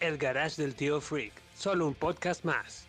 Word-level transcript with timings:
El 0.00 0.16
Garage 0.16 0.62
del 0.62 0.76
Tío 0.76 1.00
Freak, 1.00 1.32
solo 1.56 1.88
un 1.88 1.94
podcast 1.94 2.44
más. 2.44 2.86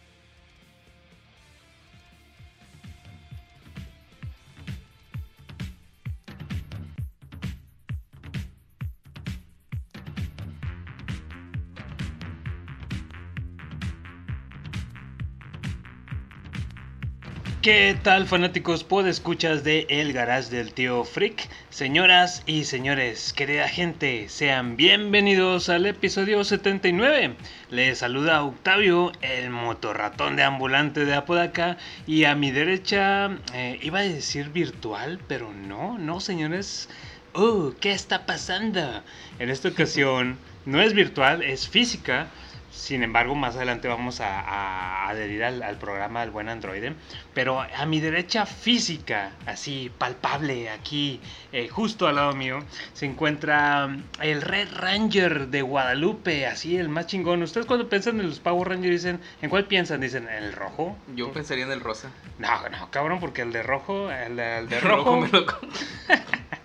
¿Qué 17.62 17.98
tal 18.04 18.26
fanáticos 18.26 18.86
escuchas 19.06 19.66
de 19.66 19.86
El 19.90 20.14
Garage 20.14 20.50
del 20.50 20.72
Tío 20.72 21.04
Freak? 21.04 21.50
Señoras 21.70 22.42
y 22.46 22.64
señores, 22.64 23.34
querida 23.34 23.68
gente, 23.68 24.30
sean 24.30 24.78
bienvenidos 24.78 25.68
al 25.68 25.86
episodio 25.86 26.46
79. 26.46 27.36
Les 27.70 27.98
saluda 27.98 28.44
Octavio, 28.44 29.12
el 29.20 29.50
motorratón 29.50 30.38
de 30.38 30.44
ambulante 30.44 31.04
de 31.04 31.14
Apodaca, 31.14 31.76
y 32.08 32.24
a 32.24 32.34
mi 32.34 32.50
derecha 32.52 33.38
eh, 33.54 33.78
iba 33.82 34.00
a 34.00 34.04
decir 34.04 34.52
virtual, 34.52 35.20
pero 35.28 35.52
no, 35.52 35.98
no 35.98 36.22
señores. 36.22 36.88
Oh, 37.34 37.74
¿qué 37.82 37.92
está 37.92 38.26
pasando? 38.26 39.04
En 39.38 39.50
esta 39.50 39.68
ocasión 39.68 40.38
no 40.66 40.82
es 40.82 40.94
virtual, 40.94 41.44
es 41.44 41.68
física. 41.68 42.28
Sin 42.72 43.04
embargo, 43.04 43.36
más 43.36 43.56
adelante 43.56 43.88
vamos 43.88 44.22
a, 44.22 44.40
a 44.42 45.10
adherir 45.10 45.44
al, 45.44 45.64
al, 45.64 45.78
programa 45.78 46.22
del 46.22 46.32
buen 46.32 46.50
androide. 46.50 46.94
Pero 47.34 47.62
a 47.62 47.86
mi 47.86 48.00
derecha 48.00 48.46
física, 48.46 49.32
así 49.46 49.92
palpable, 49.98 50.70
aquí, 50.70 51.20
eh, 51.52 51.68
justo 51.70 52.08
al 52.08 52.16
lado 52.16 52.34
mío, 52.34 52.60
se 52.94 53.06
encuentra 53.06 53.90
el 54.22 54.42
Red 54.42 54.70
Ranger 54.76 55.48
de 55.48 55.62
Guadalupe, 55.62 56.46
así 56.46 56.78
el 56.78 56.90
más 56.90 57.08
chingón. 57.08 57.42
Ustedes 57.44 57.66
cuando 57.66 57.90
piensan 57.90 58.20
en 58.20 58.30
los 58.30 58.40
Power 58.40 58.70
Rangers 58.70 59.04
dicen, 59.04 59.20
¿en 59.42 59.50
cuál 59.50 59.66
piensan? 59.66 60.02
Dicen, 60.02 60.28
¿en 60.28 60.44
el 60.44 60.54
rojo? 60.54 60.98
Yo 61.16 61.32
pensaría 61.32 61.66
en 61.66 61.72
el 61.72 61.82
rosa. 61.82 62.12
No, 62.38 62.70
no, 62.70 62.92
cabrón, 62.92 63.20
porque 63.20 63.42
el 63.42 63.52
de 63.52 63.64
rojo, 63.64 64.12
el, 64.12 64.40
el 64.40 64.70
de 64.70 64.80
rojo 64.82 65.18
me 65.18 65.28
lo 65.30 65.46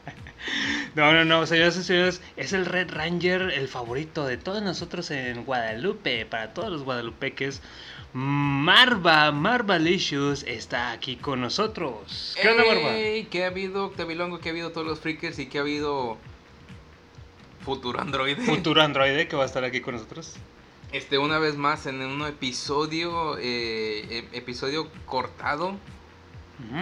No, 0.95 1.13
no, 1.13 1.25
no, 1.25 1.45
señoras 1.47 1.77
y 1.77 1.83
señores, 1.83 2.23
es 2.37 2.53
el 2.53 2.67
Red 2.67 2.91
Ranger, 2.93 3.51
el 3.51 3.67
favorito 3.67 4.27
de 4.27 4.37
todos 4.37 4.63
nosotros 4.63 5.11
en 5.11 5.45
Guadalupe, 5.45 6.25
para 6.25 6.55
todos 6.55 6.71
los 6.71 6.85
guadalupeques. 6.85 7.63
Marva, 8.13 9.33
Marvalicious 9.33 10.45
está 10.45 10.93
aquí 10.93 11.17
con 11.17 11.41
nosotros. 11.41 12.37
¿Qué 12.41 12.49
onda, 12.49 12.65
Marva? 12.65 12.91
¿Qué 13.29 13.43
ha 13.43 13.49
habido, 13.49 13.87
Octavilongo? 13.87 14.39
¿Qué 14.39 14.51
ha 14.51 14.53
habido 14.53 14.71
todos 14.71 14.87
los 14.87 15.01
freakers? 15.01 15.41
¿Y 15.41 15.47
qué 15.47 15.59
ha 15.59 15.63
habido 15.63 16.17
Futuro 17.65 18.01
Android? 18.01 18.39
Futuro 18.39 18.83
androide 18.83 19.27
que 19.27 19.35
va 19.35 19.43
a 19.43 19.47
estar 19.47 19.65
aquí 19.65 19.81
con 19.81 19.95
nosotros. 19.95 20.37
Este, 20.93 21.19
una 21.19 21.41
vez 21.41 21.57
más 21.57 21.87
en 21.87 22.01
un 22.03 22.25
episodio, 22.25 23.37
eh, 23.39 24.29
e- 24.33 24.39
episodio 24.39 24.89
cortado, 25.07 25.77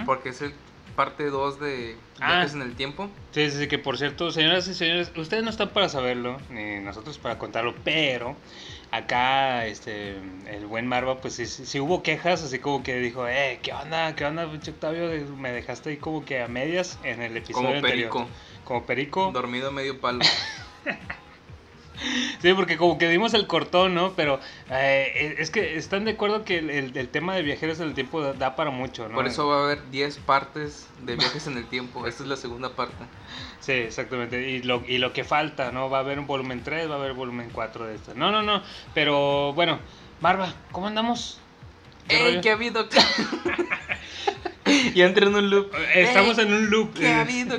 porque 0.05 0.29
es 0.31 0.43
el 0.43 0.53
parte 0.93 1.25
2 1.31 1.59
de 1.61 1.97
Ah. 2.21 2.35
Viajes 2.37 2.55
en 2.55 2.63
el 2.63 2.75
Tiempo. 2.77 3.11
Sí, 3.33 3.51
sí, 3.51 3.59
sí, 3.59 3.67
que 3.69 3.79
por 3.79 3.99
cierto, 3.99 4.31
señoras 4.31 4.69
y 4.69 4.75
señores, 4.75 5.11
ustedes 5.17 5.43
no 5.43 5.51
están 5.51 5.71
para 5.71 5.89
saberlo, 5.89 6.39
ni 6.51 6.79
nosotros 6.81 7.19
para 7.19 7.39
contarlo, 7.39 7.75
pero 7.83 8.37
acá, 8.93 9.67
este, 9.67 10.17
el 10.47 10.67
buen 10.67 10.87
Marva, 10.87 11.21
pues 11.21 11.35
sí, 11.35 11.81
hubo 11.81 12.03
quejas, 12.03 12.43
así 12.45 12.59
como 12.59 12.83
que 12.83 12.97
dijo, 13.01 13.27
eh, 13.27 13.59
¿qué 13.63 13.73
onda? 13.73 14.15
¿Qué 14.15 14.25
onda, 14.25 14.47
Octavio? 14.47 15.09
Me 15.37 15.51
dejaste 15.51 15.91
ahí 15.91 15.97
como 15.97 16.25
que 16.25 16.43
a 16.43 16.49
medias 16.49 16.99
en 17.03 17.23
el 17.23 17.37
episodio 17.37 17.67
Como 17.69 17.77
anterior". 17.77 18.11
perico, 18.11 18.29
Como 18.65 18.87
perico. 18.87 19.31
dormido 19.33 19.73
medio 19.73 19.99
palo. 20.01 20.21
Sí, 22.41 22.53
porque 22.55 22.77
como 22.77 22.99
que 22.99 23.09
dimos 23.09 23.35
el 23.35 23.47
cortón, 23.47 23.95
¿no? 23.95 24.13
Pero 24.15 24.41
eh, 24.71 25.37
es 25.39 25.51
que 25.51 25.77
están 25.77 26.05
de 26.05 26.13
acuerdo 26.13 26.45
que 26.45 26.59
el, 26.59 26.71
el- 26.71 26.97
el 26.97 27.09
tema 27.09 27.35
de 27.37 27.43
viajeros 27.43 27.79
en 27.81 27.89
el 27.89 27.95
tiempo 27.95 28.21
da, 28.21 28.33
da 28.33 28.57
para 28.57 28.71
mucho, 28.71 29.09
¿no? 29.09 29.15
Por 29.15 29.27
eso 29.27 29.47
va 29.47 29.61
a 29.61 29.65
haber 29.65 29.91
10 29.91 30.19
partes 30.19 30.87
de 31.03 31.17
Viajes 31.17 31.47
en 31.47 31.57
el 31.57 31.67
Tiempo. 31.67 32.07
Esta 32.07 32.23
es 32.25 32.29
la 32.29 32.37
segunda 32.37 32.71
parte. 32.71 33.05
Sí, 33.61 33.73
exactamente. 33.73 34.51
Y 34.51 34.63
lo, 34.63 34.83
y 34.89 34.99
lo 34.99 35.13
que 35.13 35.23
falta, 35.25 35.71
¿no? 35.73 35.89
Va 35.91 35.99
a 35.99 36.01
haber 36.01 36.19
un 36.19 36.27
volumen 36.27 36.63
3, 36.65 36.91
va 36.91 36.95
a 36.95 36.99
haber 36.99 37.13
volumen 37.13 37.51
4 37.53 37.87
de 37.87 37.95
esto. 37.95 38.13
No, 38.17 38.31
no, 38.33 38.43
no. 38.43 38.63
Pero 38.95 39.53
bueno, 39.55 39.79
Marva, 40.21 40.53
¿cómo 40.73 40.87
andamos? 40.89 41.39
¿Qué 42.09 42.17
¡Ey, 42.17 42.23
rollo? 42.25 42.41
qué 42.41 42.51
ha 42.51 42.55
habido! 42.55 42.89
ya 44.95 45.07
entré 45.07 45.27
en 45.27 45.35
un 45.35 45.51
loop. 45.51 45.73
Estamos 45.95 46.39
Ey, 46.39 46.47
en 46.47 46.53
un 46.53 46.71
loop. 46.71 46.95
¿Qué 46.99 47.09
ha 47.09 47.21
habido? 47.21 47.57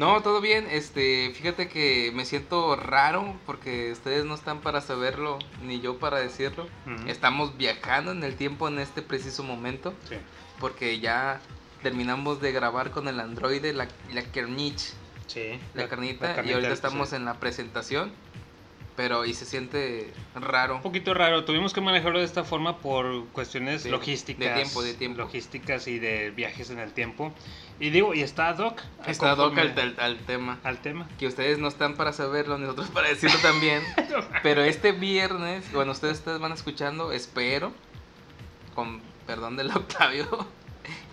No, 0.00 0.22
todo 0.22 0.40
bien. 0.40 0.66
Este, 0.70 1.30
fíjate 1.34 1.68
que 1.68 2.10
me 2.14 2.24
siento 2.24 2.74
raro 2.74 3.36
porque 3.44 3.92
ustedes 3.92 4.24
no 4.24 4.34
están 4.34 4.62
para 4.62 4.80
saberlo 4.80 5.38
ni 5.62 5.82
yo 5.82 5.98
para 5.98 6.18
decirlo. 6.18 6.66
Estamos 7.06 7.58
viajando 7.58 8.12
en 8.12 8.24
el 8.24 8.34
tiempo 8.34 8.66
en 8.68 8.78
este 8.78 9.02
preciso 9.02 9.42
momento 9.42 9.92
Sí. 10.08 10.16
porque 10.58 11.00
ya 11.00 11.42
terminamos 11.82 12.40
de 12.40 12.50
grabar 12.50 12.92
con 12.92 13.08
el 13.08 13.20
androide 13.20 13.74
la, 13.74 13.88
la 14.14 14.22
carnich, 14.22 14.94
Sí. 15.26 15.60
la, 15.74 15.86
carnita, 15.86 16.34
la 16.34 16.46
y 16.48 16.52
ahorita 16.54 16.72
estamos 16.72 17.10
sí. 17.10 17.16
en 17.16 17.26
la 17.26 17.34
presentación. 17.34 18.10
Pero 19.00 19.24
y 19.24 19.32
se 19.32 19.46
siente 19.46 20.12
raro. 20.34 20.76
Un 20.76 20.82
poquito 20.82 21.14
raro, 21.14 21.46
tuvimos 21.46 21.72
que 21.72 21.80
manejarlo 21.80 22.18
de 22.18 22.26
esta 22.26 22.44
forma 22.44 22.76
por 22.80 23.26
cuestiones 23.28 23.84
De- 23.84 23.90
logísticas. 23.90 24.46
de 24.46 24.54
tiempo, 24.62 24.82
de 24.82 24.92
tiempo. 24.92 25.18
Logísticas 25.22 25.88
y 25.88 25.98
de 25.98 26.28
viajes 26.32 26.68
en 26.68 26.78
el 26.80 26.92
tiempo. 26.92 27.32
Y 27.78 27.88
digo, 27.88 28.12
y 28.12 28.20
está 28.20 28.52
Doc. 28.52 28.78
Está 29.06 29.34
Doc 29.36 29.56
al, 29.56 29.68
conforme 29.72 29.80
al- 29.80 30.00
al 30.00 30.18
tema. 30.18 30.58
al 30.64 30.82
tema. 30.82 31.08
que 31.18 31.26
ustedes 31.26 31.56
no 31.58 31.68
están 31.68 31.94
para 31.96 32.12
saberlo, 32.12 32.58
ni 32.58 32.64
nosotros 32.64 32.90
para 32.90 33.08
decirlo 33.08 33.38
también. 33.42 33.82
pero 34.42 34.62
este 34.62 34.92
viernes, 34.92 35.72
bueno, 35.72 35.92
ustedes, 35.92 36.18
ustedes 36.18 36.38
van 36.38 36.52
escuchando, 36.52 37.10
espero, 37.12 37.72
con 38.74 39.00
perdón 39.26 39.56
del 39.56 39.70
Octavio, 39.74 40.46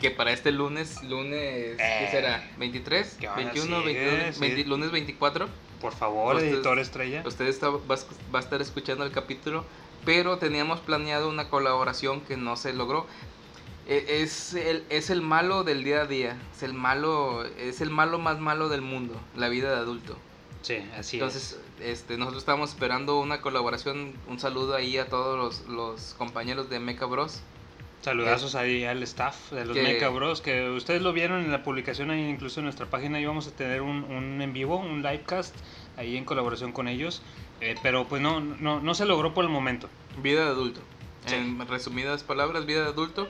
que 0.01 0.11
para 0.11 0.33
este 0.33 0.51
lunes, 0.51 1.01
lunes, 1.03 1.77
¿qué 1.77 2.03
Eh, 2.05 2.07
será? 2.11 2.43
¿23? 2.59 3.15
¿qué 3.17 3.29
onda? 3.29 3.43
¿21? 3.53 3.61
Sí, 3.79 3.85
22, 3.85 4.35
sí. 4.35 4.41
20 4.41 4.63
lunes 4.65 4.91
24. 4.91 5.47
Por 5.81 5.93
favor, 5.93 6.35
Ustedes- 6.35 6.53
editor 6.55 6.79
estrella. 6.79 7.23
Usted 7.25 7.45
está- 7.47 7.69
va, 7.69 7.79
va 8.33 8.39
a 8.39 8.41
estar 8.41 8.61
escuchando 8.61 9.03
el 9.03 9.11
capítulo, 9.11 9.63
pero 10.05 10.38
teníamos 10.38 10.79
planeado 10.79 11.29
una 11.29 11.49
colaboración 11.49 12.21
que 12.21 12.38
no 12.38 12.55
se 12.55 12.73
logró. 12.73 13.05
E- 13.88 14.21
Es 14.21 14.53
el, 14.53 14.83
es 14.89 15.09
el 15.09 15.21
malo 15.21 15.63
del 15.63 15.83
día 15.83 16.01
a 16.01 16.05
día, 16.05 16.38
es 16.55 16.63
el 16.63 16.73
malo, 16.73 17.45
es 17.57 17.79
el 17.81 17.89
malo 17.89 18.17
más 18.19 18.39
malo 18.39 18.69
del 18.69 18.81
mundo, 18.81 19.13
la 19.35 19.49
vida 19.49 19.69
de 19.71 19.77
adulto. 19.77 20.17
Sí, 20.61 20.77
así 20.97 21.17
Entonces, 21.17 21.57
este, 21.79 22.17
nosotros 22.17 22.41
estamos 22.41 22.71
esperando 22.71 23.19
una 23.19 23.41
colaboración. 23.41 24.13
Un 24.27 24.39
saludo 24.39 24.75
ahí 24.75 24.97
a 24.97 25.07
todos 25.07 25.38
los, 25.38 25.69
los 25.73 26.15
compañeros 26.17 26.69
de 26.69 26.79
Mecha 26.79 27.05
Bros. 27.05 27.39
Saludazos 28.01 28.55
ahí 28.55 28.83
al 28.85 29.01
staff 29.03 29.51
de 29.51 29.65
los 29.65 29.75
que- 29.75 29.83
Mecha 29.83 30.09
Bros. 30.09 30.41
Que 30.41 30.69
ustedes 30.69 31.01
lo 31.01 31.13
vieron 31.13 31.43
en 31.43 31.51
la 31.51 31.63
publicación, 31.63 32.11
ahí 32.11 32.21
incluso 32.29 32.59
en 32.59 32.65
nuestra 32.65 32.85
página. 32.85 33.19
íbamos 33.19 33.47
a 33.47 33.51
tener 33.51 33.81
un, 33.81 34.03
un 34.03 34.41
en 34.41 34.53
vivo, 34.53 34.77
un 34.77 35.01
livecast, 35.01 35.55
ahí 35.97 36.15
en 36.15 36.23
colaboración 36.25 36.71
con 36.71 36.87
ellos. 36.87 37.21
eh, 37.59 37.75
pero 37.81 38.07
pues 38.07 38.21
no, 38.21 38.39
no, 38.39 38.79
no 38.79 38.93
se 38.93 39.05
logró 39.05 39.33
por 39.33 39.43
el 39.43 39.49
momento. 39.49 39.89
Vida 40.21 40.44
de 40.45 40.49
adulto. 40.51 40.79
Sí. 41.25 41.35
En 41.35 41.67
resumidas 41.67 42.23
palabras, 42.23 42.65
vida 42.65 42.83
de 42.83 42.89
adulto. 42.89 43.27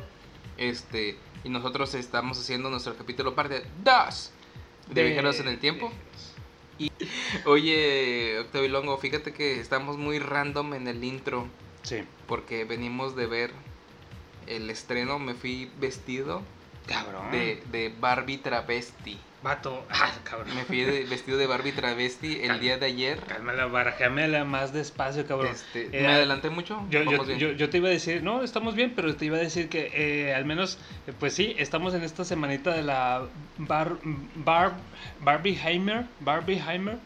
Este, 0.58 1.18
y 1.44 1.50
nosotros 1.50 1.94
estamos 1.96 2.38
haciendo 2.40 2.70
nuestro 2.70 2.96
capítulo 2.98 3.34
parte 3.36 3.64
2 3.84 4.32
de 4.92 5.04
Viajeros 5.04 5.40
en 5.40 5.48
el 5.48 5.60
Tiempo. 5.60 5.92
Oye, 7.46 8.40
Octavio 8.40 8.70
Longo, 8.70 8.98
fíjate 8.98 9.34
que 9.34 9.60
estamos 9.60 9.98
muy 9.98 10.20
random 10.20 10.74
en 10.74 10.88
el 10.88 11.04
intro. 11.04 11.48
Sí. 11.84 12.04
Porque 12.28 12.66
venimos 12.66 13.16
de 13.16 13.26
ver 13.28 13.52
el 14.48 14.70
estreno. 14.70 15.20
Me 15.20 15.34
fui 15.34 15.70
vestido 15.80 16.42
Cabrón. 16.88 17.32
de, 17.32 17.62
de 17.72 17.94
Barbie 18.00 18.38
travesti. 18.38 19.18
Vato. 19.44 19.86
Ah, 19.92 20.12
cabrón. 20.24 20.56
Me 20.56 20.64
fui 20.64 20.82
de- 20.82 21.04
vestido 21.06 21.38
de 21.38 21.46
Barbie 21.46 21.72
travesti 21.72 22.40
el 22.42 22.60
día 22.60 22.78
de 22.78 22.88
ayer. 22.88 23.20
Cálmala, 23.20 23.68
barajéamela 23.68 24.44
más 24.46 24.74
despacio, 24.74 25.26
cabrón. 25.28 25.52
Este, 25.54 25.86
Eh, 25.92 26.02
¿Me 26.02 26.08
adelanté 26.08 26.50
mucho? 26.50 26.84
Yo, 26.90 27.04
yo, 27.04 27.52
yo 27.52 27.70
te 27.70 27.78
iba 27.78 27.88
a 27.88 27.92
decir, 27.92 28.24
no, 28.24 28.42
estamos 28.44 28.74
bien, 28.76 28.94
pero 28.96 29.16
te 29.16 29.26
iba 29.26 29.38
a 29.38 29.40
decir 29.40 29.70
que 29.70 29.92
eh, 29.94 30.34
al 30.34 30.46
menos, 30.46 30.80
eh, 31.06 31.14
pues 31.20 31.34
sí, 31.34 31.56
estamos 31.60 31.94
en 31.94 32.04
esta 32.04 32.26
semanita 32.26 32.72
de 32.74 32.82
la 32.82 33.28
Bar, 33.60 33.98
Bar, 34.36 34.74
Barbieheimer, 35.22 36.06
Barbieheimer, 36.22 36.98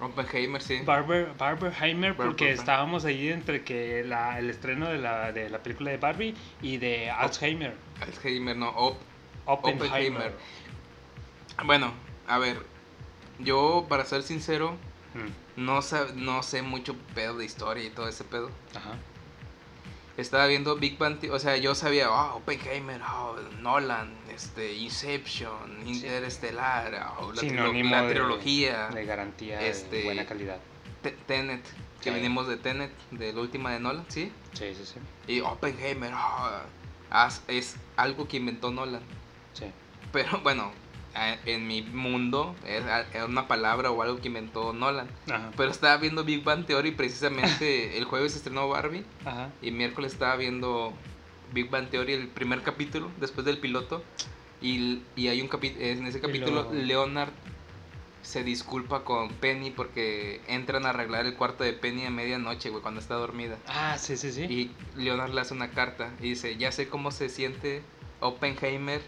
Oppenheimer, 0.00 0.62
sí. 0.62 0.80
Barber, 0.84 1.32
Barberheimer, 1.36 2.14
porque 2.16 2.44
Barber. 2.44 2.58
estábamos 2.60 3.04
ahí 3.04 3.28
entre 3.30 3.64
que 3.64 4.04
la, 4.04 4.38
el 4.38 4.48
estreno 4.50 4.88
de 4.88 4.98
la, 4.98 5.32
de 5.32 5.50
la 5.50 5.58
película 5.58 5.90
de 5.90 5.96
Barbie 5.96 6.34
y 6.62 6.76
de 6.76 7.10
Alzheimer. 7.10 7.74
Alzheimer, 8.00 8.56
no, 8.56 8.68
Op- 8.70 8.98
Oppenheimer. 9.46 9.88
Oppenheimer. 9.88 10.32
Bueno, 11.64 11.92
a 12.28 12.38
ver, 12.38 12.62
yo 13.38 13.86
para 13.88 14.04
ser 14.04 14.22
sincero, 14.22 14.76
Mm, 15.14 15.64
no, 15.64 15.78
sab- 15.78 16.12
no 16.12 16.42
sé 16.42 16.60
mucho 16.60 16.94
pedo 17.14 17.38
de 17.38 17.44
historia 17.46 17.82
y 17.82 17.88
todo 17.88 18.06
ese 18.08 18.24
pedo. 18.24 18.50
Ajá. 18.76 18.90
Estaba 20.18 20.46
viendo 20.46 20.76
Big 20.76 20.98
Bang, 20.98 21.16
o 21.32 21.38
sea, 21.38 21.56
yo 21.56 21.74
sabía, 21.74 22.10
oh, 22.10 22.36
Oppenheimer, 22.36 23.00
oh, 23.02 23.36
Nolan, 23.62 24.10
este, 24.38 24.74
Inception, 24.76 25.82
Interestelar, 25.86 27.14
oh, 27.18 27.32
la, 27.32 27.40
trilo- 27.42 27.50
Sinónimo 27.64 27.90
la 27.90 28.02
de- 28.02 28.14
trilogía, 28.14 28.88
De 28.88 29.04
garantía 29.04 29.60
Este- 29.60 29.96
de 29.96 30.04
buena 30.04 30.24
calidad. 30.26 30.58
Te- 31.02 31.10
Tenet, 31.26 31.62
que 32.00 32.10
Sí. 32.10 32.14
venimos 32.14 32.46
de 32.46 32.56
Tenet, 32.56 32.92
de 33.10 33.32
la 33.32 33.40
última 33.40 33.72
de 33.72 33.80
Nolan, 33.80 34.04
¿sí? 34.08 34.32
Sí, 34.52 34.74
sí, 34.76 34.84
sí. 34.84 35.00
Y 35.32 35.40
Oppenheimer, 35.40 36.12
oh, 36.14 36.60
es 37.48 37.76
algo 37.96 38.28
que 38.28 38.36
inventó 38.36 38.70
Nolan. 38.70 39.02
sí. 39.54 39.66
Pero 40.12 40.40
bueno, 40.42 40.70
en 41.44 41.66
mi 41.66 41.82
mundo 41.82 42.54
es 42.64 42.82
a- 42.84 43.00
es 43.12 43.24
una 43.24 43.48
palabra 43.48 43.90
o 43.90 44.00
algo 44.02 44.20
que 44.20 44.28
inventó 44.28 44.72
Nolan. 44.72 45.08
Ajá. 45.28 45.50
Pero 45.56 45.70
estaba 45.70 45.96
viendo 45.96 46.22
Big 46.24 46.44
Bang 46.44 46.64
Theory 46.64 46.92
precisamente 46.92 47.18
el 47.98 48.04
jueves 48.04 48.32
se 48.32 48.38
estrenó 48.38 48.68
Barbie 48.68 49.04
Ajá. 49.24 49.50
y 49.60 49.70
miércoles 49.72 50.12
estaba 50.12 50.36
viendo 50.36 50.94
Big 51.52 51.70
Bang 51.70 51.88
Theory 51.88 52.12
el 52.14 52.28
primer 52.28 52.62
capítulo 52.62 53.10
después 53.18 53.44
del 53.46 53.58
piloto 53.58 54.02
y, 54.60 55.02
y 55.16 55.28
hay 55.28 55.40
un 55.40 55.48
en 55.52 56.06
ese 56.06 56.20
capítulo 56.20 56.62
lo- 56.64 56.72
Leonard 56.72 57.30
se 58.22 58.42
disculpa 58.44 59.04
con 59.04 59.30
Penny 59.30 59.70
porque 59.70 60.42
entran 60.48 60.84
a 60.84 60.90
arreglar 60.90 61.24
el 61.24 61.34
cuarto 61.34 61.64
de 61.64 61.72
Penny 61.72 62.04
a 62.04 62.10
medianoche, 62.10 62.68
güey, 62.68 62.82
cuando 62.82 63.00
está 63.00 63.14
dormida. 63.14 63.56
Ah, 63.68 63.96
sí, 63.96 64.16
sí, 64.18 64.32
sí. 64.32 64.42
Y 64.42 64.70
Leonard 65.00 65.32
le 65.32 65.40
hace 65.40 65.54
una 65.54 65.70
carta 65.70 66.10
y 66.20 66.30
dice, 66.30 66.56
ya 66.56 66.70
sé 66.72 66.88
cómo 66.88 67.10
se 67.10 67.28
siente 67.30 67.82
Oppenheimer 68.20 69.00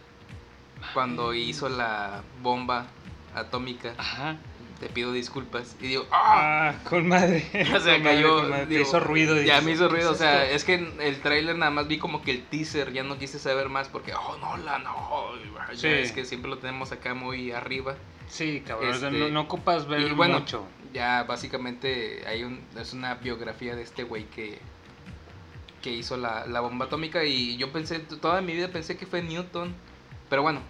cuando 0.94 1.34
hizo 1.34 1.68
la 1.68 2.22
bomba 2.42 2.86
atómica. 3.34 3.94
Ajá. 3.98 4.38
Te 4.80 4.88
pido 4.88 5.12
disculpas. 5.12 5.76
Y 5.78 5.88
digo, 5.88 6.06
¡ah! 6.10 6.70
Ah, 6.70 6.88
con 6.88 7.06
madre. 7.06 7.44
O 7.76 7.80
sea, 7.80 8.02
cayó. 8.02 8.64
digo, 8.64 8.80
hizo 8.80 8.98
ruido. 8.98 9.36
Ya 9.36 9.60
dices, 9.60 9.64
me 9.64 9.72
hizo 9.72 9.88
¿qué 9.88 9.94
ruido. 9.94 10.10
O 10.10 10.14
sea, 10.14 10.50
es 10.50 10.64
que 10.64 10.74
en 10.74 11.00
el 11.02 11.20
tráiler 11.20 11.58
nada 11.58 11.70
más 11.70 11.86
vi 11.86 11.98
como 11.98 12.22
que 12.22 12.30
el 12.30 12.44
teaser. 12.44 12.90
Ya 12.92 13.02
no 13.02 13.18
quise 13.18 13.38
saber 13.38 13.68
más 13.68 13.88
porque, 13.88 14.14
oh, 14.14 14.38
no, 14.38 14.56
la 14.56 14.78
no. 14.78 15.32
Sí. 15.74 15.86
es 15.86 16.12
que 16.12 16.24
siempre 16.24 16.50
lo 16.50 16.58
tenemos 16.58 16.92
acá 16.92 17.12
muy 17.12 17.52
arriba. 17.52 17.96
Sí, 18.28 18.62
cabrón. 18.66 18.94
este, 18.94 19.10
no, 19.10 19.28
no 19.28 19.42
ocupas 19.42 19.86
ver 19.86 20.00
y 20.00 20.12
bueno, 20.12 20.40
mucho. 20.40 20.66
Ya 20.94 21.24
básicamente 21.24 22.24
hay 22.26 22.42
un, 22.44 22.64
es 22.78 22.94
una 22.94 23.16
biografía 23.16 23.76
de 23.76 23.82
este 23.82 24.02
güey 24.04 24.24
que, 24.24 24.58
que 25.82 25.92
hizo 25.92 26.16
la, 26.16 26.46
la 26.46 26.60
bomba 26.60 26.86
atómica. 26.86 27.22
Y 27.24 27.58
yo 27.58 27.70
pensé, 27.70 27.98
toda 27.98 28.40
mi 28.40 28.54
vida 28.54 28.68
pensé 28.68 28.96
que 28.96 29.04
fue 29.04 29.20
Newton. 29.20 29.74
Pero 30.30 30.40
bueno, 30.40 30.62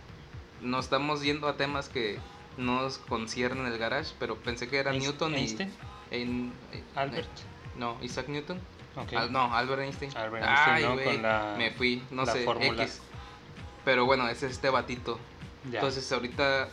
nos 0.62 0.87
estamos 0.87 1.23
yendo 1.23 1.47
a 1.47 1.57
temas 1.57 1.89
que 1.89 2.19
no 2.56 2.82
nos 2.82 2.99
conciernen 2.99 3.67
el 3.67 3.79
garage. 3.79 4.14
Pero 4.19 4.37
pensé 4.37 4.69
que 4.69 4.79
era 4.79 4.93
Newton 4.93 5.35
Einstein, 5.35 5.73
y. 6.11 6.14
en- 6.17 6.52
eh, 6.73 6.82
Albert. 6.94 7.29
no, 7.76 7.97
Isaac 8.02 8.29
Newton. 8.29 8.58
Al- 9.17 9.32
no, 9.32 9.55
Albert 9.55 9.82
Einstein. 9.82 10.17
Albert 10.17 10.44
Einstein, 10.47 10.75
Ay, 10.76 10.82
¿no? 10.85 10.93
güey, 10.94 11.05
Con 11.05 11.23
la- 11.23 11.55
Me 11.56 11.70
fui, 11.70 12.02
no 12.11 12.26
sé, 12.26 12.44
fórmula. 12.44 12.82
X. 12.82 13.00
Pero 13.85 14.05
bueno, 14.05 14.29
es 14.29 14.43
este 14.43 14.69
batito. 14.69 15.19
Ya. 15.70 15.79
Entonces 15.79 16.11
ahorita 16.12 16.69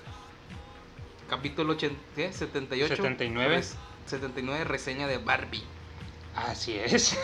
capítulo 1.30 1.74
80, 1.74 1.96
¿qué? 2.16 2.32
78. 2.34 2.96
79. 2.96 3.56
res- 3.56 3.76
79 4.06 4.64
reseña 4.64 5.08
de 5.08 5.18
Barbie. 5.18 5.64
Así 6.38 6.78
es. 6.78 7.18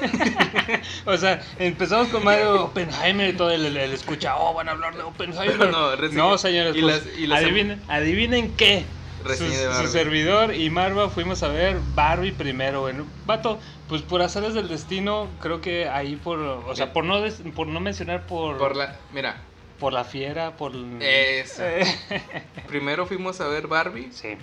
o 1.06 1.16
sea, 1.18 1.42
empezamos 1.60 2.08
con 2.08 2.24
Mario 2.24 2.66
Oppenheimer 2.66 3.30
y 3.30 3.38
todo 3.38 3.52
el, 3.52 3.66
el- 3.66 3.78
el 3.78 3.94
escucha, 3.94 4.36
oh, 4.38 4.54
van 4.56 4.68
a 4.70 4.72
hablar 4.72 4.96
de 4.96 5.04
Oppenheimer. 5.04 5.70
No, 5.70 5.96
No, 5.96 6.38
señores, 6.38 6.76
y 6.76 6.82
pues, 6.82 7.06
las- 7.06 7.18
y 7.20 7.28
las- 7.28 7.44
adivinen, 7.44 7.82
adivinen 7.88 8.56
qué. 8.56 8.86
Su, 9.38 9.46
su 9.48 9.88
servidor 9.88 10.54
y 10.54 10.70
Marva 10.70 11.10
fuimos 11.10 11.44
a 11.44 11.48
ver 11.48 11.78
Barbie 11.96 12.34
primero, 12.34 12.82
bueno, 12.82 13.06
vato, 13.26 13.58
pues 13.88 14.02
por 14.02 14.22
azares 14.22 14.54
del 14.54 14.68
destino, 14.68 15.30
creo 15.40 15.62
que 15.62 15.88
ahí 15.88 16.18
por, 16.18 16.40
o 16.40 16.76
sea, 16.76 16.92
por 16.92 17.06
no 17.06 17.22
des- 17.22 17.42
por 17.56 17.68
no 17.68 17.80
mencionar 17.80 18.26
por 18.26 18.58
Por 18.58 18.76
la, 18.76 18.98
mira, 19.14 19.38
por 19.80 19.94
la 19.94 20.04
fiera, 20.04 20.58
por 20.58 20.74
Eso. 21.00 21.64
Primero 22.68 23.06
fuimos 23.06 23.40
a 23.40 23.48
ver 23.48 23.68
Barbie 23.68 24.10
sí, 24.12 24.36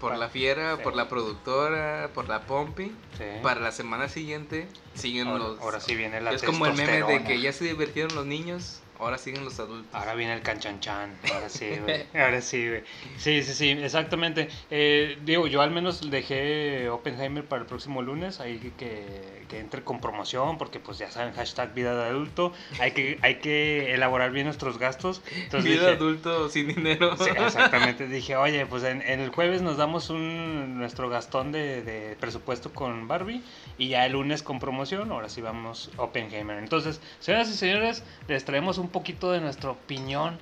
por 0.00 0.16
la 0.16 0.28
fiera, 0.28 0.76
Sí. 0.76 0.82
por 0.82 0.96
la 0.96 1.08
productora, 1.08 2.10
por 2.14 2.28
la 2.28 2.40
Pompi. 2.42 2.86
sí. 3.18 3.24
Para 3.42 3.60
la 3.60 3.70
semana 3.72 4.08
siguiente 4.08 4.66
siguen 4.94 5.28
ahora, 5.28 5.44
los 5.44 5.60
ahora 5.60 5.80
sí 5.80 5.94
viene 5.94 6.20
la 6.20 6.32
Es 6.32 6.42
como 6.42 6.66
el 6.66 6.74
meme 6.74 7.02
de 7.02 7.22
que 7.24 7.40
ya 7.40 7.52
se 7.52 7.64
divirtieron 7.66 8.14
los 8.14 8.26
niños, 8.26 8.80
ahora 8.98 9.18
siguen 9.18 9.44
los 9.44 9.58
adultos. 9.60 9.94
Ahora 9.94 10.14
viene 10.14 10.34
el 10.34 10.42
canchanchan, 10.42 11.16
ahora 11.32 11.48
sí, 11.48 11.68
güey. 11.84 12.06
Ahora 12.14 12.40
sí, 12.40 12.66
güey. 12.68 12.82
Sí, 13.18 13.42
sí, 13.42 13.54
sí, 13.54 13.70
exactamente. 13.70 14.48
Eh, 14.70 15.18
digo, 15.24 15.46
yo 15.46 15.60
al 15.62 15.70
menos 15.70 16.10
dejé 16.10 16.88
Oppenheimer 16.88 17.44
para 17.44 17.62
el 17.62 17.66
próximo 17.68 18.02
lunes, 18.02 18.40
ahí 18.40 18.72
que, 18.78 19.39
que, 19.50 19.58
entre 19.58 19.82
con 19.82 20.00
promoción, 20.00 20.56
porque 20.56 20.80
pues 20.80 20.98
ya 20.98 21.10
saben, 21.10 21.34
hashtag 21.34 21.74
vida 21.74 21.94
de 21.94 22.08
adulto, 22.08 22.52
hay 22.78 22.92
que, 22.92 23.18
hay 23.22 23.36
que 23.36 23.92
elaborar 23.92 24.30
bien 24.30 24.46
nuestros 24.46 24.78
gastos. 24.78 25.20
Entonces 25.34 25.70
Vida 25.70 25.82
dije, 25.82 25.96
adulto 25.96 26.48
sin 26.48 26.68
dinero. 26.68 27.16
Sí, 27.16 27.28
exactamente. 27.28 28.06
Dije, 28.20 28.36
oye, 28.36 28.64
pues 28.66 28.84
en, 28.84 29.02
en 29.02 29.20
el 29.20 29.30
jueves 29.30 29.60
nos 29.60 29.76
damos 29.76 30.08
un 30.10 30.78
nuestro 30.78 31.10
gastón 31.10 31.52
de, 31.52 31.82
de 31.82 32.16
presupuesto 32.16 32.72
con 32.72 33.08
Barbie 33.08 33.42
y 33.76 33.88
ya 33.88 34.06
el 34.06 34.12
lunes 34.12 34.42
con 34.42 34.60
promoción, 34.60 35.10
ahora 35.10 35.28
sí 35.28 35.40
vamos 35.40 35.90
Oppenheimer. 35.96 36.58
Entonces, 36.58 37.00
señoras 37.18 37.48
y 37.50 37.54
señores, 37.54 38.04
les 38.28 38.44
traemos 38.44 38.78
un 38.78 38.88
poquito 38.88 39.32
de 39.32 39.40
nuestra 39.40 39.70
opinión, 39.70 40.38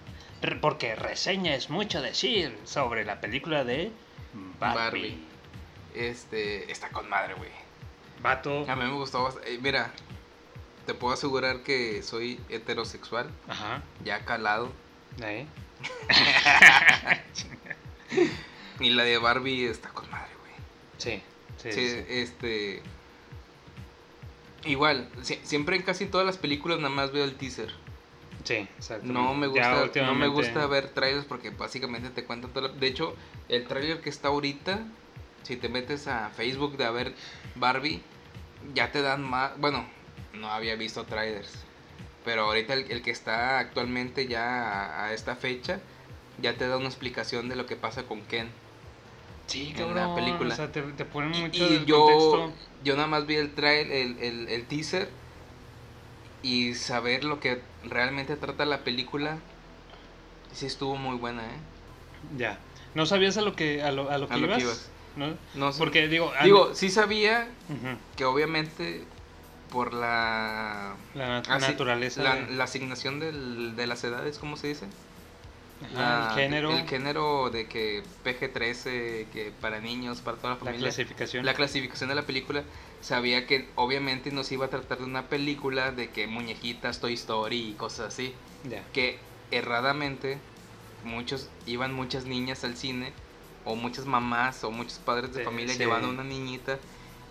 porque 0.60 0.94
reseña 0.94 1.54
es 1.54 1.70
mucho 1.70 2.02
decir 2.02 2.56
sobre 2.64 3.04
la 3.04 3.20
película 3.20 3.64
de 3.64 3.90
Barbie. 4.60 4.78
Barbie. 4.78 5.18
Este, 5.94 6.70
está 6.70 6.90
con 6.90 7.08
madre, 7.08 7.34
güey. 7.34 7.50
Vato. 8.22 8.64
A 8.68 8.76
mí 8.76 8.84
me 8.84 8.92
gustó 8.92 9.22
bastante. 9.24 9.54
Eh, 9.54 9.58
mira, 9.62 9.92
te 10.86 10.94
puedo 10.94 11.14
asegurar 11.14 11.62
que 11.62 12.02
soy 12.02 12.40
heterosexual, 12.48 13.30
Ajá. 13.48 13.82
ya 14.04 14.24
calado. 14.24 14.70
Ahí. 15.22 15.46
Y 18.80 18.90
la 18.90 19.02
de 19.04 19.18
Barbie 19.18 19.66
está 19.66 19.88
con 19.90 20.08
madre, 20.10 20.30
güey. 20.40 20.52
Sí. 20.98 21.22
Sí, 21.60 21.72
Sí, 21.72 21.88
sí. 21.90 22.04
este. 22.08 22.82
Igual, 24.64 25.08
sie- 25.22 25.40
siempre 25.42 25.76
en 25.76 25.82
casi 25.82 26.06
todas 26.06 26.26
las 26.26 26.38
películas 26.38 26.78
nada 26.78 26.90
más 26.94 27.10
veo 27.12 27.24
el 27.24 27.34
teaser. 27.34 27.72
Sí, 28.44 28.54
exacto. 28.54 29.06
No 29.06 29.34
me 29.34 29.46
gusta, 29.48 29.90
no 30.02 30.14
me 30.14 30.28
gusta 30.28 30.66
ver 30.66 30.88
trailers 30.90 31.24
porque 31.26 31.50
básicamente 31.50 32.10
te 32.10 32.24
cuentan 32.24 32.52
todo. 32.52 32.68
lo- 32.68 32.74
De 32.74 32.86
hecho, 32.86 33.14
el 33.48 33.66
trailer 33.66 34.00
que 34.00 34.10
está 34.10 34.28
ahorita, 34.28 34.84
si 35.48 35.56
te 35.56 35.70
metes 35.70 36.06
a 36.06 36.28
Facebook 36.28 36.76
de 36.76 36.84
a 36.84 36.90
ver 36.90 37.14
Barbie, 37.54 38.02
ya 38.74 38.92
te 38.92 39.00
dan 39.00 39.24
más. 39.24 39.58
Bueno, 39.58 39.86
no 40.34 40.50
había 40.50 40.76
visto 40.76 41.04
trailers, 41.04 41.50
pero 42.24 42.42
ahorita 42.44 42.74
el, 42.74 42.90
el 42.92 43.00
que 43.02 43.10
está 43.10 43.58
actualmente 43.58 44.28
ya 44.28 44.44
a, 44.44 45.06
a 45.06 45.12
esta 45.14 45.36
fecha, 45.36 45.80
ya 46.40 46.54
te 46.54 46.68
da 46.68 46.76
una 46.76 46.88
explicación 46.88 47.48
de 47.48 47.56
lo 47.56 47.64
que 47.64 47.76
pasa 47.76 48.02
con 48.02 48.20
Ken. 48.20 48.50
Sí, 49.46 49.72
en 49.78 49.94
la 49.94 50.14
película. 50.14 50.52
O 50.52 50.56
sea, 50.56 50.70
te, 50.70 50.82
te 50.82 51.06
ponen 51.06 51.30
mucho 51.30 51.64
y 51.64 51.72
del 51.72 51.86
yo, 51.86 52.04
contexto. 52.04 52.52
yo 52.84 52.96
nada 52.96 53.08
más 53.08 53.24
vi 53.26 53.36
el, 53.36 53.54
trail, 53.54 53.90
el, 53.90 54.18
el, 54.18 54.48
el 54.50 54.66
teaser 54.66 55.08
y 56.42 56.74
saber 56.74 57.24
lo 57.24 57.40
que 57.40 57.62
realmente 57.84 58.36
trata 58.36 58.66
la 58.66 58.84
película, 58.84 59.38
sí 60.52 60.66
estuvo 60.66 60.96
muy 60.96 61.16
buena, 61.16 61.42
¿eh? 61.46 61.58
Ya. 62.36 62.58
¿No 62.94 63.06
sabías 63.06 63.38
a 63.38 63.40
lo 63.40 63.56
que, 63.56 63.82
a 63.82 63.90
lo, 63.90 64.10
a 64.10 64.18
lo 64.18 64.28
que, 64.28 64.34
A 64.34 64.36
lo 64.36 64.54
que 64.54 64.60
ibas? 64.60 64.90
¿No? 65.18 65.36
No 65.54 65.72
sé. 65.72 65.78
Porque 65.78 66.06
digo, 66.08 66.32
Digo, 66.44 66.74
sí 66.74 66.90
sabía 66.90 67.48
que 68.16 68.24
obviamente 68.24 69.04
por 69.70 69.92
la, 69.92 70.94
la 71.14 71.38
asi- 71.40 71.60
naturaleza, 71.72 72.22
la, 72.22 72.36
de- 72.36 72.52
la 72.54 72.64
asignación 72.64 73.20
del- 73.20 73.74
de 73.76 73.86
las 73.86 74.02
edades, 74.04 74.38
¿cómo 74.38 74.56
se 74.56 74.68
dice? 74.68 74.86
ajá, 75.82 75.94
La- 75.94 76.28
el 76.30 76.34
género, 76.34 76.70
El 76.70 76.88
género 76.88 77.50
de 77.50 77.66
que 77.66 78.02
PG-13, 78.24 79.26
que 79.32 79.52
para 79.60 79.80
niños, 79.80 80.20
para 80.20 80.36
toda 80.38 80.50
la 80.50 80.54
la 80.54 80.58
familia. 80.64 80.80
clasificación. 80.80 81.44
la 81.44 81.54
clasificación 81.54 82.08
de 82.08 82.14
la 82.14 82.22
película, 82.22 82.62
sabía 83.00 83.46
que 83.46 83.68
obviamente 83.76 84.30
nos 84.32 84.50
iba 84.52 84.66
a 84.66 84.70
tratar 84.70 84.98
de 84.98 85.04
una 85.04 85.26
película 85.28 85.92
de 85.92 86.10
que 86.10 86.26
muñequitas, 86.26 87.00
Toy 87.00 87.14
Story 87.14 87.70
y 87.70 87.72
cosas 87.74 88.08
así. 88.14 88.34
Que 88.92 89.18
erradamente 89.50 90.38
muchos 91.04 91.48
iban 91.66 91.92
muchas 91.94 92.24
niñas 92.24 92.64
al 92.64 92.76
cine 92.76 93.12
o 93.68 93.76
muchas 93.76 94.06
mamás 94.06 94.64
o 94.64 94.70
muchos 94.70 94.98
padres 94.98 95.32
de 95.32 95.40
Sí, 95.40 95.44
familia 95.44 95.74
sí. 95.74 95.78
llevando 95.80 96.08
a 96.08 96.10
una 96.10 96.24
niñita 96.24 96.78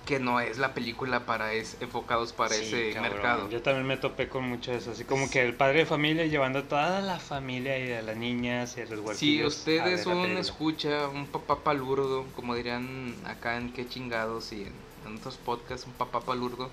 que 0.06 0.20
no 0.20 0.40
es 0.40 0.58
la 0.58 0.74
película 0.74 1.26
para 1.26 1.54
es, 1.54 1.78
enfocados 1.82 2.32
para 2.34 2.56
Sí, 2.56 2.62
ese 2.62 2.94
cabrón. 2.94 3.12
mercado. 3.12 3.50
Yo 3.50 3.62
también 3.62 3.86
me 3.88 3.98
topé 3.98 4.30
con 4.30 4.48
mucho 4.48 4.72
de 4.72 4.78
eso, 4.78 4.92
así 4.92 5.04
como 5.04 5.30
que 5.30 5.42
el 5.42 5.56
padre 5.56 5.80
de 5.80 5.86
familia 5.86 6.26
llevando 6.26 6.60
a 6.60 6.68
toda 6.68 7.02
la 7.02 7.20
familia 7.20 7.78
y 7.78 7.92
a 7.92 8.02
las 8.02 8.16
niñas 8.16 8.78
y 8.78 8.82
a 8.82 8.86
los 8.86 9.00
Si 9.00 9.06
huerquillos 9.06 9.56
usted 9.58 9.86
es 9.88 10.06
un 10.06 10.38
escucha, 10.38 11.08
un 11.10 11.28
papá 11.28 11.64
palurdo, 11.64 12.26
como 12.36 12.56
dirían 12.56 13.16
acá 13.26 13.58
en 13.58 13.74
Qué 13.74 13.88
chingados 13.88 14.52
y 14.54 14.64
en, 14.64 14.74
en 15.06 15.18
otros 15.18 15.38
podcasts, 15.38 15.86
un 15.88 15.94
papá 15.94 16.22
palurdo, 16.22 16.72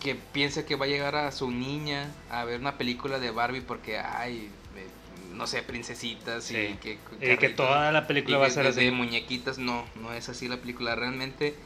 que 0.00 0.14
piensa 0.14 0.66
que 0.66 0.76
va 0.76 0.86
a 0.86 0.88
llegar 0.88 1.14
a 1.16 1.30
su 1.32 1.50
niña 1.50 2.10
a 2.28 2.44
ver 2.44 2.60
una 2.60 2.76
película 2.78 3.18
de 3.18 3.30
Barbie 3.30 3.60
porque 3.60 3.98
hay, 3.98 4.36
eh, 4.46 4.50
no 5.42 5.48
sé, 5.48 5.60
princesitas 5.64 6.44
Sí. 6.44 6.56
y 6.56 6.74
que, 6.76 6.98
Y 7.20 7.36
que 7.36 7.48
toda 7.48 7.90
la 7.90 8.06
película 8.06 8.38
va 8.38 8.46
a 8.46 8.50
ser 8.50 8.62
de- 8.62 8.68
así. 8.70 8.84
de 8.84 8.92
muñequitas, 8.92 9.58
no, 9.58 9.84
no 9.96 10.12
es 10.12 10.28
así 10.28 10.46
la 10.46 10.56
película. 10.58 10.94
Realmente 10.94 11.56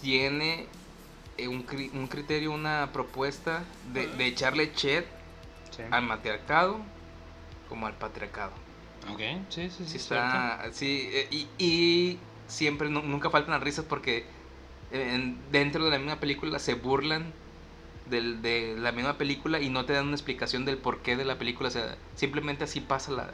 tiene 0.00 0.66
eh, 1.36 1.46
un, 1.48 1.66
un 1.92 2.06
criterio, 2.06 2.52
una 2.52 2.90
propuesta 2.92 3.64
de, 3.92 4.06
de 4.06 4.26
echarle 4.26 4.72
chet 4.72 5.06
Sí. 5.76 5.82
al 5.90 6.04
matriarcado 6.04 6.80
como 7.68 7.86
al 7.86 7.94
patriarcado. 7.94 8.52
Ok, 9.12 9.20
sí, 9.50 9.68
sí, 9.68 9.84
sí. 9.86 9.96
Está, 9.98 10.70
sí, 10.72 11.10
eh, 11.12 11.28
y, 11.30 11.48
y 11.58 12.18
siempre, 12.46 12.88
nu- 12.88 13.02
nunca 13.02 13.28
faltan 13.28 13.52
las 13.54 13.62
risas 13.62 13.84
porque 13.84 14.24
en- 14.90 15.36
dentro 15.52 15.84
de 15.84 15.90
la 15.90 15.98
misma 15.98 16.18
película 16.20 16.58
se 16.60 16.74
burlan 16.74 17.30
del- 18.10 18.42
de 18.42 18.76
la 18.78 18.92
misma 18.92 19.16
película 19.18 19.60
y 19.60 19.70
no 19.70 19.84
te 19.86 19.92
dan 19.94 20.06
una 20.06 20.16
explicación 20.16 20.64
del 20.64 20.76
porqué 20.78 21.16
de 21.16 21.24
la 21.24 21.38
película, 21.38 21.68
o 21.68 21.72
sea, 21.72 21.96
simplemente 22.16 22.64
así 22.64 22.80
pasa 22.80 23.12
la... 23.12 23.30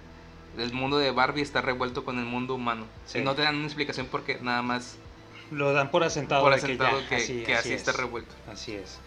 El 0.58 0.72
mundo 0.72 0.98
de 0.98 1.10
Barbie 1.12 1.42
está 1.42 1.60
revuelto 1.60 2.04
con 2.04 2.18
el 2.18 2.24
mundo 2.24 2.54
humano. 2.56 2.84
Sí. 3.06 3.18
Y 3.18 3.22
no 3.22 3.34
te 3.34 3.42
dan 3.42 3.56
una 3.56 3.66
explicación 3.66 4.06
porque 4.10 4.38
nada 4.42 4.62
más 4.62 4.96
Lo 5.52 5.72
dan 5.72 5.90
por 5.90 6.02
asentado, 6.02 6.42
por 6.42 6.52
que, 6.52 6.58
asentado 6.58 7.00
ya, 7.00 7.08
que, 7.08 7.14
así, 7.16 7.42
que 7.44 7.54
así 7.54 7.68
es. 7.72 7.76
está 7.76 7.92
revuelto. 7.92 8.34
Así 8.50 8.74
es. 8.74 8.98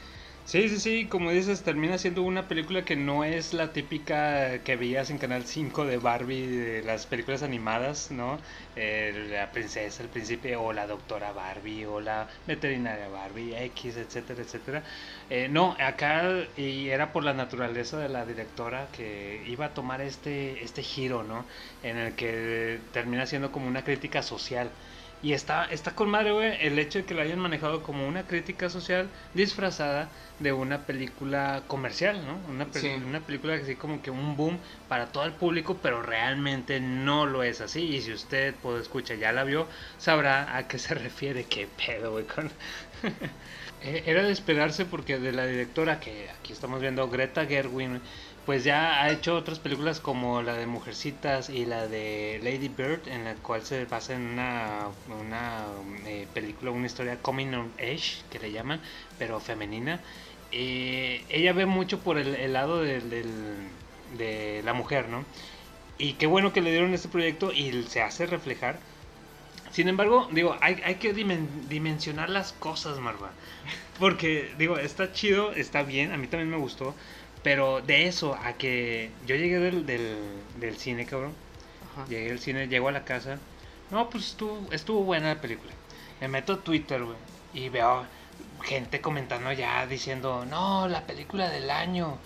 Sí, 0.45 0.67
sí, 0.67 0.77
sí, 0.79 1.07
como 1.07 1.31
dices, 1.31 1.63
termina 1.63 1.97
siendo 1.97 2.21
una 2.23 2.47
película 2.49 2.83
que 2.83 2.97
no 2.97 3.23
es 3.23 3.53
la 3.53 3.71
típica 3.71 4.61
que 4.63 4.75
veías 4.75 5.09
en 5.09 5.17
Canal 5.17 5.45
5 5.45 5.85
de 5.85 5.97
Barbie, 5.97 6.47
de 6.47 6.83
las 6.83 7.07
películas 7.07 7.43
animadas, 7.43 8.11
¿no? 8.11 8.41
Eh, 8.75 9.27
la 9.31 9.53
princesa, 9.53 10.03
el 10.03 10.09
príncipe, 10.09 10.57
o 10.57 10.73
la 10.73 10.85
doctora 10.85 11.31
Barbie, 11.31 11.85
o 11.85 12.01
la 12.01 12.27
veterinaria 12.45 13.07
Barbie, 13.07 13.55
X, 13.55 13.95
etcétera, 13.95 14.41
etcétera. 14.41 14.83
Eh, 15.29 15.47
no, 15.49 15.77
acá 15.79 16.29
y 16.57 16.89
era 16.89 17.13
por 17.13 17.23
la 17.23 17.33
naturaleza 17.33 17.97
de 17.99 18.09
la 18.09 18.25
directora 18.25 18.91
que 18.91 19.43
iba 19.47 19.67
a 19.67 19.73
tomar 19.73 20.01
este, 20.01 20.61
este 20.63 20.83
giro, 20.83 21.23
¿no? 21.23 21.47
En 21.81 21.97
el 21.97 22.15
que 22.15 22.89
termina 22.91 23.25
siendo 23.27 23.51
como 23.53 23.67
una 23.67 23.83
crítica 23.85 24.21
social. 24.21 24.75
Y 25.23 25.31
está, 25.33 25.65
está 25.65 25.95
con 25.95 26.09
madre, 26.09 26.33
güey, 26.33 26.57
el 26.67 26.77
hecho 26.77 26.99
de 26.99 27.05
que 27.05 27.13
lo 27.13 27.21
hayan 27.21 27.39
manejado 27.39 27.81
como 27.81 28.05
una 28.07 28.27
crítica 28.27 28.69
social 28.69 29.13
disfrazada 29.33 30.11
de 30.37 30.51
una 30.53 30.85
película 30.85 31.63
comercial, 31.67 32.25
¿no? 32.25 32.39
Una, 32.45 32.67
Sí. 32.71 32.89
una 33.05 33.25
película 33.25 33.55
así 33.55 33.77
como 33.77 34.01
que 34.01 34.11
un 34.11 34.35
boom 34.35 34.61
para 34.87 35.11
todo 35.13 35.23
el 35.25 35.37
público, 35.37 35.81
pero 35.81 36.01
realmente 36.03 36.79
no 36.81 37.25
lo 37.25 37.41
es 37.43 37.61
así. 37.61 37.81
Y 37.95 38.01
si 38.01 38.11
usted, 38.11 38.59
pues, 38.61 38.81
escucha, 38.81 39.15
ya 39.15 39.31
la 39.31 39.45
vio, 39.45 39.69
sabrá 39.97 40.57
a 40.57 40.67
qué 40.67 40.77
se 40.77 40.93
refiere. 40.95 41.47
¿Qué 41.47 41.67
pedo, 41.67 42.11
güey? 42.11 42.27
Con... 42.27 42.51
Eh, 43.83 44.03
Era 44.05 44.23
de 44.23 44.31
esperarse 44.31 44.85
porque 44.85 45.19
de 45.19 45.31
la 45.33 45.45
directora 45.45 45.99
que 45.99 46.29
aquí 46.29 46.53
estamos 46.53 46.81
viendo, 46.81 47.09
Greta 47.09 47.45
Gerwin, 47.45 48.01
pues 48.45 48.63
ya 48.63 49.03
ha 49.03 49.11
hecho 49.11 49.35
otras 49.35 49.59
películas 49.59 49.99
como 49.99 50.41
la 50.41 50.53
de 50.53 50.65
Mujercitas 50.67 51.49
y 51.49 51.65
la 51.65 51.87
de 51.87 52.39
Lady 52.43 52.69
Bird, 52.69 53.07
en 53.07 53.25
la 53.25 53.35
cual 53.35 53.63
se 53.63 53.85
basa 53.85 54.13
en 54.15 54.21
una, 54.21 54.87
una 55.07 55.65
eh, 56.05 56.27
película, 56.33 56.71
una 56.71 56.85
historia 56.87 57.21
coming 57.21 57.53
of 57.53 57.67
age, 57.79 58.23
que 58.29 58.39
le 58.39 58.51
llaman, 58.51 58.81
pero 59.17 59.39
femenina. 59.39 60.01
Eh, 60.51 61.25
ella 61.29 61.53
ve 61.53 61.65
mucho 61.65 61.99
por 61.99 62.17
el, 62.17 62.53
lado 62.53 62.81
de 62.81 64.61
la 64.63 64.73
mujer, 64.73 65.09
¿no? 65.09 65.25
Y 65.97 66.13
qué 66.13 66.27
bueno 66.27 66.53
que 66.53 66.61
le 66.61 66.71
dieron 66.71 66.93
este 66.93 67.09
proyecto 67.09 67.51
y 67.53 67.83
se 67.83 68.01
hace 68.01 68.25
reflejar. 68.25 68.79
Sin 69.73 69.87
embargo, 69.89 70.29
digo, 70.31 70.55
hay, 70.61 70.81
hay 70.85 70.95
que 70.95 71.13
dimen- 71.15 71.67
dimensionar 71.67 72.29
las 72.29 72.53
cosas, 72.53 72.99
Marva. 72.99 73.31
Porque, 73.99 74.53
digo, 74.57 74.77
está 74.77 75.11
chido, 75.13 75.51
está 75.53 75.83
bien, 75.83 76.11
a 76.13 76.17
mí 76.17 76.27
también 76.27 76.49
me 76.49 76.57
gustó. 76.57 76.95
Pero 77.43 77.81
de 77.81 78.07
eso 78.07 78.35
a 78.41 78.53
que 78.53 79.11
yo 79.25 79.35
llegué 79.35 79.59
del, 79.59 79.85
del, 79.85 80.17
del 80.59 80.77
cine, 80.77 81.05
cabrón. 81.05 81.33
Ajá. 81.93 82.05
Llegué 82.07 82.31
al 82.31 82.39
cine, 82.39 82.67
llego 82.67 82.87
a 82.87 82.91
la 82.93 83.03
casa. 83.03 83.39
No, 83.91 84.09
pues 84.09 84.27
estuvo, 84.27 84.67
estuvo 84.71 85.03
buena 85.03 85.33
la 85.35 85.41
película. 85.41 85.71
Me 86.21 86.27
meto 86.29 86.53
a 86.53 86.63
Twitter, 86.63 87.03
güey. 87.03 87.17
Y 87.53 87.69
veo 87.69 88.05
gente 88.63 89.01
comentando 89.01 89.51
ya 89.51 89.85
diciendo, 89.87 90.45
no, 90.45 90.87
la 90.87 91.05
película 91.05 91.49
del 91.49 91.69
año. 91.69 92.17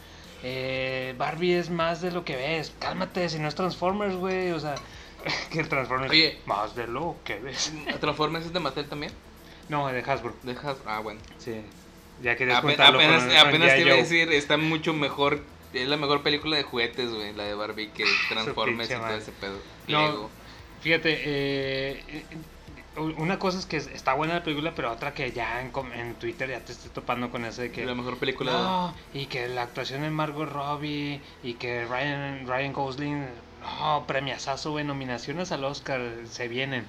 eh, 0.43 1.15
Barbie 1.17 1.57
es 1.57 1.69
más 1.69 2.01
de 2.01 2.11
lo 2.11 2.23
que 2.23 2.35
ves. 2.35 2.73
Cálmate, 2.79 3.27
si 3.29 3.39
no 3.39 3.47
es 3.47 3.55
Transformers, 3.55 4.15
güey. 4.15 4.51
O 4.51 4.59
sea, 4.59 4.75
que 5.51 5.59
el 5.59 5.69
Transformers 5.69 6.11
Oye. 6.11 6.39
más 6.45 6.75
de 6.75 6.87
lo 6.87 7.15
que 7.23 7.39
ves. 7.39 7.71
¿Transformers 7.99 8.45
es 8.47 8.53
de 8.53 8.59
Mattel 8.59 8.87
también? 8.87 9.11
No, 9.69 9.87
de 9.87 9.99
Hasbro. 9.99 10.33
De 10.43 10.53
Hasbro. 10.53 10.77
Ah, 10.85 10.99
bueno. 10.99 11.19
Sí. 11.37 11.61
Ya 12.21 12.35
querías 12.35 12.57
Ape- 12.59 12.67
contarlo 12.69 12.99
apenas 12.99 13.23
con- 13.23 13.29
con 13.29 13.37
apenas 13.47 13.67
te 13.69 13.75
G.I. 13.77 13.81
iba 13.85 13.93
a 13.93 13.97
decir, 13.97 14.31
está 14.33 14.57
mucho 14.57 14.93
mejor. 14.93 15.41
Es 15.73 15.87
la 15.87 15.97
mejor 15.97 16.23
película 16.23 16.55
de 16.57 16.63
juguetes, 16.63 17.11
güey, 17.13 17.33
la 17.33 17.43
de 17.43 17.53
Barbie, 17.53 17.89
que 17.89 18.05
Transformers 18.29 18.89
y 18.89 18.93
todo 18.93 19.09
ese 19.15 19.31
pedo. 19.33 19.59
No. 19.87 20.01
Lego. 20.07 20.29
Fíjate, 20.81 21.13
eh, 21.25 22.03
eh, 22.07 22.23
una 23.17 23.37
cosa 23.37 23.59
es 23.59 23.65
que 23.65 23.77
está 23.77 24.13
buena 24.13 24.35
la 24.35 24.43
película, 24.43 24.73
pero 24.75 24.91
otra 24.91 25.13
que 25.13 25.31
ya 25.31 25.61
en, 25.61 25.71
en 25.93 26.15
Twitter 26.15 26.49
ya 26.49 26.61
te 26.61 26.71
estoy 26.71 26.89
topando 26.91 27.29
con 27.29 27.45
eso 27.45 27.61
de 27.61 27.71
que... 27.71 27.85
la 27.85 27.93
mejor 27.93 28.17
película. 28.17 28.51
No, 28.53 28.95
y 29.13 29.25
que 29.27 29.47
la 29.49 29.63
actuación 29.63 30.01
de 30.01 30.09
Margot 30.09 30.49
Robbie 30.51 31.21
y 31.43 31.53
que 31.55 31.85
Ryan, 31.85 32.47
Ryan 32.47 32.73
Gosling, 32.73 33.25
no, 33.67 34.05
premiazazo, 34.07 34.71
güey, 34.71 34.85
nominaciones 34.85 35.51
al 35.51 35.63
Oscar 35.65 36.01
se 36.25 36.47
vienen. 36.47 36.85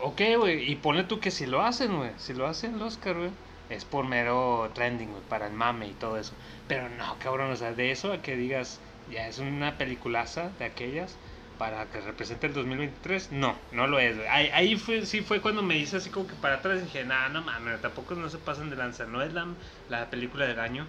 Ok, 0.00 0.20
güey, 0.38 0.70
y 0.70 0.76
ponle 0.76 1.04
tú 1.04 1.20
que 1.20 1.30
si 1.30 1.46
lo 1.46 1.62
hacen, 1.62 1.96
güey, 1.96 2.10
si 2.18 2.34
lo 2.34 2.46
hacen 2.46 2.74
el 2.74 2.82
Oscar, 2.82 3.16
güey, 3.16 3.30
es 3.70 3.84
por 3.84 4.06
mero 4.06 4.70
trending, 4.74 5.10
güey, 5.10 5.22
para 5.28 5.46
el 5.46 5.52
mame 5.52 5.88
y 5.88 5.92
todo 5.92 6.18
eso. 6.18 6.32
Pero 6.66 6.88
no, 6.88 7.16
cabrón, 7.18 7.50
o 7.50 7.56
sea, 7.56 7.72
de 7.72 7.90
eso 7.90 8.12
a 8.12 8.22
que 8.22 8.36
digas, 8.36 8.80
ya 9.10 9.28
es 9.28 9.38
una 9.38 9.78
peliculaza 9.78 10.50
de 10.58 10.66
aquellas 10.66 11.16
para 11.58 11.86
que 11.86 12.00
represente 12.00 12.46
el 12.46 12.54
2023, 12.54 13.32
no, 13.32 13.56
no 13.72 13.86
lo 13.88 13.98
es, 13.98 14.16
güey. 14.16 14.28
Ahí, 14.28 14.76
fue, 14.76 15.04
sí 15.06 15.22
fue 15.22 15.40
cuando 15.40 15.62
me 15.62 15.76
hice 15.76 15.96
así 15.96 16.10
como 16.10 16.26
que 16.28 16.34
para 16.34 16.56
atrás 16.56 16.82
dije, 16.82 17.04
nah, 17.04 17.28
no 17.28 17.42
mames, 17.42 17.80
tampoco 17.80 18.14
no 18.14 18.28
se 18.28 18.38
pasan 18.38 18.70
de 18.70 18.76
lanza, 18.76 19.06
no 19.06 19.22
es 19.22 19.32
la, 19.32 19.46
la 19.88 20.08
película 20.10 20.46
del 20.46 20.60
año. 20.60 20.86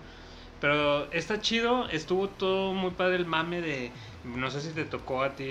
Pero 0.62 1.12
está 1.12 1.39
chido, 1.39 1.88
estuvo 1.89 2.27
todo 2.27 2.74
muy 2.74 2.91
padre 2.91 3.15
el 3.15 3.25
mame 3.25 3.62
de, 3.62 3.91
no 4.23 4.51
sé 4.51 4.61
si 4.61 4.69
te 4.69 4.85
tocó 4.85 5.23
a 5.23 5.35
ti, 5.35 5.47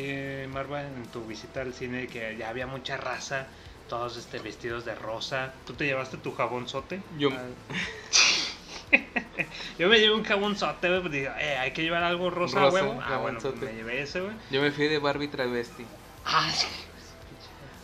Marva, 0.52 0.82
en 0.82 1.04
tu 1.06 1.24
visita 1.24 1.60
al 1.62 1.74
cine, 1.74 2.06
que 2.06 2.36
ya 2.36 2.48
había 2.48 2.66
mucha 2.66 2.96
raza, 2.96 3.48
todos 3.88 4.16
este, 4.16 4.38
vestidos 4.38 4.84
de 4.84 4.94
rosa. 4.94 5.54
¿Tú 5.66 5.74
te 5.74 5.84
llevaste 5.86 6.16
tu 6.18 6.32
jabonzote? 6.34 7.00
Yo- 7.18 7.30
Ah. 7.32 7.46
Yo 9.78 9.88
me 9.88 9.98
llevé 10.00 10.14
un 10.14 10.24
jabonzote, 10.24 10.88
güey, 10.88 11.00
pues 11.00 11.12
dije, 11.12 11.28
eh, 11.38 11.56
hay 11.58 11.70
que 11.72 11.82
llevar 11.82 12.02
algo 12.02 12.30
rosa, 12.30 12.58
a 12.58 12.64
Rosa, 12.64 12.82
huevo. 12.82 13.00
Ah, 13.04 13.18
bueno, 13.18 13.38
pues 13.40 13.54
me 13.56 13.72
llevé 13.74 14.02
ese, 14.02 14.20
güey. 14.20 14.34
Yo 14.50 14.60
me 14.62 14.70
fui 14.72 14.88
de 14.88 14.98
Barbie 14.98 15.28
travesti. 15.28 15.84
Ah, 16.24 16.50
sí. 16.54 16.66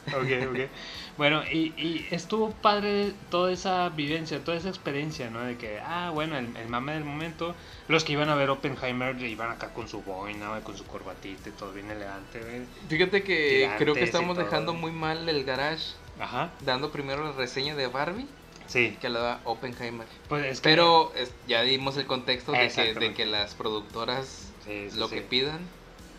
Ok, 0.08 0.48
ok. 0.50 0.70
Bueno, 1.16 1.42
y, 1.44 1.73
y 1.76 2.06
estuvo 2.11 2.50
padre 2.50 3.12
toda 3.30 3.52
esa 3.52 3.88
vivencia, 3.90 4.42
toda 4.42 4.56
esa 4.56 4.68
experiencia, 4.68 5.30
¿no? 5.30 5.40
De 5.44 5.56
que, 5.56 5.78
ah, 5.80 6.11
bueno, 6.12 6.37
el, 6.37 6.56
el 6.56 6.68
mame 6.68 6.94
del 6.94 7.04
momento. 7.04 7.54
Los 7.87 8.02
que 8.04 8.12
iban 8.14 8.28
a 8.30 8.35
ver 8.35 8.50
Oppenheimer 8.50 9.21
iban 9.23 9.50
acá 9.50 9.73
con 9.73 9.87
su 9.88 10.02
boina, 10.02 10.61
con 10.62 10.76
su 10.76 10.85
corbatita 10.87 11.49
y 11.49 11.52
todo 11.52 11.73
bien 11.73 11.90
elegante, 11.90 12.40
güey. 12.40 12.62
Fíjate 12.88 13.23
que 13.23 13.71
creo 13.78 13.94
que 13.94 14.02
estamos 14.04 14.37
dejando 14.37 14.75
muy 14.75 14.90
mal 14.90 15.28
el 15.28 15.44
garage, 15.44 15.94
Ajá, 16.18 16.50
dando 16.61 16.90
primero 16.90 17.25
la 17.25 17.33
reseña 17.33 17.75
de 17.76 17.87
Barbie 17.88 18.26
sí. 18.66 18.97
que 19.00 19.09
la 19.09 19.21
da 19.21 19.40
Oppenheimer. 19.44 20.06
Pues 20.28 20.44
es 20.47 20.61
que. 20.61 20.68
Pero 20.71 21.12
es- 21.14 21.33
ya 21.47 21.62
dimos 21.62 21.97
el 21.97 22.06
contexto 22.06 22.52
de 22.52 22.68
que, 22.68 22.94
de 22.94 23.12
que 23.14 23.26
las 23.26 23.54
productoras 23.54 24.50
Sí, 24.64 24.88
sí, 24.90 24.97
lo 24.99 25.09
sí. 25.09 25.16
que 25.16 25.21
pidan 25.23 25.61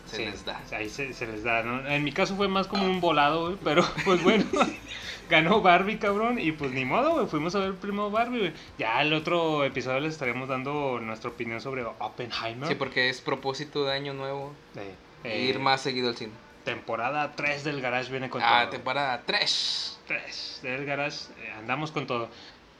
se 0.06 0.16
Sí, 0.16 0.24
les 0.24 0.44
da. 0.44 0.60
Ahí 0.72 0.88
se, 0.88 1.12
se 1.12 1.26
les 1.26 1.42
da, 1.44 1.62
¿no? 1.62 1.86
En 1.88 2.02
mi 2.04 2.12
caso 2.12 2.36
fue 2.36 2.48
más 2.48 2.66
como 2.66 2.84
un 2.86 3.00
volado, 3.00 3.46
güey, 3.46 3.58
pero 3.62 3.84
pues 4.04 4.22
bueno, 4.22 4.44
ganó 5.30 5.60
Barbie, 5.60 5.98
cabrón, 5.98 6.38
y 6.38 6.52
pues 6.52 6.70
ni 6.72 6.84
modo, 6.84 7.12
güey, 7.14 7.26
fuimos 7.26 7.54
a 7.54 7.58
ver 7.58 7.68
el 7.68 7.74
primo 7.74 8.10
Barbie, 8.10 8.38
güey. 8.38 8.52
Ya 8.78 9.02
el 9.02 9.12
otro 9.12 9.64
episodio 9.64 10.00
les 10.00 10.12
estaremos 10.14 10.48
dando 10.48 10.98
nuestra 11.00 11.30
opinión 11.30 11.60
sobre 11.60 11.84
Oppenheimer. 11.84 12.68
Sí, 12.68 12.74
porque 12.74 13.08
es 13.08 13.20
propósito 13.20 13.84
de 13.84 13.92
año 13.92 14.14
nuevo 14.14 14.52
Eh, 15.24 15.40
ir 15.40 15.58
más 15.58 15.80
seguido 15.80 16.08
al 16.10 16.16
cine. 16.16 16.32
Temporada 16.64 17.32
3 17.36 17.64
del 17.64 17.80
Garage 17.80 18.10
viene 18.10 18.28
con 18.30 18.42
Ah, 18.44 18.60
todo. 18.62 18.70
temporada 18.70 19.22
3. 19.26 20.00
3 20.06 20.60
del 20.62 20.84
Garage, 20.84 21.32
eh, 21.42 21.52
andamos 21.58 21.90
con 21.92 22.06
todo. 22.06 22.28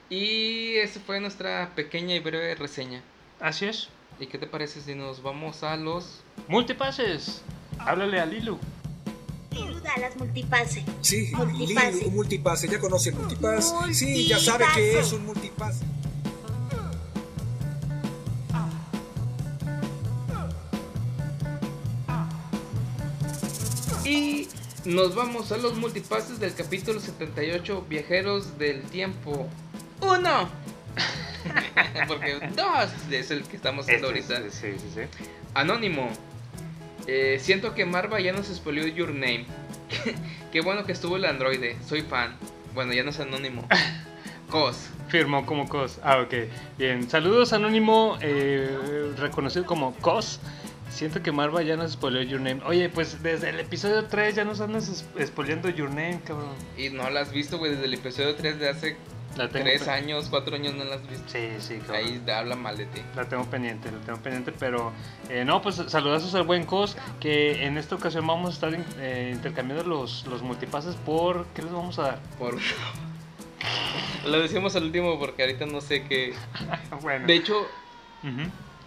Y 0.09 0.77
esa 0.77 1.01
fue 1.01 1.19
nuestra 1.21 1.71
pequeña 1.75 2.15
y 2.15 2.21
breve 2.21 2.55
reseña. 2.55 3.03
Así 3.41 3.67
es. 3.67 3.89
¿Y 4.19 4.27
qué 4.27 4.39
te 4.39 4.47
parece 4.47 4.81
si 4.81 4.95
nos 4.95 5.23
vamos 5.23 5.63
a 5.63 5.77
los... 5.77 6.21
Multipases, 6.49 7.43
háblale 7.79 8.21
a 8.21 8.27
Lilu. 8.27 8.59
Las 10.01 10.17
multipase. 10.17 10.85
Sí, 11.01 11.33
Multipase. 11.35 11.93
Lil, 11.93 12.07
un 12.09 12.15
multipase. 12.17 12.69
¿Ya 12.69 12.79
conoce 12.79 13.11
el 13.11 13.15
multipase? 13.17 13.95
Sí, 13.95 14.27
ya 14.27 14.39
sabe 14.39 14.67
que 14.75 14.99
es 14.99 15.13
un 15.13 15.25
multipase. 15.25 15.85
Y 24.05 24.49
nos 24.85 25.15
vamos 25.15 25.51
a 25.51 25.57
los 25.57 25.77
multipases 25.77 26.39
del 26.39 26.55
capítulo 26.55 27.01
78, 27.01 27.87
Viajeros 27.89 28.59
del 28.59 28.83
Tiempo. 28.83 29.49
¡Uno! 30.01 30.49
Porque 32.09 32.39
dos 32.55 32.91
es 33.11 33.31
el 33.31 33.43
que 33.45 33.57
estamos 33.57 33.85
haciendo 33.87 34.11
Este, 34.11 34.35
ahorita. 34.35 34.51
sí, 34.55 34.73
sí, 34.79 34.91
sí. 34.95 35.01
Anónimo. 35.55 36.09
Eh, 37.07 37.39
siento 37.41 37.75
que 37.75 37.85
Marva 37.87 38.21
ya 38.21 38.33
nos 38.33 38.47
spoileó 38.47 38.87
Your 38.89 39.11
Name. 39.11 39.47
Qué 40.53 40.61
bueno 40.61 40.85
que 40.85 40.93
estuvo 40.93 41.17
el 41.17 41.25
androide. 41.25 41.77
Soy 41.87 42.03
fan. 42.03 42.37
Bueno, 42.75 42.93
ya 42.93 43.03
no 43.05 43.11
es 43.11 43.21
anónimo. 43.21 43.67
Cos. 44.51 44.89
Firmó 45.09 45.47
como 45.47 45.69
Cos. 45.69 45.99
Ah, 46.03 46.21
ok. 46.21 46.35
Bien. 46.79 47.09
Saludos, 47.09 47.53
Anónimo, 47.53 48.19
eh, 48.21 49.13
reconocido 49.17 49.65
como 49.67 49.95
Cos. 49.97 50.41
Siento 50.89 51.23
que 51.23 51.33
Marva 51.33 51.63
ya 51.63 51.77
nos 51.77 51.93
spoileó 51.93 52.23
Your 52.23 52.41
Name. 52.41 52.61
Oye, 52.65 52.89
pues 52.89 53.23
desde 53.23 53.51
el 53.51 53.61
episodio 53.61 54.07
3 54.07 54.35
ya 54.35 54.45
nos 54.45 54.61
andas 54.61 55.05
spoileando 55.25 55.69
Your 55.69 55.91
Name, 55.91 56.21
cabrón. 56.25 56.55
Y 56.77 56.91
no 56.91 57.09
la 57.11 57.21
has 57.21 57.33
visto, 57.33 57.59
güey, 57.59 57.73
desde 57.73 57.87
el 57.87 57.95
episodio 57.95 58.35
3 58.35 58.59
de 58.59 58.69
hace 58.69 58.97
La 59.37 59.49
tengo 59.49 59.65
3 59.67 59.83
pe- 59.83 59.91
años, 59.91 60.27
4 60.31 60.57
años 60.57 60.75
no 60.75 60.85
la 60.85 60.95
has 60.97 61.09
visto. 61.09 61.29
Sí, 61.29 61.49
sí, 61.59 61.77
cabrón. 61.79 61.97
Ahí 61.97 62.23
habla 62.31 62.57
mal 62.57 62.77
de 62.77 62.87
ti. 62.87 63.03
La 63.15 63.25
tengo 63.29 63.45
pendiente, 63.45 63.91
la 63.93 63.99
tengo 63.99 64.19
pendiente, 64.21 64.53
pero 64.59 64.93
eh, 65.29 65.45
no, 65.45 65.61
pues 65.63 65.77
saludazos 65.89 66.35
al 66.35 66.45
buen 66.45 66.65
Cos, 66.65 66.97
que 67.21 67.65
en 67.67 67.77
esta 67.77 67.95
ocasión 67.97 68.27
vamos 68.27 68.51
a 68.51 68.53
estar 68.55 68.85
eh, 68.99 69.31
intercambiando 69.35 69.85
los, 69.87 70.27
los 70.27 70.43
multipases 70.43 70.95
por... 70.97 71.47
¿Qué 71.49 71.63
les 71.63 71.73
vamos 71.73 71.99
a 71.99 72.03
dar? 72.03 72.19
Por... 72.39 72.57
Lo 74.27 74.41
decimos 74.41 74.75
al 74.77 74.85
último 74.85 75.19
porque 75.19 75.43
ahorita 75.43 75.67
no 75.67 75.81
sé 75.81 76.03
qué. 76.05 76.35
bueno. 77.03 77.27
De 77.27 77.35
hecho, 77.35 77.67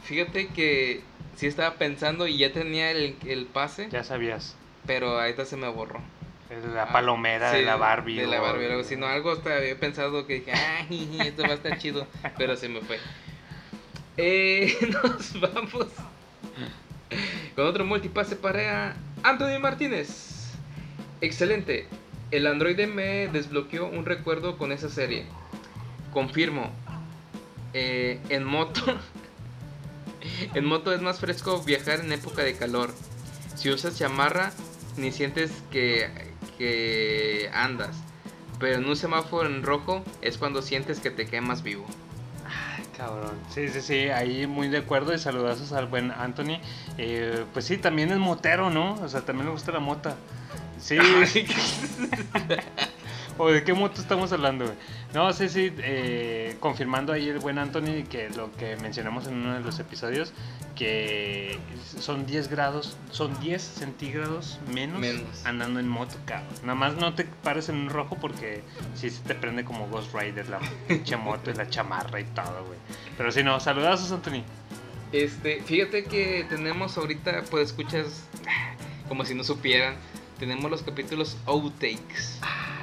fíjate 0.03 0.47
que 0.47 1.01
sí 1.35 1.47
estaba 1.47 1.75
pensando 1.75 2.27
y 2.27 2.37
ya 2.37 2.51
tenía 2.51 2.91
el, 2.91 3.15
el 3.25 3.45
pase, 3.45 3.87
Ya 3.91 4.03
sabías. 4.03 4.55
pero 4.85 5.19
ahorita 5.19 5.45
se 5.45 5.55
me 5.57 5.67
borró. 5.69 6.01
La 6.73 6.83
Ah, 6.83 6.91
palomera 6.91 7.51
de 7.51 7.61
la 7.61 7.75
Barbie. 7.75 8.15
De 8.17 8.25
la 8.27 8.39
o- 8.39 8.43
Barbie, 8.43 8.65
algo 8.65 8.81
así. 8.81 8.95
No, 8.95 9.05
algo 9.05 9.31
hasta 9.31 9.55
había 9.55 9.79
pensado 9.79 10.25
que 10.25 10.35
dije, 10.35 10.51
jiji, 10.87 11.19
esto 11.27 11.43
va 11.43 11.49
a 11.49 11.53
estar 11.53 11.77
chido, 11.77 12.07
pero 12.37 12.55
se 12.55 12.69
me 12.69 12.81
fue. 12.81 12.97
Eh, 14.17 14.75
nos 15.03 15.39
vamos 15.39 15.87
con 17.55 17.65
otro 17.65 17.85
multipase 17.85 18.35
para 18.35 18.95
Anthony 19.23 19.59
Martínez. 19.59 20.51
Excelente. 21.21 21.87
El 22.31 22.47
androide 22.47 22.87
me 22.87 23.27
desbloqueó 23.27 23.87
un 23.87 24.05
recuerdo 24.05 24.57
con 24.57 24.71
esa 24.71 24.89
serie. 24.89 25.25
Confirmo. 26.13 26.71
Eh, 27.73 28.19
en 28.29 28.43
moto. 28.43 28.81
en 30.55 30.65
moto 30.65 30.93
es 30.93 31.01
más 31.01 31.19
fresco 31.19 31.61
viajar 31.63 31.99
en 31.99 32.11
época 32.11 32.41
de 32.43 32.55
calor. 32.55 32.91
Si 33.55 33.69
usas 33.69 33.97
chamarra, 33.97 34.51
ni 34.97 35.11
sientes 35.11 35.51
que, 35.71 36.07
que 36.59 37.49
andas. 37.53 37.95
Pero 38.59 38.77
en 38.77 38.85
un 38.85 38.95
semáforo 38.95 39.49
en 39.49 39.63
rojo 39.63 40.03
es 40.21 40.37
cuando 40.37 40.61
sientes 40.61 40.99
que 40.99 41.09
te 41.09 41.25
quemas 41.25 41.63
vivo. 41.63 41.85
Ay, 42.45 42.83
cabrón. 42.95 43.31
Sí, 43.49 43.69
sí, 43.69 43.81
sí, 43.81 44.09
ahí 44.09 44.45
muy 44.45 44.67
de 44.67 44.79
acuerdo 44.79 45.13
y 45.13 45.17
saludazos 45.17 45.71
al 45.71 45.87
buen 45.87 46.11
Anthony. 46.11 46.59
Eh, 46.97 47.45
pues 47.53 47.65
sí, 47.65 47.77
también 47.77 48.11
es 48.11 48.17
motero, 48.17 48.69
¿no? 48.69 48.95
O 48.95 49.07
sea, 49.07 49.21
también 49.21 49.47
le 49.47 49.53
gusta 49.53 49.71
la 49.71 49.79
mota. 49.79 50.15
Sí. 50.79 50.97
¿O 53.39 53.49
de 53.49 53.63
qué 53.63 53.73
moto 53.73 54.01
estamos 54.01 54.33
hablando? 54.33 54.65
güey? 54.65 54.77
No, 55.13 55.33
sí, 55.33 55.49
sí, 55.49 55.73
eh, 55.79 56.55
confirmando 56.59 57.13
ahí 57.13 57.29
el 57.29 57.39
buen 57.39 57.57
Anthony 57.57 58.03
que 58.07 58.29
lo 58.29 58.51
que 58.57 58.75
mencionamos 58.75 59.25
en 59.25 59.35
uno 59.35 59.55
de 59.55 59.61
los 59.61 59.79
episodios, 59.79 60.33
que 60.75 61.57
son 61.99 62.27
10 62.27 62.47
grados, 62.49 62.95
son 63.09 63.37
10 63.39 63.59
centígrados 63.59 64.59
menos, 64.71 64.99
Menos. 64.99 65.45
andando 65.45 65.79
en 65.79 65.87
moto, 65.87 66.15
cabrón. 66.25 66.53
Nada 66.61 66.75
más 66.75 66.95
no 66.95 67.15
te 67.15 67.23
pares 67.25 67.69
en 67.69 67.77
un 67.77 67.89
rojo 67.89 68.17
porque 68.21 68.61
sí 68.93 69.09
se 69.09 69.23
te 69.23 69.33
prende 69.33 69.65
como 69.65 69.87
Ghost 69.87 70.13
Rider 70.13 70.47
la 70.47 70.59
pinche 70.87 71.17
moto 71.17 71.49
y 71.49 71.55
la 71.55 71.67
chamarra 71.67 72.19
y 72.19 72.25
todo, 72.25 72.65
güey. 72.67 72.77
Pero 73.17 73.31
si 73.31 73.41
no, 73.43 73.59
saludazos, 73.59 74.11
Anthony. 74.11 74.43
Este, 75.11 75.63
fíjate 75.63 76.03
que 76.03 76.45
tenemos 76.47 76.95
ahorita, 76.99 77.45
pues 77.49 77.69
escuchas, 77.69 78.25
como 79.07 79.25
si 79.25 79.33
no 79.33 79.43
supieran, 79.43 79.95
tenemos 80.37 80.69
los 80.69 80.83
capítulos 80.83 81.35
outtakes. 81.47 82.37
Ah, 82.43 82.78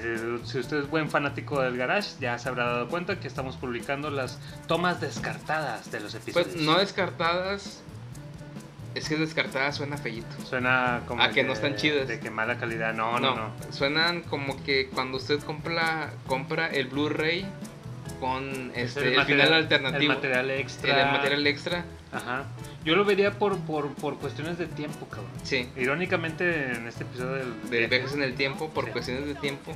si- 0.00 0.46
Si 0.50 0.58
usted 0.58 0.78
es 0.78 0.90
buen 0.90 1.10
fanático 1.10 1.60
del 1.60 1.76
garage, 1.76 2.10
ya 2.20 2.38
se 2.38 2.48
habrá 2.48 2.64
dado 2.64 2.88
cuenta 2.88 3.20
que 3.20 3.28
estamos 3.28 3.56
publicando 3.56 4.10
las 4.10 4.38
tomas 4.66 5.00
descartadas 5.00 5.90
de 5.90 6.00
los 6.00 6.14
episodios. 6.14 6.52
Pues 6.52 6.62
no 6.62 6.78
descartadas, 6.78 7.82
es 8.94 9.08
que 9.08 9.16
descartadas 9.16 9.76
suena 9.76 9.96
feíto. 9.98 10.26
Suena 10.48 11.02
como. 11.06 11.22
Ah, 11.22 11.28
de 11.28 11.34
que 11.34 11.44
no 11.44 11.52
están 11.52 11.76
chidas. 11.76 12.08
De 12.08 12.18
que 12.20 12.30
mala 12.30 12.58
calidad. 12.58 12.94
No, 12.94 13.18
no, 13.20 13.34
no. 13.34 13.52
suenan 13.72 14.22
como 14.22 14.62
que 14.64 14.88
cuando 14.88 15.18
usted 15.18 15.40
compra, 15.40 16.10
compra 16.26 16.68
el 16.68 16.86
Blu-ray 16.88 17.46
con 18.20 18.72
Es 18.74 18.96
este, 18.96 19.14
el, 19.14 19.24
final 19.24 19.52
alternativo, 19.52 20.12
El 20.12 20.18
material 20.18 20.50
extra. 20.50 21.00
el 21.06 21.12
material 21.12 21.46
extra, 21.46 21.84
Ajá. 22.12 22.46
Yo 22.84 22.96
lo 22.96 23.04
vería 23.04 23.38
por, 23.38 23.58
por, 23.58 23.88
por 23.94 24.16
cuestiones 24.18 24.56
de 24.58 24.66
tiempo, 24.66 25.06
cabrón. 25.08 25.30
sí, 25.42 25.68
Irónicamente, 25.76 26.72
en 26.72 26.86
este 26.86 27.04
episodio 27.04 27.32
del. 27.34 27.70
de 27.70 27.86
viajes 27.86 28.14
en 28.14 28.22
el 28.22 28.34
tiempo, 28.34 28.70
por 28.70 28.86
Sí. 28.86 28.90
cuestiones 28.92 29.26
de 29.26 29.34
tiempo, 29.34 29.72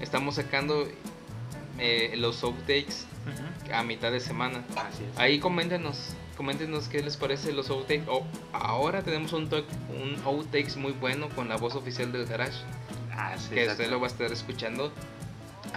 estamos 0.00 0.34
sacando 0.36 0.86
eh, 1.78 2.14
los 2.16 2.42
outtakes 2.42 3.06
a 3.72 3.82
mitad 3.82 4.10
de 4.10 4.20
semana. 4.20 4.64
Así 4.76 5.04
es. 5.04 5.18
Ahí 5.18 5.38
coméntenos, 5.38 6.14
coméntenos 6.36 6.88
qué 6.88 7.02
les 7.02 7.16
parece 7.16 7.52
los 7.52 7.70
outtakes. 7.70 8.04
Oh, 8.08 8.24
ahora 8.52 9.02
tenemos 9.02 9.32
un, 9.32 9.44
un 9.44 10.16
outtakes 10.24 10.76
muy 10.76 10.92
bueno 10.92 11.28
con 11.30 11.48
la 11.48 11.56
voz 11.56 11.74
oficial 11.76 12.10
del 12.12 12.26
garage, 12.26 12.58
Ah, 13.12 13.34
sí, 13.38 13.54
que 13.54 13.66
usted 13.66 13.88
lo 13.90 13.98
va 14.00 14.06
a 14.08 14.10
estar 14.10 14.30
escuchando 14.32 14.92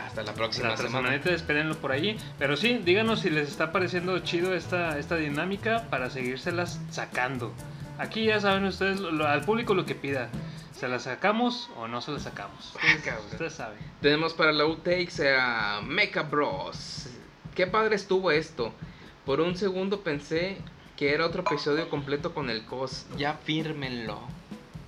hasta 0.05 0.23
la 0.23 0.33
próxima 0.33 0.69
La 0.69 0.77
semana. 0.77 1.07
semanita, 1.09 1.29
espérenlo 1.31 1.75
por 1.75 1.91
allí. 1.91 2.17
Pero 2.37 2.55
sí, 2.57 2.79
díganos 2.83 3.21
si 3.21 3.29
les 3.29 3.47
está 3.49 3.71
pareciendo 3.71 4.17
chido 4.19 4.53
esta, 4.53 4.97
esta 4.99 5.15
dinámica 5.15 5.85
para 5.89 6.09
seguírselas 6.09 6.79
sacando. 6.91 7.53
Aquí 7.97 8.25
ya 8.25 8.39
saben 8.39 8.63
ustedes, 8.65 8.99
lo- 8.99 9.11
lo- 9.11 9.27
al 9.27 9.41
público 9.41 9.73
lo 9.73 9.85
que 9.85 9.95
pida. 9.95 10.29
¿Se 10.73 10.87
las 10.87 11.03
sacamos 11.03 11.69
o 11.75 11.87
no 11.89 12.01
se 12.01 12.11
las 12.11 12.23
sacamos? 12.23 12.73
Ustedes, 12.95 13.19
ustedes 13.31 13.53
saben. 13.53 13.77
Tenemos 14.01 14.33
para 14.33 14.51
la 14.53 14.63
outtakes 14.63 15.19
a 15.37 15.81
Mecha 15.83 16.21
Bros. 16.23 17.09
Qué 17.55 17.67
padre 17.67 17.95
estuvo 17.97 18.31
esto. 18.31 18.73
Por 19.25 19.41
un 19.41 19.57
segundo 19.57 19.99
pensé 20.01 20.57
que 20.95 21.13
era 21.13 21.25
otro 21.25 21.41
episodio 21.41 21.89
completo 21.89 22.33
con 22.33 22.49
el 22.49 22.63
COS. 22.65 23.05
Ya 23.17 23.33
fírmenlo. 23.33 24.19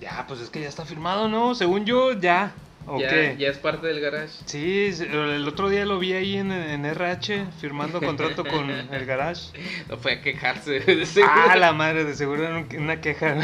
Ya, 0.00 0.24
pues 0.26 0.40
es 0.40 0.48
que 0.50 0.60
ya 0.62 0.68
está 0.68 0.84
firmado, 0.86 1.28
¿no? 1.28 1.54
Según 1.54 1.84
yo, 1.84 2.12
ya. 2.14 2.52
¿O 2.86 2.98
ya, 3.00 3.08
qué? 3.08 3.36
ya 3.38 3.48
es 3.48 3.58
parte 3.58 3.86
del 3.86 4.00
garage. 4.00 4.32
Sí, 4.46 4.90
el 5.00 5.46
otro 5.46 5.68
día 5.68 5.86
lo 5.86 5.98
vi 5.98 6.12
ahí 6.14 6.36
en, 6.36 6.50
en 6.50 6.84
RH 6.84 7.46
firmando 7.60 8.00
contrato 8.00 8.44
con 8.44 8.68
el 8.92 9.06
garage. 9.06 9.50
No 9.88 9.96
fue 9.98 10.14
a 10.14 10.20
quejarse. 10.20 10.80
de 10.80 11.06
seguro. 11.06 11.32
Ah, 11.48 11.56
la 11.56 11.72
madre, 11.72 12.04
de 12.04 12.14
seguro 12.14 12.44
era 12.44 12.58
un- 12.58 12.68
una 12.78 13.00
queja. 13.00 13.36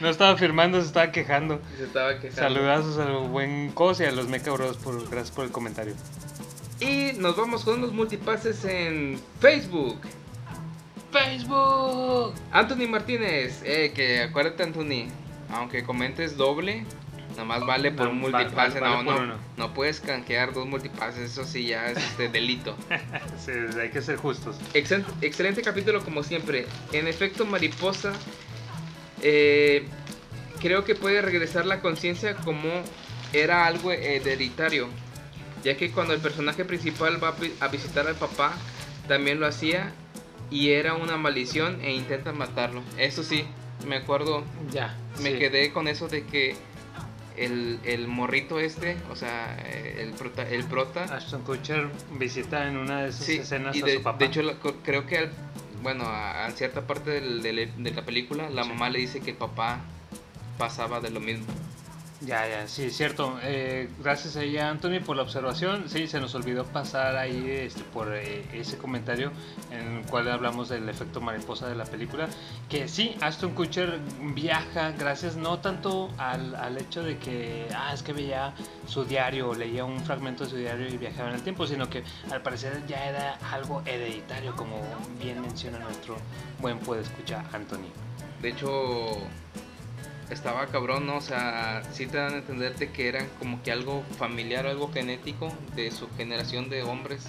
No 0.00 0.08
estaba 0.08 0.36
firmando, 0.36 0.80
se 0.80 0.86
estaba 0.86 1.12
quejando. 1.12 1.60
Se 1.76 1.84
estaba 1.84 2.14
quejando. 2.18 2.36
Saludazos 2.40 2.98
al 2.98 3.28
buen 3.28 3.70
Cos 3.72 4.00
y 4.00 4.04
a 4.04 4.10
los 4.12 4.28
Mecha 4.28 4.50
Bros. 4.50 4.76
Por, 4.78 5.02
gracias 5.10 5.30
por 5.30 5.44
el 5.44 5.50
comentario. 5.50 5.94
Y 6.80 7.12
nos 7.18 7.36
vamos 7.36 7.64
con 7.64 7.80
los 7.82 7.92
multipases 7.92 8.64
en 8.64 9.20
Facebook. 9.40 9.98
Facebook. 11.12 12.34
Anthony 12.52 12.88
Martínez. 12.88 13.62
Eh, 13.64 13.92
que 13.94 14.22
acuérdate, 14.22 14.62
Anthony. 14.62 15.08
Aunque 15.52 15.82
comentes 15.82 16.36
doble, 16.36 16.84
nomás 17.36 17.64
vale 17.66 17.90
por 17.92 18.06
No, 18.06 18.12
un 18.12 18.18
multipase. 18.20 18.80
vale 18.80 18.80
no, 18.80 19.04
por 19.04 19.22
no, 19.26 19.34
no 19.56 19.74
puedes 19.74 20.00
canjear 20.00 20.52
dos 20.52 20.66
multipases. 20.66 21.30
Eso 21.32 21.44
sí 21.44 21.66
ya 21.66 21.86
es 21.86 21.98
este 21.98 22.28
delito. 22.28 22.76
Sí, 23.44 23.52
hay 23.80 23.88
que 23.90 24.02
ser 24.02 24.16
justos. 24.16 24.56
Excel- 24.74 25.04
excelente 25.22 25.62
capítulo 25.62 26.04
como 26.04 26.22
siempre. 26.22 26.66
En 26.92 27.06
efecto, 27.08 27.46
mariposa. 27.46 28.12
eh, 29.22 29.86
creo 30.60 30.84
que 30.84 30.94
puede 30.94 31.22
regresar 31.22 31.66
la 31.66 31.80
conciencia 31.80 32.36
como 32.36 32.68
era 33.32 33.66
algo 33.66 33.92
hereditario. 33.92 34.88
Ya 35.64 35.76
que 35.76 35.90
cuando 35.90 36.14
el 36.14 36.20
personaje 36.20 36.64
principal 36.64 37.22
va 37.22 37.34
a 37.60 37.68
visitar 37.68 38.06
al 38.06 38.14
papá, 38.16 38.54
también 39.08 39.40
lo 39.40 39.46
hacía. 39.46 39.92
Y 40.50 40.70
era 40.72 40.94
una 40.94 41.16
maldición 41.16 41.78
e 41.82 41.92
intenta 41.92 42.32
matarlo. 42.32 42.82
Eso 42.98 43.22
sí, 43.22 43.44
me 43.86 43.96
acuerdo. 43.96 44.42
Ya. 44.72 44.96
Me 45.22 45.38
quedé 45.38 45.70
con 45.72 45.86
eso 45.86 46.08
de 46.08 46.24
que 46.24 46.56
el, 47.36 47.78
el 47.84 48.06
morrito 48.08 48.58
este, 48.60 48.96
o 49.10 49.16
sea, 49.16 49.56
el 49.98 50.10
prota, 50.12 50.48
el 50.48 50.64
prota 50.64 51.04
Ashton 51.04 51.42
Kutcher 51.42 51.88
visita 52.18 52.66
en 52.68 52.76
una 52.76 53.02
de 53.02 53.12
Sí, 53.12 53.36
escenas 53.38 53.74
y 53.76 53.82
a 53.82 53.86
de, 53.86 53.94
su 53.96 54.02
papá. 54.02 54.18
de 54.18 54.24
hecho 54.26 54.42
creo 54.84 55.06
que 55.06 55.18
al- 55.18 55.32
bueno, 55.82 56.04
a, 56.04 56.44
a 56.46 56.50
cierta 56.50 56.86
parte 56.86 57.10
del- 57.10 57.42
del- 57.42 57.70
de 57.82 57.90
la 57.92 58.04
película 58.04 58.50
la 58.50 58.62
Sí. 58.64 58.68
mamá 58.68 58.90
le 58.90 58.98
dice 58.98 59.20
que 59.20 59.30
el 59.30 59.36
papá 59.36 59.80
pasaba 60.58 61.00
de 61.00 61.10
lo 61.10 61.20
mismo. 61.20 61.46
Ya, 62.20 62.46
ya, 62.46 62.68
sí, 62.68 62.90
cierto. 62.90 63.38
Eh, 63.42 63.88
gracias 63.98 64.36
a 64.36 64.68
Anthony 64.68 65.00
por 65.04 65.16
la 65.16 65.22
observación. 65.22 65.88
Sí, 65.88 66.06
se 66.06 66.20
nos 66.20 66.34
olvidó 66.34 66.64
pasar 66.64 67.16
ahí 67.16 67.50
este, 67.50 67.82
por 67.82 68.14
eh, 68.14 68.44
ese 68.52 68.76
comentario 68.76 69.32
en 69.70 69.98
el 69.98 70.04
cual 70.04 70.28
hablamos 70.30 70.68
del 70.68 70.86
efecto 70.90 71.22
mariposa 71.22 71.66
de 71.66 71.76
la 71.76 71.84
película. 71.84 72.28
Que 72.68 72.88
sí, 72.88 73.16
Aston 73.22 73.54
Kutcher 73.54 74.00
viaja 74.34 74.90
gracias 74.92 75.36
no 75.36 75.60
tanto 75.60 76.10
al, 76.18 76.54
al 76.56 76.76
hecho 76.76 77.02
de 77.02 77.16
que, 77.16 77.66
ah, 77.74 77.94
es 77.94 78.02
que 78.02 78.12
veía 78.12 78.52
su 78.86 79.04
diario, 79.06 79.54
leía 79.54 79.86
un 79.86 79.98
fragmento 80.00 80.44
de 80.44 80.50
su 80.50 80.56
diario 80.56 80.88
y 80.88 80.98
viajaba 80.98 81.30
en 81.30 81.36
el 81.36 81.42
tiempo, 81.42 81.66
sino 81.66 81.88
que 81.88 82.04
al 82.30 82.42
parecer 82.42 82.82
ya 82.86 83.08
era 83.08 83.38
algo 83.50 83.80
hereditario, 83.86 84.54
como 84.56 84.82
bien 85.18 85.40
menciona 85.40 85.78
nuestro 85.78 86.18
buen 86.58 86.78
puede 86.80 87.00
escuchar 87.00 87.46
Anthony. 87.54 87.88
De 88.42 88.50
hecho, 88.50 89.16
estaba 90.30 90.66
cabrón, 90.66 91.06
¿no? 91.06 91.16
O 91.16 91.20
sea, 91.20 91.82
sí 91.92 92.06
te 92.06 92.16
dan 92.18 92.34
a 92.34 92.36
entenderte 92.38 92.90
que 92.90 93.08
eran 93.08 93.28
como 93.38 93.62
que 93.62 93.72
algo 93.72 94.02
familiar, 94.18 94.66
algo 94.66 94.92
genético 94.92 95.52
de 95.74 95.90
su 95.90 96.08
generación 96.16 96.68
de 96.70 96.82
hombres 96.82 97.26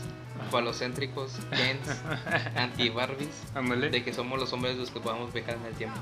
falocéntricos, 0.52 1.34
gens, 1.52 2.02
anti-Barbies, 2.56 3.30
de 3.92 4.04
que 4.04 4.14
somos 4.14 4.40
los 4.40 4.52
hombres 4.54 4.78
los 4.78 4.92
que 4.92 5.00
podamos 5.00 5.34
viajar 5.34 5.56
en 5.56 5.66
el 5.66 5.74
tiempo. 5.74 5.98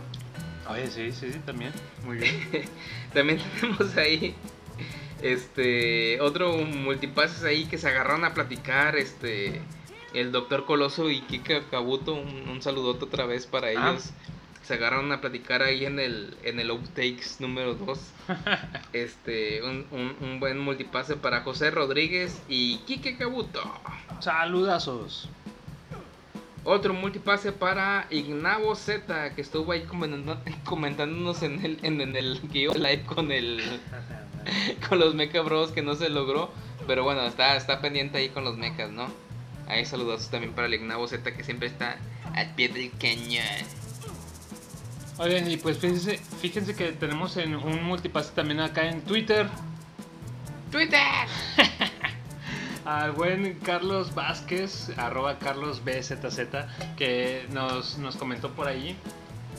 Oye, 0.70 0.88
sí, 0.88 1.12
sí, 1.12 1.32
sí, 1.32 1.40
también. 1.46 1.72
Muy 2.06 2.18
bien. 2.18 2.36
También 3.14 3.40
tenemos 3.60 3.98
ahí 3.98 4.36
este 5.22 6.22
otro 6.22 6.58
multipases 6.58 7.44
ahí 7.44 7.66
que 7.66 7.78
se 7.78 7.88
agarraron 7.90 8.24
a 8.24 8.34
platicar, 8.34 8.96
este 8.96 9.62
el 10.14 10.32
doctor 10.32 10.66
Coloso 10.66 11.10
y 11.10 11.22
Kika 11.22 11.70
Kabuto, 11.70 12.14
un, 12.14 12.50
un 12.50 12.62
saludote 12.62 13.06
otra 13.06 13.26
vez 13.26 13.46
para 13.46 13.68
Ah. 13.68 13.72
ellos. 13.72 14.12
Se 14.70 14.76
agarraron 14.76 15.12
a 15.12 15.20
platicar 15.20 15.64
ahí 15.64 15.84
en 15.84 15.98
el 16.00 16.38
en 16.44 16.60
el 16.60 16.70
outtakes 16.70 17.38
número 17.42 17.74
2. 17.74 18.00
este 18.94 19.64
un, 19.64 19.88
un, 19.90 20.16
un 20.22 20.40
buen 20.40 20.60
multipase 20.60 21.16
para 21.16 21.42
José 21.42 21.72
Rodríguez 21.72 22.40
y 22.48 22.78
Kike 22.86 23.18
Kabuto. 23.18 23.64
Saludazos. 24.20 25.28
Otro 26.64 26.94
multipase 26.94 27.52
para 27.52 28.06
Ignavo 28.12 28.76
Z, 28.76 29.34
que 29.34 29.42
estuvo 29.42 29.72
ahí 29.72 29.82
comentando- 29.86 30.40
comentándonos 30.66 31.42
en 31.42 31.66
el, 31.66 31.80
en, 31.82 32.00
en 32.02 32.16
el 32.16 32.40
iba 32.54 32.76
live 32.76 33.06
con 33.08 33.32
el 33.32 33.64
con 34.88 35.00
los 35.00 35.16
Mecha 35.16 35.42
Bros 35.42 35.72
que 35.72 35.82
no 35.82 35.96
se 35.96 36.10
logró. 36.10 36.52
Pero 36.86 37.04
bueno, 37.04 37.26
está, 37.26 37.56
está 37.58 37.82
pendiente 37.82 38.20
ahí 38.20 38.30
con 38.30 38.44
los 38.44 38.56
mechas, 38.56 38.92
¿no? 38.92 39.08
Ahí 39.68 39.84
saludos 39.84 40.30
también 40.30 40.54
para 40.54 40.68
el 40.68 40.76
Ignavo 40.76 41.08
Z 41.08 41.36
que 41.36 41.44
siempre 41.44 41.70
está 41.70 41.98
al 42.36 42.54
pie 42.54 42.68
del 42.70 42.92
cañón. 43.00 43.79
Oigan, 45.20 45.52
y 45.52 45.58
pues 45.58 45.78
fíjense, 45.78 46.18
fíjense 46.40 46.76
que 46.76 46.94
tenemos 46.94 47.36
en 47.38 47.54
un 47.54 47.84
multipase 47.84 48.32
también 48.34 48.62
acá 48.62 48.88
en 48.90 49.02
Twitter 49.02 49.48
¡Twitter! 50.72 51.00
al 52.86 53.12
buen 53.14 53.56
Carlos 53.60 54.14
Vázquez, 54.14 54.92
arroba 54.98 55.40
Carlos 55.40 55.82
BZZ, 55.84 56.40
que 56.96 57.48
nos, 57.52 57.98
nos 57.98 58.16
comentó 58.18 58.52
por 58.52 58.68
ahí. 58.68 58.96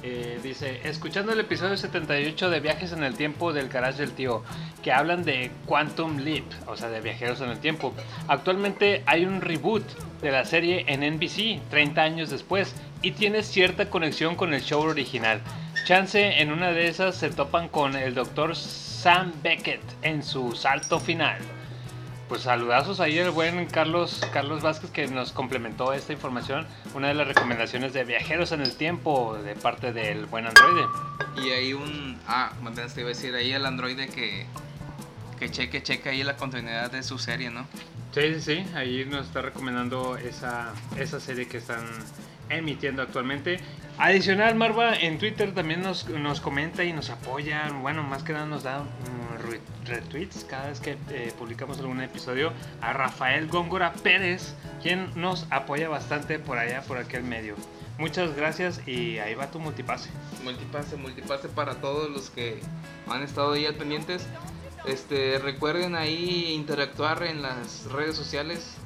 Eh, 0.03 0.41
dice, 0.43 0.81
escuchando 0.85 1.33
el 1.33 1.41
episodio 1.41 1.77
78 1.77 2.49
de 2.49 2.61
Viajes 2.61 2.93
en 2.93 3.03
el 3.03 3.17
Tiempo 3.17 3.53
del 3.53 3.69
Garage 3.69 3.99
del 3.99 4.13
Tío, 4.13 4.43
que 4.83 4.93
hablan 4.93 5.25
de 5.25 5.51
Quantum 5.67 6.19
Leap, 6.19 6.45
o 6.67 6.77
sea, 6.77 6.89
de 6.89 7.03
viajeros 7.03 7.43
en 7.43 7.51
el 7.51 7.59
tiempo. 7.59 7.93
Actualmente 8.27 9.03
hay 9.05 9.27
un 9.27 9.43
reboot 9.43 9.85
de 10.23 10.31
la 10.31 10.47
serie 10.47 10.87
en 10.89 11.01
NBC, 11.01 11.61
30 11.69 12.01
años 12.01 12.31
después, 12.31 12.75
y 13.03 13.13
tiene 13.13 13.43
cierta 13.43 13.91
conexión 13.91 14.37
con 14.37 14.55
el 14.55 14.63
show 14.63 14.81
original. 14.83 15.43
Chance, 15.85 16.41
en 16.41 16.51
una 16.51 16.71
de 16.71 16.89
esas 16.89 17.17
se 17.17 17.29
topan 17.29 17.69
con 17.69 17.95
el 17.95 18.15
Dr. 18.15 18.57
Sam 18.57 19.33
Beckett 19.43 19.83
en 20.03 20.23
su 20.23 20.53
salto 20.53 20.99
final. 20.99 21.39
Pues 22.31 22.43
saludazos 22.43 23.01
ahí 23.01 23.19
el 23.19 23.33
buen 23.33 23.67
Carlos, 23.67 24.21
Carlos 24.33 24.63
Vázquez 24.63 24.93
que 24.93 25.09
nos 25.09 25.33
complementó 25.33 25.93
esta 25.93 26.13
información. 26.13 26.65
Una 26.95 27.09
de 27.09 27.15
las 27.15 27.27
recomendaciones 27.27 27.93
de 27.93 28.05
viajeros 28.05 28.53
en 28.53 28.61
el 28.61 28.77
tiempo 28.77 29.37
de 29.43 29.57
parte 29.57 29.93
del 29.93 30.27
buen 30.27 30.47
androide. 30.47 30.87
Y 31.43 31.51
hay 31.51 31.73
un. 31.73 32.21
Ah, 32.29 32.53
te 32.95 33.01
iba 33.01 33.09
a 33.11 33.15
decir, 33.15 33.35
ahí 33.35 33.51
el 33.51 33.67
androide 33.67 34.07
que. 34.07 34.47
Que 35.41 35.51
cheque, 35.51 35.83
cheque 35.83 36.11
ahí 36.11 36.23
la 36.23 36.37
continuidad 36.37 36.93
de 36.93 37.03
su 37.03 37.19
serie, 37.19 37.51
¿no? 37.51 37.67
Sí, 38.15 38.35
sí, 38.35 38.41
sí, 38.41 38.67
ahí 38.77 39.05
nos 39.07 39.27
está 39.27 39.43
recomendando 39.43 40.17
esa, 40.17 40.73
esa 40.97 41.19
serie 41.19 41.49
que 41.49 41.57
están 41.57 41.85
emitiendo 42.49 43.03
actualmente. 43.03 43.59
Adicional, 44.03 44.55
Marva 44.55 44.95
en 44.97 45.19
Twitter 45.19 45.53
también 45.53 45.83
nos, 45.83 46.09
nos 46.09 46.41
comenta 46.41 46.85
y 46.85 46.93
nos 46.95 47.11
apoya. 47.11 47.69
Bueno, 47.83 48.03
más 48.03 48.23
que 48.23 48.33
nada 48.33 48.47
nos 48.47 48.63
da 48.63 48.79
mm, 48.81 49.51
re- 49.51 49.61
retweets 49.85 50.45
cada 50.45 50.69
vez 50.69 50.81
que 50.81 50.97
eh, 51.11 51.35
publicamos 51.39 51.79
algún 51.81 52.01
episodio 52.01 52.51
a 52.81 52.95
Rafael 52.95 53.47
Góngora 53.49 53.93
Pérez, 53.93 54.55
quien 54.83 55.11
nos 55.21 55.47
apoya 55.51 55.91
bastante 55.91 56.39
por 56.39 56.57
allá, 56.57 56.81
por 56.83 56.97
aquel 56.97 57.25
medio. 57.25 57.57
Muchas 57.99 58.35
gracias 58.35 58.81
y 58.89 59.19
ahí 59.19 59.35
va 59.35 59.51
tu 59.51 59.61
multipase. 59.61 60.09
Multipase, 60.45 60.97
multipase 60.97 61.49
para 61.51 61.75
todos 61.75 62.09
los 62.09 62.31
que 62.31 62.59
han 63.07 63.23
estado 63.23 63.53
ahí 63.53 63.67
al 63.67 63.75
pendientes. 63.75 64.27
Este, 64.87 65.39
recuerden 65.39 65.95
ahí 65.95 66.53
interactuar 66.55 67.23
en 67.25 67.43
las 67.43 67.85
redes 67.93 68.17
sociales 68.17 68.77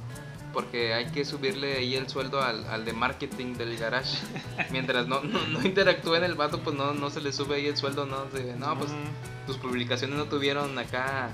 porque 0.54 0.94
hay 0.94 1.06
que 1.06 1.26
subirle 1.26 1.74
ahí 1.76 1.94
el 1.96 2.08
sueldo 2.08 2.40
al, 2.40 2.64
al 2.68 2.86
de 2.86 2.94
marketing 2.94 3.54
del 3.54 3.76
garage. 3.76 4.16
Mientras 4.70 5.06
no, 5.06 5.20
no, 5.22 5.46
no 5.48 5.62
interactúe 5.62 6.14
en 6.14 6.24
el 6.24 6.34
vato, 6.36 6.60
pues 6.60 6.74
no, 6.74 6.94
no 6.94 7.10
se 7.10 7.20
le 7.20 7.32
sube 7.32 7.56
ahí 7.56 7.66
el 7.66 7.76
sueldo, 7.76 8.06
no, 8.06 8.24
De, 8.26 8.54
no, 8.56 8.78
pues 8.78 8.90
tus 9.46 9.58
publicaciones 9.58 10.16
no 10.16 10.24
tuvieron 10.24 10.78
acá 10.78 11.30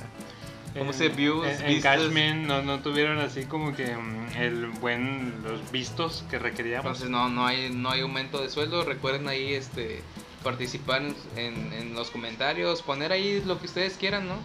¿Cómo 0.76 0.92
se 0.92 1.08
views, 1.08 1.46
En? 1.62 1.80
Cashman 1.82 2.46
no, 2.46 2.62
no 2.62 2.78
tuvieron 2.80 3.18
así 3.18 3.44
como 3.44 3.74
que 3.74 3.96
mm, 3.96 4.36
el 4.38 4.66
buen 4.66 5.42
los 5.42 5.70
vistos 5.72 6.24
que 6.30 6.38
requeríamos. 6.38 6.86
Entonces 6.86 7.10
no, 7.10 7.28
no 7.28 7.44
hay 7.46 7.70
no 7.70 7.90
hay 7.90 8.00
aumento 8.02 8.40
de 8.40 8.48
sueldo. 8.50 8.84
Recuerden 8.84 9.28
ahí 9.28 9.52
este 9.52 10.02
participar 10.44 11.02
en, 11.02 11.14
en- 11.36 11.72
en 11.72 11.94
los 11.94 12.10
comentarios, 12.10 12.82
poner 12.82 13.10
ahí 13.12 13.42
lo 13.44 13.58
que 13.58 13.66
ustedes 13.66 13.94
quieran, 13.96 14.28
¿no? 14.28 14.36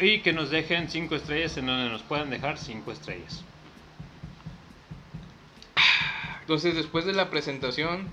Y 0.00 0.20
que 0.20 0.32
nos 0.32 0.48
dejen 0.50 0.88
5 0.88 1.14
estrellas 1.14 1.56
en 1.58 1.66
donde 1.66 1.90
nos 1.90 2.02
puedan 2.02 2.30
dejar 2.30 2.56
5 2.56 2.90
estrellas. 2.90 3.44
Entonces 6.40 6.74
después 6.74 7.04
de 7.04 7.12
la 7.12 7.30
presentación, 7.30 8.08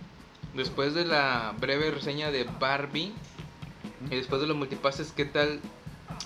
después 0.54 0.93
de 0.93 1.06
la 1.06 1.54
breve 1.60 1.91
reseña 1.91 2.32
de 2.32 2.43
Barbie 2.60 3.13
y 4.10 4.15
después 4.15 4.41
de 4.41 4.48
los 4.48 4.56
multipases, 4.58 5.12
¿qué 5.12 5.26
tal 5.26 5.60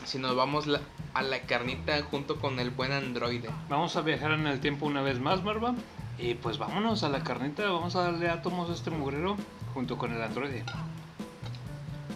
si 0.05 0.19
nos 0.19 0.35
vamos 0.35 0.67
la- 0.67 0.81
a 1.13 1.21
la 1.21 1.39
carnita 1.41 2.01
junto 2.03 2.39
con 2.39 2.59
el 2.59 2.69
buen 2.71 2.91
androide? 2.91 3.49
Vamos 3.69 3.95
a 3.95 4.01
viajar 4.01 4.31
en 4.31 4.47
el 4.47 4.59
tiempo 4.59 4.85
una 4.85 5.01
vez 5.01 5.19
más, 5.19 5.43
Marva. 5.43 5.75
Y 6.19 6.35
pues 6.35 6.57
vámonos 6.59 7.03
a 7.03 7.09
la 7.09 7.23
carnita, 7.23 7.63
vamos 7.63 7.95
a 7.95 8.03
darle 8.03 8.29
átomos 8.29 8.69
a 8.69 8.73
este 8.73 8.91
mugrero 8.91 9.35
junto 9.73 9.97
con 9.97 10.13
el 10.13 10.21
androide. 10.21 10.63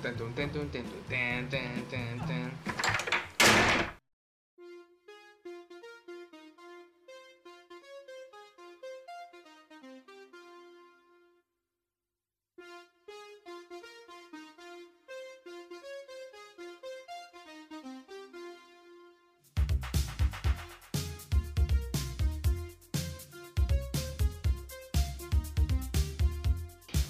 Tan, 0.03 0.15
tun, 0.15 0.33
tan, 0.33 0.51
tun, 0.51 0.69
tan, 0.69 0.81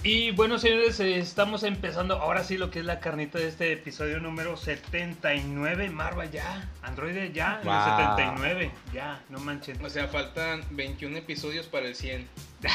Y 0.09 0.31
bueno, 0.31 0.57
señores, 0.57 1.01
estamos 1.01 1.63
empezando 1.63 2.15
ahora 2.15 2.41
sí 2.45 2.57
lo 2.57 2.71
que 2.71 2.79
es 2.79 2.85
la 2.85 3.01
carnita 3.01 3.39
de 3.39 3.49
este 3.49 3.73
episodio 3.73 4.21
número 4.21 4.55
79. 4.55 5.89
Marva, 5.89 6.23
ya. 6.23 6.69
Androide, 6.81 7.33
ya. 7.33 7.55
en 7.61 7.67
el 7.67 7.73
Wow. 7.73 8.15
79. 8.15 8.71
Ya, 8.93 9.21
no 9.27 9.39
manchen. 9.39 9.83
O 9.83 9.89
sea, 9.89 10.07
faltan 10.07 10.63
21 10.71 11.17
episodios 11.17 11.65
para 11.67 11.87
el 11.87 11.95
100. 11.95 12.25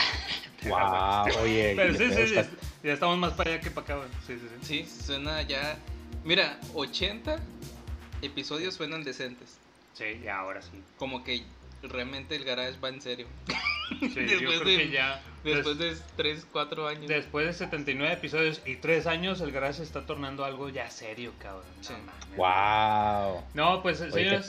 Wow, 0.68 1.24
oye. 1.42 1.72
Pero 1.74 1.94
sí, 1.94 2.04
sí, 2.14 2.34
está- 2.34 2.48
ya 2.84 2.92
estamos 2.92 3.18
más 3.18 3.32
para 3.32 3.50
allá 3.50 3.60
que 3.60 3.70
para 3.72 3.84
acá. 3.84 3.96
güey. 3.96 4.08
Sí, 4.26 4.34
sí, 4.38 4.48
sí. 4.60 4.84
Sí, 4.84 5.02
suena 5.04 5.42
ya. 5.42 5.76
Mira, 6.24 6.60
80 6.74 7.38
episodios 8.20 8.74
suenan 8.74 9.02
decentes. 9.02 9.56
Sí, 9.94 10.20
ya, 10.22 10.36
ahora 10.38 10.60
sí. 10.62 10.70
Como 10.98 11.24
que 11.24 11.42
realmente 11.82 12.36
el 12.36 12.44
garage 12.44 12.78
va 12.78 12.90
en 12.90 13.00
serio. 13.00 13.26
Sí, 14.08 14.14
yo 14.14 14.22
Después 14.50 14.60
creo 14.60 14.64
de- 14.64 14.76
que 14.84 14.90
ya. 14.90 15.22
Después 15.44 15.78
des- 15.78 15.98
de 15.98 16.04
3, 16.16 16.46
4 16.52 16.86
años. 16.88 17.08
Después 17.08 17.46
de 17.46 17.52
79 17.52 18.12
episodios 18.14 18.62
y 18.64 18.76
3 18.76 19.06
años, 19.08 19.40
el 19.40 19.50
garage 19.50 19.74
se 19.78 19.82
está 19.82 20.06
tornando 20.06 20.44
algo 20.44 20.68
ya 20.68 20.88
serio, 20.90 21.32
cabrón. 21.40 21.64
No, 21.78 21.84
Sí. 21.84 21.94
mames. 21.94 22.36
Wow. 22.36 23.42
No, 23.54 23.82
pues 23.82 24.00
Oye, 24.00 24.10
qué 24.12 24.18
señores, 24.42 24.46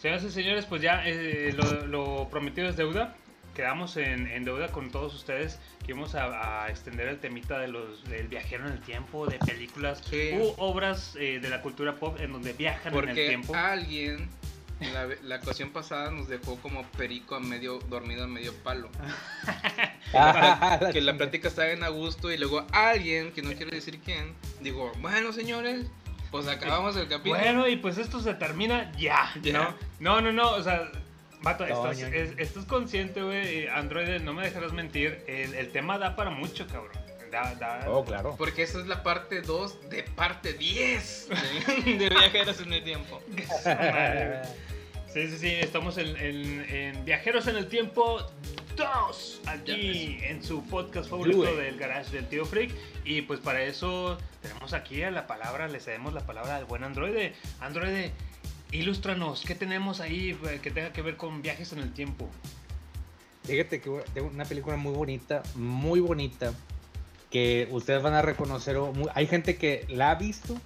señoras 0.00 0.24
y 0.24 0.30
señores, 0.30 0.66
pues 0.66 0.80
ya 0.82 1.02
eh, 1.06 1.52
lo, 1.56 1.86
lo 1.86 2.28
prometido 2.30 2.68
es 2.68 2.76
deuda. 2.76 3.16
quedamos 3.54 3.96
en, 3.98 4.26
en 4.28 4.44
deuda 4.44 4.68
con 4.68 4.90
todos 4.90 5.12
ustedes 5.14 5.58
que 5.84 5.90
íbamos 5.92 6.14
a, 6.14 6.64
a 6.64 6.70
extender 6.70 7.08
el 7.08 7.18
temita 7.18 7.58
de 7.58 7.68
los, 7.68 8.02
del 8.08 8.26
viajero 8.28 8.66
en 8.66 8.72
el 8.72 8.80
tiempo, 8.80 9.26
de 9.26 9.38
películas 9.40 10.00
Sí. 10.08 10.30
u 10.34 10.54
obras 10.56 11.16
eh, 11.20 11.38
de 11.38 11.50
la 11.50 11.60
cultura 11.60 11.96
pop 11.96 12.18
en 12.20 12.32
donde 12.32 12.54
viajan 12.54 12.94
en 12.94 12.98
el 13.00 13.04
Porque 13.06 13.26
tiempo. 13.28 13.54
alguien 13.54 14.14
en 14.16 14.28
la, 14.92 15.06
la 15.22 15.36
ocasión 15.36 15.70
pasada 15.70 16.10
nos 16.10 16.28
dejó 16.28 16.56
como 16.58 16.82
perico 16.92 17.34
a 17.34 17.40
medio 17.40 17.78
dormido 17.88 18.24
a 18.24 18.26
medio 18.26 18.52
palo. 18.62 18.88
Ah, 20.14 20.80
que 20.92 21.00
la 21.00 21.16
plática 21.16 21.48
estaba 21.48 21.68
en 21.70 21.82
a 21.84 21.88
gusto 21.88 22.30
y 22.30 22.38
luego 22.38 22.66
alguien, 22.72 23.32
que 23.32 23.42
no 23.42 23.52
quiere 23.52 23.70
decir 23.72 24.00
quién, 24.04 24.34
digo, 24.60 24.92
bueno 25.00 25.32
señores, 25.32 25.86
pues 26.30 26.46
acabamos 26.48 26.96
el 26.96 27.08
capítulo. 27.08 27.38
Bueno, 27.38 27.68
y 27.68 27.76
pues 27.76 27.98
esto 27.98 28.20
se 28.20 28.34
termina 28.34 28.90
ya, 28.98 29.32
Ya. 29.42 29.52
¿no? 29.52 29.74
No, 30.00 30.20
no, 30.20 30.32
no, 30.32 30.50
o 30.52 30.62
sea, 30.62 30.90
Vato, 31.42 31.64
estás, 31.64 31.98
es- 32.00 32.34
estás 32.38 32.64
consciente, 32.66 33.20
güey, 33.22 33.66
Android, 33.66 34.20
no 34.20 34.32
me 34.32 34.44
dejarás 34.44 34.72
mentir, 34.72 35.24
el, 35.26 35.54
el 35.54 35.72
tema 35.72 35.98
da 35.98 36.14
para 36.16 36.30
mucho, 36.30 36.66
cabrón. 36.66 36.92
Da, 37.32 37.54
da, 37.54 37.84
Oh, 37.88 38.04
claro. 38.04 38.34
Porque 38.36 38.62
esa 38.62 38.78
es 38.78 38.86
la 38.86 39.02
parte 39.02 39.40
2 39.40 39.88
de 39.88 40.02
parte 40.02 40.52
10 40.52 41.28
de, 41.86 41.92
de 41.94 42.08
Viajeros 42.10 42.60
en 42.60 42.72
el 42.74 42.84
Tiempo. 42.84 43.22
Sí, 45.12 45.28
sí, 45.28 45.38
sí, 45.38 45.46
estamos 45.48 45.98
en, 45.98 46.16
en- 46.16 46.64
en 46.74 47.04
Viajeros 47.04 47.46
en 47.46 47.56
el 47.56 47.66
Tiempo 47.68 48.18
2, 48.76 49.40
aquí 49.46 50.16
en 50.22 50.42
su 50.42 50.62
podcast 50.64 51.10
favorito 51.10 51.54
del 51.56 51.76
Garage 51.78 52.10
del 52.12 52.26
Tío 52.28 52.46
Freak. 52.46 52.72
Y 53.04 53.20
pues 53.22 53.38
para 53.40 53.62
eso 53.62 54.16
tenemos 54.40 54.72
aquí 54.72 55.02
a 55.02 55.10
la 55.10 55.26
palabra, 55.26 55.68
le 55.68 55.80
cedemos 55.80 56.14
la 56.14 56.20
palabra 56.24 56.56
al 56.56 56.64
buen 56.64 56.82
Androide. 56.82 57.34
Androide, 57.60 58.12
ilústranos, 58.70 59.42
¿qué 59.46 59.54
tenemos 59.54 60.00
ahí 60.00 60.34
que 60.62 60.70
tenga 60.70 60.92
que 60.94 61.02
ver 61.02 61.18
con 61.18 61.42
viajes 61.42 61.72
en 61.74 61.80
el 61.80 61.92
tiempo? 61.92 62.30
Fíjate 63.44 63.80
que 63.82 63.90
tengo 64.14 64.28
una 64.28 64.44
película 64.46 64.76
muy 64.76 64.92
bonita, 64.94 65.42
muy 65.56 66.00
bonita, 66.00 66.54
que 67.30 67.68
ustedes 67.70 68.02
van 68.02 68.14
a 68.14 68.22
reconocer. 68.22 68.78
Hay 69.14 69.26
gente 69.26 69.56
que 69.56 69.84
la 69.90 70.12
ha 70.12 70.14
visto, 70.14 70.56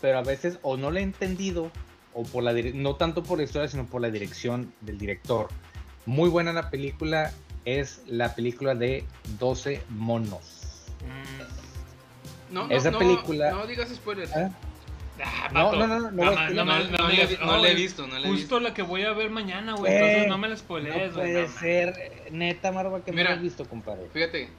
pero 0.00 0.16
a 0.18 0.22
veces 0.22 0.58
o 0.62 0.78
no 0.78 0.90
la 0.90 1.00
ha 1.00 1.02
entendido, 1.02 1.70
o 2.14 2.22
por 2.24 2.42
la 2.42 2.52
no 2.52 2.96
tanto 2.96 3.22
por 3.22 3.38
la 3.38 3.44
historia, 3.44 3.68
sino 3.68 3.86
por 3.86 4.00
la 4.00 4.10
dirección 4.10 4.72
del 4.80 4.98
director. 4.98 5.48
Muy 6.06 6.28
buena 6.28 6.52
la 6.52 6.68
película, 6.70 7.32
es 7.64 8.02
la 8.06 8.34
película 8.34 8.74
de 8.74 9.04
12 9.38 9.82
monos. 9.90 10.86
Mm, 11.00 12.54
No, 12.54 12.68
Esa 12.70 12.90
no, 12.90 12.98
película- 12.98 13.50
No, 13.50 13.58
no 13.60 13.66
digas 13.66 13.88
spoilers. 13.88 14.30
¿Ah? 14.36 14.50
ah, 15.24 15.48
No, 15.54 15.72
no, 15.72 15.86
no, 15.86 15.98
no, 15.98 16.10
no, 16.10 16.32
ma- 16.34 16.50
no, 16.50 16.64
no, 16.64 16.64
no 16.64 17.08
le- 17.08 17.14
digas- 17.14 17.40
no 17.40 17.56
le 17.58 17.70
he 17.70 17.74
visto, 17.74 18.06
no 18.06 18.18
le 18.18 18.26
he 18.26 18.30
Justo 18.30 18.36
visto. 18.56 18.60
la 18.60 18.74
que 18.74 18.82
voy 18.82 19.04
a 19.04 19.12
ver 19.12 19.30
mañana, 19.30 19.74
güey, 19.74 19.90
Eh, 19.90 19.96
entonces 19.96 20.28
no 20.28 20.36
me 20.38 20.48
la 20.48 20.54
No 20.54 20.60
spoilees, 20.60 21.14
güey. 21.14 21.32
puede 21.32 21.32
no 21.42 21.48
mames. 21.48 21.60
ser, 21.60 21.88
eh, 21.98 22.28
neta, 22.30 22.70
Marva, 22.72 23.02
que 23.02 23.10
Mira. 23.12 23.24
no 23.24 23.30
lo 23.30 23.36
has 23.36 23.42
visto, 23.42 23.64
compadre. 23.66 24.06
Fíjate, 24.12 24.50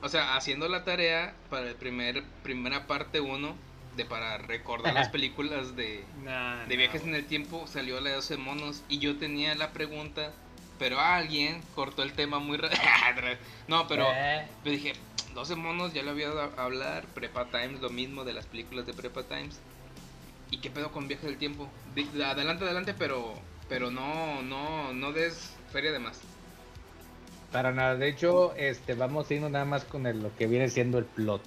o 0.00 0.08
sea, 0.08 0.34
haciendo 0.36 0.66
la 0.68 0.84
tarea 0.84 1.34
para 1.50 1.68
el 1.68 1.74
primer 1.74 2.22
primera 2.42 2.86
parte 2.86 3.20
1 3.20 3.54
de 3.96 4.04
para 4.04 4.38
recordar 4.38 4.94
las 4.94 5.08
películas 5.08 5.76
de, 5.76 6.04
Nah, 6.22 6.64
de 6.66 6.68
nah, 6.68 6.76
viajes 6.76 7.02
en 7.02 7.14
el 7.14 7.26
tiempo, 7.26 7.66
salió 7.66 8.00
la 8.00 8.10
de 8.10 8.16
12 8.16 8.36
monos 8.36 8.82
y 8.88 8.98
yo 8.98 9.18
tenía 9.18 9.54
la 9.54 9.72
pregunta, 9.72 10.32
pero 10.78 11.00
alguien 11.00 11.62
cortó 11.74 12.02
el 12.02 12.12
tema 12.12 12.38
muy 12.38 12.56
rápido. 12.56 12.80
no, 13.68 13.86
pero 13.88 14.06
Eh, 14.10 14.46
yo 14.64 14.70
dije, 14.70 14.92
12 15.34 15.56
monos, 15.56 15.92
ya 15.92 16.02
lo 16.02 16.10
había 16.10 16.28
dado 16.30 16.52
a 16.56 16.64
hablar, 16.64 17.04
Prepa 17.14 17.46
Times, 17.46 17.80
lo 17.80 17.90
mismo 17.90 18.24
de 18.24 18.32
las 18.34 18.46
películas 18.46 18.86
de 18.86 18.92
Prepa 18.94 19.22
Times. 19.22 19.58
¿Y 20.50 20.58
qué 20.58 20.70
pedo 20.70 20.92
con 20.92 21.08
viajes 21.08 21.26
del 21.26 21.38
tiempo? 21.38 21.70
Adelante, 22.24 22.64
adelante, 22.64 22.94
pero 22.98 23.34
pero 23.68 23.90
no 23.90 24.42
no 24.42 24.92
no 24.92 25.12
des 25.12 25.56
feria 25.72 25.92
de 25.92 25.98
más. 25.98 26.20
Para 27.50 27.72
nada, 27.72 27.96
de 27.96 28.08
hecho, 28.08 28.54
este, 28.56 28.94
vamos 28.94 29.30
a 29.30 29.34
irnos 29.34 29.50
nada 29.50 29.64
más 29.64 29.84
con 29.84 30.06
el- 30.06 30.22
lo 30.22 30.34
que 30.36 30.46
viene 30.46 30.68
siendo 30.68 30.98
el 30.98 31.04
plot. 31.04 31.42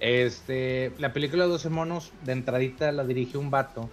Este, 0.00 0.92
la 0.98 1.12
película 1.12 1.44
12 1.44 1.68
monos, 1.68 2.12
de 2.24 2.32
entradita 2.32 2.90
la 2.90 3.04
dirige 3.04 3.36
un 3.36 3.50
vato, 3.50 3.90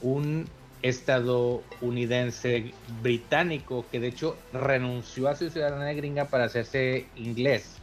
un 0.00 0.48
estadounidense 0.82 2.72
británico 3.02 3.84
que 3.92 4.00
de 4.00 4.08
hecho 4.08 4.38
renunció 4.54 5.28
a 5.28 5.36
su 5.36 5.50
ciudadanía 5.50 5.92
gringa 5.92 6.24
para 6.26 6.44
hacerse 6.44 7.06
inglés. 7.16 7.76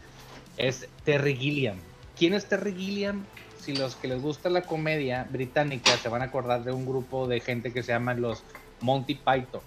Es 0.58 0.88
Terry 1.04 1.36
Gilliam. 1.36 1.78
¿Quién 2.18 2.34
es 2.34 2.48
Terry 2.48 2.74
Gilliam? 2.74 3.24
Si 3.60 3.76
los 3.76 3.96
que 3.96 4.08
les 4.08 4.22
gusta 4.22 4.50
la 4.50 4.64
comedia 4.64 5.28
británica 5.30 5.96
se 5.98 6.10
van 6.10 6.24
a 6.24 6.26
acordar 6.26 6.64
de 6.64 6.72
un 6.72 6.86
grupo 6.86 7.28
de 7.28 7.42
gente 7.42 7.72
que 7.72 7.84
se 7.84 7.92
llaman 7.92 8.22
los 8.22 8.44
Monty 8.82 9.16
Python. 9.16 9.62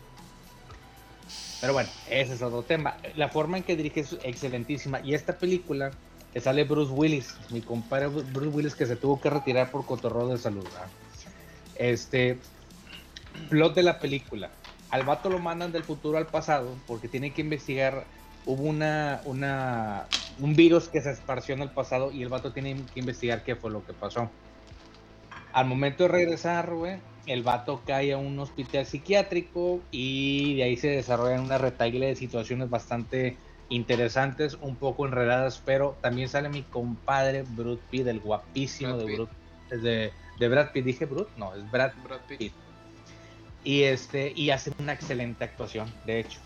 Pero 1.60 1.74
bueno, 1.74 1.90
ese 2.08 2.34
es 2.34 2.42
otro 2.42 2.62
tema. 2.62 2.96
La 3.14 3.28
forma 3.28 3.58
en 3.58 3.62
que 3.62 3.76
dirige 3.76 4.00
es 4.00 4.16
excelentísima. 4.24 5.00
Y 5.04 5.14
esta 5.14 5.38
película 5.38 5.92
que 6.32 6.40
sale 6.40 6.64
Bruce 6.64 6.92
Willis, 6.92 7.36
mi 7.50 7.62
compadre 7.62 8.08
Bruce 8.08 8.48
Willis 8.48 8.74
que 8.76 8.86
se 8.86 8.96
tuvo 8.96 9.20
que 9.20 9.30
retirar 9.30 9.70
por 9.70 9.86
cotorreo 9.86 10.28
de 10.28 10.38
salud. 10.38 10.64
¿verdad? 10.72 10.92
Este, 11.74 12.40
plot 13.48 13.74
de 13.74 13.82
la 13.82 14.00
película. 14.00 14.52
Al 14.88 15.04
vato 15.04 15.30
lo 15.30 15.38
mandan 15.38 15.72
del 15.72 15.84
futuro 15.84 16.18
al 16.18 16.30
pasado 16.30 16.82
porque 16.86 17.08
tiene 17.08 17.32
que 17.32 17.42
investigar. 17.42 18.06
Hubo 18.44 18.62
una, 18.64 19.22
una, 19.24 20.08
un 20.38 20.56
virus 20.56 20.88
que 20.88 21.00
se 21.00 21.10
esparció 21.10 21.54
en 21.54 21.62
el 21.62 21.72
pasado 21.72 22.10
y 22.12 22.22
el 22.22 22.28
vato 22.28 22.52
tiene 22.52 22.88
que 22.92 23.00
investigar 23.00 23.44
qué 23.44 23.56
fue 23.56 23.70
lo 23.70 23.84
que 23.84 23.94
pasó. 23.94 24.30
Al 25.52 25.66
momento 25.66 26.04
de 26.04 26.08
regresar, 26.08 26.70
el 27.26 27.42
vato 27.42 27.84
cae 27.84 28.12
a 28.12 28.18
un 28.18 28.38
hospital 28.38 28.86
psiquiátrico 28.86 29.88
y 29.90 30.56
de 30.56 30.62
ahí 30.64 30.76
se 30.76 30.88
desarrollan 30.88 31.42
una 31.42 31.58
retaile 31.58 32.06
de 32.06 32.16
situaciones 32.16 32.70
bastante 32.70 33.36
interesantes, 33.70 34.58
un 34.60 34.76
poco 34.76 35.06
enredadas, 35.06 35.62
pero 35.64 35.96
también 36.02 36.28
sale 36.28 36.48
mi 36.50 36.62
compadre 36.62 37.44
Brad 37.48 37.78
Pitt, 37.90 38.06
el 38.06 38.20
guapísimo 38.20 38.96
Brad 38.96 39.06
de, 39.06 39.06
Pitt. 39.06 39.16
Brad, 39.68 39.80
de, 39.80 40.12
de 40.38 40.48
Brad 40.48 40.72
Pitt. 40.72 40.84
Dije 40.84 41.06
Brad, 41.06 41.26
no, 41.38 41.54
es 41.54 41.70
Brad 41.70 41.92
Brad 42.04 42.20
Pitt. 42.28 42.38
Pitt. 42.38 42.52
Y 43.64 43.84
este, 43.84 44.32
y 44.34 44.50
hace 44.50 44.72
una 44.78 44.92
excelente 44.92 45.44
actuación, 45.44 45.92
de 46.04 46.20
hecho. 46.20 46.40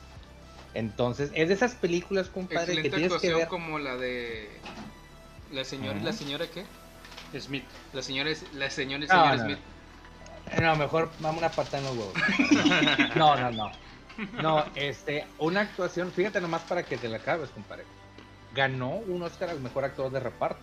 Entonces, 0.74 1.30
es 1.34 1.48
de 1.48 1.54
esas 1.54 1.74
películas, 1.74 2.28
compadre, 2.28 2.74
que 2.74 2.88
Excelente 2.88 2.90
tienes 2.90 3.08
que 3.10 3.14
actuación 3.28 3.38
ver. 3.38 3.48
como 3.48 3.78
la 3.78 3.96
de 3.96 4.50
la 5.52 5.64
señora, 5.64 6.00
la 6.00 6.12
señora 6.12 6.46
qué? 6.48 6.64
Smith. 7.40 7.64
La 7.92 8.02
señora 8.02 8.30
es 8.30 8.44
la 8.54 8.70
señora 8.70 9.04
y 9.04 9.08
No, 9.08 9.14
señor 9.14 9.36
no, 9.36 9.44
Smith. 9.44 9.58
No, 10.60 10.76
mejor 10.76 11.10
vamos 11.20 11.38
una 11.38 11.48
pata 11.50 11.78
en 11.78 11.84
los 11.84 11.96
huevos. 11.96 12.14
No, 13.16 13.36
no, 13.36 13.50
no. 13.50 13.83
No, 14.42 14.64
este, 14.74 15.26
una 15.38 15.62
actuación, 15.62 16.12
fíjate 16.12 16.40
nomás 16.40 16.62
para 16.62 16.82
que 16.84 16.96
te 16.96 17.08
la 17.08 17.16
acabes, 17.18 17.50
compadre. 17.50 17.84
Ganó 18.54 18.90
un 18.90 19.22
Oscar 19.22 19.50
al 19.50 19.60
mejor 19.60 19.84
actor 19.84 20.10
de 20.12 20.20
reparto. 20.20 20.62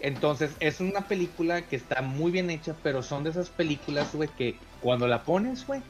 Entonces, 0.00 0.52
es 0.60 0.80
una 0.80 1.00
película 1.08 1.62
que 1.62 1.74
está 1.76 2.02
muy 2.02 2.30
bien 2.30 2.50
hecha, 2.50 2.74
pero 2.82 3.02
son 3.02 3.24
de 3.24 3.30
esas 3.30 3.48
películas, 3.50 4.14
güey, 4.14 4.28
que 4.28 4.56
cuando 4.80 5.08
la 5.08 5.24
pones, 5.24 5.66
güey, 5.66 5.82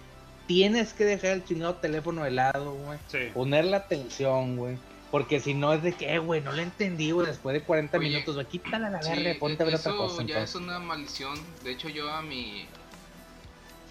tienes 0.46 0.94
que 0.94 1.04
dejar 1.04 1.32
el 1.32 1.44
chingado 1.44 1.74
teléfono 1.74 2.24
de 2.24 2.30
lado, 2.30 2.72
güey. 2.72 2.98
Sí. 3.08 3.18
Poner 3.34 3.66
la 3.66 3.78
atención, 3.78 4.56
güey. 4.56 4.78
Porque 5.10 5.40
si 5.40 5.52
no 5.54 5.72
es 5.74 5.82
de 5.82 5.92
que, 5.92 6.18
güey, 6.18 6.40
no 6.40 6.52
la 6.52 6.62
entendí, 6.62 7.10
güey, 7.10 7.26
después 7.26 7.52
de 7.54 7.60
40 7.62 7.98
Oye, 7.98 8.08
minutos, 8.08 8.34
güey, 8.34 8.46
quítala 8.46 8.86
a 8.86 8.90
la 8.90 9.02
Sí, 9.02 9.10
verga, 9.10 9.38
ponte 9.38 9.62
a 9.62 9.66
ver 9.66 9.74
otra 9.74 9.90
eso 9.92 9.98
cosa. 9.98 10.16
ya 10.16 10.20
entonces. 10.22 10.50
es 10.50 10.54
una 10.56 10.78
maldición. 10.78 11.38
De 11.64 11.72
hecho, 11.72 11.88
yo 11.90 12.10
a 12.10 12.22
mi 12.22 12.66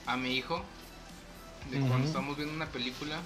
a 0.07 0.15
mi 0.15 0.35
hijo 0.35 0.63
de 1.69 1.83
cuando 1.85 2.05
estamos 2.05 2.35
viendo 2.37 2.53
una 2.53 2.71
película 2.71 3.21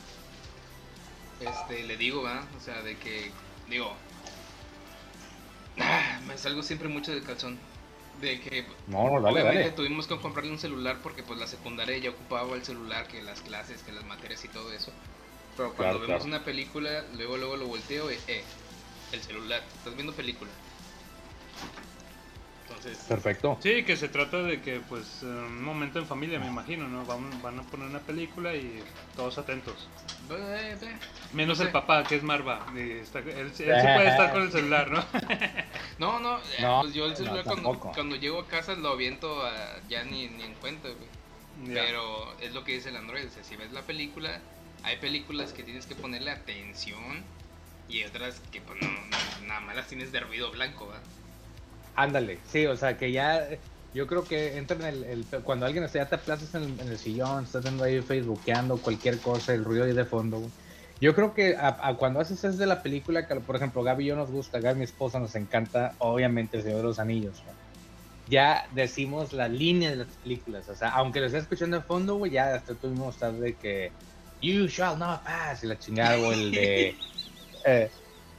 este 1.39 1.83
le 1.83 1.97
digo, 1.97 2.23
¿verdad? 2.23 2.53
O 2.55 2.59
sea, 2.59 2.81
de 2.83 2.97
que 2.99 3.33
digo 3.65 3.97
ah, 5.79 6.21
me 6.25 6.37
salgo 6.37 6.63
siempre 6.63 6.87
mucho 6.89 7.11
del 7.11 7.23
calzón 7.23 7.59
de 8.13 8.39
que 8.41 8.67
No, 8.87 9.19
dale, 9.21 9.43
dale. 9.43 9.71
tuvimos 9.75 10.07
que 10.07 10.19
comprarle 10.19 10.51
un 10.51 10.59
celular 10.59 11.01
porque 11.01 11.23
pues 11.23 11.39
la 11.39 11.47
secundaria 11.47 11.97
ya 11.97 12.11
ocupaba 12.11 12.55
el 12.55 12.63
celular, 12.63 13.07
que 13.07 13.21
las 13.21 13.41
clases, 13.41 13.83
que 13.83 13.91
las 13.91 14.05
materias 14.05 14.43
y 14.45 14.49
todo 14.49 14.71
eso. 14.73 14.91
Pero 15.55 15.75
cuando 15.75 15.99
Claro, 15.99 15.99
vemos 15.99 16.25
claro. 16.25 16.25
una 16.25 16.43
película, 16.45 17.07
luego 17.13 17.37
luego 17.37 17.57
lo 17.57 17.67
volteo 17.67 18.11
y 18.11 18.15
eh, 18.27 18.45
el 19.11 19.23
celular, 19.23 19.63
estás 19.75 19.95
viendo 19.95 20.15
película. 20.15 20.51
Entonces, 22.71 23.05
Perfecto. 23.07 23.57
Sí, 23.61 23.83
que 23.83 23.95
se 23.97 24.07
trata 24.07 24.41
de 24.43 24.61
que, 24.61 24.79
pues, 24.79 25.21
un 25.23 25.63
momento 25.63 25.99
en 25.99 26.05
familia, 26.07 26.39
me 26.39 26.47
imagino, 26.47 26.87
¿no? 26.87 27.05
Van, 27.05 27.41
van 27.41 27.59
a 27.59 27.63
poner 27.63 27.87
una 27.89 27.99
película 27.99 28.55
y 28.55 28.83
todos 29.15 29.37
atentos. 29.37 29.89
Menos 31.33 31.59
el 31.59 31.69
papá, 31.69 32.05
que 32.07 32.15
es 32.15 32.23
Marva. 32.23 32.59
y 32.75 32.91
está- 32.91 33.19
él, 33.19 33.29
él 33.37 33.51
sí 33.53 33.61
puede 33.61 34.07
estar 34.09 34.31
con 34.31 34.41
el 34.43 34.51
celular, 34.51 34.89
¿no? 34.91 35.03
No, 35.99 36.19
no, 36.19 36.37
eh, 36.39 36.41
No, 36.59 36.81
pues 36.81 36.93
yo 36.93 37.05
el 37.05 37.11
no, 37.11 37.17
celular 37.17 37.45
cuando, 37.45 38.15
llego 38.15 38.39
a 38.39 38.47
casa 38.47 38.75
lo 38.75 38.89
aviento 38.89 39.45
a- 39.45 39.79
ya 39.87 40.03
ni, 40.03 40.27
ni 40.27 40.43
en 40.43 40.55
cuenta, 40.55 40.89
güey. 40.89 41.09
Pero 41.73 42.37
es 42.39 42.53
lo 42.53 42.63
que 42.63 42.73
dice 42.73 42.89
el 42.89 42.95
Android, 42.95 43.25
o 43.25 43.29
sea, 43.29 43.43
si 43.43 43.55
ves 43.55 43.71
la 43.71 43.81
película, 43.83 44.41
hay 44.83 44.97
películas 44.97 45.53
que 45.53 45.63
tienes 45.63 45.85
que 45.85 45.95
ponerle 45.95 46.31
atención 46.31 47.23
y 47.87 48.03
otras 48.03 48.39
que 48.51 48.61
pues 48.61 48.79
no, 48.79 48.89
no- 49.05 49.47
nada 49.47 49.59
más 49.61 49.75
las 49.75 49.87
tienes 49.87 50.11
de 50.11 50.19
ruido 50.21 50.51
blanco, 50.51 50.87
¿va? 50.87 51.01
Ándale, 51.93 52.41
sí, 52.45 52.65
o 52.65 52.75
sea 52.77 52.97
que 52.97 53.11
ya, 53.11 53.47
yo 53.93 54.07
creo 54.07 54.27
que 54.27 54.57
entra 54.57 54.77
en 54.77 54.85
el, 54.85 55.03
el- 55.03 55.43
cuando 55.43 55.65
alguien 55.65 55.83
está, 55.83 55.99
ya 55.99 56.09
te 56.09 56.15
aplazas 56.15 56.53
en 56.55 56.63
el, 56.63 56.79
en 56.81 56.89
el 56.89 56.97
sillón, 56.97 57.43
estás 57.43 57.63
viendo 57.63 57.83
ahí 57.83 58.01
facebookeando 58.01 58.81
cualquier 58.81 59.21
cosa, 59.21 59.53
el 59.53 59.63
ruido 59.65 59.83
ahí 59.85 59.93
de 59.93 60.05
fondo. 60.05 60.53
Yo 60.99 61.13
creo 61.15 61.33
que 61.33 61.55
a- 61.57 61.77
a 61.89 61.97
cuando 61.97 62.19
haces 62.19 62.43
es 62.43 62.57
de 62.57 62.65
la 62.65 62.81
película, 62.81 63.27
que 63.27 63.35
por 63.41 63.55
ejemplo 63.57 63.83
Gaby 63.83 64.05
y 64.05 64.07
yo 64.07 64.15
nos 64.15 64.31
gusta, 64.31 64.59
Gaby 64.61 64.77
mi 64.79 64.83
esposa 64.85 65.19
nos 65.19 65.35
encanta, 65.35 65.95
obviamente 65.99 66.57
el 66.57 66.63
Señor 66.63 66.77
de 66.79 66.83
los 66.83 66.99
Anillos. 66.99 67.43
¿no? 67.45 67.57
Ya 68.25 68.63
decimos 68.71 69.33
la 69.33 69.47
línea 69.49 69.89
de 69.91 69.97
las 69.97 70.17
películas, 70.19 70.69
o 70.69 70.75
sea, 70.75 70.89
aunque 70.91 71.19
lo 71.19 71.25
estés 71.27 71.43
escuchando 71.43 71.77
de 71.77 71.83
fondo, 71.83 72.15
güey, 72.15 72.31
ya 72.33 72.53
hasta 72.55 72.77
tú 72.77 72.87
mismo 72.89 73.09
estás 73.09 73.39
de 73.39 73.57
que 73.57 73.95
You 74.39 74.67
shall 74.67 74.97
not 74.99 75.23
pass 75.23 75.63
y 75.63 75.67
la 75.67 75.77
chingada, 75.79 76.19
o 76.19 76.31
el 76.33 76.53
de 76.53 76.99
eh, 77.65 77.93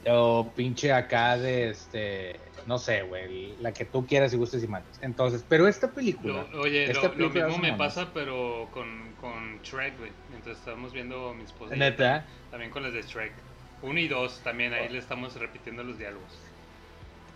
o 0.07 0.53
pinche 0.55 0.91
acá 0.91 1.37
de 1.37 1.69
este, 1.71 2.52
no 2.65 2.77
sé, 2.79 3.01
güey, 3.03 3.55
la 3.59 3.73
que 3.73 3.85
tú 3.85 4.05
quieras 4.05 4.33
y 4.33 4.37
gustes 4.37 4.63
y 4.63 4.67
mandes. 4.67 4.99
Entonces, 5.01 5.43
pero 5.47 5.67
esta 5.67 5.91
película, 5.91 6.45
Lo- 6.51 6.61
oye, 6.61 6.89
esta 6.89 7.09
lo, 7.09 7.29
mismo 7.29 7.57
me 7.57 7.73
pasa, 7.73 8.09
pero 8.13 8.69
con, 8.71 9.13
con 9.19 9.59
Shrek, 9.63 9.97
güey. 9.99 10.11
Mientras 10.29 10.57
estábamos 10.57 10.93
viendo 10.93 11.33
mi 11.33 11.43
esposa. 11.43 11.75
neta, 11.75 12.25
También 12.51 12.71
con 12.71 12.83
las 12.83 12.93
de 12.93 13.01
Shrek. 13.01 13.31
Uno 13.81 13.99
y 13.99 14.07
dos 14.07 14.39
también, 14.43 14.73
ahí 14.73 14.87
le 14.89 14.99
estamos 14.99 15.35
repitiendo 15.35 15.83
los 15.83 15.97
diálogos. 15.97 16.31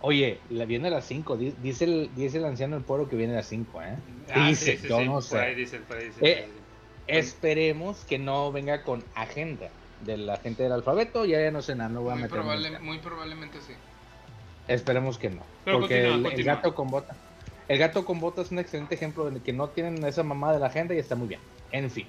Oye, 0.00 0.38
la 0.50 0.64
viene 0.64 0.88
a 0.88 0.90
las 0.92 1.04
5. 1.06 1.36
Dice 1.36 1.84
el, 1.84 2.10
dice 2.14 2.38
el 2.38 2.44
anciano 2.44 2.76
del 2.76 2.84
pueblo 2.84 3.08
que 3.08 3.16
viene 3.16 3.32
a 3.34 3.36
las 3.36 3.48
5, 3.48 3.82
¿eh? 3.82 3.96
Ah, 4.32 4.48
dice, 4.48 4.76
sí, 4.76 4.82
sí, 4.82 4.88
yo 4.88 4.98
sí, 4.98 5.04
no 5.06 5.12
Por 5.14 5.22
sé. 5.24 5.38
ahí 5.40 5.54
dicen, 5.56 5.82
por 5.82 5.96
ahí 5.96 6.06
dicen. 6.06 6.24
Eh, 6.24 6.32
por 6.34 6.42
ahí 6.44 6.46
dicen. 6.46 6.58
Esperemos 7.08 8.04
que 8.04 8.18
no 8.18 8.52
venga 8.52 8.82
con 8.84 9.02
agenda 9.14 9.68
de 10.04 10.16
la 10.18 10.36
gente 10.36 10.62
del 10.62 10.72
alfabeto. 10.72 11.24
Ya 11.24 11.40
ya 11.40 11.50
no 11.50 11.62
sé 11.62 11.74
nada, 11.74 11.90
no 11.90 12.02
voy 12.02 12.12
a 12.12 12.14
Muy, 12.14 12.22
meter. 12.24 12.38
probable- 12.38 12.78
muy 12.78 12.98
probablemente 12.98 13.60
sí. 13.60 13.72
Esperemos 14.68 15.18
que 15.18 15.30
no. 15.30 15.42
Pero 15.64 15.80
porque 15.80 16.08
continúa, 16.08 16.32
el, 16.32 16.44
gato 16.44 16.74
con 16.74 16.90
bota. 16.90 17.16
El 17.66 17.78
gato 17.78 18.04
con 18.04 18.20
bota 18.20 18.42
es 18.42 18.50
un 18.50 18.58
excelente 18.58 18.94
ejemplo 18.94 19.30
de 19.30 19.40
que 19.40 19.52
no 19.52 19.70
tienen 19.70 20.04
esa 20.04 20.22
mamá 20.22 20.52
de 20.52 20.60
la 20.60 20.66
agenda 20.66 20.94
y 20.94 20.98
está 20.98 21.16
muy 21.16 21.28
bien. 21.28 21.40
En 21.72 21.90
fin. 21.90 22.06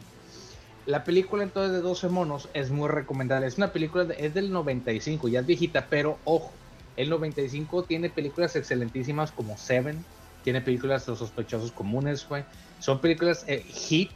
La 0.86 1.04
película 1.04 1.44
entonces 1.44 1.72
de 1.72 1.82
12 1.82 2.10
monos 2.10 2.50
es 2.54 2.70
muy 2.70 2.90
recomendable. 2.90 3.48
Es 3.48 3.58
una 3.58 3.72
película, 3.72 4.06
de- 4.06 4.26
es 4.26 4.34
del 4.34 4.52
95, 4.52 5.28
ya 5.28 5.40
es 5.40 5.46
viejita, 5.46 5.88
pero 5.90 6.18
ojo, 6.26 6.54
el 6.96 7.10
95 7.10 7.84
tiene 7.84 8.10
películas 8.10 8.56
excelentísimas 8.56 9.32
como 9.32 9.58
Seven, 9.58 10.04
tiene 10.44 10.62
películas 10.62 11.08
Los 11.08 11.20
sospechosos 11.20 11.72
comunes, 11.72 12.28
güey. 12.28 12.44
Son 12.80 13.00
películas 13.02 13.46
eh, 13.48 13.62
hit, 13.62 14.12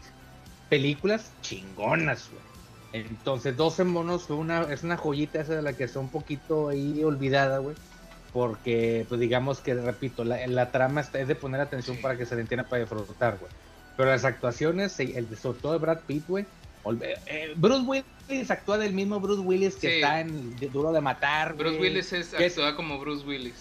películas 0.69 1.31
chingonas, 1.41 2.29
güey. 2.29 2.43
Entonces 2.93 3.57
12 3.57 3.83
monos 3.83 4.23
fue 4.23 4.35
una, 4.35 4.63
es 4.63 4.83
una 4.83 4.97
joyita 4.97 5.41
esa 5.41 5.55
de 5.55 5.61
la 5.61 5.73
que 5.73 5.83
está 5.83 5.99
un 5.99 6.09
poquito 6.09 6.69
ahí 6.69 7.03
olvidada, 7.03 7.57
güey. 7.57 7.75
Porque, 8.33 9.05
pues 9.07 9.21
digamos 9.21 9.59
que, 9.59 9.75
repito, 9.75 10.23
la, 10.23 10.45
la 10.47 10.71
trama 10.71 11.01
es 11.01 11.27
de 11.27 11.35
poner 11.35 11.61
atención 11.61 11.97
para 11.97 12.17
que 12.17 12.25
se 12.25 12.35
le 12.35 12.41
entienda 12.41 12.67
para 12.67 12.81
disfrutar, 12.81 13.37
güey. 13.39 13.51
Pero 13.95 14.09
las 14.09 14.25
actuaciones, 14.25 14.99
el, 14.99 15.37
sobre 15.37 15.59
todo 15.59 15.73
de 15.73 15.77
Brad 15.79 15.99
Pitt, 16.07 16.25
güey. 16.27 16.45
eh, 17.27 17.53
Bruce 17.55 18.03
Willis 18.27 18.49
actúa 18.51 18.77
del 18.79 18.91
mismo 18.93 19.19
Bruce 19.19 19.41
Willis 19.41 19.75
que 19.75 19.87
Sí. 19.87 19.95
está 19.95 20.19
en 20.19 20.55
Duro 20.71 20.91
de 20.91 20.99
Matar, 20.99 21.53
Bruce 21.53 21.77
güey. 21.77 21.91
Willis 21.91 22.11
es, 22.11 22.29
que 22.29 22.45
es- 22.47 22.53
actúa 22.57 22.75
como 22.75 22.99
Bruce 22.99 23.23
Willis. 23.25 23.53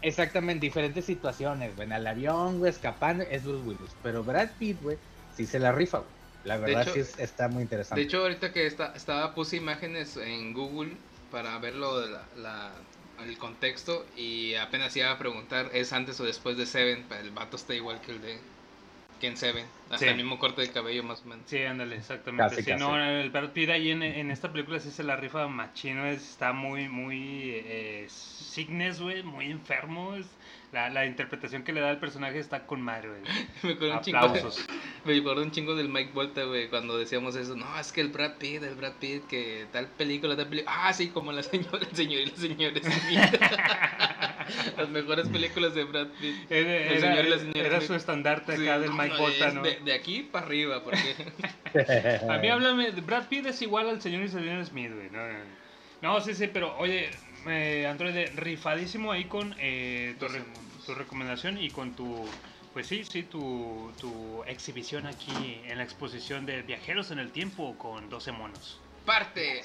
Exactamente, 0.00 0.64
diferentes 0.64 1.04
situaciones, 1.04 1.74
güey. 1.76 1.86
En 1.86 1.92
el 1.92 2.06
avión, 2.06 2.58
güey, 2.60 2.70
escapando, 2.70 3.24
es 3.30 3.44
Bruce 3.44 3.64
Willis. 3.66 3.90
Pero 4.02 4.24
Brad 4.24 4.48
Pitt, 4.58 4.80
güey, 4.80 4.96
sí 5.36 5.44
se 5.44 5.58
la 5.58 5.72
rifa, 5.72 5.98
güey. 5.98 6.10
La 6.44 6.56
verdad 6.56 6.82
hecho- 6.82 6.94
sí 6.94 7.00
es- 7.00 7.18
está 7.18 7.48
muy 7.48 7.62
interesante. 7.64 8.00
De 8.00 8.06
hecho, 8.06 8.22
ahorita 8.22 8.52
que 8.52 8.66
está, 8.66 8.92
estaba 8.96 9.34
puse 9.34 9.56
imágenes 9.56 10.16
en 10.16 10.54
Google 10.54 10.92
para 11.30 11.58
ver 11.58 11.74
lo 11.74 12.00
de 12.00 12.10
la, 12.10 12.22
la- 12.38 12.72
el 13.24 13.36
contexto 13.38 14.06
y 14.16 14.54
apenas 14.54 14.96
iba 14.96 15.10
a 15.10 15.18
preguntar 15.18 15.70
es 15.74 15.92
antes 15.92 16.18
o 16.20 16.24
después 16.24 16.56
de 16.56 16.66
Seven, 16.66 17.04
pero 17.08 17.20
el 17.22 17.30
vato 17.30 17.56
está 17.56 17.74
igual 17.74 18.00
que 18.00 18.12
el 18.12 18.20
de 18.22 18.38
que 19.20 19.26
en 19.26 19.36
Seven, 19.36 19.66
hasta 19.86 19.98
Sí. 19.98 20.04
el 20.06 20.16
mismo 20.16 20.38
corte 20.38 20.62
de 20.62 20.70
cabello 20.70 21.02
más 21.02 21.22
o 21.22 21.28
menos. 21.28 21.44
Sí, 21.48 21.58
ándale, 21.64 21.96
exactamente. 21.96 22.44
Casi, 22.54 22.62
sí, 22.62 22.70
casi. 22.70 22.78
no, 22.84 22.96
el 22.96 23.30
Brad 23.30 23.50
Pitt 23.50 23.68
ahí 23.70 23.90
en, 23.90 24.02
en 24.04 24.30
esta 24.30 24.52
película 24.52 24.78
sí 24.78 24.92
se 24.92 25.02
la 25.02 25.16
rifa 25.16 25.48
machino, 25.48 26.06
es- 26.06 26.22
está 26.30 26.52
muy, 26.52 26.88
muy 26.88 27.50
eh, 27.54 28.06
signes, 28.08 29.00
güey, 29.00 29.22
muy 29.24 29.46
enfermo. 29.50 30.14
es- 30.14 30.37
la, 30.72 30.90
la 30.90 31.06
interpretación 31.06 31.62
que 31.62 31.72
le 31.72 31.80
da 31.80 31.88
al 31.90 31.98
personaje 31.98 32.38
está 32.38 32.66
con 32.66 32.82
madre, 32.82 33.08
güey. 33.08 33.22
Me 33.62 33.72
acuerdo 33.72 33.94
un 33.94 34.00
chingo, 34.02 34.34
me 35.04 35.18
acuerdo 35.18 35.42
un 35.42 35.50
chingo 35.50 35.74
del 35.74 35.88
Mike 35.88 36.12
Volta, 36.12 36.44
güey, 36.44 36.68
cuando 36.68 36.98
decíamos 36.98 37.36
eso, 37.36 37.56
no, 37.56 37.78
es 37.78 37.92
que 37.92 38.00
el 38.00 38.08
Brad 38.08 38.36
Pitt, 38.36 38.62
el 38.62 38.74
Brad 38.74 38.94
Pitt, 39.00 39.26
que 39.26 39.66
tal 39.72 39.86
película, 39.86 40.36
tal 40.36 40.48
película, 40.48 40.74
ah, 40.76 40.92
sí, 40.92 41.08
como 41.08 41.32
la 41.32 41.42
señora, 41.42 41.78
el 41.88 41.96
señor 41.96 42.20
y 42.20 42.26
la 42.26 42.36
señora 42.36 42.80
Smith. 42.80 43.40
Las 44.78 44.88
mejores 44.88 45.28
películas 45.28 45.74
de 45.74 45.84
Brad 45.84 46.06
Pitt. 46.20 46.50
Era, 46.50 46.94
El 46.94 47.00
señor 47.00 47.26
y 47.26 47.28
la 47.28 47.38
señora 47.38 47.66
era 47.66 47.80
su 47.82 47.94
estandarte 47.94 48.56
Sí, 48.56 48.62
acá 48.66 48.78
del 48.78 48.92
Mike 48.92 49.08
no, 49.08 49.18
Volta, 49.18 49.48
es 49.48 49.54
¿no? 49.54 49.62
De, 49.62 49.78
de 49.84 49.92
aquí 49.92 50.22
para 50.22 50.46
arriba, 50.46 50.82
porque 50.82 51.16
A 52.28 52.38
mí 52.38 52.48
háblame, 52.48 52.90
Brad 52.92 53.28
Pitt 53.28 53.46
es 53.46 53.60
igual 53.60 53.88
al 53.88 54.00
señor 54.00 54.22
y 54.22 54.28
señor 54.28 54.64
Smith, 54.64 54.92
güey. 54.94 55.10
No, 55.10 55.18
no, 55.18 55.32
no. 55.32 55.58
No, 56.00 56.20
sí, 56.20 56.34
sí, 56.34 56.48
pero 56.48 56.76
oye, 56.78 57.10
eh, 57.50 57.86
Android, 57.86 58.14
rifadísimo 58.34 59.12
ahí 59.12 59.26
con 59.28 59.54
eh, 59.58 60.16
tu, 60.18 60.28
re- 60.28 60.44
tu 60.84 60.94
recomendación 60.94 61.58
y 61.58 61.70
con 61.70 61.94
tu, 61.96 62.40
pues 62.72 62.86
sí, 62.88 63.04
sí, 63.04 63.24
tu, 63.24 63.94
tu 63.98 64.42
exhibición 64.44 65.06
aquí 65.06 65.62
en 65.64 65.78
la 65.78 65.84
exposición 65.84 66.46
de 66.46 66.62
Viajeros 66.62 67.10
en 67.10 67.18
el 67.18 67.32
Tiempo 67.32 67.78
con 67.78 68.08
12 68.08 68.32
monos. 68.32 68.84
parte 69.04 69.62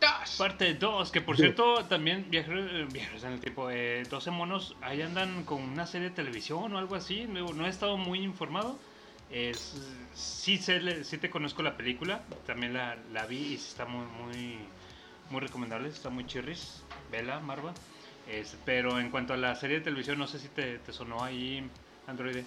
dos. 0.00 0.36
Parte 0.36 0.74
2, 0.74 1.10
que 1.12 1.22
por 1.22 1.38
cierto, 1.38 1.88
también 1.88 2.30
Viajeros, 2.30 2.70
eh, 2.70 2.86
Viajeros 2.90 3.24
en 3.24 3.32
el 3.32 3.40
Tiempo, 3.40 3.70
eh, 3.70 4.06
12 4.10 4.30
monos, 4.30 4.76
ahí 4.82 5.00
andan 5.00 5.44
con 5.44 5.62
una 5.62 5.86
serie 5.86 6.10
de 6.10 6.14
televisión 6.14 6.74
o 6.74 6.78
algo 6.78 6.94
así, 6.94 7.26
no, 7.26 7.54
no 7.54 7.66
he 7.66 7.70
estado 7.70 7.96
muy 7.96 8.20
informado. 8.22 8.82
Es, 9.28 9.74
sí, 10.12 10.58
sé, 10.58 11.04
sí 11.04 11.18
te 11.18 11.30
conozco 11.30 11.62
la 11.62 11.76
película, 11.76 12.28
también 12.44 12.74
la, 12.74 12.96
la 12.96 13.26
vi 13.26 13.52
y 13.52 13.54
está 13.54 13.86
muy, 13.86 14.06
muy, 14.06 14.74
muy 15.30 15.40
recomendable, 15.40 15.88
está 15.88 16.10
muy 16.10 16.26
chirris, 16.26 16.85
vela, 17.10 17.40
Marva. 17.40 17.72
Pero 18.64 18.98
en 18.98 19.10
cuanto 19.10 19.34
a 19.34 19.36
la 19.36 19.54
serie 19.54 19.78
de 19.78 19.84
televisión, 19.84 20.18
no 20.18 20.26
sé 20.26 20.38
si 20.38 20.48
te, 20.48 20.80
sonó 20.90 21.22
ahí, 21.22 21.68
Android. 22.06 22.44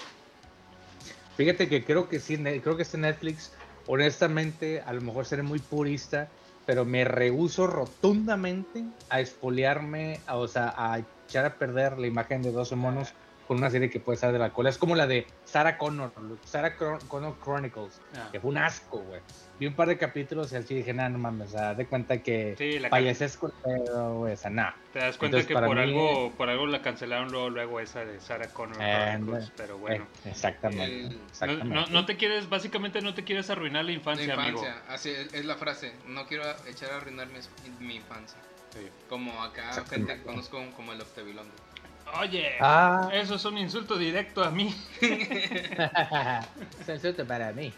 Fíjate 1.38 1.70
que 1.70 1.86
creo 1.86 2.10
que 2.10 2.20
sí, 2.20 2.38
creo 2.38 2.76
que 2.76 2.84
este 2.84 2.98
Netflix, 2.98 3.54
honestamente, 3.88 4.82
a 4.82 4.92
lo 4.92 5.00
mejor 5.02 5.26
seré 5.26 5.42
muy 5.42 5.60
purista, 5.60 6.30
pero 6.66 6.84
me 6.84 7.06
rehuso 7.06 7.66
rotundamente 7.66 8.84
a 9.10 9.22
espolearme, 9.22 10.20
o 10.30 10.48
sea, 10.50 10.74
a 10.76 11.00
echar 11.28 11.46
a 11.46 11.56
perder 11.56 11.98
la 11.98 12.08
imagen 12.08 12.42
de 12.42 12.52
12 12.52 12.76
monos 12.76 13.14
con 13.50 13.58
una 13.58 13.72
serie 13.72 13.90
que 13.90 14.00
puede 14.00 14.14
estar 14.14 14.32
de 14.32 14.38
la 14.38 14.52
cola. 14.54 14.70
Es 14.70 14.78
como 14.78 14.96
la 14.96 15.08
de 15.08 15.26
Sarah 15.44 15.80
Connor, 15.80 16.12
Sarah 16.46 16.78
Cron- 16.78 17.00
Connor 17.08 17.36
Chronicles, 17.44 18.00
Ah. 18.16 18.30
que 18.32 18.40
fue 18.40 18.52
un 18.52 18.60
asco, 18.60 19.00
güey. 19.00 19.22
Vi 19.60 19.66
un 19.66 19.74
par 19.74 19.88
de 19.88 19.98
capítulos 19.98 20.52
y 20.54 20.58
así 20.58 20.76
dije, 20.76 20.94
nah, 20.94 21.10
no 21.10 21.18
mames, 21.18 21.50
o 21.50 21.58
sea, 21.58 21.74
de 21.74 21.88
cuenta 21.88 22.22
que 22.22 22.54
Sí, 22.60 22.80
payases 22.92 23.38
con 23.38 23.52
pedo, 23.64 24.18
güey, 24.20 24.34
o 24.34 24.38
sea, 24.38 24.52
nah. 24.52 24.70
Te 24.94 25.00
das 25.00 25.18
cuenta 25.18 25.38
Entonces, 25.40 25.48
que 25.48 25.54
por 25.56 25.76
mí- 25.76 25.82
algo 25.82 26.32
por 26.38 26.48
algo 26.48 26.68
la 26.68 26.84
cancelaron 26.84 27.32
luego, 27.32 27.50
luego 27.50 27.80
esa 27.80 28.06
de 28.06 28.20
Sarah 28.20 28.50
Connor. 28.50 28.78
Eh, 28.80 29.14
Chronicles, 29.18 29.46
no, 29.48 29.54
pero 29.58 29.78
bueno. 29.80 30.04
Eh, 30.26 30.30
exactamente, 30.30 30.86
El- 30.86 31.04
no- 31.10 31.16
No, 31.18 31.24
exactamente. 31.32 31.76
no, 31.76 31.86
no 31.88 32.06
te 32.06 32.18
quieres, 32.18 32.50
básicamente 32.50 33.02
no 33.02 33.16
te 33.16 33.24
quieres 33.24 33.50
arruinar 33.50 33.84
la 33.84 33.90
La 33.92 33.98
infancia, 33.98 34.32
amigo. 34.32 34.60
infancia, 34.60 34.84
así 34.88 35.10
es, 35.10 35.34
es 35.34 35.46
la 35.46 35.56
frase. 35.56 35.92
No 36.06 36.28
quiero 36.28 36.44
echar 36.68 36.92
a 36.92 36.98
arruinar 36.98 37.28
mi, 37.30 37.40
mi 37.86 37.96
infancia. 37.96 38.38
Sí. 38.72 38.88
Como 39.10 39.42
acá 39.42 39.74
gente 39.90 40.18
que 40.18 40.22
conozco 40.22 40.64
como 40.76 40.94
el 40.94 41.02
Octavilondo. 41.02 41.52
Oye, 42.20 42.54
Ah. 42.60 43.10
eso 43.14 43.36
es 43.36 43.46
un 43.46 43.58
insulto 43.58 43.98
directo 43.98 44.44
a 44.44 44.50
mí. 44.52 44.74
Censurte 46.86 47.26
para 47.26 47.52
mí. 47.52 47.74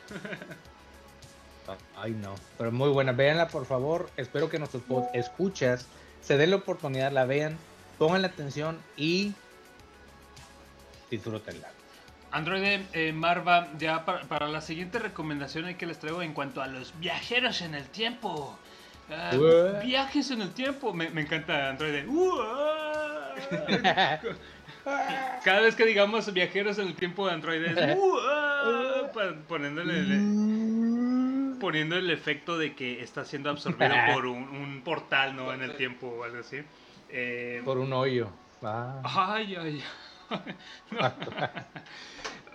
Ay, 1.98 2.12
no. 2.12 2.36
Pero 2.58 2.72
muy 2.72 2.90
buena. 2.90 3.12
Véanla, 3.12 3.48
por 3.48 3.66
favor. 3.66 4.10
Espero 4.18 4.50
que 4.50 4.60
nuestros 4.60 4.84
pod- 4.84 5.10
escuchas 5.14 5.88
se 6.22 6.38
den 6.38 6.50
la 6.52 6.58
oportunidad, 6.58 7.12
la 7.12 7.26
vean, 7.26 7.58
pongan 7.98 8.22
la 8.22 8.28
atención 8.30 8.80
y 8.98 9.34
disfrútenla. 11.10 11.70
Android 12.32 12.82
eh, 12.94 13.12
Marva, 13.14 13.68
ya 13.78 14.06
para, 14.06 14.22
para 14.24 14.48
la 14.48 14.62
siguiente 14.62 15.00
recomendación 15.00 15.74
que 15.76 15.86
les 15.86 16.00
traigo 16.00 16.22
en 16.22 16.34
cuanto 16.34 16.62
a 16.62 16.68
los 16.68 16.98
viajeros 17.00 17.62
en 17.62 17.76
el 17.76 17.86
tiempo. 17.88 18.58
Ah, 19.10 19.32
viajes 19.84 20.32
en 20.32 20.42
el 20.42 20.52
tiempo. 20.54 20.94
Me, 20.94 21.10
me 21.10 21.22
encanta 21.22 21.70
Android. 21.70 22.08
Uah. 22.08 22.91
Cada 25.44 25.62
vez 25.62 25.76
que 25.76 25.86
digamos 25.86 26.32
viajeros 26.34 26.80
en 26.80 26.88
el 26.88 26.96
tiempo 26.96 27.28
de 27.28 27.34
Android 27.34 27.64
es 27.64 27.98
uah, 27.98 29.12
pa- 29.14 29.36
poniéndole 29.48 30.00
el, 30.00 31.58
poniendo 31.60 31.96
el 31.98 32.10
efecto 32.10 32.58
de 32.58 32.74
que 32.74 33.02
está 33.04 33.24
siendo 33.26 33.50
absorbido 33.52 33.94
por 34.14 34.26
un, 34.26 34.44
un 34.50 34.82
portal 34.84 35.36
no 35.36 35.54
en 35.54 35.62
el 35.62 35.76
tiempo 35.76 36.08
o 36.08 36.24
algo 36.24 36.40
así. 36.40 36.62
Eh, 37.10 37.62
Por 37.66 37.78
un 37.78 37.94
hoyo. 37.94 38.30
Ah. 38.64 39.02
Ay, 39.04 39.56
ay. 39.56 39.84
No. 40.92 41.12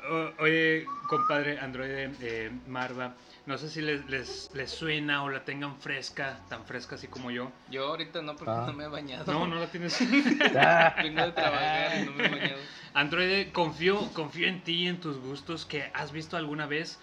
O- 0.09 0.42
Oye, 0.42 0.86
compadre 1.09 1.59
Android 1.59 1.90
eh, 2.20 2.50
Marva, 2.66 3.14
no 3.46 3.59
sé 3.59 3.68
si 3.70 3.80
les, 3.80 4.04
les, 4.09 4.50
les 4.54 4.70
suena 4.70 5.24
o 5.24 5.28
la 5.30 5.44
tengan 5.44 5.80
fresca, 5.80 6.38
tan 6.48 6.64
fresca 6.64 6.94
así 6.96 7.09
como 7.09 7.30
yo. 7.30 7.50
Yo 7.70 7.86
ahorita 7.88 8.22
no, 8.22 8.36
porque 8.36 8.52
Ah. 8.54 8.64
no 8.66 8.72
me 8.72 8.84
he 8.84 8.88
bañado. 8.88 9.32
No, 9.32 9.46
no 9.46 9.57
la 9.61 9.66
tienes. 9.66 9.98
Vengo 11.02 11.22
de 11.22 11.32
trabajar 11.32 12.00
y 12.00 12.04
no 12.07 12.12
me 12.12 12.26
he 12.26 12.28
bañado. 12.28 12.61
Android, 12.94 13.52
confío, 13.52 14.12
confío 14.12 14.48
en 14.48 14.62
ti 14.62 14.84
y 14.84 14.88
en 14.88 15.00
tus 15.00 15.18
gustos 15.18 15.64
que 15.66 15.90
has 15.94 16.12
visto 16.12 16.36
alguna 16.36 16.66
vez. 16.66 16.98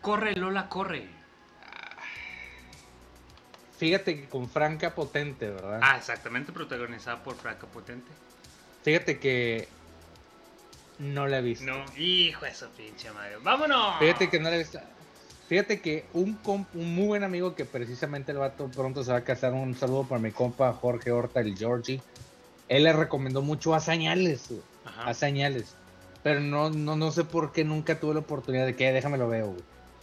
Corre, 0.00 0.34
Lola, 0.34 0.68
corre. 0.68 1.08
fíjate 3.76 4.20
que 4.20 4.28
con 4.28 4.48
Franca 4.48 4.94
Potente, 4.94 5.48
¿verdad? 5.50 5.80
Ah, 5.82 5.96
exactamente, 5.96 6.52
protagonizada 6.52 7.22
por 7.22 7.34
Franca 7.36 7.66
Potente. 7.66 8.10
Fíjate 8.82 9.18
que 9.18 9.68
no 11.00 11.26
la 11.26 11.38
he 11.38 11.42
visto. 11.42 11.64
No, 11.64 11.84
hijo 11.96 12.44
de 12.44 12.54
su 12.54 12.68
pinche 12.70 13.10
madre. 13.10 13.36
¡Vámonos! 13.42 13.98
Fíjate 13.98 14.28
que 14.28 14.38
no 14.38 14.48
la 14.50 14.56
he 14.56 14.58
visto. 14.58 14.78
Fíjate 15.48 15.80
que 15.80 16.04
un, 16.12 16.40
comp- 16.42 16.68
un 16.74 16.94
muy 16.94 17.06
buen 17.08 17.24
amigo 17.24 17.56
que 17.56 17.64
precisamente 17.64 18.30
el 18.30 18.38
vato 18.38 18.68
pronto 18.70 19.02
se 19.02 19.10
va 19.10 19.18
a 19.18 19.24
casar, 19.24 19.52
un 19.52 19.74
saludo 19.74 20.04
para 20.06 20.20
mi 20.20 20.30
compa 20.30 20.72
Jorge 20.72 21.10
Horta, 21.10 21.40
el 21.40 21.56
Georgie. 21.58 22.00
Él 22.68 22.84
le 22.84 22.92
recomendó 22.92 23.42
mucho 23.42 23.74
a 23.74 23.80
Señales, 23.80 24.48
a 24.84 25.12
Señales. 25.12 25.74
Pero 26.22 26.40
no, 26.40 26.70
no, 26.70 26.94
no 26.94 27.10
sé 27.10 27.24
por 27.24 27.50
qué 27.50 27.64
nunca 27.64 27.98
tuve 27.98 28.14
la 28.14 28.20
oportunidad 28.20 28.64
de 28.66 28.76
que 28.76 28.92
déjame 28.92 29.18
lo 29.18 29.28
veo, 29.28 29.48
güey. 29.48 29.62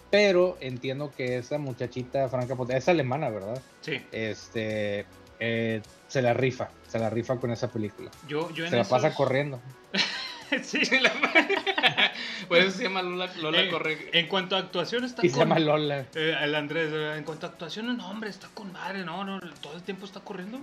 Pero 0.10 0.58
entiendo 0.62 1.14
que 1.16 1.38
esa 1.38 1.58
muchachita 1.60 2.28
Franca 2.28 2.56
es 2.70 2.90
alemana, 2.90 3.30
¿verdad? 3.30 3.62
Sí, 3.82 4.02
Este, 4.12 5.06
eh, 5.40 5.82
se 6.08 6.22
la 6.22 6.34
rifa, 6.34 6.70
se 6.88 6.98
la 7.00 7.10
rifa 7.10 7.38
con 7.38 7.52
esa 7.52 7.70
película. 7.70 8.10
yo, 8.28 8.50
yo 8.52 8.66
en 8.66 8.72
Se 8.72 8.78
la 8.78 8.84
pasa 8.84 9.14
corriendo. 9.14 9.62
sí, 10.64 10.80
Por 12.48 12.58
eso 12.58 12.78
se 12.78 12.84
llama 12.84 13.02
Lola, 13.02 13.30
Lola 13.42 13.62
Eh, 13.62 13.70
Corre. 13.70 14.10
En 14.14 14.28
cuanto 14.28 14.56
a 14.56 14.60
actuación 14.60 15.04
está 15.04 15.26
Y 15.26 15.30
se 15.30 15.36
con... 15.36 15.48
llama 15.50 15.60
Lola. 15.60 16.06
Eh, 16.16 16.36
el 16.42 16.56
Andrés, 16.56 16.90
eh, 16.94 17.16
en 17.18 17.24
cuanto 17.24 17.46
a 17.46 17.50
actuación, 17.50 17.96
no, 17.98 18.10
hombre, 18.10 18.30
está 18.30 18.48
con 18.54 18.72
madre, 18.72 19.04
no, 19.04 19.24
no, 19.24 19.40
todo 19.62 19.76
el 19.76 19.84
tiempo 19.84 20.06
está 20.06 20.20
corriendo. 20.22 20.62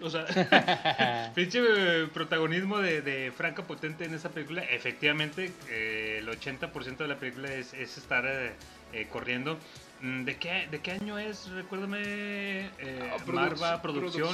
O 0.00 0.10
sea, 0.10 0.26
pinche 1.34 1.60
eh, 1.64 2.08
protagonismo 2.12 2.78
de, 2.78 3.00
de 3.00 3.32
Franca 3.32 3.62
Potente 3.62 4.04
en 4.04 4.14
esa 4.14 4.30
película. 4.30 4.62
Efectivamente, 4.62 5.52
eh, 5.70 6.18
el 6.20 6.28
80% 6.28 6.96
de 6.96 7.08
la 7.08 7.16
película 7.16 7.52
es, 7.54 7.72
es 7.74 7.96
estar 7.96 8.26
eh, 8.26 8.52
eh, 8.92 9.06
corriendo. 9.10 9.56
Mm, 10.00 10.24
¿De 10.24 10.36
qué, 10.36 10.66
¿De 10.70 10.80
qué 10.80 10.90
año 10.92 11.18
es? 11.18 11.48
Recuérdame, 11.48 12.02
eh, 12.02 13.10
Ah, 13.12 13.16
produ- 13.24 13.32
Marva, 13.32 13.80
producción. 13.80 14.28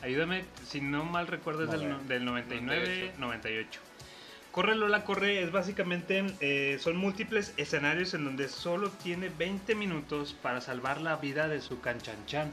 Ayúdame, 0.00 0.44
si 0.66 0.80
no 0.80 1.04
mal 1.04 1.26
recuerdo 1.26 1.64
es 1.64 1.70
del, 1.70 2.08
del 2.08 2.24
99, 2.24 3.12
98. 3.18 3.80
Corre 4.54 4.76
Lola 4.76 5.02
Corre 5.02 5.42
es 5.42 5.50
básicamente, 5.50 6.24
eh, 6.40 6.78
son 6.80 6.96
múltiples 6.96 7.52
escenarios 7.56 8.14
en 8.14 8.24
donde 8.24 8.48
solo 8.48 8.88
tiene 8.90 9.28
20 9.28 9.74
minutos 9.74 10.36
para 10.40 10.60
salvar 10.60 11.00
la 11.00 11.16
vida 11.16 11.48
de 11.48 11.60
su 11.60 11.80
canchanchan. 11.80 12.52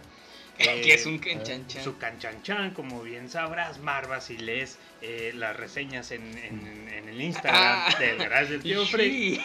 Eh, 0.58 0.82
que 0.84 0.96
es 0.96 1.06
un 1.06 1.20
canchanchan. 1.20 1.84
Su 1.84 2.00
canchanchan, 2.00 2.72
como 2.72 3.04
bien 3.04 3.30
sabrás, 3.30 3.78
Marva, 3.80 4.20
si 4.20 4.36
lees 4.38 4.80
eh, 5.04 5.32
las 5.36 5.56
reseñas 5.56 6.10
en, 6.10 6.24
en- 6.40 6.90
en 6.92 7.08
el 7.10 7.22
Instagram 7.22 7.62
Ah. 7.64 7.96
del 8.00 8.18
Garage 8.18 8.52
del 8.54 8.62
Tío 8.64 8.84
Sí. 8.88 9.40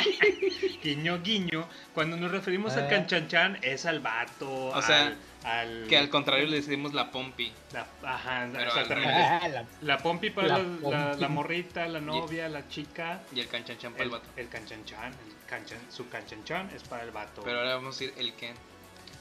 guiño 0.84 1.20
guiño, 1.22 1.66
cuando 1.94 2.18
nos 2.18 2.30
referimos 2.30 2.74
al 2.74 2.84
Ah. 2.84 2.88
canchanchan 2.88 3.58
es 3.62 3.86
al 3.86 4.00
vato, 4.00 4.66
O 4.66 4.82
sea, 4.82 5.16
al, 5.46 5.86
Que 5.88 5.96
al 5.96 6.08
contrario 6.10 6.46
le 6.46 6.56
decimos 6.56 6.92
la 6.92 7.10
pompi. 7.10 7.52
la- 7.72 7.86
ajá, 8.02 8.48
Pero 8.52 8.64
exactamente. 8.68 9.12
Ah, 9.14 9.48
la- 9.48 9.64
La 9.82 9.98
pompi 9.98 10.30
para 10.30 10.48
La 10.48 10.58
la, 10.58 10.64
la- 10.64 10.76
pompi. 10.80 11.20
la 11.22 11.28
morrita, 11.28 11.86
la 11.88 12.00
novia, 12.00 12.48
la 12.48 12.68
chica. 12.68 13.22
Y 13.32 13.40
el 13.40 13.48
canchanchan 13.48 13.92
para 13.92 14.04
El, 14.04 14.10
el 14.10 14.18
vato. 14.18 14.28
el 14.36 14.48
canchanchan, 14.48 15.12
el 15.12 15.46
canchan, 15.48 15.78
su 15.90 16.08
canchanchan 16.08 16.70
es 16.74 16.82
para 16.82 17.04
el 17.04 17.12
vato. 17.12 17.42
Pero 17.44 17.58
ahora 17.58 17.76
vamos 17.76 18.00
a 18.00 18.04
ir 18.04 18.14
el 18.18 18.32
Ken. 18.34 18.54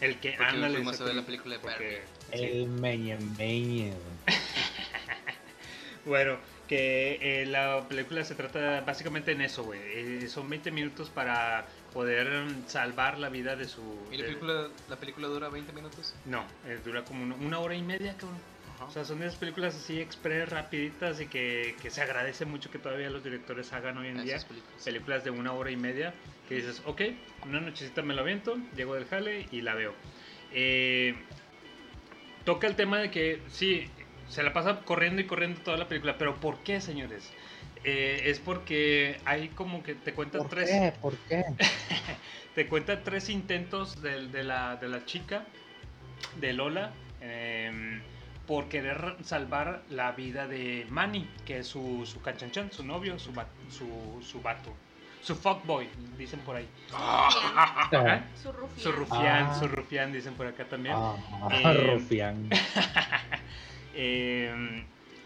el 0.02 0.20
que 0.20 0.32
porque 0.32 0.44
ándale. 0.52 0.76
fuimos 0.76 1.00
a 1.00 1.04
ver 1.06 1.16
la 1.16 1.22
película 1.22 1.56
de 1.56 1.60
porque- 1.62 2.04
El 2.32 2.68
meñe 2.70 3.18
meñe. 3.38 3.94
sí. 4.28 4.34
Bueno, 6.06 6.38
que 6.68 7.18
eh, 7.22 7.46
la 7.48 7.84
película 7.90 8.24
se 8.24 8.36
trata 8.36 8.82
básicamente 8.82 9.32
en 9.32 9.42
eso, 9.42 9.64
güey. 9.64 9.80
Eh, 9.84 10.28
son 10.28 10.48
20 10.50 10.70
minutos 10.72 11.10
para 11.10 11.66
poder 11.96 12.28
mm, 12.30 12.68
salvar 12.68 13.18
la 13.18 13.30
vida 13.30 13.56
de 13.56 13.68
su. 13.70 13.82
¿Y 14.12 14.18
la 14.18 14.24
de- 14.24 14.28
película, 14.28 14.68
la 14.89 14.98
película 14.98 15.28
dura 15.30 15.48
20 15.48 15.72
minutos? 15.72 16.14
No, 16.26 16.46
eh, 16.66 16.80
dura 16.84 17.06
como 17.06 17.24
una, 17.24 17.36
una 17.36 17.60
hora 17.60 17.74
y 17.74 17.82
media, 17.82 18.18
cabrón. 18.18 18.39
O 18.86 18.91
sea, 18.91 19.06
son 19.06 19.20
de 19.22 19.28
esas 19.28 19.39
películas 19.39 19.74
así 19.74 20.02
express, 20.02 20.50
rapiditas 20.50 21.22
y 21.22 21.28
que, 21.28 21.78
que 21.82 21.89
se 21.89 22.02
agradece 22.02 22.43
mucho 22.43 22.70
que 22.70 22.78
todavía 22.78 23.10
los 23.10 23.24
directores 23.24 23.72
hagan 23.72 23.98
hoy 23.98 24.10
en 24.10 24.22
día. 24.26 24.38
Películas 24.84 25.24
de 25.24 25.30
una 25.30 25.54
hora 25.54 25.72
y 25.72 25.78
media 25.78 26.14
que 26.50 26.56
dices, 26.56 26.82
ok, 26.86 27.02
una 27.46 27.62
nochecita 27.62 28.02
me 28.02 28.14
la 28.14 28.22
aviento, 28.22 28.58
llego 28.76 28.96
del 28.96 29.06
jale 29.06 29.48
y 29.50 29.62
la 29.62 29.76
veo. 29.76 29.96
Eh, 30.52 31.16
toca 32.43 32.68
el 32.68 32.76
tema 32.76 33.00
de 33.00 33.10
que 33.12 33.41
sí, 33.48 33.89
se 34.28 34.43
la 34.43 34.52
pasa 34.52 34.82
corriendo 34.84 35.22
y 35.22 35.26
corriendo 35.26 35.62
toda 35.62 35.78
la 35.78 35.88
película, 35.88 36.18
pero 36.18 36.36
¿por 36.41 36.62
qué, 36.64 36.82
señores? 36.82 37.32
Eh, 37.88 38.24
es 38.32 38.40
porque 38.40 39.20
hay 39.26 39.50
como 39.50 39.84
que 39.84 39.94
te 39.94 40.14
cuenta 40.14 40.40
¿Por 40.40 40.50
tres 40.50 40.70
qué? 40.72 40.94
¿Por 41.00 41.16
qué? 41.30 41.44
te 42.56 42.68
cuenta 42.68 43.04
tres 43.04 43.30
intentos 43.30 44.02
del- 44.02 44.32
de, 44.32 44.44
la, 44.44 44.76
de 44.78 44.88
la 44.90 45.06
chica, 45.06 45.44
de 46.40 46.54
Lola, 46.54 46.92
em, 47.22 48.02
por 48.48 48.70
querer 48.70 49.16
salvar 49.24 49.84
la 49.92 50.14
vida 50.14 50.48
de 50.48 50.88
Manny, 50.90 51.30
que 51.46 51.60
es 51.60 51.68
su, 51.68 52.04
su 52.08 52.22
canchanchan, 52.22 52.72
su 52.72 52.84
novio, 52.84 53.20
su, 53.20 53.32
va- 53.34 53.48
su, 53.70 54.20
su 54.28 54.42
vato. 54.42 54.74
Su 55.22 55.36
fuckboy, 55.36 55.88
dicen 56.18 56.40
por 56.42 56.56
ahí. 56.56 56.68
Ah, 56.94 57.30
Su 58.42 58.52
rufián. 58.52 58.76
Su 58.78 58.92
rufián, 58.92 59.48
Ah. 59.52 59.56
su 59.60 59.68
rufián, 59.68 60.12
dicen 60.12 60.34
por 60.36 60.46
acá 60.48 60.66
también. 60.66 60.96
ah, 60.98 61.16
Eh, 61.52 61.74
rufián. 61.94 62.50
Eh, 63.98 64.84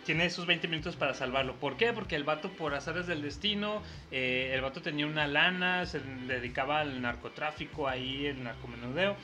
tiene 0.09 0.25
esos 0.25 0.47
20 0.47 0.67
minutos 0.67 0.95
para 0.95 1.13
salvarlo. 1.13 1.57
¿Por 1.57 1.77
qué? 1.77 1.93
Porque 1.93 2.15
el 2.15 2.23
vato, 2.23 2.49
por 2.49 2.73
azares 2.73 3.05
del 3.05 3.21
destino, 3.21 3.83
eh, 4.09 4.49
el 4.55 4.61
vato 4.61 4.81
tenía 4.81 5.05
una 5.05 5.27
lana, 5.27 5.85
se 5.85 5.99
dedicaba 5.99 6.79
al 6.79 6.99
narcotráfico 6.99 7.87
ahí, 7.87 8.25
el 8.25 8.43
narcomenudeo. 8.43 9.15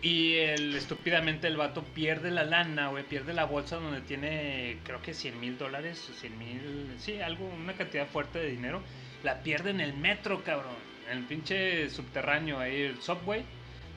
Y 0.00 0.36
el, 0.36 0.74
estúpidamente 0.74 1.46
el 1.46 1.58
vato 1.58 1.82
pierde 1.82 2.30
la 2.30 2.44
lana, 2.44 2.88
güey, 2.88 3.04
pierde 3.04 3.34
la 3.34 3.44
bolsa 3.44 3.76
donde 3.76 4.00
tiene, 4.00 4.78
creo 4.82 5.02
que 5.02 5.12
100 5.12 5.38
mil 5.38 5.58
dólares, 5.58 6.08
o 6.10 6.14
100 6.14 6.38
mil, 6.38 6.94
sí, 6.96 7.20
algo, 7.20 7.44
una 7.44 7.74
cantidad 7.74 8.06
fuerte 8.06 8.38
de 8.38 8.50
dinero. 8.50 8.80
La 9.22 9.42
pierde 9.42 9.68
en 9.68 9.82
el 9.82 9.92
metro, 9.92 10.42
cabrón, 10.42 10.72
en 11.10 11.18
el 11.18 11.24
pinche 11.24 11.90
subterráneo 11.90 12.58
ahí, 12.60 12.80
el 12.80 13.02
subway. 13.02 13.44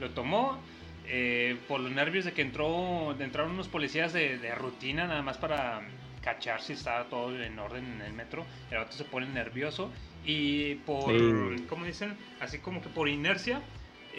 Lo 0.02 0.10
tomó, 0.10 0.60
eh, 1.08 1.56
por 1.70 1.80
los 1.80 1.94
nervios 1.94 2.26
de 2.26 2.34
que 2.34 2.42
entró, 2.42 3.16
de 3.18 3.24
entraron 3.24 3.52
unos 3.52 3.70
policías 3.70 4.12
de, 4.12 4.38
de 4.40 4.54
rutina 4.56 5.08
nada 5.08 5.22
más 5.22 5.38
para 5.38 5.84
cachar 6.24 6.62
si 6.62 6.74
estaba 6.74 7.06
todo 7.06 7.36
en 7.42 7.60
orden 7.60 7.86
en 7.86 8.02
el 8.02 8.14
metro. 8.14 8.46
El 8.72 8.78
vato 8.78 8.94
se 8.94 9.04
pone 9.04 9.28
nervioso 9.28 9.92
y 10.26 10.76
por, 10.76 11.12
Sí. 11.12 11.66
¿cómo 11.68 11.86
dicen? 11.86 12.18
Así 12.40 12.60
como 12.60 12.82
que 12.82 12.90
por 12.90 13.10
inercia, 13.10 13.62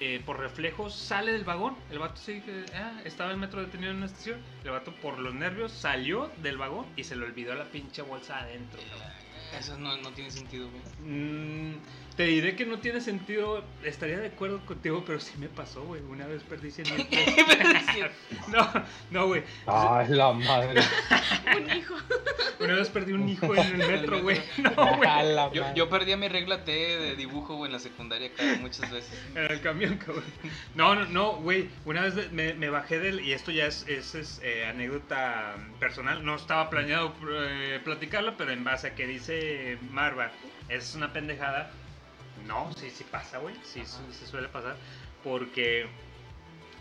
eh, 0.00 0.20
por 0.26 0.38
reflejos, 0.38 0.94
sale 0.94 1.32
del 1.32 1.44
vagón. 1.44 1.76
El 1.90 1.98
vato 1.98 2.16
sí 2.16 2.40
que 2.40 2.64
ah, 2.74 3.00
estaba 3.04 3.30
el 3.30 3.36
metro 3.38 3.60
detenido 3.62 3.90
en 3.92 3.98
una 3.98 4.06
estación. 4.06 4.40
El 4.64 4.70
vato 4.72 4.92
por 4.96 5.18
los 5.18 5.34
nervios 5.34 5.72
salió 5.72 6.30
del 6.42 6.58
vagón 6.58 6.86
y 6.96 7.04
se 7.04 7.16
le 7.16 7.24
olvidó 7.24 7.54
la 7.54 7.64
pinche 7.64 8.02
bolsa 8.02 8.38
adentro. 8.40 8.80
Eso 9.58 9.78
no, 9.78 9.96
no 9.98 10.10
tiene 10.10 10.30
sentido, 10.32 10.68
güey. 10.68 10.82
Mm, 11.12 11.76
te 12.16 12.24
diré 12.24 12.54
que 12.54 12.64
no 12.64 12.78
tiene 12.78 13.00
sentido, 13.00 13.64
estaría 13.82 14.18
de 14.18 14.28
acuerdo 14.28 14.64
contigo, 14.66 15.02
pero 15.04 15.18
sí 15.18 15.32
me 15.38 15.48
pasó, 15.48 15.82
güey. 15.82 16.00
Una 16.02 16.26
vez 16.26 16.42
perdí 16.44 16.70
100 16.70 16.96
mil 16.96 17.06
pesos. 17.06 17.34
no, 18.48 18.72
no, 19.10 19.26
güey. 19.26 19.42
Ay, 19.66 20.08
la 20.10 20.32
madre. 20.32 20.80
Un 21.56 21.76
hijo. 21.76 21.94
Una 22.60 22.74
vez 22.74 22.88
perdí 22.88 23.12
un 23.12 23.28
hijo 23.28 23.54
en 23.54 23.80
el 23.80 23.88
metro, 23.88 24.22
güey. 24.22 24.40
No, 24.58 24.96
güey. 24.96 25.08
A 25.08 25.22
la 25.22 25.52
Yo, 25.52 25.64
yo 25.74 25.90
perdí 25.90 26.14
mi 26.16 26.28
regla 26.28 26.64
T 26.64 26.72
de 26.72 27.16
dibujo, 27.16 27.56
güey, 27.56 27.68
en 27.68 27.72
la 27.72 27.78
secundaria, 27.78 28.30
cara, 28.32 28.56
muchas 28.60 28.90
veces. 28.90 29.12
En 29.34 29.50
el 29.50 29.60
camión, 29.60 29.98
cabrón. 29.98 30.24
No, 30.74 30.94
no, 30.94 31.04
no, 31.06 31.32
güey. 31.36 31.68
Una 31.84 32.02
vez 32.02 32.32
me, 32.32 32.54
me 32.54 32.70
bajé 32.70 33.00
del. 33.00 33.20
Y 33.20 33.32
esto 33.32 33.50
ya 33.50 33.66
es, 33.66 33.86
es, 33.88 34.14
es, 34.14 34.40
eh, 34.42 34.66
anécdota 34.66 35.56
personal. 35.80 36.24
No 36.24 36.36
estaba 36.36 36.70
planeado 36.70 37.12
eh, 37.28 37.80
platicarla, 37.84 38.36
pero 38.36 38.52
en 38.52 38.64
base 38.64 38.88
a 38.88 38.94
que 38.94 39.06
dice 39.06 39.78
Marva, 39.90 40.30
es 40.68 40.94
una 40.94 41.12
pendejada. 41.12 41.70
No, 42.46 42.72
sí, 42.74 42.90
sí 42.90 43.04
pasa, 43.10 43.38
güey. 43.38 43.54
Sí, 43.64 43.82
sí 43.86 44.26
suele 44.26 44.48
pasar. 44.48 44.76
Porque. 45.22 45.86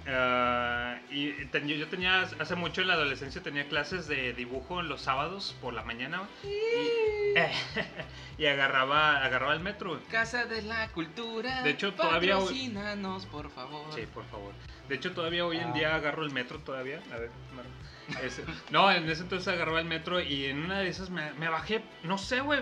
ah, 0.07 0.97
y 1.09 1.31
ten- 1.45 1.67
yo, 1.67 1.75
yo 1.75 1.87
tenía, 1.87 2.21
hace 2.39 2.55
mucho 2.55 2.81
en 2.81 2.87
la 2.87 2.95
adolescencia, 2.95 3.41
tenía 3.41 3.67
clases 3.67 4.07
de 4.07 4.33
dibujo 4.33 4.79
en 4.81 4.89
los 4.89 5.01
sábados 5.01 5.55
por 5.61 5.73
la 5.73 5.83
mañana. 5.83 6.23
Y, 6.43 6.51
y 8.41 8.45
agarraba, 8.45 9.23
agarraba 9.23 9.53
el 9.53 9.61
metro. 9.61 9.99
Casa 10.11 10.45
de 10.45 10.61
la 10.63 10.89
Cultura. 10.89 11.61
De 11.63 11.69
hecho, 11.71 11.93
todavía 11.93 12.37
hoy- 12.37 12.73
por 13.31 13.49
favor. 13.49 13.85
Sí, 13.93 14.01
por 14.13 14.25
favor. 14.25 14.53
De 14.89 14.95
hecho, 14.95 15.13
todavía 15.13 15.45
hoy 15.45 15.57
en 15.57 15.69
Ah. 15.69 15.73
día 15.73 15.95
agarro 15.95 16.23
el 16.23 16.31
metro 16.31 16.59
todavía. 16.59 17.01
A 17.13 17.17
ver, 17.17 17.29
ese- 18.23 18.43
No, 18.69 18.91
en 18.91 19.09
ese 19.09 19.23
entonces 19.23 19.47
agarraba 19.47 19.79
el 19.79 19.85
metro 19.85 20.21
y 20.21 20.45
en 20.45 20.63
una 20.65 20.79
de 20.79 20.89
esas 20.89 21.09
me, 21.09 21.31
me 21.33 21.47
bajé, 21.49 21.81
no 22.03 22.17
sé, 22.17 22.39
güey, 22.41 22.59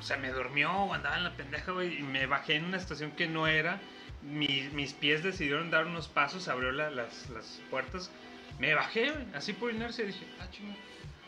se 0.00 0.16
me 0.16 0.30
durmió 0.30 0.70
o 0.72 0.94
andaba 0.94 1.16
en 1.18 1.24
la 1.24 1.36
pendeja, 1.36 1.72
güey, 1.72 1.98
y 1.98 2.02
me 2.02 2.26
bajé 2.26 2.56
en 2.56 2.64
una 2.66 2.76
estación 2.76 3.12
que 3.12 3.26
no 3.26 3.46
era. 3.46 3.80
Mi- 4.22 4.68
mis 4.72 4.92
pies 4.94 5.22
decidieron 5.22 5.70
dar 5.70 5.86
unos 5.86 6.08
pasos, 6.08 6.48
abrió 6.48 6.72
la- 6.72 6.90
las, 6.90 7.28
las 7.30 7.60
puertas. 7.70 8.10
Me 8.58 8.74
bajé, 8.74 9.10
güey, 9.10 9.24
así 9.34 9.52
por 9.52 9.70
inercia, 9.72 10.04
dije, 10.04 10.24
ah, 10.40 10.46
chinga. 10.50 10.74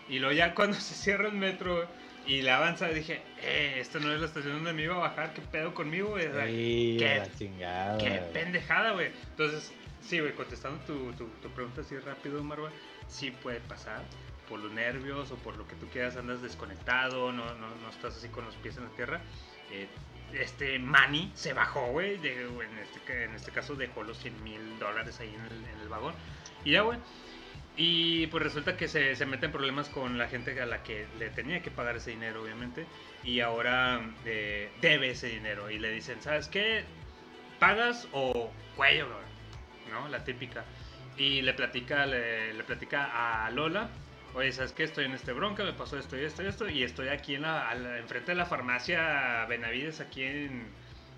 Y 0.09 0.19
luego 0.21 0.35
ya 0.35 0.55
cuando 0.55 0.77
se 0.81 0.95
cierra 0.95 1.29
el 1.29 1.35
metro, 1.35 1.75
güey, 1.77 1.89
Y 2.29 2.43
le 2.43 2.51
avanza 2.51 2.89
dije, 2.89 3.21
eh, 3.41 3.77
esta 3.79 4.01
no 4.01 4.13
es 4.13 4.19
la 4.21 4.27
estación 4.27 4.55
donde 4.55 4.73
me 4.73 4.83
iba 4.83 4.97
a 4.97 4.99
bajar, 4.99 5.33
¿qué 5.33 5.41
pedo 5.43 5.73
conmigo, 5.75 6.09
güey? 6.11 6.27
Ey, 6.27 6.97
¿qué- 6.99 7.19
la 7.19 7.33
chingada. 7.39 7.99
Qué 7.99 8.11
pendejada, 8.33 8.91
güey. 8.93 9.13
Entonces, 9.31 9.73
sí, 10.01 10.19
güey, 10.19 10.33
contestando 10.33 10.79
tu, 10.87 11.13
tu, 11.13 11.27
tu 11.41 11.49
pregunta 11.51 11.83
así 11.83 11.97
rápido, 11.99 12.43
Marva, 12.43 12.71
sí 13.09 13.31
puede 13.31 13.61
pasar. 13.61 14.03
Por 14.49 14.61
los 14.61 14.71
nervios 14.71 15.33
o 15.33 15.37
por 15.37 15.57
lo 15.57 15.67
que 15.67 15.75
tú 15.75 15.89
quieras, 15.89 16.17
andas 16.17 16.41
desconectado, 16.41 17.33
no, 17.33 17.45
no, 17.55 17.75
no 17.75 17.91
estás 17.91 18.17
así 18.17 18.29
con 18.29 18.45
los 18.45 18.55
pies 18.57 18.77
en 18.77 18.85
la 18.85 18.91
tierra. 18.91 19.21
Eh, 19.73 19.89
este 20.33 20.79
Manny 20.79 21.33
se 21.35 21.53
bajó, 21.53 21.89
güey. 21.89 22.15
En 22.15 22.79
este, 22.79 23.25
en 23.25 23.35
este 23.35 23.51
caso 23.51 23.75
dejó 23.75 24.03
los 24.03 24.19
100 24.19 24.45
mil 24.45 24.79
dólares 24.79 25.19
ahí 25.21 25.35
en 25.35 25.45
el, 25.47 25.65
en 25.65 25.81
el 25.81 25.89
vagón. 25.89 26.15
Y 26.65 26.73
ya, 26.73 26.83
güey. 26.83 26.99
Y 27.77 28.27
pues 28.29 28.43
resulta 28.43 28.77
que 28.77 28.89
se, 28.89 29.15
se 29.17 29.27
mete 29.27 29.47
en 29.47 29.53
problemas 29.53 29.89
con 29.91 30.17
la 30.17 30.29
gente 30.29 30.59
a 30.61 30.67
la 30.67 30.83
que 30.83 31.07
le 31.19 31.29
tenía 31.29 31.61
que 31.61 31.71
pagar 31.71 31.97
ese 31.97 32.11
dinero, 32.11 32.43
obviamente. 32.43 32.87
Y 33.23 33.41
ahora 33.41 34.01
eh, 34.25 34.71
debe 34.81 35.11
ese 35.11 35.29
dinero. 35.29 35.71
Y 35.71 35.79
le 35.79 35.91
dicen, 35.91 36.23
¿sabes 36.23 36.49
qué? 36.49 36.85
¿Pagas 37.59 38.09
o 38.13 38.51
cuello, 38.77 39.09
bro? 39.09 39.19
¿No? 39.91 40.09
La 40.09 40.25
típica. 40.25 40.65
Y 41.19 41.43
le 41.43 41.55
platica, 41.55 42.07
le, 42.07 42.53
le 42.55 42.63
platica 42.65 43.45
a 43.47 43.51
Lola. 43.51 43.89
Oye, 44.35 44.53
¿sabes 44.53 44.73
qué? 44.73 44.85
Estoy 44.85 45.07
en 45.07 45.13
este 45.13 45.33
bronca, 45.33 45.65
me 45.65 45.73
pasó 45.73 45.99
esto 45.99 46.19
y 46.19 46.25
esto 46.25 46.43
y 46.43 46.47
esto. 46.47 46.69
Y 46.69 46.83
estoy 46.83 47.09
aquí 47.09 47.37
en 47.37 47.43
la, 47.43 47.75
la- 47.75 47.99
enfrente 47.99 48.33
de 48.33 48.37
la 48.37 48.45
farmacia 48.47 49.47
Benavides, 49.47 50.01
aquí 50.01 50.25
en... 50.25 50.67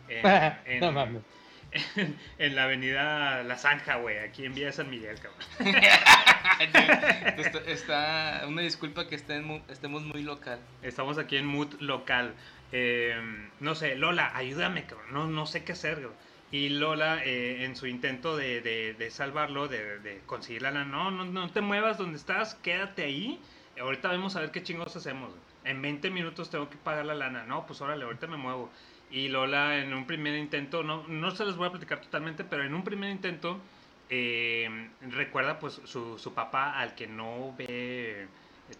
en- 0.08 0.26
en- 0.66 0.80
no 0.80 0.92
mames. 0.92 1.22
en 2.38 2.54
la 2.56 2.64
avenida 2.64 3.42
La 3.42 3.56
Zanja, 3.58 3.96
güey, 3.96 4.18
aquí 4.18 4.44
en 4.46 4.54
Villa 4.54 4.68
de 4.68 4.72
San 4.72 4.88
Miguel, 4.88 5.18
cabrón. 5.20 5.42
está, 7.38 7.58
está- 7.66 8.44
una 8.46 8.62
disculpa 8.62 9.06
que 9.08 9.14
estén 9.16 9.62
estemos 9.68 10.02
muy 10.02 10.22
local. 10.22 10.58
Estamos 10.82 11.18
aquí 11.18 11.36
en 11.36 11.46
mood 11.46 11.74
local. 11.80 12.34
Eh, 12.72 13.16
no 13.60 13.74
sé, 13.74 13.96
Lola, 13.96 14.30
ayúdame, 14.34 14.84
cabrón. 14.84 15.08
No, 15.12 15.26
no 15.26 15.46
sé 15.46 15.64
qué 15.64 15.72
hacer, 15.72 15.94
cabrón. 15.94 16.14
Y 16.50 16.70
Lola, 16.70 17.22
eh, 17.24 17.64
en 17.64 17.76
su 17.76 17.86
intento 17.86 18.36
de, 18.36 18.60
de- 18.62 18.94
de 18.94 19.10
salvarlo, 19.10 19.68
de, 19.68 19.98
de 19.98 20.20
conseguir 20.24 20.62
la 20.62 20.70
lana, 20.70 20.84
no, 20.90 21.10
no, 21.10 21.24
no 21.26 21.50
te 21.52 21.60
muevas 21.60 21.98
donde 21.98 22.16
estás, 22.18 22.54
quédate 22.56 23.04
ahí. 23.04 23.38
Ahorita 23.78 24.08
vamos 24.08 24.34
a 24.36 24.40
ver 24.40 24.50
qué 24.50 24.62
chingos 24.62 24.96
hacemos. 24.96 25.30
En 25.64 25.82
20 25.82 26.10
minutos 26.10 26.50
tengo 26.50 26.70
que 26.70 26.78
pagar 26.78 27.04
la 27.06 27.14
lana. 27.14 27.44
No, 27.44 27.66
pues 27.66 27.80
órale, 27.82 28.04
ahorita 28.04 28.26
me 28.26 28.38
muevo. 28.38 28.70
Y 29.10 29.28
Lola, 29.28 29.78
en 29.78 29.92
un 29.94 30.06
primer 30.06 30.34
intento, 30.36 30.82
no, 30.82 31.06
no 31.06 31.30
se 31.32 31.44
les 31.44 31.56
voy 31.56 31.68
a 31.68 31.70
platicar 31.70 32.00
totalmente, 32.00 32.44
pero 32.44 32.64
en 32.64 32.74
un 32.74 32.82
primer 32.84 33.10
intento, 33.10 33.60
eh, 34.08 34.90
recuerda 35.02 35.58
pues 35.58 35.80
su, 35.84 36.18
su 36.18 36.32
papá 36.34 36.78
al 36.78 36.94
que 36.94 37.06
no 37.06 37.54
ve 37.58 38.26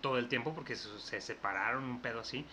todo 0.01 0.19
el 0.19 0.29
tiempo 0.29 0.55
porque 0.55 0.75
se 0.77 1.21
separaron, 1.21 1.85
un 1.85 2.01
pedo 2.03 2.21
así. 2.21 2.47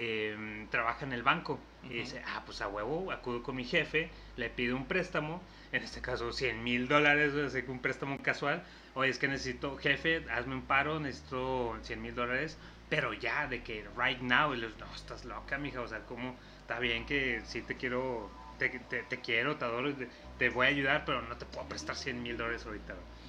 Eh, 0.00 0.66
trabaja 0.70 1.04
en 1.04 1.12
el 1.12 1.22
banco 1.22 1.60
y 1.82 1.86
Ujú. 1.88 1.94
dice, 1.96 2.22
ah, 2.26 2.42
pues 2.46 2.62
a 2.62 2.68
huevo, 2.68 3.12
acudo 3.12 3.42
con 3.42 3.54
mi 3.54 3.64
jefe, 3.64 4.10
le 4.36 4.48
pido 4.48 4.74
un 4.74 4.86
préstamo, 4.86 5.42
en 5.72 5.82
este 5.82 6.00
caso 6.00 6.32
100 6.32 6.64
mil 6.64 6.88
dólares, 6.88 7.32
un 7.68 7.80
préstamo 7.80 8.18
casual, 8.22 8.62
oye, 8.94 9.10
es 9.10 9.18
que 9.18 9.28
necesito, 9.28 9.76
jefe, 9.76 10.24
hazme 10.30 10.54
un 10.54 10.62
paro, 10.62 10.98
necesito 11.00 11.76
100 11.82 12.00
mil 12.00 12.14
dólares, 12.14 12.56
pero 12.88 13.12
ya, 13.12 13.46
de 13.46 13.62
que 13.62 13.84
right 13.96 14.20
now, 14.20 14.54
y 14.54 14.56
les, 14.56 14.76
no, 14.78 14.86
estás 14.94 15.24
loca, 15.26 15.58
mija, 15.58 15.80
o 15.82 15.86
sea, 15.86 16.00
como, 16.06 16.34
está 16.62 16.78
bien 16.78 17.04
que 17.04 17.42
sí 17.44 17.60
te 17.60 17.76
quiero, 17.76 18.30
te, 18.58 18.70
te, 18.70 19.02
te 19.02 19.20
quiero, 19.20 19.56
te 19.56 19.64
adoro, 19.66 19.94
te, 19.94 20.08
te 20.38 20.48
voy 20.48 20.66
a 20.66 20.70
ayudar, 20.70 21.04
pero 21.04 21.20
no 21.22 21.36
te 21.36 21.44
puedo 21.44 21.68
prestar 21.68 21.94
100 21.94 22.22
mil 22.22 22.36
dólares 22.38 22.64
ahorita. 22.64 22.94
güey". 22.94 23.19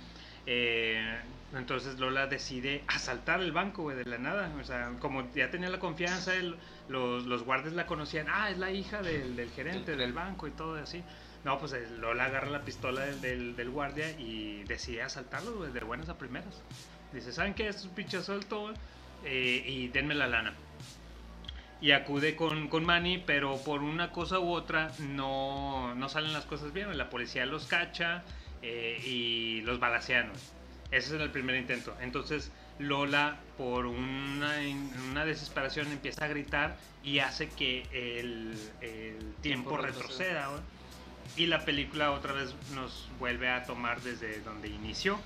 Eh, 0.45 1.19
entonces 1.53 1.99
Lola 1.99 2.27
decide 2.27 2.83
asaltar 2.87 3.41
el 3.41 3.51
banco, 3.51 3.83
güey, 3.83 3.97
de 3.97 4.05
la 4.05 4.17
nada. 4.17 4.51
O 4.59 4.63
sea, 4.63 4.91
como 4.99 5.31
ya 5.33 5.49
tenía 5.51 5.69
la 5.69 5.79
confianza, 5.79 6.33
el- 6.35 6.55
los, 6.89 7.25
los 7.25 7.43
guardias 7.43 7.73
la 7.73 7.85
conocían. 7.85 8.27
Ah, 8.29 8.49
es 8.49 8.57
la 8.57 8.71
hija 8.71 9.01
del, 9.01 9.35
del 9.35 9.49
gerente 9.51 9.95
del 9.95 10.13
banco 10.13 10.47
y 10.47 10.51
todo 10.51 10.75
así. 10.75 11.03
No, 11.43 11.57
pues 11.59 11.73
eh, 11.73 11.87
Lola 11.99 12.25
agarra 12.25 12.49
la 12.49 12.61
pistola 12.61 13.01
del, 13.01 13.21
del, 13.21 13.55
del 13.55 13.69
guardia 13.69 14.11
y 14.19 14.63
decide 14.63 15.01
asaltarlo, 15.01 15.53
güey, 15.57 15.71
de 15.71 15.79
buenas 15.81 16.07
a 16.09 16.17
primeras. 16.17 16.61
Dice, 17.13 17.31
¿saben 17.33 17.53
qué? 17.53 17.67
Es 17.67 17.83
un 17.83 17.91
pinche 17.91 18.17
asalto, 18.17 18.71
eh, 19.25 19.63
y 19.67 19.87
denme 19.89 20.13
la 20.15 20.27
lana. 20.27 20.53
Y 21.81 21.91
acude 21.93 22.35
con, 22.35 22.67
con 22.67 22.85
Manny, 22.85 23.23
pero 23.25 23.57
por 23.57 23.81
una 23.81 24.11
cosa 24.11 24.39
u 24.39 24.51
otra 24.51 24.91
no, 24.99 25.95
no 25.95 26.09
salen 26.09 26.31
las 26.31 26.45
cosas 26.45 26.71
bien. 26.73 26.95
La 26.95 27.09
policía 27.09 27.45
los 27.47 27.65
cacha 27.65 28.23
eh, 28.62 29.01
y 29.05 29.62
los 29.62 29.80
balacean. 29.80 30.30
güey. 30.30 30.39
Ese 30.91 31.16
es 31.16 31.22
el 31.22 31.30
primer 31.32 31.55
intento. 31.55 31.95
Entonces 32.01 32.51
Lola, 32.80 33.38
por 33.57 33.86
una, 33.86 34.55
una 35.12 35.24
desesperación, 35.26 35.91
empieza 35.91 36.26
a 36.26 36.28
gritar 36.28 36.78
y 37.03 37.20
hace 37.20 37.47
que 37.49 37.84
el, 37.93 38.53
el 38.82 39.18
tiempo 39.41 39.72
Tiempo 39.72 39.78
retroceda. 39.78 40.49
Y 41.38 41.45
la 41.45 41.64
película 41.64 42.12
otra 42.12 42.34
vez 42.34 42.53
nos 42.74 43.07
vuelve 43.20 43.49
a 43.49 43.64
tomar 43.64 44.01
desde 44.01 44.41
donde 44.41 44.68
inició 44.68 45.18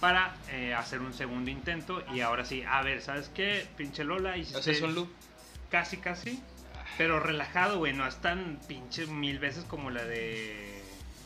para 0.00 0.34
eh, 0.50 0.74
hacer 0.74 1.00
un 1.00 1.14
segundo 1.14 1.50
intento. 1.50 2.02
Y 2.12 2.20
ahora 2.20 2.44
sí, 2.44 2.64
a 2.66 2.82
ver, 2.82 3.02
¿sabes 3.02 3.28
qué? 3.32 3.66
Pinche 3.76 4.02
Lola. 4.02 4.30
O 4.30 4.32
sea, 4.32 4.42
hiciste- 4.42 4.70
es 4.72 4.82
un 4.82 4.94
loop. 4.96 5.08
Casi, 5.70 5.98
casi. 5.98 6.42
Pero 6.96 7.20
relajado, 7.20 7.78
güey. 7.78 7.92
No 7.92 8.04
es 8.06 8.16
tan 8.16 8.58
pinche 8.66 9.06
mil 9.06 9.38
veces 9.38 9.62
como 9.64 9.90
la 9.90 10.02
de 10.04 10.77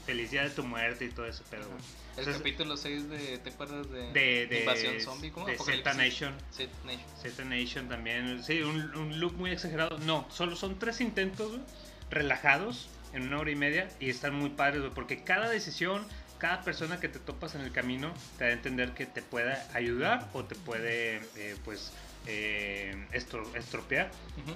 Feliz 0.06 0.30
Día 0.30 0.42
de 0.44 0.50
tu 0.50 0.64
Muerte 0.64 1.04
y 1.04 1.08
todo 1.10 1.26
ese 1.26 1.42
pedo, 1.44 1.66
güey. 1.68 1.78
El 1.78 2.18
Entonces- 2.18 2.36
capítulo 2.38 2.76
6 2.76 3.08
de. 3.08 3.38
¿Te 3.38 3.50
acuerdas 3.50 3.90
de. 3.90 4.12
De, 4.12 4.46
de, 4.46 4.60
Invasión 4.60 5.00
Zombie? 5.00 5.30
¿Cómo? 5.30 5.46
de. 5.46 5.56
Zeta 5.58 5.94
Nation. 5.94 6.34
Zeta 6.52 6.72
Nation. 6.84 7.02
Zeta 7.22 7.44
Nation 7.44 7.88
también. 7.88 8.42
Sí, 8.44 8.60
un, 8.62 8.94
un 8.96 9.18
look 9.20 9.34
muy 9.34 9.50
exagerado. 9.50 9.98
No, 10.00 10.26
solo 10.30 10.56
son 10.56 10.78
tres 10.78 11.00
intentos, 11.00 11.50
güey, 11.52 11.62
relajados, 12.10 12.88
en 13.14 13.22
una 13.28 13.38
hora 13.38 13.50
y 13.50 13.56
media. 13.56 13.88
Y 14.00 14.10
están 14.10 14.34
muy 14.34 14.50
padres, 14.50 14.80
güey, 14.80 14.92
porque 14.92 15.24
cada 15.24 15.48
decisión, 15.48 16.04
cada 16.38 16.62
persona 16.62 17.00
que 17.00 17.08
te 17.08 17.18
topas 17.18 17.54
en 17.54 17.62
el 17.62 17.72
camino, 17.72 18.12
te 18.36 18.44
da 18.44 18.50
a 18.50 18.52
entender 18.52 18.92
que 18.92 19.06
te 19.06 19.22
puede 19.22 19.56
ayudar 19.72 20.28
o 20.34 20.44
te 20.44 20.54
puede, 20.54 21.22
eh, 21.36 21.56
pues, 21.64 21.92
eh, 22.26 22.94
estro- 23.12 23.50
estropear 23.56 24.10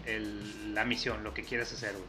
el- 0.04 0.74
la 0.74 0.84
misión, 0.84 1.24
lo 1.24 1.32
que 1.32 1.42
quieres 1.42 1.72
hacer, 1.72 1.92
güey. 1.92 2.04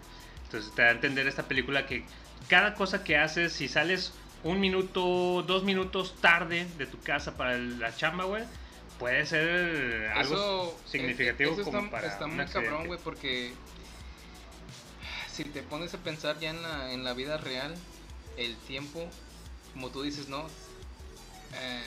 Entonces 0.48 0.74
te 0.74 0.82
da 0.82 0.88
a 0.90 0.92
entender 0.92 1.28
esta 1.28 1.44
película 1.44 1.86
que 1.86 2.06
cada 2.50 2.76
cosa 2.76 3.04
que 3.04 3.18
haces, 3.18 3.52
si 3.54 3.68
sales 3.68 4.14
un 4.44 4.60
minuto, 4.62 5.44
dos 5.46 5.64
minutos 5.64 6.16
tarde 6.22 6.66
de 6.78 6.86
tu 6.86 7.02
casa 7.02 7.36
para 7.36 7.58
la 7.58 7.94
chamba, 7.96 8.24
güey, 8.24 8.44
puede 8.98 9.26
ser 9.26 10.08
algo 10.16 10.36
Eso, 10.36 10.80
significativo 10.86 11.52
eso 11.52 11.64
como 11.64 11.80
está, 11.80 11.92
para 11.92 12.08
está 12.08 12.28
muy 12.28 12.46
cabrón, 12.46 12.88
güey, 12.88 13.00
porque 13.04 13.54
si 15.32 15.44
te 15.44 15.62
pones 15.64 15.94
a 15.94 15.98
pensar 15.98 16.40
ya 16.40 16.50
en 16.52 16.62
la, 16.62 16.94
en 16.94 17.04
la 17.04 17.14
vida 17.14 17.38
real, 17.38 17.76
el 18.38 18.56
tiempo, 18.56 19.10
como 19.74 19.90
tú 19.90 20.02
dices, 20.04 20.30
¿no? 20.30 20.48
Eh, 21.56 21.82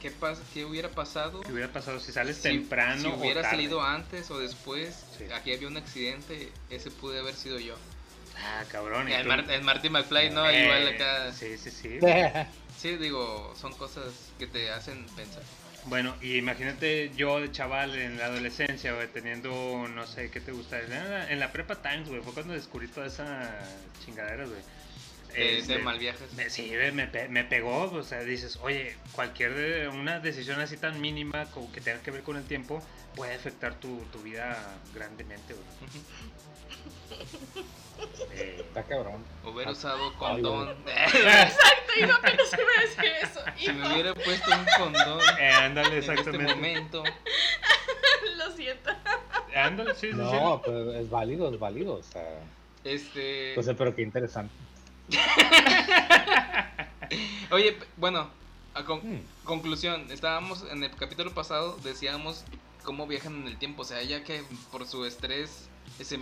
¿qué, 0.00 0.10
pasa, 0.10 0.42
¿Qué 0.52 0.64
hubiera 0.64 0.88
pasado? 0.88 1.42
¿Qué 1.42 1.52
hubiera 1.52 1.72
pasado 1.72 2.00
si 2.00 2.10
sales 2.12 2.36
si- 2.36 2.42
temprano 2.42 3.00
Si 3.00 3.06
o 3.06 3.14
hubiera 3.14 3.42
tarde? 3.42 3.56
salido 3.56 3.82
antes 3.82 4.28
o 4.32 4.38
después, 4.40 5.04
Sí. 5.16 5.24
aquí 5.32 5.54
había 5.54 5.68
un 5.68 5.76
accidente, 5.76 6.50
ese 6.68 6.90
pude 6.90 7.20
haber 7.20 7.34
sido 7.34 7.60
yo. 7.60 7.76
Ah, 8.38 8.64
cabrón. 8.70 9.08
¿y 9.08 9.12
El? 9.12 9.26
Mar- 9.26 9.44
el 9.50 9.62
Marty 9.62 9.88
McFly, 9.90 10.30
¿no? 10.30 10.48
Eh, 10.48 10.64
Igual 10.64 10.88
acá. 10.88 11.32
Sí, 11.32 11.56
sí, 11.58 11.70
sí. 11.70 11.98
Sí, 12.78 12.96
digo, 12.96 13.54
son 13.54 13.72
cosas 13.74 14.32
que 14.40 14.46
te 14.48 14.70
hacen 14.72 15.06
pensar. 15.14 15.42
Bueno, 15.84 16.16
y 16.20 16.36
imagínate 16.36 17.12
yo 17.14 17.38
de 17.40 17.52
chaval 17.52 17.94
en 17.96 18.18
la 18.18 18.24
adolescencia, 18.26 18.92
güey, 18.94 19.06
teniendo, 19.08 19.86
no 19.94 20.06
sé, 20.06 20.30
¿qué 20.30 20.40
te 20.40 20.50
gusta? 20.52 20.80
En 20.80 20.90
la, 20.90 21.30
en 21.30 21.38
la 21.38 21.52
prepa 21.52 21.76
Times, 21.80 22.08
güey, 22.08 22.22
fue 22.22 22.32
cuando 22.32 22.54
descubrí 22.54 22.88
toda 22.88 23.06
esa 23.06 23.50
chingadera, 24.04 24.46
güey. 24.46 24.60
De, 25.34 25.58
Este, 25.58 25.72
de 25.74 25.78
mal 25.80 25.98
viajes. 25.98 26.32
Me- 26.34 26.50
sí, 26.50 26.72
me, 26.92 27.06
me 27.28 27.44
pegó, 27.44 27.84
o 27.90 28.02
sea, 28.02 28.20
dices, 28.20 28.58
oye, 28.62 28.96
cualquier 29.12 29.54
de- 29.54 29.88
una 29.88 30.20
decisión 30.20 30.60
así 30.60 30.76
tan 30.76 31.00
mínima 31.00 31.46
como 31.52 31.70
que 31.72 31.80
tenga 31.80 32.00
que 32.02 32.10
ver 32.10 32.22
con 32.22 32.36
el 32.36 32.44
tiempo 32.44 32.82
puede 33.16 33.34
afectar 33.34 33.74
tu, 33.80 33.98
tu 34.12 34.18
vida 34.22 34.58
grandemente. 34.94 35.54
Ujú. 35.54 35.62
Eh, 38.34 38.56
Está 38.66 38.82
cabrón. 38.82 39.22
Hubiera 39.44 39.70
usado 39.70 40.08
Ay, 40.08 40.16
condón. 40.18 40.70
Exacto, 40.86 41.92
iba 42.00 42.14
apenas 42.16 42.52
iba 42.52 42.70
a 42.76 42.80
decir 42.80 43.12
eso. 43.22 43.40
si 43.56 43.72
me 43.72 43.92
hubiera 43.92 44.14
puesto 44.14 44.50
un 44.50 44.66
condón 44.78 45.20
eh, 45.40 45.50
ándale, 45.50 45.88
en 45.88 45.98
este 45.98 46.12
exactamente. 46.12 46.54
momento. 46.54 47.04
Lo 48.38 48.50
siento. 48.56 48.90
ándale, 49.54 49.94
sí, 49.94 50.08
sí, 50.10 50.16
No, 50.16 50.60
pero 50.64 50.94
es 50.94 51.08
válido, 51.10 51.52
es 51.52 51.60
válido. 51.60 51.94
O 51.96 52.02
sea, 52.02 52.40
Este. 52.82 53.50
entonces, 53.50 53.76
pero 53.78 53.94
qué 53.94 54.02
interesante. 54.02 54.54
Oye, 57.50 57.76
bueno, 57.96 58.30
a 58.74 58.84
con- 58.84 59.00
Hmm. 59.00 59.20
conclusión, 59.44 60.06
estábamos 60.10 60.64
en 60.70 60.82
el 60.84 60.90
capítulo 60.96 61.32
pasado, 61.34 61.76
decíamos 61.82 62.44
cómo 62.84 63.06
viajan 63.06 63.42
en 63.42 63.48
el 63.48 63.56
tiempo, 63.58 63.82
o 63.82 63.84
sea, 63.84 64.02
ya 64.02 64.24
que 64.24 64.42
por 64.70 64.86
su 64.86 65.04
estrés, 65.04 65.68
ese, 65.98 66.18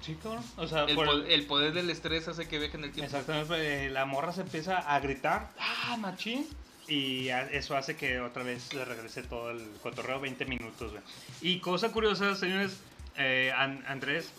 sí. 0.00 0.16
Cabrón. 0.22 0.44
O 0.56 0.66
sea, 0.66 0.84
el, 0.84 0.94
por 0.96 1.06
po- 1.06 1.12
el 1.12 1.46
poder 1.46 1.72
del 1.72 1.90
estrés 1.90 2.26
hace 2.28 2.48
que 2.48 2.58
viajen 2.58 2.80
en 2.80 2.84
el 2.86 2.92
tiempo. 2.92 3.14
Exactamente, 3.16 3.86
eh, 3.86 3.90
la 3.90 4.04
morra 4.06 4.32
se 4.32 4.40
empieza 4.42 4.78
a 4.78 4.98
gritar, 5.00 5.50
ah, 5.58 5.96
machín, 5.98 6.46
Y 6.88 7.28
eso 7.50 7.76
hace 7.76 7.96
que 7.96 8.20
otra 8.20 8.44
vez 8.44 8.72
le 8.72 8.84
regrese 8.84 9.22
todo 9.24 9.50
el 9.50 9.68
cotorreo 9.82 10.20
20 10.20 10.44
minutos, 10.44 10.92
güey. 10.92 11.02
Y 11.42 11.58
cosa 11.60 11.90
curiosa, 11.90 12.36
señores, 12.36 12.78
eh, 13.16 13.52
An- 13.56 13.84
Andrés, 13.88 14.30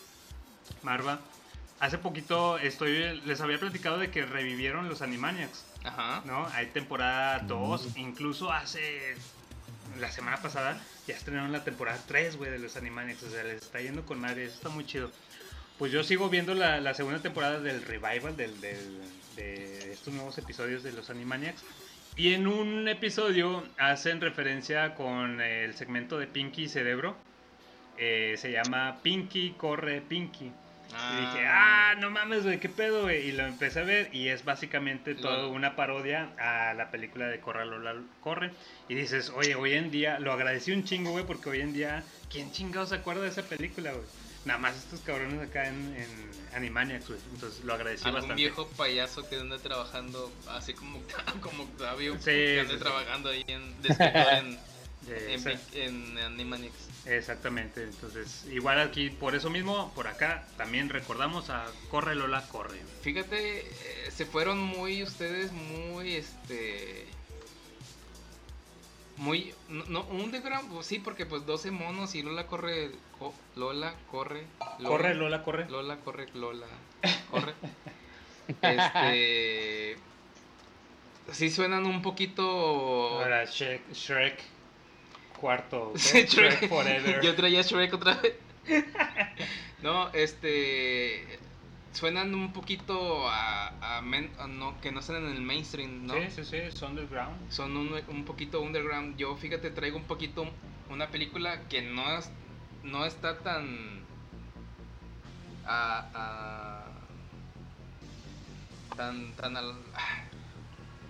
Marva, 0.81 1.19
hace 1.79 1.97
poquito 1.97 2.57
estoy, 2.57 3.21
les 3.25 3.41
había 3.41 3.59
platicado 3.59 3.97
de 3.97 4.09
que 4.11 4.25
revivieron 4.25 4.89
los 4.89 5.01
Animaniacs, 5.01 5.65
Ajá. 5.83 6.21
¿no? 6.25 6.47
Hay 6.53 6.67
temporada 6.67 7.39
2, 7.39 7.97
incluso 7.97 8.51
hace 8.51 9.15
la 9.99 10.11
semana 10.11 10.37
pasada 10.37 10.79
ya 11.07 11.15
estrenaron 11.15 11.51
la 11.51 11.63
temporada 11.63 11.99
3, 12.07 12.37
güey, 12.37 12.51
de 12.51 12.59
los 12.59 12.75
Animaniacs, 12.77 13.23
o 13.23 13.29
sea, 13.29 13.43
les 13.43 13.61
está 13.63 13.79
yendo 13.81 14.05
con 14.05 14.19
madre, 14.19 14.45
eso 14.45 14.55
está 14.55 14.69
muy 14.69 14.85
chido. 14.85 15.11
Pues 15.77 15.91
yo 15.91 16.03
sigo 16.03 16.29
viendo 16.29 16.53
la, 16.55 16.81
la 16.81 16.93
segunda 16.95 17.19
temporada 17.21 17.59
del 17.59 17.83
revival 17.83 18.35
del, 18.35 18.59
del- 18.61 19.01
de 19.35 19.93
estos 19.93 20.11
nuevos 20.13 20.35
episodios 20.39 20.81
de 20.81 20.91
los 20.91 21.11
Animaniacs. 21.11 21.63
Y 22.15 22.33
en 22.33 22.47
un 22.47 22.87
episodio 22.87 23.63
hacen 23.77 24.19
referencia 24.19 24.95
con 24.95 25.39
el 25.39 25.75
segmento 25.75 26.17
de 26.17 26.25
Pinky 26.25 26.63
y 26.63 26.69
Cerebro. 26.69 27.15
Eh, 27.99 28.35
se 28.39 28.51
llama 28.51 28.97
Pinky 29.03 29.51
corre 29.55 30.01
Pinky. 30.01 30.51
Y 30.89 31.19
dije, 31.21 31.45
ah, 31.47 31.95
no 31.99 32.09
mames, 32.09 32.43
güey, 32.43 32.59
qué 32.59 32.69
pedo, 32.69 33.03
güey. 33.03 33.27
Y 33.27 33.31
lo 33.33 33.43
empecé 33.45 33.79
a 33.81 33.83
ver 33.83 34.09
y 34.13 34.29
es 34.29 34.43
básicamente 34.45 35.15
todo 35.15 35.43
Lo- 35.43 35.49
una 35.51 35.75
parodia 35.75 36.29
a 36.39 36.73
la 36.73 36.89
película 36.91 37.27
de 37.27 37.39
Corre 37.39 37.65
Lola 37.65 37.95
Corre. 38.21 38.51
Y 38.89 38.95
dices, 38.95 39.29
oye, 39.35 39.55
hoy 39.55 39.73
en 39.73 39.91
día, 39.91 40.19
lo 40.19 40.31
agradecí 40.33 40.71
un 40.71 40.83
chingo, 40.85 41.11
güey, 41.11 41.25
porque 41.25 41.49
hoy 41.49 41.61
en 41.61 41.73
día, 41.73 42.03
¿quién 42.31 42.51
chingado 42.51 42.85
se 42.87 42.95
acuerda 42.95 43.21
de 43.23 43.29
esa 43.29 43.43
película, 43.43 43.91
güey? 43.91 44.05
Nada 44.45 44.59
más 44.59 44.77
estos 44.77 45.01
cabrones 45.01 45.41
acá 45.45 45.67
en, 45.67 45.75
en 45.97 46.55
Animaniacs, 46.55 47.09
güey. 47.09 47.19
Entonces 47.33 47.65
lo 47.65 47.73
agradecí 47.73 48.05
Algún 48.05 48.21
bastante. 48.21 48.41
viejo 48.41 48.67
payaso 48.77 49.27
que 49.27 49.35
ande 49.35 49.59
trabajando, 49.59 50.31
así 50.49 50.73
como, 50.73 51.01
como 51.41 51.63
Octavio, 51.63 52.13
Sí, 52.15 52.25
que 52.25 52.59
ande 52.61 52.71
sí, 52.73 52.77
sí. 52.77 52.83
trabajando 52.83 53.29
ahí 53.29 53.43
en, 53.47 53.81
de 53.81 53.89
escritor 53.89 54.33
en, 54.33 54.59
en, 55.75 56.15
en 56.15 56.17
Animaniacs. 56.19 56.86
Exactamente, 57.07 57.83
entonces 57.83 58.45
igual 58.51 58.81
aquí 58.81 59.09
por 59.09 59.33
eso 59.33 59.49
mismo, 59.49 59.91
por 59.95 60.07
acá 60.07 60.45
también 60.57 60.89
recordamos 60.89 61.49
a 61.49 61.65
Corre 61.89 62.15
Lola 62.15 62.45
Corre. 62.49 62.81
Fíjate, 63.01 63.61
eh, 63.61 64.11
se 64.13 64.25
fueron 64.25 64.59
muy 64.61 65.03
ustedes, 65.03 65.51
muy 65.53 66.15
este. 66.15 67.05
Muy. 69.15 69.53
No, 69.69 69.83
no, 69.85 70.01
underground, 70.11 70.71
pues 70.71 70.85
sí, 70.85 70.99
porque 70.99 71.25
pues 71.25 71.45
12 71.45 71.71
monos 71.71 72.13
y 72.13 72.21
Lola 72.23 72.45
corre. 72.45 72.91
co- 73.17 73.33
Lola 73.55 73.95
corre. 74.11 74.43
Lola, 74.79 74.89
Corre 74.89 75.15
Lola 75.15 75.43
Corre. 75.43 75.69
Lola 75.69 75.95
corre, 75.97 76.27
Lola 76.33 76.67
corre. 77.31 77.53
este. 78.61 79.97
Sí 81.31 81.49
suenan 81.49 81.85
un 81.85 82.01
poquito. 82.01 82.43
Ahora 83.19 83.43
Shrek, 83.45 83.91
Shrek 83.93 84.39
cuarto, 85.37 85.89
¿ok? 85.91 85.97
Sí, 85.97 86.23
Shrek, 86.25 86.59
Shrek. 86.59 86.69
Forever. 86.69 87.21
Yo 87.21 87.35
traía 87.35 87.61
Shrek 87.61 87.93
otra 87.93 88.15
vez. 88.15 88.33
no, 89.81 90.09
este. 90.13 91.39
Suenan 91.93 92.35
un 92.35 92.53
poquito 92.53 93.27
a, 93.27 93.97
a 93.97 94.01
men- 94.03 94.29
a 94.37 94.45
no, 94.45 94.79
que 94.81 94.91
no 94.91 94.99
están 94.99 95.15
en 95.25 95.31
el 95.31 95.41
mainstream, 95.41 96.05
¿no? 96.05 96.13
Sí, 96.13 96.19
sí, 96.35 96.43
sí, 96.45 96.55
es 96.57 96.79
underground. 96.83 97.35
Son 97.51 97.75
un, 97.75 97.91
un 98.09 98.23
poquito 98.23 98.61
underground. 98.61 99.17
Yo, 99.17 99.35
fíjate, 99.35 99.71
traigo 99.71 99.97
un 99.97 100.03
poquito 100.03 100.45
una 100.91 101.07
película 101.07 101.61
que 101.69 101.81
no, 101.81 102.17
es, 102.19 102.29
no 102.83 103.03
está 103.05 103.39
tan. 103.39 104.05
a- 105.65 106.05
a- 106.13 106.85
tan. 108.95 109.31
tan 109.33 109.57
al- 109.57 109.75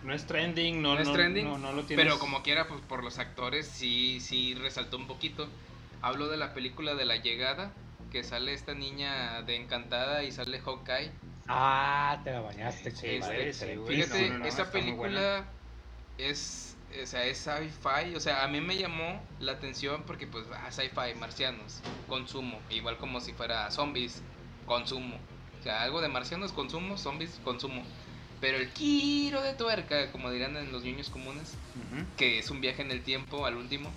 No 0.03 0.13
es 0.13 0.25
trending, 0.25 0.81
no, 0.81 0.95
no 0.95 1.01
es 1.01 1.07
no- 1.07 1.13
trending, 1.13 1.45
no, 1.45 1.57
no 1.57 1.73
lo 1.73 1.83
tienes. 1.83 2.05
pero 2.05 2.19
como 2.19 2.43
quiera, 2.43 2.67
pues 2.67 2.81
por 2.81 3.03
los 3.03 3.19
actores 3.19 3.67
sí, 3.67 4.19
sí 4.19 4.53
resaltó 4.55 4.97
un 4.97 5.07
poquito. 5.07 5.47
Hablo 6.01 6.27
de 6.27 6.37
la 6.37 6.53
película 6.53 6.95
de 6.95 7.05
La 7.05 7.17
Llegada, 7.17 7.71
que 8.11 8.23
sale 8.23 8.53
esta 8.53 8.73
niña 8.73 9.41
de 9.41 9.55
Encantada 9.55 10.23
y 10.23 10.31
sale 10.31 10.59
Hawkeye. 10.59 11.11
Ah, 11.47 12.19
te 12.23 12.31
la 12.31 12.41
bañaste. 12.41 12.91
Sí, 12.91 13.19
compadre, 13.19 13.43
güey, 13.43 13.53
sí. 13.53 13.65
Fíjate, 13.87 14.27
no, 14.29 14.33
no, 14.33 14.39
no, 14.39 14.45
esa 14.45 14.71
película 14.71 15.45
es, 16.17 16.75
o 17.01 17.05
sea, 17.05 17.25
es 17.25 17.37
sci-fi, 17.39 18.15
o 18.15 18.19
sea, 18.19 18.43
a 18.43 18.47
mí 18.47 18.61
me 18.61 18.77
llamó 18.77 19.21
la 19.39 19.53
atención 19.53 20.03
porque 20.05 20.27
pues, 20.27 20.45
ah, 20.53 20.71
sci-fi, 20.71 21.15
marcianos, 21.19 21.81
consumo, 22.07 22.59
igual 22.69 22.97
como 22.97 23.19
si 23.21 23.33
fuera 23.33 23.69
zombies, 23.71 24.21
consumo. 24.65 25.17
O 25.59 25.63
sea, 25.63 25.81
algo 25.81 26.01
de 26.01 26.07
marcianos, 26.09 26.51
consumo, 26.53 26.97
zombies, 26.97 27.39
consumo. 27.43 27.83
Pero 28.39 28.57
el 28.57 28.69
giro 28.69 29.41
de 29.41 29.53
tuerca, 29.53 30.11
como 30.11 30.29
dirán 30.31 30.55
en 30.57 30.71
los 30.71 30.83
niños 30.83 31.09
comunes, 31.09 31.53
Ujú. 31.75 32.05
que 32.17 32.39
es 32.39 32.49
un 32.51 32.61
viaje 32.61 32.81
en 32.83 32.91
el 32.91 33.01
tiempo 33.01 33.45
al 33.45 33.55
último, 33.55 33.89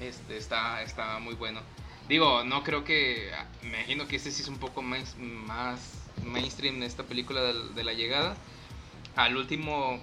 este 0.00 0.36
está, 0.36 0.82
está 0.82 1.18
muy 1.20 1.34
bueno. 1.34 1.60
Digo, 2.08 2.42
no 2.44 2.64
creo 2.64 2.84
que, 2.84 3.30
me 3.62 3.68
imagino 3.78 4.06
que 4.08 4.16
este 4.16 4.30
sí 4.30 4.42
es 4.42 4.48
un 4.48 4.58
poco 4.58 4.82
más, 4.82 5.16
más 5.18 5.80
mainstream 6.24 6.82
esta 6.82 7.04
película 7.04 7.40
de, 7.42 7.54
de 7.74 7.84
la 7.84 7.92
llegada. 7.92 8.36
Al 9.16 9.36
último, 9.36 10.02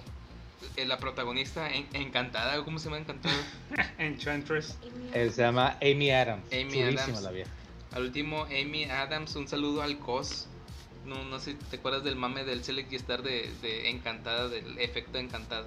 eh, 0.76 0.86
la 0.86 0.96
protagonista 0.98 1.70
en- 1.70 1.86
encantada, 1.92 2.64
¿cómo 2.64 2.78
se 2.78 2.86
llama 2.86 2.98
encantada? 2.98 3.34
Enchantress. 3.98 4.78
Eh, 5.12 5.30
se 5.30 5.42
llama 5.42 5.76
Amy 5.82 6.10
Adams. 6.10 6.44
Amy 6.52 6.70
Chulísima 6.72 7.02
Adams. 7.02 7.22
la 7.22 7.30
vieja. 7.30 7.50
Al 7.92 8.02
último, 8.04 8.44
Amy 8.44 8.84
Adams, 8.84 9.36
un 9.36 9.46
saludo 9.46 9.82
al 9.82 9.98
COS. 9.98 10.48
No, 11.04 11.24
no 11.24 11.38
sé 11.40 11.52
si 11.52 11.56
te 11.56 11.76
acuerdas 11.76 12.04
del 12.04 12.16
mame 12.16 12.44
del 12.44 12.62
Select 12.62 12.92
Star 12.92 13.22
de, 13.22 13.52
de 13.60 13.90
encantada, 13.90 14.48
del 14.48 14.78
efecto 14.78 15.18
encantada. 15.18 15.66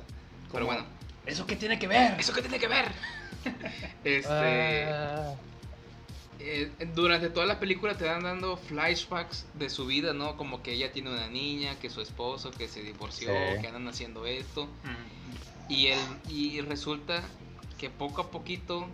Pero 0.52 0.66
bueno, 0.66 0.86
¿Eso 1.26 1.46
qué 1.48 1.56
tiene 1.56 1.80
que 1.80 1.88
ver? 1.88 2.20
¿eso 2.20 2.34
qué 2.34 2.42
tiene 2.42 2.60
que 2.60 2.68
ver? 2.68 2.86
este. 4.04 4.86
Ah, 4.86 5.34
eh, 6.40 6.70
durante 6.94 7.30
toda 7.30 7.46
la 7.46 7.60
película 7.60 7.96
te 7.98 8.06
van 8.06 8.24
dando 8.24 8.58
flashbacks 8.58 9.46
de 9.56 9.70
su 9.70 9.86
vida, 9.86 10.14
¿no? 10.14 10.38
Como 10.38 10.62
que 10.62 10.74
ella 10.74 10.92
tiene 10.92 11.10
una 11.12 11.28
niña, 11.28 11.76
que 11.80 11.90
su 11.90 12.02
esposo, 12.02 12.52
que 12.52 12.68
se 12.68 12.84
divorció, 12.84 13.30
Sí. 13.30 13.62
que 13.62 13.68
andan 13.68 13.88
haciendo 13.88 14.26
esto. 14.26 14.66
Mm. 14.84 15.72
Y, 15.72 15.88
el, 15.88 16.00
y 16.30 16.62
resulta 16.62 17.24
que 17.80 17.90
poco 17.90 18.22
a 18.22 18.32
poquito 18.32 18.88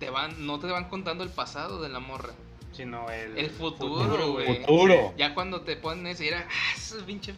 te 0.00 0.10
van, 0.10 0.44
no 0.46 0.58
te 0.58 0.66
van 0.66 0.88
contando 0.88 1.22
el 1.22 1.30
pasado 1.30 1.80
de 1.80 1.88
la 1.88 2.00
morra. 2.00 2.32
Sino 2.72 3.10
el, 3.10 3.36
El 3.36 3.50
futuro, 3.50 4.32
güey. 4.32 4.60
Futuro. 4.60 5.14
Ya 5.16 5.34
cuando 5.34 5.60
te 5.60 5.76
pones 5.76 6.20
y 6.20 6.28
era, 6.28 6.46
ah, 6.48 6.74
esa 6.76 7.04
pinche 7.04 7.34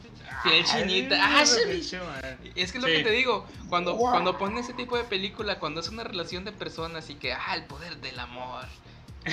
chinita, 0.64 1.16
ah, 1.20 1.42
esa 1.42 1.56
pinche 1.56 1.72
pinche 1.72 1.98
madre. 1.98 2.38
es 2.54 2.70
que 2.72 2.78
es 2.78 2.84
lo 2.84 2.88
que 2.88 3.02
te 3.02 3.10
digo, 3.10 3.46
cuando, 3.68 3.96
cuando 3.96 4.38
pones 4.38 4.64
ese 4.64 4.74
tipo 4.74 4.96
de 4.96 5.04
película, 5.04 5.58
cuando 5.58 5.80
es 5.80 5.88
una 5.88 6.04
relación 6.04 6.44
de 6.44 6.52
personas 6.52 7.10
y 7.10 7.16
que, 7.16 7.32
ah, 7.32 7.54
el 7.54 7.64
poder 7.64 7.96
del 7.98 8.18
amor, 8.20 8.64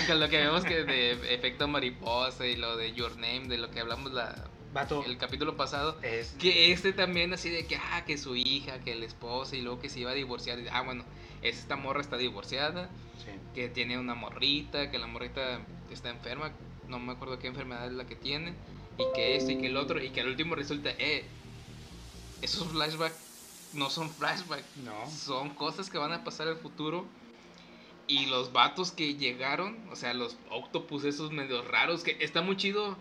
con 0.08 0.20
lo 0.20 0.30
que 0.30 0.38
vemos 0.38 0.64
que 0.64 0.84
de 0.84 1.12
efecto 1.34 1.68
mariposa 1.68 2.48
y 2.48 2.56
lo 2.56 2.78
de 2.78 2.94
Your 2.94 3.16
Name, 3.18 3.48
de 3.48 3.58
lo 3.58 3.70
que 3.70 3.82
hablamos 3.82 4.12
la, 4.12 4.48
el 5.06 5.18
capítulo 5.18 5.58
pasado, 5.58 5.98
es... 6.02 6.32
que 6.40 6.72
este 6.72 6.94
también 6.94 7.34
así 7.34 7.50
de 7.50 7.66
que, 7.68 7.76
ah, 7.76 8.04
que 8.06 8.18
su 8.18 8.36
hija, 8.36 8.80
que 8.80 8.94
el 8.94 9.04
esposo 9.04 9.56
y 9.56 9.62
luego 9.62 9.80
que 9.80 9.90
se 9.90 10.00
iba 10.00 10.12
a 10.12 10.16
divorciar, 10.16 10.60
y, 10.60 10.68
ah, 10.70 10.82
bueno, 10.82 11.04
esta 11.42 11.76
morra 11.76 12.02
está 12.02 12.18
divorciada, 12.18 12.90
Sí. 13.24 13.30
que 13.54 13.70
tiene 13.70 14.00
una 14.00 14.16
morrita, 14.16 14.90
que 14.90 14.98
la 14.98 15.06
morrita 15.06 15.60
está 15.94 16.10
enferma, 16.10 16.52
no 16.88 17.00
me 17.00 17.14
acuerdo 17.14 17.40
qué 17.40 17.48
enfermedad 17.48 17.86
es 17.88 17.94
la 17.94 18.06
que 18.06 18.16
tiene, 18.16 18.54
y 18.98 19.04
que 19.16 19.36
esto 19.36 19.52
y 19.52 19.58
que 19.58 19.68
el 19.68 19.78
otro, 19.78 20.02
y 20.04 20.10
que 20.10 20.22
al 20.22 20.28
último 20.28 20.56
resulta, 20.56 20.90
eh, 20.98 21.26
esos 22.42 22.68
flashbacks 22.70 23.16
no 23.74 23.90
son 23.90 24.10
flashbacks, 24.12 24.78
No. 24.78 25.10
son 25.10 25.52
cosas 25.52 25.90
que 25.90 25.98
van 25.98 26.12
a 26.12 26.24
pasar 26.24 26.48
al 26.48 26.58
futuro. 26.58 27.06
Y 28.08 28.26
los 28.26 28.52
vatos 28.52 28.92
que 28.92 29.16
llegaron, 29.16 29.78
o 29.90 29.96
sea, 29.96 30.14
los 30.14 30.36
octopus 30.50 31.06
esos 31.06 31.32
medios 31.32 31.66
raros, 31.68 32.04
que 32.04 32.18
está 32.20 32.42
muy 32.42 32.58
chido 32.58 32.98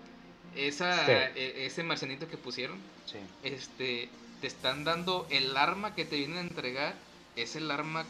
esa, 0.54 1.04
Sí. 1.06 1.12
e- 1.34 1.66
ese 1.66 1.82
marcianito 1.82 2.28
que 2.28 2.36
pusieron. 2.36 2.78
Sí. 3.06 3.18
Este, 3.42 4.08
te 4.40 4.46
están 4.46 4.84
dando 4.84 5.26
el 5.30 5.56
arma 5.56 5.94
que 5.96 6.04
te 6.04 6.16
vienen 6.16 6.36
a 6.38 6.40
entregar, 6.42 6.94
es 7.34 7.56
el 7.56 7.70
arma, 7.72 8.04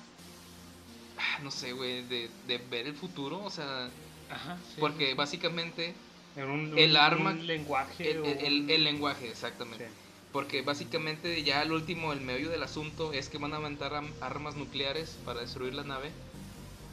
ah, 1.17 1.39
no 1.43 1.51
sé, 1.51 1.73
güey, 1.73 2.03
de, 2.07 2.29
de 2.47 2.59
ver 2.59 2.87
el 2.87 2.95
futuro, 2.95 3.43
o 3.43 3.51
sea, 3.51 3.89
Ajá. 4.31 4.57
sí. 4.75 4.77
porque 4.81 5.15
básicamente 5.15 5.95
En 6.37 6.49
un, 6.51 6.79
el 6.79 6.93
un- 6.93 6.97
arma- 6.97 7.33
un 7.33 7.47
lenguaje. 7.47 8.11
el, 8.11 8.19
o 8.21 8.25
el- 8.25 8.39
el- 8.39 8.61
un- 8.63 8.71
el 8.71 8.85
lenguaje, 8.85 9.29
exactamente. 9.29 9.89
Sí. 9.89 9.95
Porque 10.33 10.63
básicamente 10.63 11.43
ya 11.43 11.61
al 11.61 11.73
último, 11.73 12.13
el 12.13 12.21
meollo 12.21 12.51
del 12.51 12.63
asunto 12.63 13.13
es 13.13 13.29
que 13.29 13.39
van 13.39 13.53
a 13.53 13.57
aventar 13.57 13.93
armas 14.21 14.55
nucleares 14.55 15.19
para 15.25 15.41
destruir 15.41 15.75
la 15.75 15.83
nave. 15.83 16.11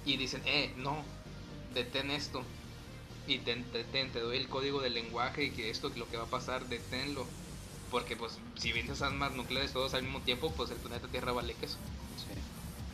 Y 0.06 0.18
dicen, 0.18 0.42
eh, 0.46 0.74
no, 0.78 1.04
detén 1.76 2.10
esto. 2.10 2.42
Y 3.28 3.38
te, 3.40 3.56
te, 3.58 3.84
te- 3.84 4.06
te 4.06 4.20
doy 4.22 4.38
el 4.38 4.48
código 4.48 4.82
del 4.82 4.96
lenguaje 4.96 5.44
y 5.44 5.52
que 5.52 5.70
esto, 5.70 5.92
que 5.94 6.00
lo 6.00 6.10
que 6.10 6.18
va 6.18 6.24
a 6.24 6.28
pasar, 6.28 6.68
deténlo. 6.68 7.28
Porque 7.92 8.16
pues 8.16 8.40
si 8.58 8.72
vienes 8.72 9.02
armas 9.04 9.34
nucleares 9.34 9.72
todos 9.72 9.94
al 9.94 10.02
mismo 10.04 10.22
tiempo, 10.22 10.52
pues 10.58 10.72
el 10.72 10.78
planeta 10.78 11.08
Tierra 11.08 11.32
vale 11.32 11.54
queso. 11.54 11.78
Sí. 12.18 12.34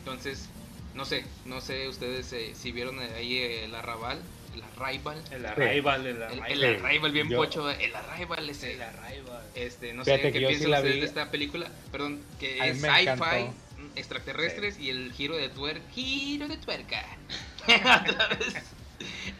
Entonces, 0.00 0.48
no 0.94 1.04
sé, 1.04 1.24
no 1.44 1.60
sé 1.60 1.88
ustedes 1.88 2.32
eh, 2.32 2.52
si 2.54 2.72
vieron 2.72 2.98
ahí 3.00 3.38
el 3.38 3.74
arrabal. 3.74 4.20
el 4.54 4.62
Arrival. 4.62 5.22
El 5.32 5.44
Arrival, 5.46 6.06
el 6.06 6.16
El, 6.16 6.22
Arrival. 6.22 6.52
el 6.64 6.84
Arrival 6.84 7.12
bien 7.12 7.28
Yo- 7.28 7.38
pocho, 7.38 7.68
el 7.70 7.94
Arrival 7.94 8.48
ese. 8.48 8.74
El 8.74 8.82
Arrival. 8.82 9.42
Este, 9.54 9.92
no 9.92 10.04
Fíjate 10.04 10.22
sé 10.22 10.32
qué 10.32 10.38
sí 10.40 10.46
piensan 10.46 10.70
la 10.70 10.76
ustedes 10.78 10.94
vi. 10.94 11.00
de 11.00 11.06
esta 11.06 11.30
película, 11.30 11.70
perdón, 11.92 12.20
que 12.38 12.60
A 12.60 12.66
es 12.68 12.80
sci-fi, 12.80 13.44
mm, 13.80 13.96
extraterrestres 13.96 14.78
y 14.78 14.90
el 14.90 15.12
giro 15.12 15.36
de 15.36 15.48
tuerca, 15.48 15.82
giro 15.92 16.46
de 16.48 16.56
tuerca. 16.58 17.04
Otra 17.66 18.28
vez. 18.28 18.54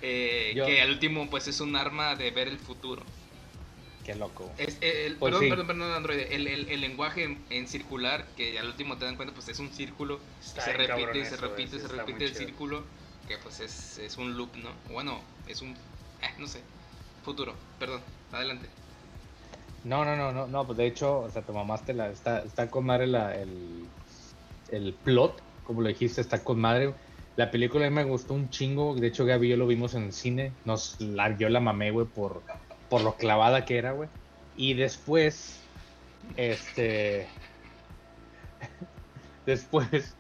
Eh, 0.03 0.53
Yo- 0.57 0.67
Que 0.67 0.81
al 0.83 0.91
último 0.91 1.29
pues 1.31 1.47
es 1.49 1.61
un 1.61 1.77
arma 1.77 2.17
de 2.17 2.31
ver 2.33 2.49
el 2.49 2.59
futuro. 2.59 3.03
Qué 4.05 4.15
loco. 4.15 4.51
Es, 4.59 4.79
el, 4.83 5.17
Pues 5.17 5.31
perdón, 5.31 5.43
sí. 5.45 5.49
perdón, 5.51 5.67
perdón, 5.67 5.93
Android. 5.93 6.19
El, 6.31 6.47
el- 6.47 6.69
el 6.69 6.81
lenguaje 6.81 7.25
en, 7.25 7.45
en 7.51 7.67
circular, 7.67 8.27
que 8.37 8.59
al 8.59 8.67
último 8.69 8.97
te 8.99 9.05
dan 9.07 9.17
cuenta, 9.17 9.35
pues 9.35 9.49
es 9.49 9.59
un 9.59 9.71
círculo. 9.73 10.21
Está 10.41 10.63
se 10.63 10.73
repite, 10.75 11.25
se 11.25 11.37
repite, 11.37 11.81
se 11.81 11.89
repite 11.89 12.25
el 12.25 12.33
chido. 12.33 12.47
círculo. 12.47 12.83
Que 13.27 13.39
pues 13.39 13.61
es, 13.61 13.99
es 13.99 14.19
un 14.19 14.37
loop, 14.37 14.55
¿no? 14.57 14.71
Bueno, 14.93 15.21
es 15.49 15.63
un. 15.63 15.71
eh, 15.71 16.35
no 16.39 16.47
sé. 16.47 16.61
Futuro, 17.25 17.55
perdón. 17.79 18.03
Adelante. 18.33 18.69
No, 19.85 20.05
no, 20.05 20.17
no, 20.17 20.33
no, 20.33 20.47
no, 20.47 20.67
pues 20.67 20.77
de 20.79 20.87
hecho, 20.87 21.21
o 21.21 21.31
sea, 21.31 21.43
tu 21.43 21.53
mamaste 21.53 21.93
la, 21.95 22.09
está, 22.11 22.41
está 22.41 22.71
con 22.71 22.85
madre 22.87 23.07
la, 23.07 23.35
el, 23.35 23.87
el 24.71 24.95
plot, 25.05 25.43
como 25.63 25.81
lo 25.83 25.89
dijiste, 25.89 26.21
está 26.21 26.43
con 26.43 26.59
madre. 26.61 26.95
La 27.37 27.51
película 27.51 27.87
a 27.87 27.91
mí 27.91 27.97
me 27.97 28.05
gustó 28.05 28.35
un 28.35 28.49
chingo, 28.51 28.95
de 28.95 29.07
hecho 29.09 29.25
Gaby 29.25 29.47
y 29.47 29.51
yo 29.51 29.57
lo 29.57 29.67
vimos 29.67 29.95
en 29.95 30.05
el 30.05 30.13
cine, 30.13 30.53
nos 30.65 31.01
la, 31.01 31.37
yo 31.37 31.49
la 31.49 31.61
mamé, 31.61 31.91
güey, 31.91 32.07
por, 32.07 32.45
por 32.89 33.03
lo 33.03 33.17
clavada 33.17 33.65
que 33.65 33.79
era, 33.79 33.93
güey. 33.93 34.09
Y 34.57 34.75
después, 34.75 35.59
este, 36.37 37.27
después, 39.47 40.15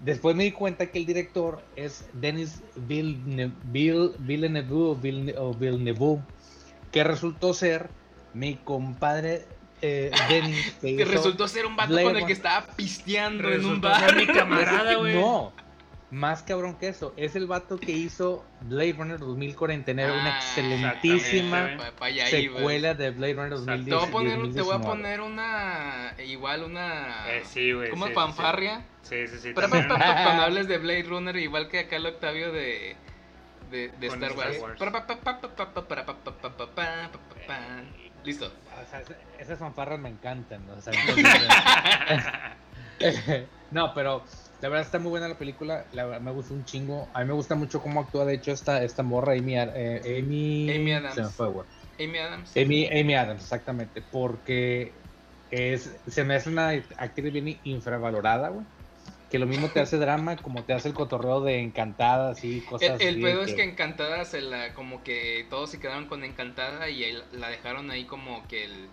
después 0.00 0.36
me 0.36 0.44
di 0.44 0.52
cuenta 0.52 0.86
que 0.86 0.98
el 0.98 1.06
director 1.06 1.62
es 1.76 2.04
Denis 2.14 2.62
Villeneuve, 2.76 3.54
Vill- 3.72 5.56
Villeneuve, 5.58 6.22
que 6.90 7.04
resultó 7.04 7.54
ser 7.54 7.88
mi 8.34 8.54
compadre 8.56 9.46
eh, 9.82 10.10
Denis. 10.28 10.76
Que 10.80 10.96
Que 10.96 11.04
resultó 11.04 11.48
ser 11.48 11.66
un 11.66 11.76
vato 11.76 11.90
Blade 11.92 12.04
con 12.06 12.16
el 12.16 12.26
que 12.26 12.32
estaba 12.32 12.66
pisteando 12.76 13.50
en 13.52 13.64
un 13.64 13.80
bar. 13.80 14.00
ser 14.00 14.16
mi 14.16 14.26
camarada, 14.26 14.94
güey. 14.96 15.14
No, 15.14 15.52
más 16.12 16.42
cabrón 16.42 16.76
que 16.76 16.88
eso, 16.88 17.14
es 17.16 17.36
el 17.36 17.46
vato 17.46 17.78
que 17.78 17.92
hizo 17.92 18.44
Blade 18.60 18.92
Runner 18.92 19.18
2049, 19.18 20.12
ah, 20.12 20.20
una 20.20 20.36
excelentísima 20.36 21.70
secuela 22.28 22.92
de 22.92 23.10
Blade 23.12 23.32
Runner 23.32 23.50
2019. 23.50 24.52
Te 24.52 24.60
voy 24.60 24.74
a 24.74 24.80
poner, 24.80 25.22
una, 25.22 26.14
igual 26.22 26.64
una, 26.64 27.24
sí, 27.44 27.72
güey, 27.72 27.88
como 27.88 28.12
panfarria. 28.12 28.84
Sí, 29.00 29.26
sí, 29.26 29.38
sí. 29.38 29.52
Pero, 29.54 29.70
cuando 29.70 29.94
hables 29.94 30.68
de 30.68 30.76
Blade 30.76 31.04
Runner, 31.04 31.34
igual 31.36 31.68
que 31.68 31.78
acá 31.78 31.96
el 31.96 32.04
Octavio 32.04 32.52
de, 32.52 32.94
de, 33.70 33.90
Star, 34.02 34.36
Wars. 34.36 34.58
Listo. 38.22 38.52
Esas 39.38 39.58
fanfarras 39.58 39.98
me 39.98 40.10
encantan. 40.10 40.68
O 40.68 40.80
sea, 40.80 40.92
entonces, 40.92 41.48
no, 43.70 43.94
pero 43.94 44.22
la 44.62 44.68
verdad 44.68 44.86
está 44.86 45.00
muy 45.00 45.10
buena 45.10 45.26
la 45.26 45.36
película. 45.36 45.84
La 45.92 46.04
verdad 46.04 46.20
me 46.20 46.30
gusta 46.30 46.54
un 46.54 46.64
chingo. 46.64 47.10
A 47.14 47.20
mí 47.20 47.26
me 47.26 47.32
gusta 47.32 47.56
mucho 47.56 47.82
cómo 47.82 48.00
actúa, 48.00 48.24
de 48.24 48.34
hecho, 48.34 48.52
esta, 48.52 48.82
esta 48.84 49.02
morra, 49.02 49.32
Amy, 49.32 49.56
eh, 49.56 50.20
Amy, 50.22 50.70
Amy 50.70 50.92
Adams. 50.92 51.14
se 51.16 51.22
me 51.22 51.28
fue, 51.28 51.48
güey. 51.48 51.66
Amy 51.98 52.18
Adams. 52.18 52.56
Amy, 52.56 52.86
Amy 52.86 53.14
Adams, 53.16 53.42
exactamente, 53.42 54.02
porque 54.12 54.94
es, 55.50 55.90
se 56.06 56.22
me 56.22 56.36
hace 56.36 56.48
una 56.48 56.68
actriz 56.96 57.32
bien 57.32 57.58
infravalorada, 57.64 58.50
güey. 58.50 58.64
Que 59.30 59.40
lo 59.40 59.46
mismo 59.46 59.68
te 59.68 59.80
hace 59.80 59.96
drama 59.96 60.36
como 60.36 60.62
te 60.62 60.74
hace 60.74 60.88
el 60.88 60.94
cotorreo 60.94 61.40
de 61.40 61.58
Encantada, 61.58 62.30
así, 62.30 62.60
cosas 62.60 63.00
El, 63.00 63.08
el 63.08 63.14
así, 63.14 63.22
pedo 63.22 63.42
es 63.42 63.54
que 63.54 63.64
Encantada 63.64 64.24
se 64.24 64.42
la, 64.42 64.74
como 64.74 65.02
que 65.02 65.44
todos 65.50 65.70
se 65.70 65.80
quedaron 65.80 66.06
con 66.06 66.22
Encantada 66.22 66.88
y 66.88 67.18
la 67.32 67.48
dejaron 67.48 67.90
ahí 67.90 68.04
como 68.04 68.46
que 68.46 68.66
el, 68.66 68.88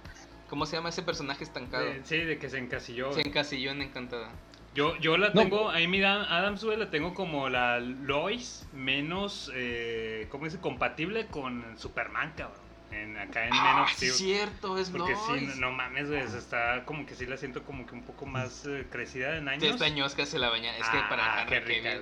¿cómo 0.49 0.65
se 0.65 0.77
llama 0.77 0.89
ese 0.89 1.03
personaje 1.03 1.43
estancado? 1.43 1.85
De- 1.85 2.03
sí, 2.05 2.17
de 2.17 2.39
que 2.39 2.49
se 2.49 2.57
encasilló. 2.57 3.13
Se 3.13 3.21
encasilló 3.21 3.69
en 3.71 3.83
Encantada. 3.83 4.31
Yo, 4.75 4.95
yo 4.97 5.17
la 5.17 5.29
No. 5.29 5.41
tengo, 5.41 5.69
a 5.69 5.77
Amy 5.77 5.99
Dan- 5.99 6.25
Adams, 6.29 6.63
güey, 6.63 6.77
la 6.77 6.89
tengo 6.89 7.13
como 7.13 7.49
la 7.49 7.79
Lois 7.79 8.67
menos, 8.71 9.51
eh, 9.55 10.27
¿cómo 10.29 10.45
dice? 10.45 10.59
Compatible 10.59 11.27
con 11.27 11.77
Superman, 11.77 12.33
cabrón. 12.37 12.59
En, 12.91 13.17
acá 13.17 13.43
en 13.43 13.51
Men 13.51 13.59
Ah, 13.61 13.83
of 13.83 13.89
sí, 13.91 14.07
Steel. 14.07 14.11
cierto, 14.13 14.77
es 14.79 14.89
Porque 14.89 15.15
sí, 15.15 15.21
Lois. 15.31 15.55
no, 15.57 15.67
no 15.69 15.71
mames, 15.73 16.07
güey, 16.09 16.21
está 16.21 16.83
como 16.85 17.05
que 17.05 17.13
sí 17.15 17.25
la 17.27 17.37
siento 17.37 17.63
como 17.63 17.85
que 17.85 17.93
un 17.93 18.01
poco 18.03 18.25
más 18.25 18.65
eh, 18.65 18.87
crecida 18.91 19.37
en 19.37 19.47
años. 19.47 19.63
Sí, 19.63 19.69
esta 19.69 19.89
ñosca 19.89 20.25
se 20.25 20.39
la 20.39 20.49
baña. 20.49 20.75
Es 20.77 20.87
que 20.89 20.97
para 21.09 21.41
Ah, 21.41 21.45
qué 21.47 21.57
Henry 21.57 21.75
rica. 21.75 21.95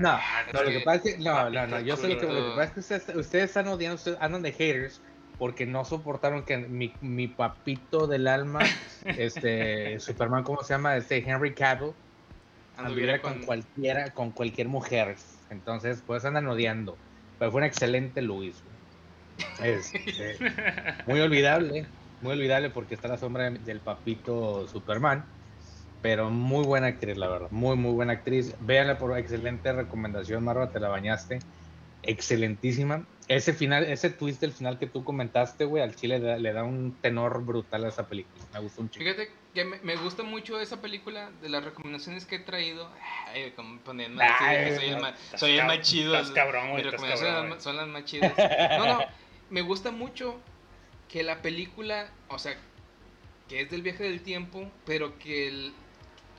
No, 0.00 0.08
Ah, 0.10 0.44
no, 0.54 0.62
lo 0.62 0.70
que- 0.70 0.80
pasa 0.80 0.96
es 0.96 1.02
que, 1.16 1.18
no, 1.22 1.50
no, 1.50 1.66
no, 1.66 1.80
yo 1.80 1.96
sé 1.98 2.08
lo 2.08 2.18
que, 2.18 2.26
lo 2.26 2.50
que 2.50 2.56
pasa 2.56 2.62
es 2.64 2.72
que 2.72 2.80
ustedes, 2.80 3.08
ustedes 3.16 3.44
están 3.44 3.68
odiando, 3.68 3.96
ustedes 3.96 4.16
andan 4.22 4.40
de 4.42 4.52
haters 4.52 5.02
porque 5.42 5.66
no 5.66 5.84
soportaron 5.84 6.44
que 6.44 6.56
mi, 6.56 6.94
mi 7.00 7.26
papito 7.26 8.06
del 8.06 8.28
alma, 8.28 8.60
este, 9.04 9.98
Superman, 9.98 10.44
¿cómo 10.44 10.62
se 10.62 10.72
llama? 10.72 10.96
Este, 10.96 11.18
Henry 11.18 11.52
Cavill, 11.52 11.94
anduviera 12.76 13.20
con 13.20 13.42
cualquiera, 13.42 14.12
con 14.14 14.30
cualquier 14.30 14.68
mujer. 14.68 15.16
Entonces, 15.50 16.04
pues 16.06 16.24
andan 16.24 16.46
odiando. 16.46 16.96
Pero 17.38 17.50
fue 17.50 17.58
un 17.58 17.64
excelente 17.64 18.22
Luis. 18.22 18.62
Este, 19.60 20.38
muy 21.08 21.18
olvidable, 21.18 21.88
muy 22.20 22.34
olvidable 22.34 22.70
porque 22.70 22.94
está 22.94 23.08
la 23.08 23.18
sombra 23.18 23.50
de- 23.50 23.58
del 23.58 23.80
papito 23.80 24.68
Superman. 24.68 25.26
Pero 26.00 26.30
muy 26.30 26.64
buena 26.64 26.86
actriz, 26.86 27.16
la 27.16 27.26
verdad. 27.26 27.48
Muy, 27.50 27.76
muy 27.76 27.90
buena 27.90 28.12
actriz. 28.12 28.54
Véanla 28.60 28.96
por 28.96 29.18
excelente 29.18 29.72
recomendación, 29.72 30.44
Marva, 30.44 30.70
te 30.70 30.78
la 30.78 30.86
bañaste. 30.86 31.40
Excelentísima. 32.00 33.08
Ese 33.36 33.52
final, 33.52 33.84
ese 33.84 34.10
twist 34.10 34.40
del 34.40 34.52
final 34.52 34.78
que 34.78 34.86
tú 34.86 35.04
comentaste, 35.04 35.64
güey, 35.64 35.82
al 35.82 35.94
chile 35.96 36.18
le 36.18 36.24
da, 36.26 36.36
le 36.38 36.52
da 36.52 36.64
un 36.64 36.96
tenor 37.00 37.44
brutal 37.44 37.84
a 37.84 37.88
esa 37.88 38.06
película. 38.06 38.44
Me 38.52 38.60
gustó 38.60 38.82
un 38.82 38.90
chico. 38.90 39.04
Fíjate 39.04 39.30
que 39.54 39.64
me, 39.64 39.78
me 39.80 39.96
gusta 39.96 40.22
mucho 40.22 40.60
esa 40.60 40.80
película 40.80 41.30
de 41.40 41.48
las 41.48 41.64
recomendaciones 41.64 42.26
que 42.26 42.36
he 42.36 42.38
traído. 42.40 42.90
Ay, 43.26 43.52
como 43.52 43.78
poniendo 43.80 44.22
Ay, 44.22 44.64
que 44.64 44.76
soy 44.76 44.84
el, 44.86 44.94
no, 44.96 45.00
más, 45.00 45.14
soy 45.36 45.58
el 45.58 45.66
más 45.66 45.80
chido. 45.80 46.14
estás 46.14 46.30
cabrón, 46.32 46.70
güey, 46.70 46.82
Mis 46.82 46.92
recomendaciones 46.92 47.34
cabrón, 47.34 47.60
son 47.60 47.76
las 47.76 47.88
más 47.88 48.04
chidas. 48.04 48.32
No, 48.78 48.86
no, 48.86 49.00
me 49.50 49.62
gusta 49.62 49.90
mucho 49.90 50.38
que 51.08 51.22
la 51.22 51.42
película, 51.42 52.10
o 52.28 52.38
sea, 52.38 52.56
que 53.48 53.60
es 53.60 53.70
del 53.70 53.82
viaje 53.82 54.04
del 54.04 54.22
tiempo, 54.22 54.70
pero 54.86 55.18
que 55.18 55.48
el, 55.48 55.72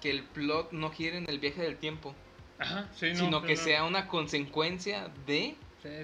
que 0.01 0.09
el 0.09 0.23
plot 0.23 0.71
no 0.71 0.89
gire 0.91 1.17
en 1.17 1.29
el 1.29 1.39
viaje 1.39 1.61
del 1.61 1.77
tiempo, 1.77 2.15
Ajá, 2.59 2.89
sí, 2.95 3.09
no, 3.11 3.15
sino 3.15 3.29
no, 3.31 3.41
que 3.43 3.55
no. 3.55 3.61
sea 3.61 3.83
una 3.83 4.07
consecuencia 4.07 5.09
de 5.27 5.55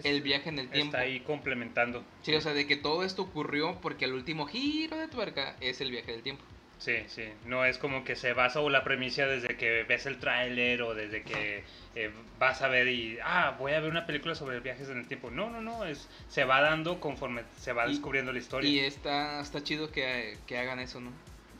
El 0.03 0.21
viaje 0.21 0.49
en 0.49 0.59
el 0.59 0.69
tiempo. 0.69 0.95
Está 0.95 0.99
ahí 1.05 1.19
complementando. 1.21 2.03
Sí, 2.23 2.34
o 2.36 2.41
sea, 2.41 2.53
de 2.53 2.67
que 2.67 2.75
todo 2.75 3.03
esto 3.03 3.21
ocurrió 3.23 3.80
porque 3.82 4.05
el 4.05 4.13
último 4.13 4.45
giro 4.47 4.97
de 4.97 5.07
tuerca 5.07 5.55
es 5.61 5.82
el 5.82 5.91
viaje 5.91 6.11
del 6.11 6.21
tiempo. 6.21 6.43
Sí, 6.80 6.95
sí. 7.07 7.25
No 7.45 7.65
es 7.65 7.77
como 7.77 8.05
que 8.05 8.15
se 8.15 8.32
basa 8.32 8.61
o 8.61 8.69
la 8.69 8.86
premisa 8.86 9.25
desde 9.27 9.57
que 9.57 9.84
ves 9.84 10.05
el 10.05 10.17
tráiler 10.17 10.82
o 10.82 10.95
desde 10.95 11.23
que 11.23 11.63
eh, 11.95 12.09
vas 12.39 12.61
a 12.61 12.69
ver 12.69 12.88
y, 12.88 13.17
ah, 13.21 13.55
voy 13.59 13.73
a 13.73 13.82
ver 13.82 13.91
una 13.91 14.05
película 14.05 14.34
sobre 14.34 14.61
viajes 14.61 14.88
en 14.89 14.97
el 14.99 15.05
tiempo. 15.07 15.30
No, 15.30 15.49
no, 15.49 15.59
no. 15.61 15.84
Es, 15.84 16.07
se 16.30 16.45
va 16.45 16.61
dando 16.61 17.01
conforme 17.01 17.43
se 17.57 17.73
va 17.73 17.86
Y- 17.86 17.89
descubriendo 17.91 18.32
la 18.32 18.39
historia. 18.39 18.69
Y 18.69 18.80
está, 18.80 19.41
está 19.41 19.61
chido 19.61 19.91
que, 19.91 20.38
que 20.47 20.57
hagan 20.57 20.80
eso, 20.80 21.01
¿no? 21.01 21.11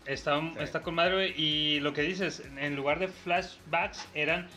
Está, 0.05 0.41
está 0.59 0.82
con 0.82 0.95
madre, 0.95 1.34
Y 1.38 1.82
lo 1.82 1.93
que 1.93 2.01
dices, 2.01 2.41
en 2.57 2.76
lugar 2.78 2.99
de 2.99 3.09
flashbacks, 3.09 4.07
eran 4.15 4.47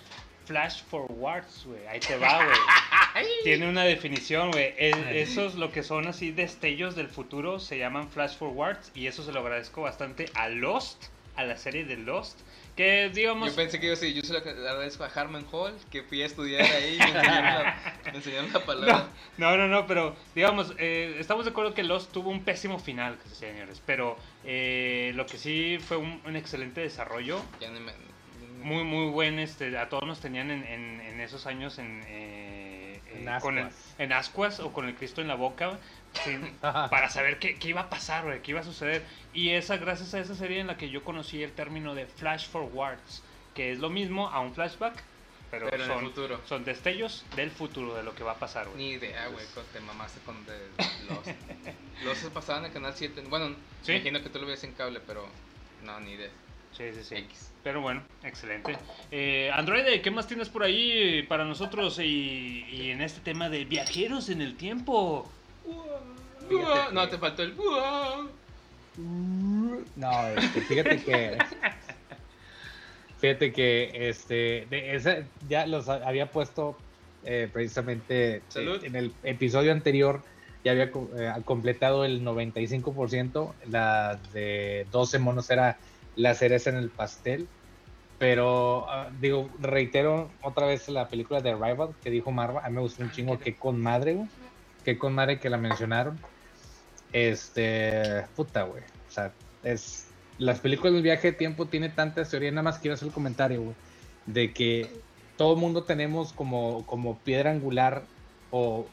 flash 0.44 0.82
forwards, 0.84 1.64
güey. 1.66 1.86
Ahí 1.86 2.00
te 2.00 2.16
va, 2.16 2.44
güey. 2.44 3.26
Tiene 3.44 3.68
una 3.68 3.84
definición, 3.84 4.50
güey. 4.50 4.74
Esos, 4.78 5.54
lo 5.54 5.70
que 5.72 5.82
son 5.82 6.06
así 6.08 6.30
destellos 6.32 6.94
del 6.96 7.08
futuro, 7.08 7.58
se 7.60 7.78
llaman 7.78 8.08
flash 8.08 8.36
forwards. 8.36 8.90
Y 8.94 9.06
eso 9.06 9.22
se 9.22 9.32
lo 9.32 9.40
agradezco 9.40 9.82
bastante 9.82 10.30
a 10.34 10.48
Lost, 10.48 11.04
a 11.36 11.44
la 11.44 11.56
serie 11.56 11.84
de 11.84 11.96
Lost. 11.96 12.38
Que, 12.76 13.10
digamos, 13.12 13.50
Yo 13.50 13.54
pensé 13.56 13.78
que 13.78 13.84
iba 13.84 13.94
a 13.94 13.98
decir, 14.00 14.14
yo 14.14 14.22
se 14.22 14.32
lo 14.32 14.38
agradezco 14.38 15.04
a 15.04 15.08
Harman 15.08 15.44
Hall, 15.52 15.74
que 15.90 16.02
fui 16.02 16.22
a 16.22 16.26
estudiar 16.26 16.62
ahí 16.62 16.94
y 16.94 16.98
me 16.98 17.04
enseñaron 17.04 17.44
la, 17.44 17.94
me 18.06 18.16
enseñaron 18.16 18.50
la 18.50 18.64
palabra. 18.64 19.08
No, 19.36 19.56
no, 19.58 19.68
no, 19.68 19.86
pero 19.86 20.16
digamos, 20.34 20.72
eh, 20.78 21.16
estamos 21.18 21.44
de 21.44 21.50
acuerdo 21.50 21.74
que 21.74 21.82
Lost 21.82 22.10
tuvo 22.12 22.30
un 22.30 22.42
pésimo 22.44 22.78
final, 22.78 23.18
señores. 23.30 23.82
Pero 23.84 24.16
eh, 24.44 25.12
lo 25.14 25.26
que 25.26 25.36
sí 25.36 25.78
fue 25.86 25.98
un, 25.98 26.22
un 26.24 26.34
excelente 26.34 26.80
desarrollo. 26.80 27.42
Ya 27.60 27.68
no 27.70 27.78
me- 27.78 27.92
Muy, 28.62 28.84
muy 28.84 29.10
buen, 29.10 29.38
este, 29.38 29.76
a 29.76 29.88
todos 29.88 30.04
nos 30.06 30.20
tenían 30.20 30.50
en, 30.50 30.64
en- 30.64 31.00
en 31.00 31.20
esos 31.20 31.46
años 31.46 31.78
en, 31.78 32.02
eh, 32.06 33.00
En 33.14 33.28
eh, 33.28 33.38
con 33.40 33.58
el- 33.58 33.66
ascuas. 33.66 33.94
en 33.98 34.12
ascuas 34.12 34.60
o 34.60 34.72
con 34.72 34.86
el 34.88 34.94
Cristo 34.94 35.20
en 35.20 35.28
la 35.28 35.34
boca, 35.34 35.78
sin- 36.24 36.56
para 36.60 37.08
saber 37.10 37.38
qué, 37.38 37.56
qué 37.58 37.68
iba 37.68 37.82
a 37.82 37.90
pasar, 37.90 38.24
güey, 38.24 38.40
qué 38.42 38.52
iba 38.52 38.60
a 38.60 38.64
suceder. 38.64 39.02
Y 39.34 39.50
esa, 39.50 39.76
gracias 39.76 40.14
a 40.14 40.20
esa 40.20 40.34
serie 40.34 40.60
en 40.60 40.66
la 40.68 40.76
que 40.76 40.90
yo 40.90 41.02
conocí 41.04 41.42
el 41.42 41.52
término 41.52 41.94
de 41.94 42.06
flash 42.06 42.48
forwards, 42.48 43.22
que 43.54 43.72
es 43.72 43.78
lo 43.78 43.90
mismo 43.90 44.28
a 44.28 44.40
un 44.40 44.54
flashback, 44.54 44.94
pero, 45.50 45.66
Pero 45.68 45.84
en 45.84 45.90
el 45.90 45.94
son, 45.96 46.04
futuro. 46.06 46.40
son 46.46 46.64
destellos 46.64 47.26
del 47.36 47.50
futuro, 47.50 47.94
de 47.94 48.02
lo 48.02 48.14
que 48.14 48.24
va 48.24 48.32
a 48.32 48.36
pasar, 48.38 48.66
güey. 48.68 48.78
Ni 48.78 48.90
idea, 48.92 49.26
güey, 49.28 49.44
te 49.72 49.80
mamaste 49.80 50.18
con 50.24 50.46
de 50.46 50.58
los 51.08 51.26
Los 52.22 52.30
pasaban 52.32 52.62
en 52.64 52.68
el 52.68 52.72
canal 52.72 52.94
7. 52.96 53.22
Bueno, 53.28 53.54
¿Sí? 53.82 53.92
imagino 53.92 54.22
que 54.22 54.30
tú 54.30 54.38
lo 54.38 54.46
ves 54.46 54.64
en 54.64 54.72
cable, 54.72 55.00
pero 55.06 55.28
no, 55.84 56.00
ni 56.00 56.12
idea. 56.12 56.30
Sí, 56.90 57.02
sí, 57.02 57.16
sí. 57.16 57.26
Pero 57.62 57.80
bueno, 57.80 58.02
excelente. 58.24 58.76
Eh, 59.12 59.50
Androide, 59.54 60.02
¿qué 60.02 60.10
más 60.10 60.26
tienes 60.26 60.48
por 60.48 60.64
ahí 60.64 61.22
para 61.28 61.44
nosotros 61.44 61.98
y, 62.00 62.66
y 62.70 62.90
en 62.90 63.00
este 63.02 63.20
tema 63.20 63.48
de 63.48 63.64
viajeros 63.64 64.28
en 64.30 64.40
el 64.40 64.56
tiempo? 64.56 65.30
No, 66.92 67.08
te 67.08 67.18
faltó 67.18 67.42
el. 67.44 67.54
No, 69.96 70.28
este, 70.36 70.60
fíjate 70.62 70.98
que. 71.02 71.38
Fíjate 73.18 73.52
que 73.52 74.08
este, 74.08 74.66
de 74.68 74.96
esa, 74.96 75.18
ya 75.48 75.64
los 75.66 75.88
ha- 75.88 76.06
había 76.08 76.26
puesto 76.32 76.76
eh, 77.22 77.48
precisamente 77.52 78.42
eh, 78.56 78.80
en 78.82 78.96
el 78.96 79.14
episodio 79.22 79.70
anterior, 79.70 80.24
ya 80.64 80.72
había 80.72 80.86
eh, 80.86 81.32
completado 81.44 82.04
el 82.04 82.24
95%, 82.24 83.54
la 83.68 84.18
de 84.32 84.88
12 84.90 85.20
monos 85.20 85.48
era 85.50 85.78
la 86.16 86.34
cereza 86.34 86.70
en 86.70 86.76
el 86.76 86.90
pastel, 86.90 87.48
pero 88.18 88.88
ah, 88.88 89.10
digo, 89.20 89.50
reitero 89.58 90.30
otra 90.42 90.66
vez 90.66 90.88
la 90.88 91.08
película 91.08 91.40
de 91.40 91.50
Arrival 91.50 91.90
que 92.02 92.10
dijo 92.10 92.30
Marva, 92.30 92.64
a 92.64 92.68
mí 92.68 92.76
me 92.76 92.80
gustó 92.80 93.02
un 93.02 93.10
chingo, 93.10 93.38
que 93.38 93.56
con 93.56 93.80
madre, 93.80 94.14
güey, 94.14 94.28
que 94.84 94.98
con 94.98 95.14
madre 95.14 95.40
que 95.40 95.50
la 95.50 95.58
mencionaron. 95.58 96.18
Este, 97.12 98.24
puta, 98.36 98.62
güey. 98.62 98.82
O 99.08 99.10
sea, 99.10 99.32
es. 99.62 100.08
Las 100.38 100.60
películas 100.60 100.94
del 100.94 101.02
viaje 101.02 101.32
de 101.32 101.36
tiempo 101.36 101.66
tiene 101.66 101.88
tantas 101.88 102.30
teorías. 102.30 102.52
Nada 102.52 102.62
más 102.62 102.78
quiero 102.78 102.94
hacer 102.94 103.08
el 103.08 103.14
comentario, 103.14 103.62
güey. 103.62 103.74
De 104.26 104.52
que 104.52 104.88
todo 105.36 105.54
el 105.54 105.60
mundo 105.60 105.84
tenemos 105.84 106.32
como, 106.32 106.86
como 106.86 107.18
piedra 107.18 107.50
angular, 107.50 108.04
o, 108.50 108.86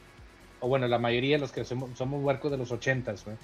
o 0.60 0.68
bueno, 0.68 0.86
la 0.86 0.98
mayoría 0.98 1.36
de 1.36 1.40
los 1.40 1.52
que 1.52 1.64
somos, 1.64 1.96
somos 1.96 2.22
huercos 2.22 2.50
de 2.50 2.58
los 2.58 2.72
ochentas, 2.72 3.24
güey. 3.24 3.36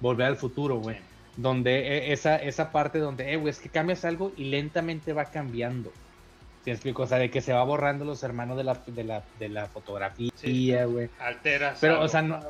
Volver 0.00 0.26
al 0.26 0.36
futuro, 0.36 0.76
güey. 0.78 0.96
Sí. 0.96 1.02
Donde 1.40 1.78
eh, 1.98 2.12
esa, 2.12 2.36
esa 2.36 2.72
parte 2.72 2.98
donde, 2.98 3.32
eh, 3.32 3.36
güey, 3.36 3.50
es 3.50 3.60
que 3.60 3.68
cambias 3.68 4.04
algo 4.04 4.32
y 4.36 4.44
lentamente 4.44 5.12
va 5.12 5.26
cambiando. 5.26 5.92
¿Sí 6.64 6.72
explico? 6.72 7.04
O 7.04 7.06
sea, 7.06 7.18
de 7.18 7.30
que 7.30 7.40
se 7.40 7.52
va 7.52 7.62
borrando 7.62 8.04
los 8.04 8.22
hermanos 8.24 8.56
de 8.56 8.64
la, 8.64 8.74
de 8.86 9.04
la, 9.04 9.22
de 9.38 9.48
la 9.48 9.66
fotografía, 9.66 10.30
Sí. 10.34 10.74
güey. 10.84 11.08
Alteras. 11.20 11.78
Pero, 11.80 11.94
algo. 11.94 12.04
o 12.06 12.08
sea, 12.08 12.22
no, 12.22 12.40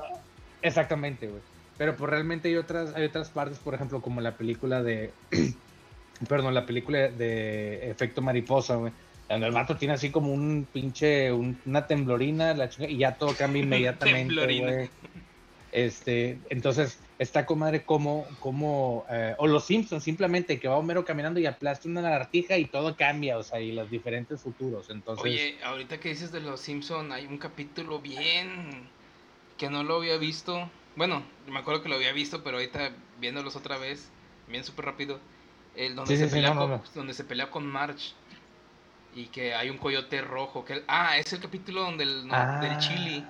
exactamente, 0.62 1.28
güey. 1.28 1.42
Pero 1.76 1.94
pues 1.96 2.10
realmente 2.10 2.48
hay 2.48 2.56
otras, 2.56 2.94
hay 2.96 3.04
otras 3.04 3.28
partes, 3.28 3.58
por 3.58 3.74
ejemplo, 3.74 4.00
como 4.00 4.20
la 4.22 4.32
película 4.36 4.82
de, 4.82 5.12
perdón, 6.28 6.54
la 6.54 6.66
película 6.66 7.08
de 7.08 7.90
Efecto 7.90 8.22
Mariposa, 8.22 8.76
güey. 8.76 8.92
Donde 9.28 9.46
el 9.48 9.52
vato 9.52 9.76
tiene 9.76 9.92
así 9.94 10.10
como 10.10 10.32
un 10.32 10.66
pinche, 10.72 11.30
un- 11.30 11.60
una 11.66 11.86
temblorina, 11.86 12.54
la 12.54 12.70
y 12.88 12.96
ya 12.96 13.16
todo 13.16 13.34
cambia 13.36 13.62
inmediatamente, 13.64 14.34
güey. 14.60 14.90
Este, 15.72 16.38
entonces, 16.48 16.98
está 17.18 17.44
comadre 17.44 17.84
como, 17.84 18.26
como, 18.40 19.04
eh, 19.10 19.34
o 19.38 19.46
los 19.46 19.64
Simpsons, 19.66 20.02
simplemente, 20.02 20.58
que 20.58 20.68
va 20.68 20.76
Homero 20.76 21.04
caminando 21.04 21.40
y 21.40 21.46
aplasta 21.46 21.88
una 21.88 22.00
lagartija 22.00 22.56
y 22.56 22.64
todo 22.64 22.96
cambia, 22.96 23.36
o 23.36 23.42
sea, 23.42 23.60
y 23.60 23.72
los 23.72 23.90
diferentes 23.90 24.40
futuros, 24.40 24.88
entonces... 24.90 25.24
Oye, 25.24 25.58
ahorita 25.62 26.00
que 26.00 26.08
dices 26.10 26.32
de 26.32 26.40
los 26.40 26.60
Simpson, 26.60 27.12
hay 27.12 27.26
un 27.26 27.38
capítulo 27.38 28.00
bien 28.00 28.88
que 29.58 29.68
no 29.68 29.82
lo 29.82 29.96
había 29.96 30.16
visto. 30.16 30.70
Bueno, 30.96 31.22
me 31.48 31.58
acuerdo 31.58 31.82
que 31.82 31.88
lo 31.88 31.96
había 31.96 32.12
visto, 32.12 32.42
pero 32.42 32.56
ahorita 32.56 32.92
viéndolos 33.20 33.56
otra 33.56 33.76
vez, 33.76 34.08
bien 34.48 34.64
súper 34.64 34.86
rápido, 34.86 35.20
el 35.76 35.94
donde 35.96 36.16
Sí, 36.16 36.22
se 36.22 36.28
sí, 36.28 36.34
pelea 36.36 36.54
no, 36.54 36.54
no, 36.54 36.60
con, 36.62 36.70
no. 36.70 36.82
donde 36.94 37.14
se 37.14 37.24
pelea 37.24 37.50
con 37.50 37.66
March 37.66 38.14
y 39.18 39.26
que 39.26 39.52
hay 39.54 39.68
un 39.68 39.78
coyote 39.78 40.20
rojo, 40.22 40.64
que 40.64 40.84
ah, 40.86 41.18
es 41.18 41.32
el 41.32 41.40
capítulo 41.40 41.82
donde 41.82 42.04
el 42.04 42.26
no, 42.28 42.34
Ah, 42.34 42.60
del 42.60 42.78
chili, 42.78 43.24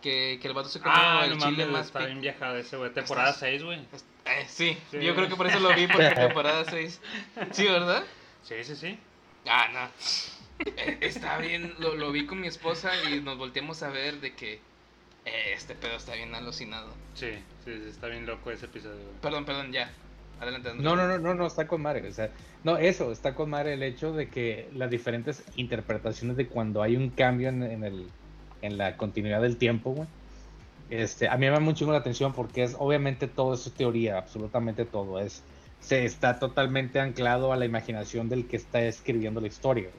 que, 0.00 0.38
que 0.40 0.48
el 0.48 0.54
vato 0.54 0.68
se 0.70 0.80
comió 0.80 0.96
Ah, 0.96 1.24
el 1.26 1.36
no 1.38 1.44
chile 1.44 1.64
mames, 1.66 1.68
más 1.72 1.86
está 1.86 1.98
bien 2.06 2.20
viajado 2.22 2.56
ese, 2.56 2.76
güey. 2.78 2.90
Temporada 2.92 3.30
Estás- 3.30 3.40
6, 3.40 3.62
güey. 3.62 3.78
Eh, 4.24 4.44
sí, 4.48 4.78
Sí. 4.90 5.00
yo 5.02 5.14
creo 5.14 5.28
que 5.28 5.36
por 5.36 5.46
eso 5.46 5.60
lo 5.60 5.74
vi, 5.74 5.86
porque 5.86 6.08
temporada 6.14 6.64
6. 6.64 7.00
Sí, 7.52 7.64
¿verdad? 7.66 8.04
Sí, 8.42 8.54
sí, 8.64 8.74
sí. 8.74 8.98
Ah, 9.46 9.68
no. 9.72 10.64
Eh, 10.76 10.98
Está 11.02 11.36
bien, 11.38 11.74
lo, 11.78 11.94
lo 11.94 12.10
vi 12.10 12.24
con 12.26 12.40
mi 12.40 12.46
esposa 12.46 12.90
y 13.10 13.20
nos 13.20 13.36
volteamos 13.36 13.82
a 13.82 13.90
ver 13.90 14.20
de 14.20 14.34
que 14.34 14.60
eh, 15.26 15.52
este 15.54 15.74
pedo 15.74 15.96
está 15.96 16.14
bien 16.14 16.34
alucinado. 16.34 16.94
Sí, 17.14 17.32
sí, 17.64 17.74
sí, 17.82 17.88
está 17.90 18.06
bien 18.06 18.24
loco 18.24 18.50
ese 18.50 18.64
episodio, 18.66 18.96
güey. 18.96 19.20
Perdón, 19.20 19.44
perdón, 19.44 19.72
ya. 19.72 19.92
Adelante. 20.40 20.70
No, 20.74 20.96
no, 20.96 21.06
no, 21.06 21.18
no, 21.18 21.34
no, 21.34 21.46
está 21.46 21.66
con 21.66 21.82
madre. 21.82 22.10
No, 22.64 22.76
eso, 22.76 23.12
está 23.12 23.34
con 23.34 23.50
madre 23.50 23.74
el 23.74 23.82
hecho 23.82 24.12
de 24.12 24.28
que 24.28 24.68
las 24.74 24.90
diferentes 24.90 25.44
interpretaciones 25.56 26.36
de 26.36 26.48
cuando 26.48 26.82
hay 26.82 26.96
un 26.96 27.10
cambio 27.10 27.48
en, 27.48 27.62
en 27.62 27.84
el, 27.84 28.08
en 28.62 28.78
la 28.78 28.96
continuidad 28.96 29.42
del 29.42 29.56
tiempo, 29.56 29.92
güey. 29.92 30.08
Este, 30.90 31.28
a 31.28 31.34
mí 31.34 31.40
me 31.40 31.46
llama 31.46 31.60
mucho 31.60 31.90
la 31.90 31.98
atención 31.98 32.32
porque 32.32 32.62
es, 32.62 32.76
obviamente 32.78 33.26
todo 33.26 33.54
es 33.54 33.72
teoría, 33.72 34.18
absolutamente 34.18 34.84
todo. 34.84 35.18
Es, 35.18 35.42
se 35.80 36.04
está 36.04 36.38
totalmente 36.38 37.00
anclado 37.00 37.52
a 37.52 37.56
la 37.56 37.64
imaginación 37.64 38.28
del 38.28 38.46
que 38.46 38.56
está 38.56 38.82
escribiendo 38.82 39.40
la 39.40 39.48
historia. 39.48 39.90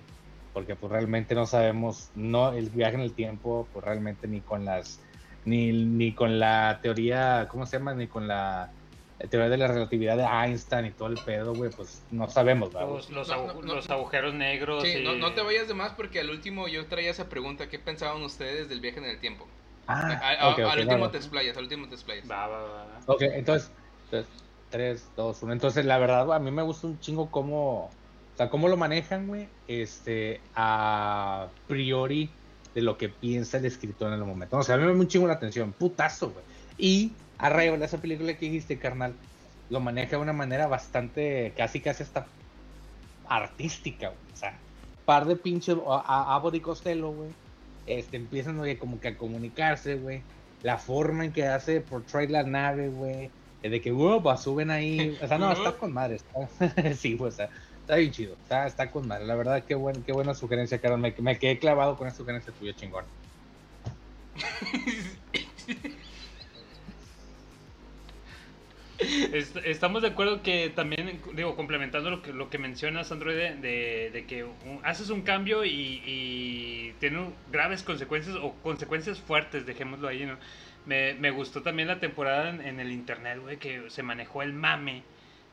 Porque 0.53 0.75
pues 0.75 0.91
realmente 0.91 1.35
no 1.35 1.45
sabemos, 1.45 2.09
no, 2.15 2.53
el 2.53 2.69
viaje 2.69 2.95
en 2.95 3.01
el 3.01 3.13
tiempo, 3.13 3.67
pues 3.73 3.83
realmente 3.83 4.27
ni 4.27 4.41
con 4.41 4.63
las, 4.63 4.99
ni, 5.43 5.71
ni 5.71 6.13
con 6.13 6.39
la 6.39 6.79
teoría, 6.81 7.47
¿cómo 7.49 7.65
se 7.65 7.77
llama? 7.77 7.93
Ni 7.93 8.07
con 8.07 8.27
la 8.27 8.71
la 9.17 9.29
teoría 9.29 9.49
de 9.49 9.57
la 9.57 9.67
relatividad 9.67 10.17
de 10.17 10.23
Einstein 10.25 10.85
y 10.87 10.91
todo 10.91 11.07
el 11.07 11.17
pedo, 11.17 11.53
güey, 11.53 11.71
pues 11.71 12.05
no 12.09 12.27
sabemos, 12.29 12.73
¿verdad? 12.73 12.89
Los, 12.89 13.09
los, 13.09 13.27
No, 13.29 13.35
agu- 13.35 13.53
no, 13.55 13.61
no. 13.61 13.75
los 13.75 13.89
agujeros 13.89 14.33
negros. 14.33 14.83
Sí, 14.83 14.97
y... 14.99 15.03
no, 15.03 15.15
no 15.15 15.33
te 15.33 15.41
vayas 15.41 15.67
de 15.67 15.73
más 15.73 15.93
porque 15.93 16.19
al 16.19 16.29
último 16.29 16.67
yo 16.67 16.85
traía 16.87 17.11
esa 17.11 17.29
pregunta. 17.29 17.69
¿Qué 17.69 17.79
pensaban 17.79 18.21
ustedes 18.23 18.67
del 18.67 18.81
viaje 18.81 18.99
en 18.99 19.05
el 19.05 19.19
tiempo? 19.19 19.47
Ah, 19.87 20.19
A- 20.21 20.49
a- 20.49 20.71
al 20.71 20.79
último 20.79 21.09
te 21.11 21.17
explayas, 21.17 21.55
al 21.57 21.63
último 21.63 21.87
te 21.87 21.95
explayas. 21.95 22.29
Va, 22.29 22.47
va, 22.47 22.63
va. 22.63 22.99
Ok, 23.05 23.21
entonces, 23.21 23.71
entonces, 24.05 24.43
3, 24.69 25.13
2, 25.15 25.43
1. 25.43 25.53
Entonces, 25.53 25.85
la 25.85 25.97
verdad, 25.97 26.33
a 26.33 26.39
mí 26.39 26.51
me 26.51 26.63
gusta 26.63 26.87
un 26.87 26.99
chingo 26.99 27.29
cómo, 27.31 27.85
o 27.85 27.91
sea, 28.35 28.49
cómo 28.49 28.67
lo 28.67 28.77
manejan, 28.77 29.27
güey, 29.27 29.47
este, 29.67 30.41
a 30.53 31.53
priori 31.67 32.41
de 32.73 32.81
lo 32.81 32.97
que 32.97 33.09
piensa 33.09 33.57
el 33.59 33.65
escritor 33.65 34.07
en 34.11 34.19
el 34.19 34.25
momento. 34.25 34.57
O 34.57 34.63
sea, 34.63 34.75
a 34.75 34.77
mí 34.77 34.83
me 34.83 34.89
llama 34.89 35.01
un 35.01 35.07
chingo 35.07 35.27
la 35.27 35.33
atención, 35.35 35.71
putazo, 35.73 36.31
güey. 36.31 36.45
Y 36.77 37.15
Arrival, 37.37 37.81
esa 37.83 37.97
película 37.97 38.33
que 38.33 38.45
dijiste, 38.45 38.77
carnal, 38.79 39.13
lo 39.69 39.79
maneja 39.79 40.11
de 40.11 40.21
una 40.21 40.33
manera 40.33 40.67
bastante, 40.67 41.53
casi, 41.57 41.79
casi 41.81 42.03
hasta 42.03 42.27
artística, 43.27 44.07
güey. 44.09 44.19
O 44.33 44.35
sea, 44.35 44.59
par 45.05 45.25
de 45.25 45.35
pinches, 45.35 45.77
a- 45.87 46.35
a- 46.35 46.55
y 46.55 46.59
Costello, 46.59 47.11
güey, 47.11 47.29
este, 47.85 48.17
empiezan, 48.17 48.59
oye, 48.59 48.77
como 48.77 48.99
que 48.99 49.09
a 49.09 49.17
comunicarse, 49.17 49.95
güey. 49.95 50.21
La 50.63 50.77
forma 50.77 51.25
en 51.25 51.31
que 51.31 51.45
hace 51.45 51.81
portray 51.81 52.27
la 52.27 52.43
nave, 52.43 52.89
güey. 52.89 53.29
eh, 53.61 53.69
De 53.69 53.81
que, 53.81 53.91
wow, 53.91 54.21
pues, 54.21 54.39
suben 54.41 54.71
ahí. 54.71 55.17
O 55.21 55.27
sea, 55.27 55.37
no, 55.37 55.51
está 55.51 55.71
con 55.77 55.93
madre. 55.93 56.15
Está... 56.17 56.93
sí, 56.95 57.15
pues, 57.15 57.33
está, 57.33 57.49
está 57.81 57.95
bien 57.97 58.11
chido. 58.11 58.33
Está, 58.41 58.65
está 58.67 58.89
con 58.91 59.07
madre. 59.07 59.25
La 59.25 59.35
verdad, 59.35 59.63
qué, 59.65 59.75
buen, 59.75 60.03
qué 60.03 60.11
buena 60.11 60.33
sugerencia, 60.33 60.79
Carol. 60.79 60.99
Me, 60.99 61.13
me 61.19 61.37
quedé 61.37 61.59
clavado 61.59 61.97
con 61.97 62.07
esa 62.07 62.17
sugerencia 62.17 62.53
tuya, 62.53 62.73
chingón. 62.75 63.05
Estamos 69.65 70.01
de 70.01 70.09
acuerdo 70.09 70.41
que 70.41 70.69
también, 70.69 71.21
digo, 71.33 71.55
complementando 71.55 72.09
lo 72.09 72.21
que, 72.21 72.33
lo 72.33 72.49
que 72.49 72.57
mencionas, 72.57 73.11
Android, 73.11 73.35
de, 73.35 74.09
de 74.11 74.25
que 74.25 74.43
un- 74.43 74.79
haces 74.83 75.09
un 75.09 75.21
cambio 75.21 75.63
y, 75.65 76.01
y 76.05 76.93
tiene 76.99 77.19
un- 77.19 77.33
graves 77.51 77.83
consecuencias 77.83 78.35
o 78.35 78.53
consecuencias 78.63 79.19
fuertes, 79.19 79.65
dejémoslo 79.65 80.07
ahí, 80.07 80.25
¿no? 80.25 80.37
Me, 80.85 81.13
me 81.15 81.31
gustó 81.31 81.61
también 81.63 81.87
la 81.87 81.99
temporada 81.99 82.49
en, 82.49 82.61
en 82.61 82.79
el 82.79 82.91
internet, 82.91 83.39
güey, 83.41 83.57
que 83.57 83.89
se 83.89 84.03
manejó 84.03 84.41
el 84.43 84.53
mame 84.53 85.01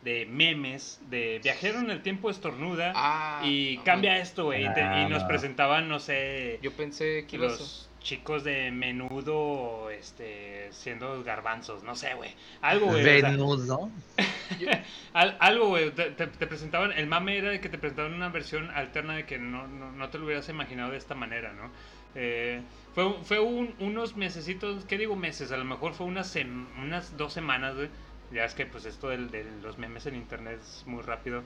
de 0.03 0.27
memes, 0.27 1.01
de 1.11 1.41
viajero 1.43 1.79
en 1.79 1.89
el 1.91 2.03
tiempo 2.03 2.29
estornuda 2.29 2.93
Ah, 2.95 3.43
y 3.47 3.77
no, 3.79 3.85
cambia 3.85 4.19
esto, 4.19 4.45
güey, 4.47 4.67
y, 4.67 4.75
te- 4.75 4.81
y 4.81 5.07
nos 5.09 5.23
Ah. 5.23 5.29
presentaban, 5.29 5.89
no 5.89 6.01
sé, 6.01 6.59
Yo 6.61 6.73
pensé 6.73 7.25
que 7.29 7.39
los 7.39 7.89
chicos 8.03 8.45
de 8.45 8.71
menudo, 8.71 9.91
este, 9.91 10.69
siendo 10.73 11.23
garbanzos, 11.23 11.83
no 11.83 11.95
sé, 11.95 12.15
güey, 12.15 12.31
algo, 12.61 12.87
güey. 12.87 13.01
o 13.01 13.05
sea, 13.21 13.31
Venudo. 13.31 13.91
al- 15.13 15.37
algo, 15.41 15.69
güey, 15.69 15.91
te, 15.93 16.11
te- 16.11 16.47
presentaban, 16.47 16.93
el 16.93 17.07
mame 17.07 17.39
era 17.39 17.51
de 17.51 17.61
que 17.61 17.69
te 17.69 17.79
presentaban 17.79 18.15
una 18.15 18.29
versión 18.29 18.71
alterna 18.71 19.15
de 19.17 19.25
que 19.25 19.39
no, 19.39 19.67
no, 19.69 19.93
no 19.93 20.09
te 20.11 20.19
lo 20.19 20.25
hubieras 20.27 20.49
imaginado 20.49 20.91
de 20.91 20.99
esta 20.99 21.15
manera, 21.15 21.53
¿no? 21.53 21.71
Eh, 22.15 22.61
fue 22.95 23.13
fue 23.23 23.41
un- 23.41 23.75
unos 23.79 24.17
mesecitos, 24.17 24.85
¿qué 24.85 24.99
digo 24.99 25.17
meses? 25.17 25.51
A 25.53 25.57
lo 25.57 25.65
mejor 25.65 25.95
fue 25.95 26.07
unas, 26.07 26.35
sem- 26.35 26.67
unas 26.79 27.17
dos 27.17 27.33
semanas, 27.33 27.75
güey. 27.77 27.89
Ya 28.33 28.45
es 28.45 28.55
que 28.55 28.67
pues 28.67 28.85
esto 28.87 29.09
del- 29.09 29.31
de, 29.31 29.45
los 29.63 29.79
memes 29.79 30.07
en 30.07 30.17
internet 30.17 30.59
es 30.63 30.85
muy 30.87 31.03
rápido. 31.03 31.43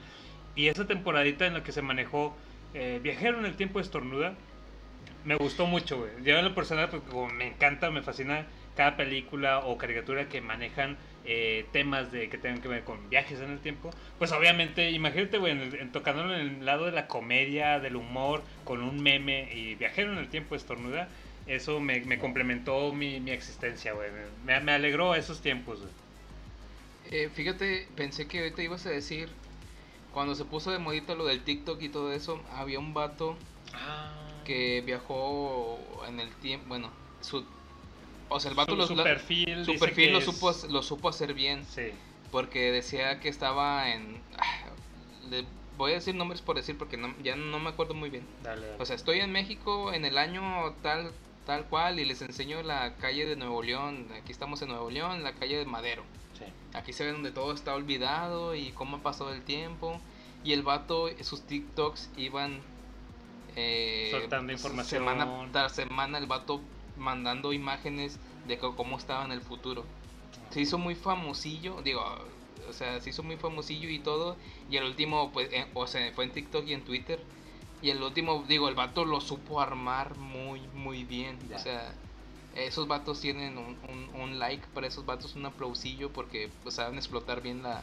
Y 0.54 0.68
esa 0.68 0.86
temporadita 0.86 1.46
en 1.46 1.54
la 1.54 1.62
que 1.62 1.72
se 1.72 1.82
manejó 1.82 2.34
eh, 2.74 3.00
Viajero 3.02 3.38
en 3.38 3.46
el 3.46 3.56
tiempo 3.56 3.80
estornuda, 3.80 4.34
me 5.26 5.36
gustó 5.36 5.66
mucho, 5.66 5.98
güey. 5.98 6.10
Yo 6.24 6.38
en 6.38 6.44
lo 6.46 6.54
personal, 6.54 6.88
pues 6.88 7.02
como 7.02 7.28
me 7.28 7.48
encanta, 7.48 7.90
me 7.90 8.02
fascina 8.02 8.46
cada 8.76 8.96
película 8.96 9.58
o 9.60 9.76
caricatura 9.78 10.28
que 10.28 10.40
manejan 10.40 10.96
eh, 11.28 11.66
temas 11.72 12.12
de 12.12 12.28
que 12.28 12.38
tengan 12.38 12.60
que 12.62 12.68
ver 12.68 12.84
con 12.84 13.10
viajes 13.10 13.40
en 13.40 13.50
el 13.50 13.58
tiempo. 13.58 13.90
Pues 14.18 14.30
obviamente, 14.32 14.90
imagínate, 14.92 15.38
güey, 15.38 15.52
en 15.52 15.60
el- 15.60 15.74
en- 15.74 15.90
tocándolo 15.92 16.34
en 16.34 16.40
el 16.60 16.64
lado 16.64 16.84
de 16.86 16.92
la 16.92 17.08
comedia, 17.08 17.80
del 17.80 17.96
humor, 17.96 18.42
con 18.64 18.80
un 18.82 19.02
meme 19.02 19.52
y 19.52 19.74
viajero 19.74 20.12
en 20.12 20.18
el 20.18 20.28
tiempo 20.28 20.54
estornuda. 20.54 21.08
Eso 21.48 21.80
me, 21.80 22.00
me 22.02 22.18
complementó 22.18 22.92
mi, 22.92 23.18
mi 23.20 23.32
existencia, 23.32 23.92
güey. 23.92 24.08
Me, 24.44 24.60
me 24.60 24.72
alegró 24.72 25.14
esos 25.16 25.40
tiempos, 25.42 25.80
güey. 25.80 25.92
Eh, 27.10 27.30
fíjate, 27.34 27.88
pensé 27.96 28.26
que 28.28 28.38
ahorita 28.40 28.62
ibas 28.62 28.84
a 28.86 28.90
decir 28.90 29.28
cuando 30.12 30.34
se 30.34 30.44
puso 30.44 30.70
de 30.70 30.78
modito 30.78 31.14
lo 31.14 31.24
del 31.26 31.42
TikTok 31.42 31.80
y 31.82 31.88
todo 31.88 32.12
eso, 32.12 32.42
había 32.52 32.78
un 32.78 32.94
vato 32.94 33.36
Ah. 33.74 34.12
Que 34.46 34.82
viajó 34.86 35.78
en 36.08 36.20
el 36.20 36.30
tiempo, 36.36 36.68
bueno, 36.68 36.90
su 37.20 37.44
o 38.28 38.40
sea, 38.40 38.50
el 38.50 38.56
vato 38.56 38.72
Su- 38.72 38.76
los- 38.78 38.88
su 38.88 38.96
la- 38.96 39.04
perfil 39.04 39.64
su 39.64 39.76
perfil 39.78 40.12
lo 40.12 40.18
es- 40.18 40.24
supo 40.24 40.52
lo 40.70 40.82
supo 40.82 41.08
hacer 41.08 41.34
bien 41.34 41.64
Sí. 41.66 41.90
porque 42.32 42.72
decía 42.72 43.20
que 43.20 43.28
estaba 43.28 43.90
en 43.92 44.20
ah, 44.38 44.70
le 45.30 45.44
voy 45.76 45.92
a 45.92 45.94
decir 45.96 46.14
nombres 46.14 46.40
por 46.40 46.56
decir 46.56 46.76
porque 46.78 46.96
no, 46.96 47.14
ya 47.22 47.36
no 47.36 47.58
me 47.58 47.68
acuerdo 47.68 47.92
muy 47.94 48.08
bien. 48.10 48.24
Dale, 48.42 48.66
dale. 48.66 48.82
O 48.82 48.86
sea, 48.86 48.96
estoy 48.96 49.20
en 49.20 49.30
México 49.30 49.92
en 49.92 50.04
el 50.04 50.16
año 50.18 50.72
tal 50.82 51.12
tal 51.44 51.66
cual 51.66 52.00
y 52.00 52.04
les 52.04 52.22
enseño 52.22 52.62
la 52.62 52.96
calle 52.96 53.26
de 53.26 53.36
Nuevo 53.36 53.62
León. 53.62 54.08
Aquí 54.20 54.32
estamos 54.32 54.60
en 54.62 54.68
Nuevo 54.68 54.90
León, 54.90 55.22
la 55.22 55.32
calle 55.34 55.58
de 55.58 55.64
Madero. 55.66 56.02
Sí. 56.38 56.44
Aquí 56.74 56.92
se 56.92 57.04
ve 57.04 57.12
donde 57.12 57.30
todo 57.30 57.52
está 57.52 57.74
olvidado 57.76 58.54
y 58.56 58.70
cómo 58.72 58.96
ha 58.96 59.02
pasado 59.02 59.32
el 59.32 59.42
tiempo. 59.42 60.00
Y 60.42 60.52
el 60.54 60.62
vato, 60.62 61.08
sus 61.22 61.42
TikToks 61.42 62.10
iban... 62.16 62.60
eh, 63.56 64.08
Soltando 64.12 64.52
información. 64.52 65.00
Semana 65.02 65.48
tras 65.52 65.72
semana 65.72 66.18
el 66.18 66.26
vato 66.26 66.60
mandando 66.96 67.52
imágenes 67.52 68.18
de 68.46 68.58
cómo 68.58 68.96
estaba 68.98 69.24
en 69.24 69.32
el 69.32 69.40
futuro. 69.40 69.84
Se 70.50 70.60
hizo 70.60 70.78
muy 70.78 70.94
famosillo, 70.94 71.82
digo, 71.82 72.02
o 72.68 72.72
sea, 72.72 73.00
se 73.00 73.10
hizo 73.10 73.22
muy 73.22 73.36
famosillo 73.36 73.88
y 73.88 73.98
todo. 73.98 74.36
Y 74.70 74.76
el 74.76 74.84
último, 74.84 75.30
pues, 75.32 75.48
eh, 75.52 75.66
o 75.74 75.86
sea, 75.86 76.10
fue 76.12 76.24
en 76.24 76.32
TikTok 76.32 76.66
y 76.66 76.74
en 76.74 76.82
Twitter. 76.84 77.20
Y 77.82 77.90
el 77.90 78.02
último, 78.02 78.44
digo, 78.48 78.68
el 78.68 78.74
vato 78.74 79.04
lo 79.04 79.20
supo 79.20 79.60
armar 79.60 80.16
muy, 80.16 80.60
muy 80.74 81.04
bien. 81.04 81.38
Ya. 81.50 81.56
O 81.56 81.58
sea, 81.58 81.92
esos 82.54 82.88
vatos 82.88 83.20
tienen 83.20 83.58
un, 83.58 83.76
un- 83.88 84.20
un 84.20 84.38
like 84.38 84.66
para 84.72 84.86
esos 84.86 85.04
vatos, 85.04 85.34
un 85.36 85.44
aplausillo, 85.46 86.10
porque 86.12 86.50
pues, 86.62 86.76
saben 86.76 86.96
explotar 86.96 87.42
bien 87.42 87.62
la, 87.62 87.82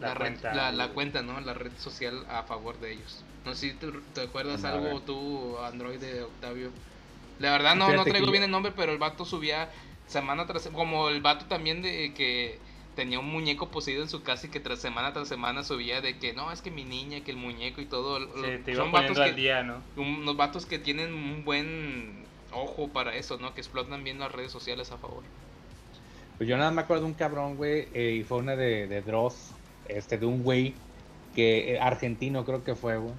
La 0.00 0.08
la, 0.08 0.14
red- 0.14 0.18
cuenta. 0.40 0.54
la, 0.54 0.72
la 0.72 0.88
cuenta, 0.88 1.22
¿no? 1.22 1.40
La 1.40 1.54
red 1.54 1.72
social 1.78 2.26
a 2.28 2.42
favor 2.42 2.78
de 2.80 2.92
ellos. 2.94 3.24
No 3.44 3.54
sé 3.54 3.70
si 3.70 3.74
te, 3.76 3.88
te 4.14 4.22
acuerdas 4.22 4.64
algo 4.64 5.00
tú, 5.00 5.58
Android 5.58 5.98
de 5.98 6.22
Octavio. 6.22 6.70
La 7.38 7.50
verdad 7.52 7.74
no, 7.74 7.92
no 7.92 8.04
traigo 8.04 8.26
que 8.26 8.32
bien 8.32 8.44
el 8.44 8.50
nombre, 8.50 8.72
pero 8.76 8.92
el 8.92 8.98
vato 8.98 9.24
subía 9.24 9.68
semana 10.06 10.46
tras 10.46 10.68
como 10.68 11.08
el 11.08 11.20
vato 11.22 11.46
también 11.46 11.82
de 11.82 12.12
que 12.14 12.58
tenía 12.94 13.18
un 13.18 13.26
muñeco 13.30 13.68
poseído 13.70 14.02
en 14.02 14.08
su 14.08 14.22
casa 14.22 14.46
y 14.46 14.50
que 14.50 14.60
tras 14.60 14.78
semana 14.78 15.12
tras 15.12 15.28
semana 15.28 15.64
subía 15.64 16.00
de 16.00 16.18
que 16.18 16.34
no, 16.34 16.52
es 16.52 16.60
que 16.60 16.70
mi 16.70 16.84
niña, 16.84 17.20
que 17.24 17.30
el 17.30 17.36
muñeco 17.36 17.80
y 17.80 17.86
todo. 17.86 18.20
Sí, 18.20 18.26
lo- 18.36 18.64
te 18.64 18.72
iba 18.72 18.82
son 18.84 18.92
vatos 18.92 19.18
al 19.18 19.30
que, 19.34 19.40
día, 19.40 19.62
¿no? 19.62 19.82
un- 19.96 20.20
unos 20.22 20.36
vatos 20.36 20.66
que 20.66 20.78
tienen 20.78 21.12
un 21.12 21.44
buen 21.44 22.24
ojo 22.52 22.88
para 22.88 23.16
eso, 23.16 23.38
¿no? 23.38 23.54
Que 23.54 23.60
explotan 23.62 24.04
bien 24.04 24.18
las 24.18 24.30
redes 24.30 24.52
sociales 24.52 24.92
a 24.92 24.98
favor. 24.98 25.22
Pues 26.36 26.48
yo 26.48 26.56
nada 26.56 26.70
me 26.70 26.82
acuerdo 26.82 27.04
de 27.04 27.08
un 27.10 27.14
cabrón, 27.14 27.56
güey, 27.56 27.88
eh, 27.94 28.16
y 28.20 28.22
fue 28.24 28.38
una 28.38 28.56
de, 28.56 28.86
de 28.88 29.02
Dross, 29.02 29.54
este, 29.88 30.18
de 30.18 30.26
un 30.26 30.42
güey 30.42 30.74
que, 31.34 31.74
eh, 31.74 31.80
argentino 31.80 32.44
creo 32.44 32.64
que 32.64 32.74
fue, 32.74 32.98
güey, 32.98 33.14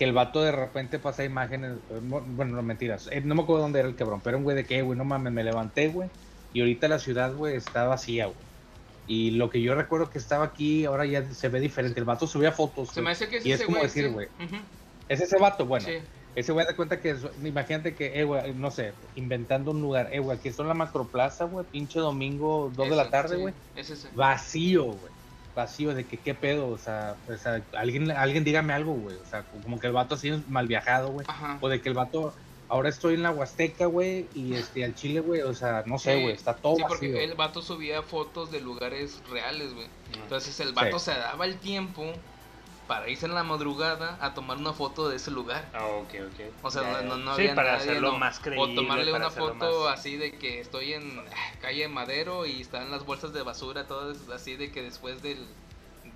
que 0.00 0.06
el 0.06 0.14
vato 0.14 0.40
de 0.40 0.50
repente 0.50 0.98
pasa 0.98 1.24
imágenes, 1.24 1.72
eh, 1.90 2.00
bueno, 2.00 2.56
no 2.56 2.62
mentiras, 2.62 3.06
eh, 3.12 3.20
no 3.20 3.34
me 3.34 3.42
acuerdo 3.42 3.60
dónde 3.64 3.80
era 3.80 3.88
el 3.88 3.96
cabrón, 3.96 4.22
pero 4.24 4.38
un 4.38 4.44
güey 4.44 4.56
de 4.56 4.64
que, 4.64 4.80
güey, 4.80 4.96
no 4.96 5.04
mames, 5.04 5.30
me 5.30 5.44
levanté, 5.44 5.88
güey, 5.88 6.08
y 6.54 6.60
ahorita 6.60 6.88
la 6.88 6.98
ciudad, 6.98 7.34
güey, 7.34 7.54
está 7.54 7.84
vacía, 7.84 8.24
güey. 8.24 8.38
Y 9.06 9.32
lo 9.32 9.50
que 9.50 9.60
yo 9.60 9.74
recuerdo 9.74 10.08
que 10.08 10.16
estaba 10.16 10.46
aquí, 10.46 10.86
ahora 10.86 11.04
ya 11.04 11.22
se 11.34 11.50
ve 11.50 11.60
diferente. 11.60 12.00
El 12.00 12.06
vato 12.06 12.26
subía 12.26 12.50
fotos. 12.50 12.88
Se 12.88 13.02
me 13.02 13.10
hace 13.10 13.28
que 13.28 13.36
es 13.38 13.44
y 13.46 13.52
es 13.52 13.60
como 13.62 13.76
güey, 13.76 13.88
decir, 13.88 14.06
sí. 14.06 14.10
güey, 14.10 14.28
es 15.08 15.20
ese 15.20 15.36
vato, 15.38 15.66
bueno. 15.66 15.84
sí. 15.84 15.98
Ese 16.34 16.52
güey 16.52 16.64
da 16.64 16.74
cuenta 16.76 16.98
que, 16.98 17.10
es- 17.10 17.26
imagínate 17.44 17.94
que, 17.94 18.18
eh, 18.20 18.24
güey, 18.24 18.54
no 18.54 18.70
sé, 18.70 18.94
inventando 19.16 19.72
un 19.72 19.82
lugar, 19.82 20.08
eh, 20.12 20.20
güey, 20.20 20.38
aquí 20.38 20.48
está 20.48 20.62
en 20.62 20.68
la 20.68 20.74
macroplaza, 20.74 21.44
güey, 21.44 21.66
pinche 21.70 21.98
domingo, 21.98 22.72
dos 22.74 22.88
de 22.88 22.96
la 22.96 23.10
tarde, 23.10 23.34
sí, 23.36 23.42
güey, 23.42 23.54
es 23.74 23.90
ese. 23.90 24.08
vacío, 24.14 24.84
güey, 24.84 25.12
vacío, 25.54 25.94
de 25.94 26.06
que 26.06 26.18
qué 26.20 26.34
pedo, 26.34 26.68
o 26.68 26.78
sea, 26.78 27.16
o 27.26 27.36
sea, 27.36 27.64
alguien, 27.72 28.10
alguien 28.10 28.44
dígame 28.44 28.72
algo, 28.72 28.94
güey, 28.94 29.16
o 29.16 29.24
sea, 29.24 29.44
como 29.44 29.78
que 29.78 29.86
el 29.86 29.92
vato 29.92 30.14
así 30.14 30.30
mal 30.48 30.66
viajado, 30.66 31.10
güey, 31.12 31.26
o 31.60 31.68
de 31.68 31.80
que 31.80 31.88
el 31.88 31.94
vato, 31.94 32.34
ahora 32.68 32.88
estoy 32.88 33.14
en 33.14 33.22
la 33.22 33.30
Huasteca, 33.32 33.86
güey, 33.86 34.28
y 34.32 34.54
este, 34.54 34.84
al 34.84 34.94
Chile, 34.94 35.20
güey, 35.20 35.42
o 35.42 35.52
sea, 35.54 35.82
no 35.86 35.98
sé, 35.98 36.14
Sí, 36.16 36.22
güey, 36.22 36.34
está 36.34 36.54
todo 36.54 36.76
Sí, 36.76 36.82
vacío. 36.82 36.98
porque 36.98 37.24
el 37.24 37.34
vato 37.34 37.62
subía 37.62 38.02
fotos 38.02 38.50
de 38.50 38.60
lugares 38.60 39.20
reales, 39.28 39.74
güey. 39.74 39.88
Entonces 40.22 40.58
el 40.60 40.72
vato 40.72 40.98
Sí. 40.98 41.06
se 41.06 41.18
daba 41.18 41.44
el 41.46 41.58
tiempo 41.58 42.12
para 42.90 43.08
irse 43.08 43.24
en 43.24 43.36
la 43.36 43.44
madrugada 43.44 44.18
a 44.20 44.34
tomar 44.34 44.56
una 44.56 44.72
foto 44.72 45.08
de 45.08 45.14
ese 45.14 45.30
lugar. 45.30 45.64
Ah, 45.72 45.86
ok, 45.86 46.12
ok. 46.26 46.64
O 46.64 46.72
sea, 46.72 47.02
no, 47.02 47.16
no 47.18 47.36
sí, 47.36 47.42
había 47.42 47.54
para 47.54 47.74
nadie, 47.74 47.90
hacerlo 47.92 48.10
no. 48.10 48.18
más 48.18 48.40
creíble. 48.40 48.72
O 48.72 48.74
tomarle 48.74 49.12
para 49.12 49.28
una 49.28 49.30
foto 49.30 49.84
más- 49.84 49.98
así 50.00 50.16
de 50.16 50.32
que 50.32 50.58
estoy 50.58 50.94
en 50.94 51.20
ah, 51.20 51.52
calle 51.60 51.86
Madero 51.86 52.46
y 52.46 52.60
están 52.60 52.90
las 52.90 53.06
bolsas 53.06 53.32
de 53.32 53.42
basura, 53.42 53.86
todo 53.86 54.10
es 54.10 54.28
así 54.30 54.56
de 54.56 54.72
que 54.72 54.82
después 54.82 55.22
del 55.22 55.38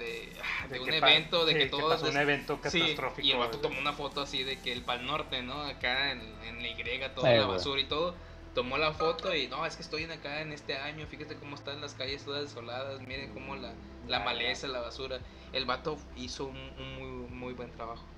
de, 0.00 0.32
ah, 0.42 0.66
de 0.66 0.74
de 0.74 0.80
un 0.80 0.92
evento, 0.92 1.46
de 1.46 1.52
sí, 1.52 1.58
que 1.60 1.66
todo 1.66 1.94
un 2.10 2.16
evento 2.16 2.58
Sí, 2.68 2.80
catastrófico. 2.80 3.24
y 3.28 3.30
el 3.30 3.38
vato 3.38 3.58
tomó 3.58 3.78
una 3.78 3.92
foto 3.92 4.20
así 4.22 4.42
de 4.42 4.58
que 4.58 4.72
el 4.72 4.82
Pal 4.82 5.06
Norte, 5.06 5.42
¿no? 5.42 5.62
Acá 5.62 6.10
en, 6.10 6.20
en 6.48 6.60
la 6.60 6.68
Y, 6.68 6.74
Sí, 6.74 7.10
toda 7.14 7.30
la 7.30 7.46
basura 7.46 7.80
y 7.80 7.84
todo. 7.84 8.16
Tomó 8.54 8.78
la 8.78 8.92
foto 8.92 9.34
y 9.34 9.48
no, 9.48 9.66
es 9.66 9.76
que 9.76 9.82
estoy 9.82 10.04
en 10.04 10.12
acá 10.12 10.40
en 10.40 10.52
este 10.52 10.76
año, 10.76 11.06
fíjate 11.08 11.36
cómo 11.36 11.56
están 11.56 11.80
las 11.80 11.94
calles 11.94 12.24
todas 12.24 12.42
desoladas, 12.42 13.00
miren 13.00 13.32
cómo 13.32 13.56
la, 13.56 13.74
la 14.06 14.20
maleza, 14.20 14.68
la 14.68 14.80
basura. 14.80 15.20
El 15.52 15.64
vato 15.66 15.98
hizo 16.14 16.46
un, 16.46 16.56
un 16.78 16.94
muy, 16.94 17.28
muy 17.30 17.52
buen 17.54 17.72
trabajo. 17.72 18.13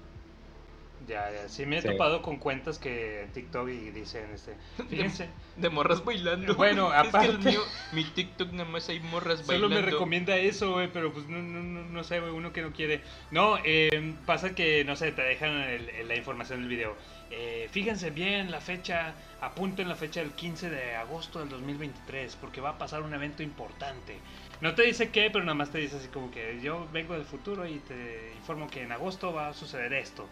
Ya, 1.07 1.31
ya. 1.31 1.49
Sí, 1.49 1.67
me 1.67 1.79
he 1.79 1.83
Sí. 1.83 1.89
topado 1.89 2.23
con 2.23 2.39
cuentas 2.39 2.79
que 2.79 3.23
en 3.23 3.33
TikTok 3.33 3.69
y 3.69 3.91
dicen, 3.91 4.31
este, 4.35 4.57
fíjense, 4.89 5.29
De 5.57 5.69
morras 5.71 6.05
bailando. 6.05 6.55
Bueno, 6.57 6.89
Es 6.95 7.03
que 7.03 7.19
el 7.19 7.31
aparte- 7.37 7.51
mío, 7.51 7.61
mi 7.93 8.03
TikTok 8.05 8.51
nada 8.53 8.69
más 8.69 8.89
hay 8.89 9.01
morras 9.01 9.41
Solo 9.41 9.69
bailando. 9.69 9.77
me 9.77 9.83
recomienda 9.83 10.37
eso, 10.37 10.73
güey, 10.73 10.89
pero 10.93 11.13
pues 11.13 11.29
no, 11.29 11.39
no, 11.43 11.63
no, 11.63 11.83
no 11.85 12.05
sé, 12.05 12.19
güey, 12.21 12.33
uno 12.33 12.53
que 12.53 12.63
no 12.63 12.73
quiere. 12.73 13.03
No, 13.31 13.57
eh, 13.65 14.15
pasa 14.25 14.55
que, 14.55 14.85
no 14.85 14.97
sé, 14.97 15.13
te 15.13 15.23
dejan 15.23 15.51
el- 15.63 15.89
el- 15.91 16.09
la 16.09 16.17
información 16.17 16.61
del 16.61 16.69
video. 16.69 16.97
Eh, 17.31 17.69
fíjense 17.71 18.11
bien 18.11 18.51
la 18.51 18.61
fecha, 18.61 19.15
apunten 19.41 19.89
la 19.89 19.97
fecha 19.97 20.21
del 20.21 20.33
15 20.33 20.71
de 20.71 20.95
agosto 20.97 21.39
del 21.41 21.49
2023, 21.51 22.37
porque 22.37 22.61
va 22.61 22.71
a 22.71 22.79
pasar 22.79 23.03
un 23.03 23.13
evento 23.15 23.43
importante. 23.43 24.17
No 24.61 24.75
te 24.75 24.83
dice 24.85 25.11
qué, 25.11 25.31
pero 25.31 25.45
nada 25.45 25.55
más 25.55 25.71
te 25.71 25.79
dice 25.79 25.97
así 25.97 26.09
como 26.09 26.31
que 26.31 26.59
yo 26.63 26.87
vengo 26.93 27.15
del 27.15 27.25
futuro 27.25 27.67
y 27.67 27.79
te 27.81 28.33
informo 28.37 28.67
que 28.69 28.83
en 28.83 28.93
agosto 28.93 29.33
va 29.33 29.49
a 29.49 29.53
suceder 29.55 29.93
esto. 29.93 30.27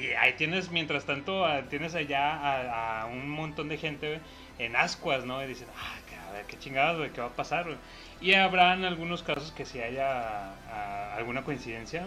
Y 0.00 0.12
ahí 0.12 0.34
tienes, 0.34 0.70
mientras 0.70 1.04
tanto, 1.04 1.44
a- 1.44 1.62
tienes 1.68 1.94
allá 1.94 2.34
a, 2.34 3.02
a 3.02 3.06
un 3.06 3.28
montón 3.28 3.68
de 3.68 3.78
gente 3.78 4.20
en 4.58 4.76
ascuas, 4.76 5.24
¿no? 5.24 5.42
Y 5.42 5.46
dicen, 5.46 5.68
ah, 5.76 5.98
a 6.28 6.32
ver, 6.32 6.46
qué 6.46 6.58
chingados, 6.58 6.98
güey, 6.98 7.10
qué 7.12 7.20
va 7.20 7.28
a 7.28 7.36
pasar, 7.36 7.64
güey. 7.64 7.76
Y 8.20 8.34
habrán 8.34 8.84
algunos 8.84 9.22
casos 9.22 9.50
que 9.52 9.64
sí 9.66 9.80
haya 9.80 10.52
ah, 10.70 11.14
alguna 11.16 11.42
coincidencia. 11.44 12.06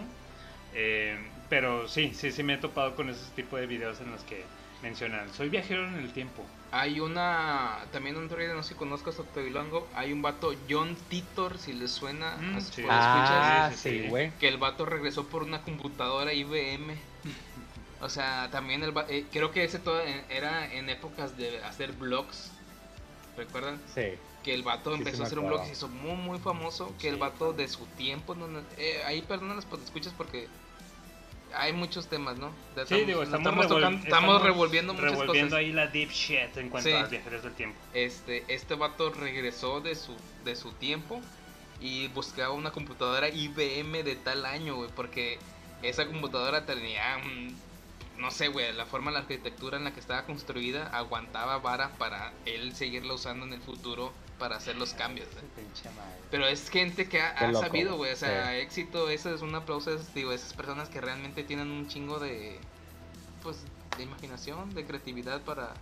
eh, 0.74 1.16
pero 1.48 1.86
sí, 1.88 2.12
sí, 2.14 2.32
sí 2.32 2.42
me 2.42 2.54
he 2.54 2.58
topado 2.58 2.96
con 2.96 3.10
ese 3.10 3.30
tipo 3.36 3.56
de 3.56 3.66
videos 3.66 4.00
en 4.00 4.10
los 4.10 4.22
que 4.24 4.42
mencionan, 4.82 5.32
soy 5.32 5.48
viajero 5.48 5.86
en 5.86 5.94
el 5.96 6.12
tiempo. 6.12 6.44
Hay 6.72 6.98
una, 7.00 7.78
también 7.92 8.16
un 8.16 8.24
Android, 8.24 8.48
no 8.48 8.62
sé 8.62 8.70
si 8.70 8.74
conozcas 8.74 9.20
a 9.20 9.22
hay 9.94 10.12
un 10.12 10.22
vato, 10.22 10.52
John 10.68 10.96
Titor, 11.08 11.58
si 11.58 11.72
les 11.72 11.92
suena, 11.92 12.36
Mm, 12.36 12.60
sí. 12.60 12.82
Ah, 12.88 13.68
sí, 13.72 13.76
sí, 13.76 13.90
sí, 13.90 14.02
sí. 14.02 14.08
güey. 14.08 14.32
que 14.40 14.48
el 14.48 14.56
vato 14.58 14.84
regresó 14.84 15.28
por 15.28 15.42
una 15.44 15.62
computadora 15.62 16.32
IBM. 16.32 16.96
O 18.04 18.08
sea, 18.10 18.50
también 18.50 18.82
el 18.82 18.92
eh, 19.08 19.24
creo 19.32 19.50
que 19.50 19.64
ese 19.64 19.78
todo 19.78 19.98
en- 20.02 20.24
era 20.28 20.70
en 20.74 20.90
épocas 20.90 21.38
de 21.38 21.64
hacer 21.64 21.92
blogs. 21.92 22.50
¿Recuerdan? 23.34 23.80
Sí. 23.94 24.02
Que 24.44 24.52
el 24.52 24.62
vato 24.62 24.92
Sí, 24.92 24.98
empezó 24.98 25.22
a 25.22 25.26
hacer 25.26 25.38
un 25.38 25.46
blog 25.48 25.62
y 25.62 25.66
se 25.68 25.72
hizo 25.72 25.88
muy 25.88 26.12
muy 26.16 26.38
famoso. 26.38 26.94
Que 27.00 27.08
el 27.08 27.16
vato 27.16 27.54
de 27.54 27.66
su 27.66 27.86
tiempo. 27.96 28.34
No, 28.34 28.46
no- 28.46 28.60
eh, 28.76 29.02
ahí 29.06 29.22
perdónanos 29.22 29.64
pues 29.64 29.82
escuchas 29.84 30.12
porque 30.18 30.48
hay 31.54 31.72
muchos 31.72 32.08
temas, 32.08 32.36
¿no? 32.36 32.52
Ya 32.76 32.84
Sí, 32.84 33.04
digo, 33.06 33.22
estamos, 33.22 33.46
estamos, 33.46 33.64
revol- 33.64 33.68
tocando- 33.80 34.04
estamos 34.04 34.42
revolviendo 34.42 34.92
muchas 34.92 35.10
revolviendo 35.12 35.50
cosas. 35.56 35.58
ahí 35.60 35.72
la 35.72 35.86
deep 35.86 36.10
shit 36.10 36.56
en 36.58 36.68
cuanto 36.68 36.90
Sí. 36.90 36.94
a 36.94 37.00
los 37.00 37.10
viajeros 37.10 37.42
del 37.42 37.54
tiempo. 37.54 37.78
Este, 37.94 38.44
este 38.48 38.74
vato 38.74 39.10
regresó 39.12 39.80
de 39.80 39.94
su, 39.94 40.14
de 40.44 40.56
su 40.56 40.72
tiempo 40.72 41.22
y 41.80 42.08
buscaba 42.08 42.52
una 42.52 42.70
computadora 42.70 43.30
IBM 43.30 44.02
de 44.02 44.14
tal 44.16 44.44
año, 44.44 44.74
güey, 44.76 44.90
porque 44.94 45.38
esa 45.82 46.06
computadora 46.06 46.66
tenía, 46.66 47.16
no 48.18 48.30
sé, 48.30 48.48
güey, 48.48 48.72
la 48.72 48.86
forma, 48.86 49.10
la 49.10 49.20
arquitectura 49.20 49.76
en 49.76 49.84
la 49.84 49.92
que 49.92 50.00
estaba 50.00 50.24
construida 50.24 50.86
aguantaba 50.88 51.58
vara 51.58 51.90
para 51.98 52.32
él 52.46 52.74
seguirla 52.74 53.14
usando 53.14 53.44
en 53.46 53.52
el 53.52 53.60
futuro 53.60 54.12
para 54.38 54.56
hacer 54.56 54.76
los 54.76 54.94
cambios. 54.94 55.28
güey. 55.32 55.44
Madre. 55.96 56.18
Pero 56.30 56.46
es 56.46 56.68
gente 56.70 57.08
que 57.08 57.20
ha, 57.20 57.30
ha 57.30 57.48
loco, 57.48 57.60
sabido, 57.66 57.96
güey, 57.96 58.12
o 58.12 58.16
sea, 58.16 58.50
sí. 58.52 58.56
éxito, 58.58 59.08
eso 59.10 59.34
es 59.34 59.42
un 59.42 59.54
aplauso, 59.54 59.94
es, 59.94 60.12
digo, 60.14 60.32
esas 60.32 60.52
personas 60.54 60.88
que 60.88 61.00
realmente 61.00 61.44
tienen 61.44 61.70
un 61.70 61.88
chingo 61.88 62.18
de, 62.18 62.58
pues, 63.42 63.64
de 63.96 64.02
imaginación, 64.04 64.74
de 64.74 64.84
creatividad 64.84 65.40
para, 65.42 65.72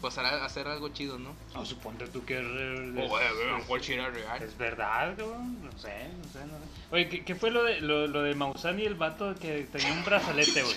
pues, 0.00 0.18
hacer- 0.18 0.42
hacer 0.42 0.68
algo 0.68 0.88
chido, 0.90 1.18
¿no? 1.18 1.34
No, 1.54 1.64
suponte 1.64 2.06
tú 2.08 2.24
que 2.26 2.38
es, 2.40 2.44
O, 2.44 2.92
güey, 2.92 3.08
güey, 3.08 3.24
a 3.26 3.52
lo 3.52 3.58
mejor 3.58 3.82
sí 3.82 3.94
era 3.94 4.10
real. 4.10 4.42
es 4.42 4.56
verdad, 4.58 5.16
cabrón. 5.16 5.64
No 5.64 5.72
sé, 5.78 6.08
no 6.18 6.24
sé, 6.30 6.40
no 6.46 6.58
sé. 6.58 6.64
Oye, 6.90 7.08
¿qué, 7.08 7.24
qué 7.24 7.34
fue 7.34 7.50
lo 7.50 7.62
de, 7.64 7.80
lo, 7.80 8.06
lo 8.06 8.22
de 8.22 8.34
Maussan 8.34 8.78
y 8.80 8.84
el 8.84 8.94
vato 8.96 9.34
que 9.36 9.62
tenía 9.72 9.92
un 9.92 10.04
brazalete, 10.04 10.62
güey? 10.62 10.76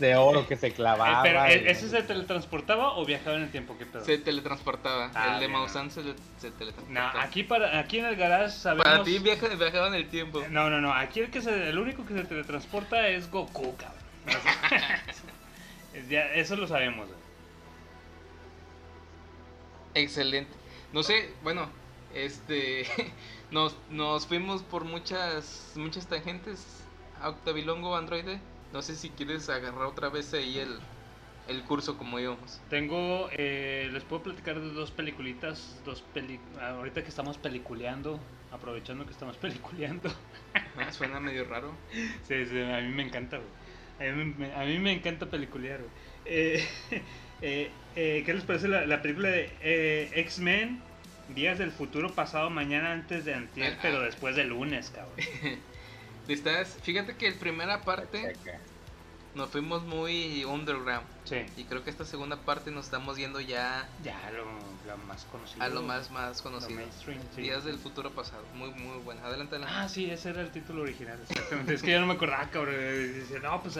De 0.00 0.16
oro 0.16 0.48
que 0.48 0.56
se 0.56 0.68
Eh, 0.68 0.72
clavaba. 0.72 1.22
pero, 1.22 1.46
y- 1.46 1.50
¿e- 1.52 1.70
¿ese 1.70 1.88
se 1.88 2.02
teletransportaba 2.02 2.96
o 2.96 3.04
viajaba 3.04 3.36
en 3.36 3.42
el 3.44 3.50
tiempo? 3.50 3.76
¿Qué 3.78 3.86
pedo? 3.86 4.04
Se 4.04 4.18
teletransportaba. 4.18 5.10
Ah, 5.14 5.34
el 5.34 5.40
de 5.40 5.48
Mausan 5.48 5.90
se, 5.90 6.02
se 6.02 6.50
No, 6.50 6.56
teletransportaba. 6.56 7.22
aquí, 7.22 7.44
para, 7.44 7.78
aquí 7.78 7.98
en 7.98 8.06
el 8.06 8.16
garage 8.16 8.50
sabemos... 8.56 8.84
Para 8.84 9.04
ti 9.04 9.18
viaja, 9.18 9.46
viajaba 9.48 9.88
en 9.88 9.94
el 9.94 10.08
tiempo. 10.08 10.42
No, 10.50 10.68
no, 10.70 10.80
no. 10.80 10.92
Aquí 10.92 11.20
el, 11.20 11.30
que 11.30 11.40
se, 11.42 11.68
el 11.68 11.78
único 11.78 12.04
que 12.06 12.14
se 12.14 12.24
teletransporta 12.24 13.06
es 13.08 13.30
Goku, 13.30 13.76
cabrón. 13.76 14.00
Ya, 16.08 16.26
eso 16.34 16.54
lo 16.56 16.66
sabemos. 16.68 17.08
Excelente. 19.94 20.52
No 20.92 21.02
sé, 21.02 21.32
bueno, 21.42 21.68
este 22.14 22.86
nos, 23.50 23.76
nos 23.90 24.26
fuimos 24.26 24.62
por 24.62 24.84
muchas 24.84 25.72
muchas 25.76 26.06
tangentes 26.06 26.64
Octavilongo 27.22 27.96
Androide. 27.96 28.40
No 28.72 28.82
sé 28.82 28.94
si 28.96 29.10
quieres 29.10 29.48
agarrar 29.48 29.82
otra 29.82 30.08
vez 30.08 30.32
ahí 30.32 30.58
el, 30.58 30.78
el 31.48 31.62
curso 31.64 31.98
como 31.98 32.18
íbamos. 32.20 32.60
Tengo, 32.70 33.28
eh, 33.32 33.88
les 33.92 34.04
puedo 34.04 34.22
platicar 34.22 34.60
de 34.60 34.70
dos 34.72 34.90
peliculitas, 34.90 35.80
dos 35.84 36.02
peli 36.14 36.38
ahorita 36.60 37.02
que 37.02 37.08
estamos 37.08 37.36
peliculeando, 37.38 38.20
aprovechando 38.52 39.04
que 39.06 39.12
estamos 39.12 39.36
peliculeando. 39.38 40.10
Ah, 40.76 40.92
Suena 40.92 41.18
medio 41.20 41.44
raro. 41.44 41.72
Sí, 42.28 42.46
sí, 42.46 42.60
a 42.60 42.80
mí 42.80 42.88
me 42.88 43.02
encanta, 43.02 43.38
güey. 43.38 44.10
A 44.10 44.14
mí, 44.14 44.34
me- 44.38 44.54
a 44.54 44.64
mí 44.64 44.78
me 44.78 44.92
encanta 44.92 45.26
peliculear, 45.26 45.78
güey. 45.80 45.90
Eh, 46.26 46.64
eh, 47.42 47.70
eh, 47.96 48.22
¿Qué 48.24 48.34
les 48.34 48.44
parece 48.44 48.68
la, 48.68 48.86
la 48.86 49.02
película 49.02 49.28
de 49.30 49.50
eh, 49.62 50.10
X-Men? 50.14 50.80
Días 51.34 51.58
del 51.58 51.70
futuro 51.70 52.12
pasado 52.12 52.50
mañana 52.50 52.92
antes 52.92 53.24
de 53.24 53.34
antier, 53.34 53.74
Ah, 53.74 53.78
pero 53.82 53.98
ah. 53.98 54.04
después 54.04 54.34
del 54.36 54.48
lunes, 54.48 54.90
cabrón. 54.90 55.14
Estás, 56.32 56.76
fíjate 56.82 57.16
que 57.16 57.28
en 57.28 57.38
primera 57.38 57.80
parte 57.82 58.34
nos 59.34 59.50
fuimos 59.50 59.82
muy 59.84 60.44
underground. 60.44 61.06
Sí, 61.24 61.36
Y 61.56 61.64
creo 61.64 61.84
que 61.84 61.90
esta 61.90 62.04
segunda 62.04 62.36
parte 62.36 62.70
nos 62.72 62.86
estamos 62.86 63.16
yendo 63.16 63.40
ya 63.40 63.88
ya 64.02 64.18
lo, 64.32 64.44
lo 64.90 64.96
más 65.06 65.24
conocido. 65.26 65.62
a 65.62 65.68
lo 65.68 65.82
más, 65.82 66.10
más 66.10 66.38
lo 66.38 66.42
conocido. 66.50 66.76
mainstream, 66.80 67.20
sí. 67.34 67.42
Días 67.42 67.62
del 67.64 67.78
futuro 67.78 68.10
pasado. 68.10 68.42
Muy, 68.54 68.70
muy 68.70 68.98
bueno. 69.04 69.24
Adelante, 69.24 69.54
adelante. 69.56 69.76
Ah, 69.78 69.88
sí, 69.88 70.10
ese 70.10 70.30
era 70.30 70.40
el 70.40 70.50
título 70.50 70.82
original, 70.82 71.18
exactamente. 71.28 71.74
es 71.74 71.82
que 71.82 71.92
ya 71.92 72.00
no 72.00 72.06
me 72.06 72.14
acordaba, 72.14 72.48
cabrón. 72.50 72.74
Dice, 73.14 73.38
no, 73.40 73.60
pues 73.62 73.76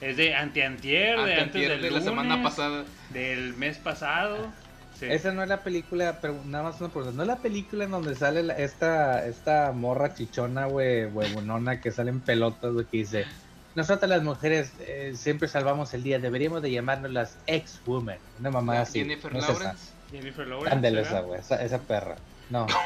es 0.00 0.16
de 0.16 0.34
anti-antier, 0.34 1.16
de 1.16 1.20
antes 1.22 1.38
Anteantier 1.38 1.70
del 1.72 1.82
de 1.82 1.90
la 1.90 2.00
semana 2.00 2.42
pasada. 2.42 2.84
Del 3.10 3.54
mes 3.54 3.76
pasado. 3.78 4.50
Sí. 4.98 5.06
Esa 5.06 5.32
no 5.32 5.42
es 5.42 5.48
la 5.48 5.62
película, 5.62 6.18
pero 6.20 6.40
nada 6.44 6.64
más 6.64 6.80
una 6.80 6.90
pregunta. 6.90 7.16
¿No 7.16 7.22
es 7.22 7.28
la 7.28 7.38
película 7.38 7.84
en 7.84 7.90
donde 7.90 8.14
sale 8.14 8.42
la- 8.42 8.54
esta, 8.54 9.26
esta 9.26 9.72
morra 9.72 10.14
chichona, 10.14 10.66
güey, 10.66 11.06
huevonona, 11.06 11.80
que 11.80 11.90
sale 11.90 12.10
en 12.10 12.20
pelotas, 12.20 12.72
güey, 12.72 12.86
que 12.86 12.98
dice, 12.98 13.26
nosotras 13.74 14.08
las 14.08 14.22
mujeres 14.22 14.72
eh, 14.78 15.14
siempre 15.16 15.48
salvamos 15.48 15.92
el 15.94 16.04
día, 16.04 16.18
deberíamos 16.20 16.62
de 16.62 16.70
llamarnos 16.70 17.10
las 17.10 17.38
ex-women. 17.46 18.18
Una 18.38 18.50
mamá 18.50 18.80
así. 18.80 19.00
Jennifer 19.00 19.32
no 19.32 19.38
es. 19.40 19.48
Lawrence. 19.48 19.92
Jennifer 20.12 20.46
Lawrence. 20.46 20.74
Ándale 20.76 21.04
¿será? 21.04 21.18
esa, 21.18 21.26
güey, 21.26 21.40
esa, 21.40 21.62
esa 21.64 21.78
perra. 21.80 22.16
No. 22.50 22.66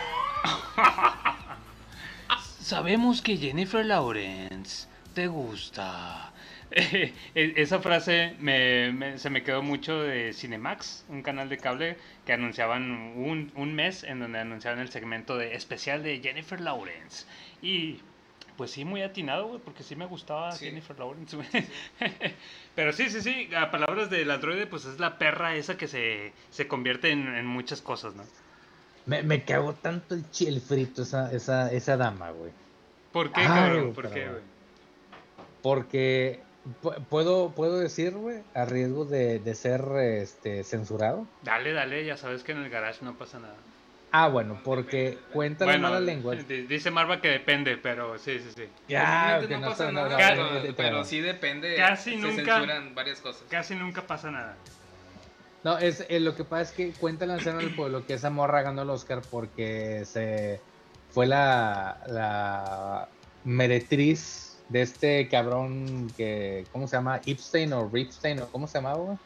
Sabemos 2.61 3.23
que 3.23 3.37
Jennifer 3.37 3.85
Lawrence 3.85 4.87
te 5.15 5.27
gusta. 5.27 6.33
E- 7.35 7.55
Esa 7.57 7.79
frase 7.81 8.35
me, 8.41 8.93
me- 8.93 9.19
se 9.19 9.31
me 9.31 9.43
quedó 9.43 9.63
mucho 9.63 10.03
de 10.03 10.33
Cinemax, 10.33 11.05
un 11.09 11.23
canal 11.23 11.49
de 11.49 11.59
cable 11.59 11.97
que 12.27 12.33
anunciaban 12.33 12.91
un, 13.17 13.51
un 13.55 13.75
mes 13.75 14.05
en 14.05 14.21
donde 14.21 14.39
anunciaban 14.39 14.79
el 14.81 14.91
segmento 14.91 15.37
de 15.39 15.55
especial 15.55 16.03
de 16.03 16.21
Jennifer 16.21 16.61
Lawrence. 16.61 17.25
Y 17.63 18.01
pues 18.57 18.73
sí, 18.73 18.85
muy 18.85 19.03
atinado, 19.03 19.47
güey, 19.49 19.61
porque 19.65 19.83
sí 19.85 19.95
me 19.97 20.05
gustaba 20.07 20.51
Sí. 20.53 20.67
Jennifer 20.67 20.99
Lawrence. 20.99 21.37
Pero 22.75 22.93
sí, 22.93 23.09
sí, 23.11 23.21
sí, 23.23 23.49
a 23.57 23.71
palabras 23.71 24.11
del 24.11 24.31
androide, 24.31 24.67
pues 24.67 24.85
es 24.85 24.99
la 24.99 25.17
perra 25.19 25.55
esa 25.55 25.77
que 25.77 25.87
se, 25.89 26.33
se 26.51 26.67
convierte 26.67 27.11
en, 27.11 27.35
en 27.35 27.47
muchas 27.47 27.81
cosas, 27.81 28.15
¿no? 28.15 28.25
Me, 29.07 29.23
me 29.23 29.43
cagó 29.45 29.73
tanto 29.75 30.15
el 30.15 30.29
chile 30.31 30.61
frito 30.61 31.03
esa, 31.03 31.33
esa, 31.33 31.73
esa 31.73 31.97
dama, 31.97 32.31
güey. 32.31 32.51
¿Por 33.13 33.33
qué, 33.33 33.41
Ay, 33.41 33.47
cabrón? 33.47 33.95
¿Por 33.95 34.11
qué, 34.13 34.29
güey? 34.29 34.43
Porque 35.63 36.41
puedo, 37.09 37.51
puedo 37.55 37.79
decir, 37.79 38.13
güey, 38.13 38.43
a 38.55 38.65
riesgo 38.65 39.05
de, 39.05 39.39
de 39.39 39.55
ser 39.55 39.83
este, 40.21 40.65
censurado. 40.65 41.27
Dale, 41.43 41.73
dale, 41.73 42.05
ya 42.05 42.17
sabes 42.17 42.43
que 42.43 42.53
en 42.53 42.59
el 42.59 42.71
garage 42.71 43.05
no 43.05 43.15
pasa 43.15 43.39
nada. 43.39 43.57
Ah, 44.11 44.29
bueno, 44.29 44.59
porque 44.65 45.19
cuenta 45.35 45.67
la 45.67 45.77
mala 45.77 46.01
lengua. 46.01 46.35
di- 46.35 46.63
Dice 46.63 46.91
Marva 46.91 47.21
que 47.21 47.29
depende, 47.29 47.77
pero 47.77 48.17
sí, 48.19 48.39
sí, 48.39 48.51
sí. 48.57 48.65
Ya, 48.89 49.39
que 49.47 49.49
no, 49.55 49.61
no 49.61 49.69
pasa 49.69 49.93
nada, 49.93 50.35
no, 50.35 50.75
pero, 50.77 51.05
sí 51.05 51.21
depende. 51.21 51.77
Casi 51.77 52.13
se 52.13 52.17
nunca- 52.17 52.57
censuran 52.57 52.95
varias 52.95 53.21
cosas. 53.21 53.43
Casi 53.51 53.75
nunca 53.75 54.03
pasa 54.07 54.31
nada. 54.31 54.57
No, 55.63 55.77
es, 55.77 56.07
eh, 56.09 56.21
lo 56.21 56.35
que 56.35 56.45
pasa 56.45 56.63
es 56.63 56.73
que 56.73 56.93
cuenta 56.93 57.27
la 57.27 57.35
anciana 57.35 57.59
del 57.59 57.75
pueblo 57.75 58.07
que 58.07 58.15
esa 58.15 58.31
morra 58.31 58.63
ganó 58.63 58.83
el 58.83 58.91
Oscar 58.91 59.21
porque 59.31 60.05
se 60.07 60.61
fue 61.11 61.27
la, 61.27 62.01
la 62.07 63.09
meretriz 63.45 64.48
de 64.69 64.83
este 64.83 65.29
cabrón 65.29 66.13
que, 66.17 66.67
¿cómo 66.73 66.87
se 66.89 66.97
llama? 66.97 67.21
Epstein 67.27 67.73
o 67.73 67.89
Ripstein 67.89 68.41
o 68.41 68.49
¿cómo 68.51 68.67
se 68.67 68.79
llamaba? 68.79 68.97
güey? 68.99 69.17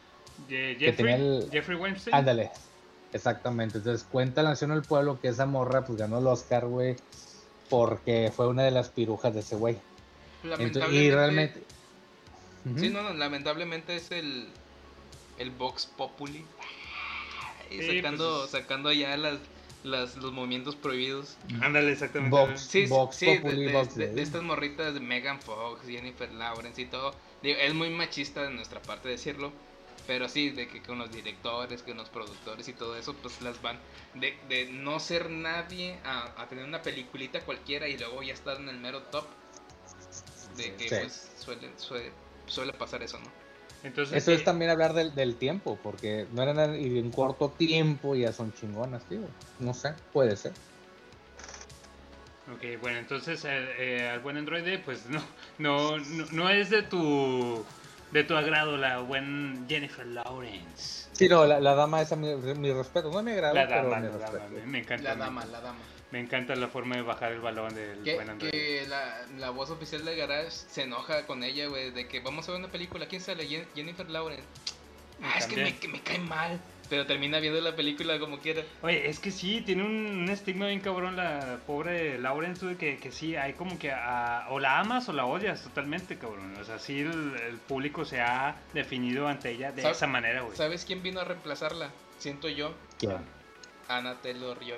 Ye- 0.47 0.77
Que 0.77 0.93
tenía 0.93 1.17
Jeffrey, 1.17 1.37
el- 1.43 1.49
Jeffrey 1.51 1.77
Weinstein. 1.77 2.15
Ándale, 2.15 2.51
exactamente. 3.11 3.77
Entonces 3.79 4.05
cuenta 4.09 4.41
la 4.43 4.51
anciana 4.51 4.73
del 4.75 4.83
pueblo 4.83 5.19
que 5.19 5.27
esa 5.29 5.45
morra 5.45 5.85
pues 5.85 5.97
ganó 5.99 6.19
el 6.19 6.27
Oscar, 6.27 6.65
güey, 6.65 6.95
porque 7.69 8.31
fue 8.35 8.47
una 8.47 8.63
de 8.63 8.71
las 8.71 8.89
pirujas 8.89 9.33
de 9.33 9.41
ese 9.41 9.55
güey. 9.55 9.77
Entonces, 10.43 10.91
y 10.91 11.09
Lamentablemente- 11.09 11.15
realmente... 11.15 11.63
Sí, 12.79 12.89
no, 12.89 13.01
no, 13.03 13.13
lamentablemente 13.13 13.95
es 13.97 14.09
el, 14.11 14.47
el 15.37 15.51
Vox 15.51 15.85
Populi. 15.85 16.45
Y 17.69 17.79
Sí, 17.81 17.97
sacando, 17.97 18.39
pues 18.41 18.45
es- 18.53 18.61
sacando 18.61 18.91
ya 18.93 19.17
las, 19.17 19.39
las, 19.83 20.15
los 20.17 20.31
movimientos 20.31 20.75
prohibidos. 20.75 21.37
Ándale, 21.61 21.91
exactamente. 21.91 22.35
Vox. 22.35 22.61
Sí, 22.61 22.83
sí, 22.83 22.87
Vox 22.87 23.15
sí, 23.15 23.25
de, 23.25 23.39
Populi, 23.39 23.65
de- 23.95 24.21
estas 24.21 24.43
morritas 24.43 24.93
de 24.93 24.99
Megan 24.99 25.41
Fox, 25.41 25.85
Jennifer 25.85 26.31
Lawrence 26.33 26.81
y 26.81 26.85
todo. 26.85 27.13
Digo, 27.41 27.57
es 27.59 27.73
muy 27.73 27.89
machista 27.89 28.43
de 28.43 28.51
nuestra 28.51 28.81
parte 28.81 29.09
decirlo. 29.09 29.51
Pero 30.05 30.27
sí, 30.27 30.49
de 30.49 30.67
que 30.67 30.81
con 30.81 30.97
los 30.97 31.09
directores, 31.13 31.81
con 31.81 31.95
los 31.95 32.09
productores 32.09 32.67
y 32.67 32.73
todo 32.73 32.97
eso, 32.97 33.13
pues 33.13 33.41
las 33.41 33.61
van 33.61 33.79
de, 34.15 34.37
de 34.49 34.65
no 34.65 34.99
ser 34.99 35.29
nadie 35.29 35.97
a, 36.03 36.41
a 36.41 36.47
tener 36.49 36.65
una 36.65 36.81
peliculita 36.81 37.39
cualquiera 37.39 37.87
y 37.87 37.97
luego 37.97 38.21
ya 38.21 38.33
estar 38.33 38.57
en 38.59 38.67
el 38.67 38.77
mero 38.79 39.03
top. 39.03 39.25
De 40.57 40.75
que 40.75 40.89
Sí. 40.89 40.95
pues 40.99 41.31
suele, 41.39 41.69
suele, 41.77 42.11
suele 42.47 42.73
pasar 42.73 43.01
eso, 43.01 43.17
¿no? 43.19 43.42
Entonces, 43.83 44.17
Eso 44.17 44.29
eh, 44.29 44.35
es 44.35 44.43
también 44.43 44.71
hablar 44.71 44.93
del, 44.93 45.13
del 45.15 45.37
tiempo, 45.37 45.81
porque 45.81 46.27
no 46.31 46.41
eran 46.43 46.75
y 46.79 46.99
en 46.99 47.11
corto 47.11 47.55
tiempo 47.57 48.15
ya 48.15 48.31
son 48.31 48.53
chingonas, 48.53 49.07
tío. 49.07 49.35
No 49.57 49.73
sé, 49.73 49.95
puede 50.11 50.35
ser. 50.37 50.57
Ok, 52.47 52.63
bueno, 52.81 52.99
entonces 52.99 53.43
eh, 53.45 53.49
eh, 54.03 54.09
al 54.09 54.19
buen 54.19 54.35
androide, 54.37 54.77
pues 54.79 55.07
no, 55.09 55.21
no, 55.57 55.97
no, 55.99 56.25
no 56.31 56.49
es 56.49 56.69
de 56.69 56.83
tu, 56.83 57.65
de 58.11 58.23
tu 58.25 58.35
agrado 58.35 58.77
la 58.77 58.99
buen 58.99 59.65
Jennifer 59.69 60.05
Lawrence. 60.05 61.09
Sí, 61.15 61.27
no, 61.29 61.45
la, 61.45 61.59
la 61.59 61.73
dama 61.75 62.01
esa, 62.01 62.15
mi, 62.15 62.35
mi 62.35 62.71
respeto. 62.73 63.11
No 63.11 63.23
me 63.23 63.33
agrada, 63.33 63.55
La 63.57 63.65
pero 63.71 63.95
dama, 63.95 63.95
mi 63.95 64.07
la 64.07 64.17
dama, 64.17 64.49
respeto. 64.49 64.49
me, 64.49 64.65
me 64.65 64.79
encanta. 64.79 65.03
La 65.09 65.15
dama, 65.15 65.45
la 65.45 65.61
dama. 65.61 65.92
Me 66.13 66.19
encanta 66.19 66.55
la 66.55 66.67
forma 66.67 66.95
de 66.95 67.01
bajar 67.01 67.31
el 67.31 67.39
balón 67.41 67.73
del 67.73 68.03
Que, 68.03 68.13
buen 68.13 68.29
androide. 68.29 68.51
que 68.51 68.85
la, 68.87 69.25
la 69.39 69.49
voz 69.49 69.71
oficial 69.71 70.05
de 70.05 70.15
Garage 70.15 70.51
se 70.51 70.83
enoja 70.83 71.25
con 71.25 71.43
ella, 71.43 71.65
güey, 71.67 71.89
de 71.89 72.07
que 72.07 72.19
vamos 72.19 72.47
a 72.47 72.51
ver 72.51 72.59
una 72.59 72.69
película. 72.71 73.07
¿Quién 73.07 73.19
sale? 73.19 73.47
Jen- 73.49 73.65
Jennifer 73.73 74.07
Lawrence. 74.07 74.43
Ah, 75.23 75.33
es 75.39 75.47
que 75.47 75.55
me, 75.55 75.75
que 75.75 75.87
me 75.87 76.01
cae 76.01 76.19
mal. 76.19 76.61
Pero 76.87 77.07
termina 77.07 77.39
viendo 77.39 77.59
la 77.61 77.75
película 77.75 78.19
como 78.19 78.37
quiera. 78.37 78.61
Oye, 78.83 79.09
es 79.09 79.17
que 79.17 79.31
sí, 79.31 79.61
tiene 79.61 79.81
un, 79.83 80.05
un 80.05 80.29
estigma 80.29 80.67
bien 80.67 80.81
cabrón 80.81 81.15
la 81.15 81.57
pobre 81.65 82.19
Lawrence, 82.19 82.63
güey, 82.63 82.77
que, 82.77 82.99
que 82.99 83.11
sí, 83.11 83.35
hay 83.35 83.53
como 83.53 83.79
que 83.79 83.89
a- 83.91 84.45
o 84.51 84.59
la 84.59 84.79
amas 84.79 85.09
o 85.09 85.13
la 85.13 85.25
odias 85.25 85.63
totalmente, 85.63 86.19
cabrón. 86.19 86.55
O 86.61 86.63
sea, 86.63 86.77
sí 86.77 86.99
el, 86.99 87.35
el 87.47 87.57
público 87.57 88.05
se 88.05 88.21
ha 88.21 88.55
definido 88.75 89.27
ante 89.27 89.49
ella 89.49 89.71
de 89.71 89.81
¿Sabes- 89.81 89.97
esa 89.97 90.05
manera, 90.05 90.41
güey. 90.43 90.55
¿Sabes 90.55 90.85
quién 90.85 91.01
vino 91.01 91.21
a 91.21 91.23
reemplazarla? 91.23 91.89
Siento 92.19 92.49
yo, 92.49 92.75
¿Quién? 92.99 93.17
Anna 93.87 94.13
Taylor 94.21 94.59
Joy. 94.59 94.77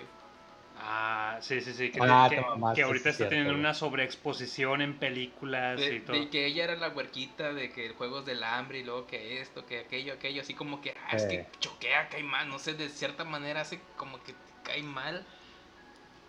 Ah, 0.87 1.37
sí, 1.41 1.61
sí, 1.61 1.73
sí, 1.73 1.89
que, 1.89 1.99
Ah, 1.99 2.27
que- 2.29 2.35
que 2.75 2.83
ahorita 2.83 2.85
sí, 2.85 3.09
está 3.09 3.11
cierto, 3.13 3.29
teniendo 3.29 3.53
güey. 3.53 3.59
una 3.59 3.73
sobreexposición 3.73 4.81
en 4.83 4.99
películas 4.99 5.79
De, 5.79 5.95
y 5.95 5.99
todo. 6.01 6.15
de 6.15 6.29
que 6.29 6.45
ella 6.45 6.65
era 6.65 6.75
la 6.75 6.89
huerquita, 6.89 7.53
de 7.53 7.71
que 7.71 7.87
el 7.87 7.93
juegos 7.93 8.23
del 8.25 8.43
hambre 8.43 8.79
y 8.79 8.83
luego 8.83 9.07
que 9.07 9.41
esto, 9.41 9.65
que 9.65 9.79
aquello, 9.79 10.13
aquello, 10.13 10.41
así 10.41 10.53
como 10.53 10.81
que, 10.81 10.91
ah, 11.09 11.15
es 11.15 11.23
que 11.25 11.47
choquea, 11.59 12.09
cae 12.09 12.21
mal, 12.23 12.47
no 12.49 12.59
sé, 12.59 12.75
de 12.75 12.89
cierta 12.89 13.23
manera 13.23 13.61
hace 13.61 13.79
como 13.97 14.21
que 14.23 14.35
cae 14.63 14.83
mal. 14.83 15.25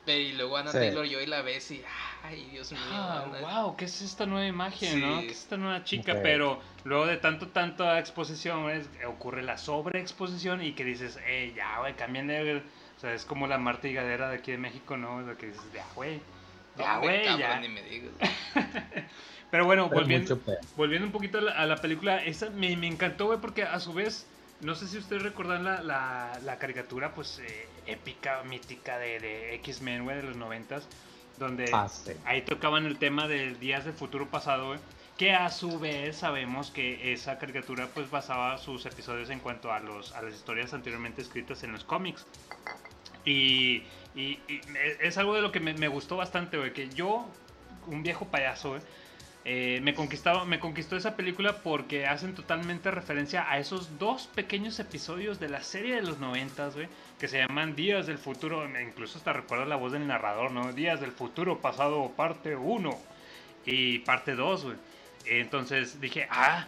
Pero 0.07 0.21
y 0.21 0.33
luego 0.35 0.57
Anna 0.57 0.71
Sí. 0.71 0.79
Taylor 0.79 1.05
Joy 1.07 1.27
la 1.27 1.43
ves 1.43 1.69
y, 1.73 1.83
ay, 2.23 2.49
Dios 2.53 2.71
mío. 2.71 2.81
Ah, 2.93 3.25
Ana- 3.27 3.41
wow, 3.63 3.77
¿qué 3.77 3.87
es 3.87 4.01
esta 4.03 4.25
nueva 4.25 4.47
imagen, 4.47 5.01
no? 5.01 5.21
Sí. 5.21 5.27
¿Qué 5.27 5.33
es 5.33 5.39
esta 5.41 5.57
nueva 5.57 5.83
chica? 5.83 6.13
Ok. 6.13 6.19
Pero 6.23 6.63
luego 6.85 7.07
de 7.07 7.17
tanto, 7.17 7.49
tanta 7.49 7.99
exposición, 7.99 8.71
es- 8.71 8.89
ocurre 9.07 9.43
la 9.43 9.59
sobreexposición 9.59 10.63
y 10.63 10.75
que 10.75 10.85
dices, 10.85 11.19
eh, 11.27 11.53
ya, 11.57 11.81
güey, 11.81 11.95
cambien 11.95 12.29
de... 12.29 12.63
O 12.97 13.01
sea, 13.01 13.13
es 13.13 13.25
como 13.25 13.47
la 13.47 13.59
Marta 13.59 13.89
Higadera 13.89 14.29
de 14.31 14.37
aquí 14.37 14.53
de 14.53 14.59
México, 14.59 14.97
¿no? 14.97 15.21
Lo 15.21 15.37
que 15.37 15.47
dices, 15.49 15.63
ya, 15.75 15.85
güey, 15.95 16.21
ya, 16.79 16.99
güey, 16.99 17.25
ya. 17.39 17.61
ni 17.61 17.69
me 17.69 17.83
digas. 17.83 18.13
Pero 19.51 19.65
bueno, 19.65 19.89
Pero 19.89 20.01
volviendo, 20.01 20.41
volviendo 20.77 21.07
un 21.07 21.13
poquito 21.13 21.39
a 21.39 21.41
la, 21.43 21.53
a 21.53 21.67
la 21.67 21.77
película, 21.77 22.25
esa 22.25 22.51
me, 22.51 22.77
me 22.77 22.87
encantó, 22.87 23.27
güey, 23.27 23.39
porque 23.39 23.63
a 23.63 23.79
su 23.81 23.93
vez, 23.93 24.27
no 24.61 24.75
sé 24.75 24.89
si 24.89 24.99
ustedes 24.99 25.23
recuerdan 25.23 25.63
la, 25.65 25.83
la, 25.83 26.39
la 26.43 26.59
caricatura, 26.59 27.15
pues, 27.15 27.39
eh, 27.39 27.69
épica, 27.87 28.43
mítica 28.45 28.99
de, 28.99 29.21
de 29.21 29.55
X-Men, 29.57 30.05
güey, 30.05 30.17
de 30.17 30.23
los 30.25 30.37
noventas, 30.37 30.89
donde 31.39 31.71
Ah, 31.73 31.89
sí. 31.89 32.13
ahí 32.25 32.43
tocaban 32.43 32.87
el 32.87 32.99
tema 32.99 33.29
de 33.29 33.55
días 33.55 33.85
del 33.85 33.95
futuro 33.95 34.27
pasado, 34.29 34.69
güey, 34.69 34.81
que 35.17 35.33
a 35.33 35.51
su 35.51 35.79
vez 35.79 36.17
sabemos 36.17 36.71
que 36.71 37.13
esa 37.13 37.39
caricatura, 37.39 37.89
pues, 37.95 38.11
basaba 38.11 38.59
sus 38.59 38.85
episodios 38.87 39.31
en 39.31 39.41
cuanto 39.41 39.73
a, 39.73 39.81
los, 39.81 40.13
a 40.13 40.23
las 40.23 40.35
historias 40.35 40.75
anteriormente 40.75 41.23
escritas 41.23 41.63
en 41.63 41.73
los 41.73 41.85
cómics. 41.85 42.27
Y, 43.25 43.83
y- 44.15 44.39
es 45.01 45.17
algo 45.19 45.35
de 45.35 45.41
lo 45.43 45.53
que 45.53 45.61
me, 45.61 45.89
gustó 45.89 46.17
bastante, 46.17 46.59
güey, 46.59 46.73
que 46.73 46.89
yo, 46.91 47.27
un 47.87 48.03
viejo 48.03 48.27
payaso, 48.27 48.79
eh, 49.45 49.81
me, 49.83 49.95
conquistaba, 49.95 50.45
me 50.45 50.59
conquistó 50.61 50.97
esa 50.97 51.17
película 51.17 51.63
porque 51.63 52.07
hacen 52.07 52.35
totalmente 52.35 52.91
referencia 52.91 53.51
a 53.51 53.59
esos 53.59 53.99
dos 53.99 54.27
pequeños 54.27 54.79
episodios 54.81 55.39
de 55.41 55.49
la 55.49 55.63
serie 55.63 55.95
de 55.95 56.03
los 56.03 56.19
noventas, 56.19 56.75
güey, 56.75 56.89
que 57.19 57.29
se 57.29 57.39
llaman 57.39 57.75
Días 57.77 58.07
del 58.07 58.19
Futuro, 58.19 58.69
incluso 58.81 59.19
hasta 59.19 59.33
recuerdo 59.33 59.65
la 59.65 59.77
voz 59.77 59.93
del 59.93 60.07
narrador, 60.07 60.51
¿no? 60.51 60.73
Días 60.73 61.01
del 61.01 61.13
Futuro 61.13 61.61
pasado, 61.61 62.11
parte 62.17 62.57
1 62.57 62.99
y 63.65 64.01
parte 64.01 64.35
2, 64.35 64.65
güey. 64.65 64.77
Entonces 65.27 66.01
dije, 66.01 66.27
ah, 66.31 66.67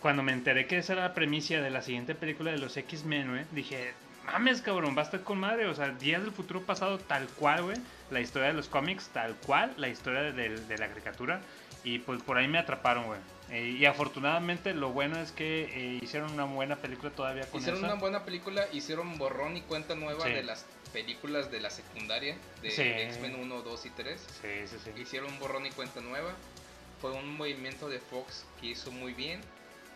cuando 0.00 0.22
me 0.22 0.32
enteré 0.32 0.66
que 0.66 0.78
esa 0.78 0.92
era 0.94 1.02
la 1.02 1.14
premisa 1.14 1.56
de 1.60 1.70
la 1.70 1.82
siguiente 1.82 2.14
película 2.14 2.50
de 2.52 2.58
los 2.58 2.76
X-Men, 2.76 3.30
güey, 3.30 3.44
dije, 3.52 3.92
mames, 4.26 4.60
cabrón, 4.62 4.96
va 4.96 5.02
a 5.02 5.04
estar 5.04 5.22
con 5.22 5.38
madre. 5.38 5.66
O 5.66 5.74
sea, 5.74 5.90
Días 5.90 6.22
del 6.22 6.32
Futuro 6.32 6.60
Pasado, 6.62 6.98
tal 6.98 7.26
cual, 7.28 7.62
güey. 7.62 7.76
La 8.10 8.20
historia 8.20 8.48
de 8.48 8.54
los 8.54 8.68
cómics, 8.68 9.08
tal 9.12 9.34
cual. 9.36 9.74
La 9.76 9.88
historia 9.88 10.22
de, 10.32 10.60
de 10.60 10.78
la 10.78 10.88
caricatura. 10.88 11.40
Y 11.84 12.00
pues 12.00 12.22
por 12.22 12.36
ahí 12.36 12.48
me 12.48 12.58
atraparon, 12.58 13.04
güey. 13.06 13.20
Eh, 13.50 13.76
y 13.78 13.84
afortunadamente 13.86 14.74
lo 14.74 14.90
bueno 14.90 15.20
es 15.20 15.30
que 15.30 15.64
eh, 15.72 16.00
hicieron 16.02 16.32
una 16.32 16.44
buena 16.44 16.74
película 16.74 17.12
todavía 17.12 17.46
con 17.48 17.60
Hicieron 17.60 17.78
esa. 17.78 17.92
una 17.92 18.00
buena 18.00 18.24
película, 18.24 18.64
hicieron 18.72 19.16
borrón 19.18 19.56
y 19.56 19.60
cuenta 19.60 19.94
nueva 19.94 20.24
Sí. 20.24 20.32
de 20.32 20.42
las 20.42 20.66
películas 20.92 21.48
de 21.52 21.60
la 21.60 21.70
secundaria, 21.70 22.36
de 22.60 22.70
Sí. 22.72 22.82
X-Men 22.82 23.36
1, 23.36 23.62
2 23.62 23.86
y 23.86 23.90
3. 23.90 24.20
Sí, 24.42 24.48
sí, 24.66 24.76
sí. 24.82 25.00
Hicieron 25.00 25.38
borrón 25.38 25.64
y 25.64 25.70
cuenta 25.70 26.00
nueva. 26.00 26.32
Fue 27.06 27.14
un 27.20 27.36
movimiento 27.36 27.88
de 27.88 28.00
Fox 28.00 28.44
que 28.60 28.66
hizo 28.68 28.90
muy 28.90 29.12
bien 29.14 29.40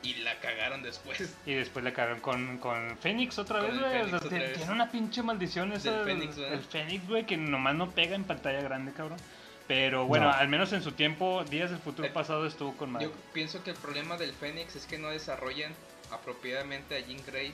y 0.03 0.15
la 0.16 0.39
cagaron 0.39 0.81
después. 0.82 1.35
Y 1.47 1.55
después 1.55 1.85
le 1.85 1.93
cagaron 1.93 2.20
con, 2.20 2.59
con 2.59 2.97
Fénix 2.99 3.37
otra 3.39 3.59
Con 3.61 3.69
vez, 3.69 3.74
el 3.82 3.82
güey. 3.82 4.03
O 4.15 4.20
sea, 4.20 4.28
tiene- 4.28 4.47
vez. 4.49 4.69
una 4.69 4.91
pinche 4.93 5.23
maldición 5.24 5.73
esa. 5.73 6.05
Fénix, 6.05 6.37
¿verdad? 6.37 6.55
el 6.55 6.62
Fénix, 6.65 7.09
güey, 7.09 7.27
que 7.27 7.37
nomás 7.37 7.74
no 7.74 7.91
pega 7.91 8.15
en 8.15 8.23
pantalla 8.24 8.61
grande, 8.62 8.93
cabrón. 8.93 9.19
Pero 9.66 10.07
bueno, 10.07 10.27
No. 10.27 10.32
al 10.35 10.47
menos 10.49 10.73
en 10.73 10.82
su 10.82 10.93
tiempo, 10.93 11.43
Días 11.51 11.70
del 11.70 11.81
Futuro 11.81 12.07
Eh, 12.07 12.11
Pasado 12.12 12.47
estuvo 12.47 12.77
con 12.77 12.93
madre. 12.93 13.07
Yo 13.07 13.12
pienso 13.32 13.62
que 13.65 13.70
el 13.70 13.77
problema 13.77 14.16
del 14.16 14.32
Fénix 14.32 14.77
es 14.77 14.87
que 14.87 14.97
no 14.99 15.09
desarrollan 15.11 15.73
apropiadamente 16.12 16.97
a 16.97 17.01
Jean 17.01 17.20
Grey 17.27 17.53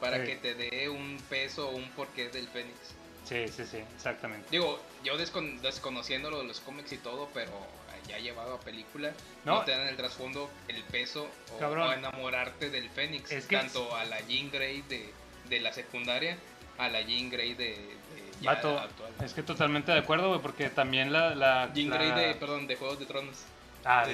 para 0.00 0.18
Sí. 0.18 0.26
que 0.26 0.36
te 0.36 0.54
dé 0.56 0.88
un 0.88 1.18
peso 1.30 1.68
o 1.68 1.76
un 1.76 1.88
porqué 1.90 2.28
del 2.30 2.48
Fénix. 2.48 2.76
Sí, 3.24 3.46
sí, 3.46 3.64
sí, 3.64 3.76
exactamente. 3.94 4.48
Digo, 4.50 4.80
yo 5.04 5.16
descon- 5.16 5.60
desconociéndolo 5.60 6.38
de 6.40 6.44
los 6.48 6.58
cómics 6.60 6.92
y 6.92 6.98
todo, 6.98 7.28
pero 7.32 7.52
ya 8.08 8.18
llevado 8.18 8.54
a 8.54 8.60
película, 8.60 9.12
no, 9.44 9.56
No. 9.56 9.60
te 9.62 9.72
dan 9.72 9.88
el 9.88 9.96
trasfondo, 9.96 10.50
el 10.68 10.82
peso 10.84 11.28
o, 11.54 11.58
Cabrón. 11.58 11.88
o 11.88 11.92
enamorarte 11.92 12.70
del 12.70 12.88
Fénix. 12.90 13.30
Es 13.32 13.46
que- 13.46 13.56
tanto 13.56 13.94
a 13.96 14.04
la 14.04 14.20
Jean 14.26 14.50
Grey 14.50 14.82
de, 14.82 15.12
de 15.48 15.60
la 15.60 15.72
secundaria, 15.72 16.36
a 16.78 16.88
la 16.88 17.00
Jean 17.02 17.30
Grey 17.30 17.54
de, 17.54 17.64
de 17.76 17.98
ya 18.40 18.54
Vato, 18.54 18.78
actual. 18.78 19.12
es 19.24 19.32
que 19.34 19.42
totalmente 19.42 19.92
de 19.92 19.98
acuerdo, 19.98 20.28
güey, 20.28 20.40
porque 20.40 20.68
también 20.70 21.12
la... 21.12 21.34
la 21.34 21.70
Jean 21.74 21.90
la- 21.90 21.96
Grey 21.96 22.10
de, 22.12 22.34
perdón, 22.34 22.66
de 22.66 22.76
Juegos 22.76 22.98
de 22.98 23.06
Tronos. 23.06 23.44
Ah. 23.84 24.04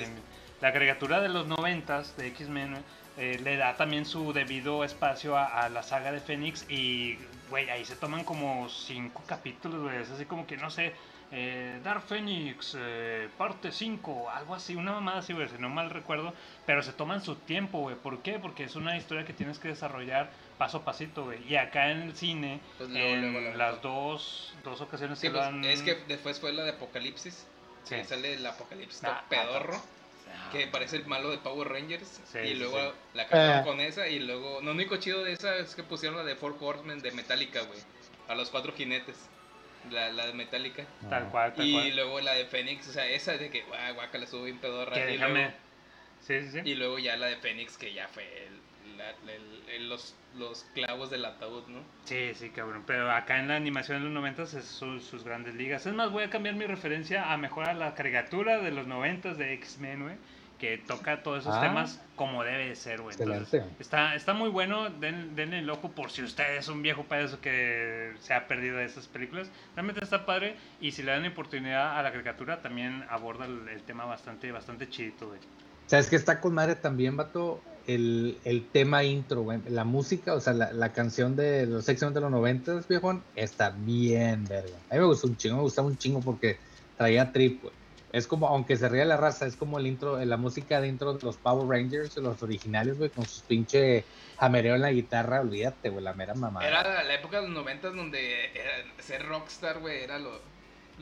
La 0.60 0.73
caricatura 0.73 1.20
de 1.20 1.28
los 1.28 1.47
noventas 1.47 2.16
de 2.16 2.27
X-Men 2.28 2.82
eh, 3.16 3.39
le 3.43 3.56
da 3.56 3.77
también 3.77 4.05
su 4.06 4.32
debido 4.32 4.82
espacio 4.85 5.36
a, 5.36 5.44
a 5.65 5.69
la 5.69 5.82
saga 5.82 6.10
de 6.12 6.20
Fénix 6.20 6.65
y, 6.69 7.16
güey, 7.48 7.69
ahí 7.70 7.85
se 7.85 7.94
toman 7.97 8.24
como 8.24 8.69
cinco 8.69 9.23
capítulos, 9.27 9.82
güey, 9.82 10.02
es 10.02 10.10
así 10.10 10.24
como 10.24 10.47
que, 10.47 10.56
no 10.56 10.70
sé, 10.70 10.94
eh, 11.31 11.81
Dark 11.85 12.03
Phoenix, 12.03 12.75
eh, 12.79 13.29
parte 13.37 13.71
5, 13.71 14.31
algo 14.31 14.55
así, 14.55 14.75
una 14.77 14.93
mamada 14.93 15.19
así, 15.19 15.33
güey, 15.35 15.49
si 15.49 15.59
no 15.59 15.69
mal 15.69 15.91
recuerdo, 15.91 16.33
pero 16.67 16.83
se 16.83 16.93
toman 16.93 17.23
su 17.23 17.35
tiempo, 17.37 17.81
güey, 17.81 17.97
¿por 17.97 18.23
qué? 18.23 18.39
Porque 18.39 18.65
es 18.65 18.77
una 18.77 18.97
historia 18.97 19.25
que 19.27 19.33
tienes 19.35 19.59
que 19.59 19.69
desarrollar 19.69 20.31
paso 20.57 20.79
a 20.79 20.85
pasito, 20.85 21.25
güey, 21.25 21.47
y 21.47 21.57
acá 21.57 21.91
en 21.91 22.03
el 22.03 22.17
cine, 22.17 22.61
Pues 22.79 22.89
luego, 22.91 23.09
en 23.15 23.21
luego, 23.21 23.41
luego. 23.41 23.57
las 23.59 23.83
dos, 23.83 24.55
dos 24.65 24.81
ocasiones 24.81 25.19
Sí, 25.19 25.27
que 25.27 25.33
pues, 25.35 25.43
lo 25.43 25.49
han... 25.49 25.65
es 25.65 25.83
que 25.83 25.95
después 26.09 26.41
fue 26.41 26.53
la 26.53 26.65
de 26.65 26.71
Apocalipsis. 26.71 27.47
Sí. 27.85 27.95
Que 27.95 28.05
sale 28.05 28.35
el 28.35 28.47
Apocalipsis 28.47 29.03
Ah, 29.05 29.25
todo 29.29 29.41
pedorro. 29.43 29.77
ah, 29.77 30.49
Que 30.53 30.67
parece 30.67 30.97
el 30.97 31.07
malo 31.07 31.31
de 31.31 31.39
Power 31.39 31.69
Rangers. 31.69 32.21
Sí, 32.31 32.39
y 32.39 32.55
luego 32.55 32.79
sí. 32.79 32.89
la 33.15 33.27
cambiaron 33.29 33.61
Eh. 33.61 33.65
con 33.65 33.81
esa. 33.81 34.09
Y 34.09 34.19
luego. 34.19 34.61
Lo 34.63 34.73
único 34.73 34.97
chido 34.99 35.25
de 35.25 35.33
esa 35.33 35.57
es 35.57 35.75
que 35.75 35.83
pusieron 35.83 36.19
la 36.19 36.25
de 36.25 36.37
Four 36.37 36.57
Horsemen 36.61 37.01
de 37.01 37.13
Metallica, 37.13 37.63
güey. 37.63 37.79
A 38.29 38.35
los 38.35 38.51
cuatro 38.51 38.73
jinetes. 38.75 39.17
La, 39.91 40.11
la 40.13 40.27
de 40.27 40.33
Metallica. 40.35 40.85
Tal 41.09 41.29
cual, 41.31 41.55
tal 41.55 41.67
Y 41.67 41.73
cual. 41.73 41.97
luego 41.97 42.21
la 42.21 42.33
de 42.35 42.45
Fénix. 42.47 42.89
O 42.89 42.93
sea, 42.93 43.07
esa 43.07 43.37
de 43.37 43.51
que, 43.51 43.63
guau, 43.63 43.95
guaca, 43.95 44.19
la 44.19 44.25
estuvo 44.25 44.45
bien 44.45 44.59
pedorra. 44.59 44.93
Que 44.95 45.09
y, 45.09 45.13
déjame... 45.15 45.41
luego, 45.41 45.55
Sí, 46.21 46.41
sí, 46.43 46.51
sí. 46.51 46.61
y 46.65 46.75
luego 46.75 46.99
ya 46.99 47.17
la 47.17 47.27
de 47.27 47.37
Fénix, 47.37 47.79
que 47.79 47.93
ya 47.95 48.09
fue 48.09 48.25
el- 48.25 48.97
la- 48.99 49.11
el- 49.33 49.63
el- 49.71 49.89
los, 49.89 50.15
los 50.37 50.65
clavos 50.75 51.11
del 51.11 51.25
ataúd, 51.25 51.67
¿no? 51.69 51.81
Sí, 52.05 52.33
sí, 52.35 52.51
cabrón. 52.51 52.83
Pero 52.87 53.11
acá 53.11 53.39
en 53.39 53.49
la 53.49 53.57
animación 53.57 53.99
de 53.99 54.05
los 54.05 54.13
90 54.13 54.43
es 54.43 54.65
su- 54.65 55.01
sus 55.01 55.25
grandes 55.25 55.55
ligas. 55.55 55.87
Es 55.87 55.95
más, 55.95 56.11
voy 56.11 56.25
a 56.25 56.31
cambiar 56.31 56.57
mi 56.57 56.67
referencia 56.67 57.33
a 57.33 57.37
mejor 57.39 57.69
a 57.69 57.75
la 57.75 57.95
caricatura 57.95 58.59
de 58.59 58.73
los 58.73 58.87
90 58.87 59.35
de 59.35 59.55
X-Men, 59.55 60.03
güey. 60.03 60.17
Que 60.59 60.76
toca 60.76 61.22
todos 61.22 61.43
esos 61.44 61.55
Ah. 61.55 61.60
temas 61.60 62.01
como 62.16 62.43
debe 62.43 62.68
de 62.68 62.74
ser, 62.74 63.01
güey. 63.01 63.14
Entonces, 63.18 63.62
está, 63.78 64.16
está 64.16 64.35
muy 64.35 64.51
bueno. 64.51 64.90
Den, 64.90 65.36
denle 65.36 65.60
el 65.60 65.70
ojo 65.70 65.90
por 65.93 66.10
si 66.10 66.22
usted 66.22 66.56
es 66.56 66.68
un 66.68 66.82
viejo 66.82 67.05
payaso 67.05 67.40
que 67.40 68.12
se 68.18 68.35
ha 68.35 68.48
perdido 68.48 68.76
de 68.78 68.85
esas 68.86 69.06
películas. 69.06 69.48
Realmente 69.76 70.02
está 70.02 70.26
padre. 70.26 70.56
Y 70.80 70.90
si 70.90 71.05
le 71.05 71.12
dan 71.12 71.24
oportunidad 71.26 71.97
a 71.97 72.02
la 72.02 72.10
caricatura, 72.10 72.60
también 72.60 73.05
aborda 73.09 73.44
el, 73.47 73.68
el 73.68 73.82
tema 73.82 74.05
bastante, 74.05 74.51
bastante 74.51 74.89
chidito, 74.89 75.28
güey. 75.28 75.39
¿Sabes 75.86 76.09
que 76.10 76.16
está 76.16 76.40
con 76.40 76.55
madre 76.55 76.74
también, 76.74 77.16
vato? 77.16 77.62
El, 77.86 78.36
el 78.44 78.66
tema 78.66 79.05
intro, 79.05 79.43
güey. 79.43 79.60
La 79.68 79.85
música, 79.85 80.35
o 80.35 80.40
sea, 80.40 80.52
la, 80.52 80.72
la 80.72 80.93
canción 80.93 81.36
de 81.36 81.66
los 81.66 81.89
X-Men 81.89 82.12
de 82.12 82.20
los 82.20 82.30
90, 82.32 82.82
viejón, 82.89 83.22
está 83.36 83.70
bien, 83.70 84.44
verga. 84.44 84.76
A 84.90 84.94
mí 84.94 85.01
me 85.01 85.06
gustó 85.06 85.28
un 85.28 85.36
chingo, 85.36 85.56
me 85.56 85.62
gustaba 85.62 85.86
un 85.86 85.97
chingo 85.97 86.20
porque 86.20 86.59
traía 86.98 87.32
trip, 87.32 87.62
güey. 87.62 87.72
Es 88.12 88.26
como, 88.26 88.48
aunque 88.48 88.76
se 88.76 88.89
ría 88.89 89.05
la 89.05 89.16
raza, 89.18 89.47
es 89.47 89.56
como 89.56 89.78
el 89.78 89.86
intro, 89.86 90.22
la 90.24 90.36
música 90.39 90.80
de 90.80 90.89
intro 90.89 91.12
de 91.14 91.22
los 91.24 91.36
Power 91.36 91.68
Rangers, 91.68 92.16
los 92.16 92.43
originales, 92.43 92.97
güey, 92.97 93.10
con 93.10 93.26
sus 93.26 93.43
pinche 93.43 94.05
jamereo 94.39 94.76
en 94.76 94.80
la 94.82 94.93
guitarra, 94.93 95.40
olvídate, 95.43 95.90
güey, 95.90 96.02
la 96.02 96.14
mera 96.14 96.35
mamada. 96.35 96.66
Era 96.66 97.02
la 97.05 97.14
época 97.14 97.36
de 97.40 97.48
los 97.48 97.55
noventas 97.55 97.94
donde 97.94 98.47
era- 98.55 99.02
ser 99.02 99.26
rockstar, 99.26 99.80
güey, 99.80 100.02
era 100.02 100.18
lo, 100.18 100.40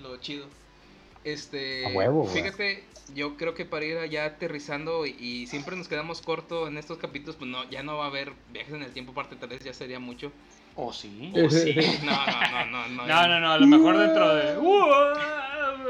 lo 0.02 0.16
chido. 0.16 0.46
Este, 1.22 1.86
A 1.86 1.90
huevo, 1.90 2.22
güey. 2.22 2.34
fíjate, 2.34 2.84
yo 3.14 3.36
creo 3.36 3.54
que 3.54 3.64
para 3.64 3.84
ir 3.84 3.98
allá 3.98 4.24
aterrizando 4.26 5.06
y, 5.06 5.10
y 5.20 5.46
siempre 5.46 5.76
nos 5.76 5.86
quedamos 5.88 6.20
cortos 6.22 6.68
en 6.68 6.76
estos 6.78 6.98
capítulos, 6.98 7.36
pues 7.36 7.50
no, 7.50 7.68
ya 7.70 7.82
no 7.82 7.96
va 7.98 8.04
a 8.04 8.08
haber 8.08 8.32
viajes 8.52 8.74
en 8.74 8.82
el 8.82 8.92
tiempo 8.92 9.12
parte 9.12 9.36
3, 9.36 9.62
ya 9.64 9.72
sería 9.74 9.98
mucho. 10.00 10.32
¿O 10.76 10.92
sí? 10.92 11.32
O 11.34 11.48
sí, 11.50 11.74
no, 12.04 12.12
no, 12.12 12.50
no, 12.50 12.66
no, 12.66 12.88
no. 12.88 13.06
No, 13.06 13.28
no, 13.28 13.40
no, 13.40 13.52
a 13.52 13.58
lo 13.58 13.66
mejor 13.66 13.96
dentro 13.96 14.34
de. 14.34 14.56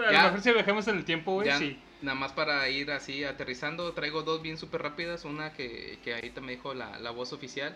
A 0.02 0.12
Ya. 0.12 0.18
lo 0.18 0.24
mejor 0.28 0.40
si 0.42 0.52
viajamos 0.52 0.88
en 0.88 0.96
el 0.98 1.04
tiempo, 1.04 1.34
güey, 1.34 1.50
sí. 1.58 1.78
Nada 2.02 2.14
más 2.14 2.32
para 2.32 2.68
ir 2.68 2.90
así 2.90 3.24
aterrizando, 3.24 3.92
traigo 3.92 4.22
dos 4.22 4.42
bien 4.42 4.58
súper 4.58 4.82
rápidas. 4.82 5.24
Una 5.24 5.52
que, 5.54 5.98
que 6.04 6.14
ahorita 6.14 6.40
me 6.40 6.52
dijo 6.52 6.74
la, 6.74 6.98
la 6.98 7.10
voz 7.10 7.32
oficial. 7.32 7.74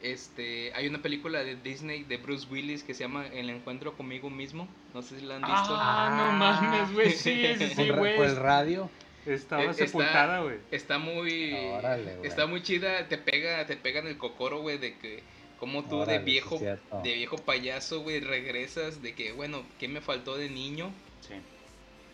Este, 0.00 0.72
hay 0.74 0.88
una 0.88 1.00
película 1.00 1.44
de 1.44 1.54
Disney 1.56 2.02
de 2.02 2.16
Bruce 2.16 2.46
Willis 2.50 2.82
que 2.82 2.92
se 2.92 3.04
llama 3.04 3.26
El 3.28 3.50
encuentro 3.50 3.96
conmigo 3.96 4.30
mismo. 4.30 4.68
No 4.94 5.02
sé 5.02 5.20
si 5.20 5.24
la 5.26 5.36
han 5.36 5.42
visto. 5.42 5.76
Ah, 5.78 6.14
no 6.16 6.38
mames, 6.38 6.92
güey, 6.92 7.12
sí, 7.12 7.54
sí, 7.74 7.90
güey. 7.96 8.20
el 8.20 8.36
radio. 8.36 8.90
Estaba 9.24 9.62
Eh, 9.62 9.66
está- 9.70 9.86
sepultada, 9.86 10.40
güey. 10.40 10.56
Está 10.72 10.98
muy 10.98 11.52
Órale, 11.54 12.16
está 12.24 12.46
muy 12.46 12.62
chida, 12.62 13.06
te 13.06 13.16
pega, 13.18 13.64
te 13.66 13.76
pega 13.76 14.00
en 14.00 14.08
el 14.08 14.18
cocoro, 14.18 14.60
güey, 14.60 14.78
de 14.78 14.96
que 14.98 15.22
como 15.60 15.84
tú 15.84 15.98
Órale, 15.98 16.18
de 16.18 16.24
viejo, 16.24 16.58
de 16.58 17.14
viejo 17.14 17.36
payaso, 17.38 18.00
güey, 18.00 18.18
regresas 18.18 19.00
de 19.00 19.14
que, 19.14 19.30
bueno, 19.30 19.62
¿qué 19.78 19.86
me 19.86 20.00
faltó 20.00 20.36
de 20.36 20.50
niño? 20.50 20.90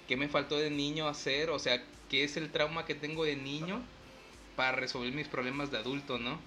Sí. 0.09 0.15
¿Qué 0.15 0.17
me 0.17 0.29
faltó 0.29 0.57
de 0.57 0.71
niño 0.71 1.07
hacer? 1.09 1.51
O 1.51 1.59
sea, 1.59 1.83
¿qué 2.11 2.25
es 2.25 2.37
el 2.37 2.51
trauma 2.51 2.87
que 2.87 2.95
tengo 2.95 3.25
de 3.25 3.37
niño 3.37 3.83
para 4.57 4.73
resolver 4.73 5.13
mis 5.13 5.29
problemas 5.29 5.71
de 5.71 5.79
adulto, 5.79 6.19
no? 6.19 6.39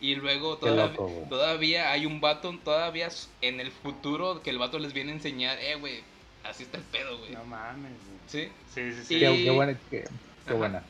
Y 0.00 0.14
luego 0.16 0.58
Qué 0.58 0.66
todavía, 0.66 0.86
loco, 0.92 1.26
todavía 1.30 1.90
hay 1.92 2.04
un 2.06 2.20
vato, 2.20 2.58
todavía 2.64 3.08
en 3.40 3.60
el 3.60 3.70
futuro 3.70 4.42
que 4.42 4.50
el 4.50 4.58
vato 4.58 4.78
les 4.78 4.92
viene 4.92 5.12
a 5.12 5.14
enseñar, 5.14 5.58
eh, 5.58 5.74
güey, 5.76 6.00
así 6.44 6.64
está 6.64 6.76
el 6.78 6.84
pedo, 6.84 7.18
güey. 7.18 7.32
No 7.32 7.44
mames, 7.44 7.92
güey. 7.92 8.18
¿Sí? 8.26 8.52
Sí, 8.74 8.92
sí, 8.92 9.04
sí. 9.06 9.14
Y- 9.16 9.20
Qué, 9.20 9.44
qué 9.44 9.50
buena, 9.50 9.78
qué, 9.90 10.04
qué 10.46 10.52
buena. 10.54 10.82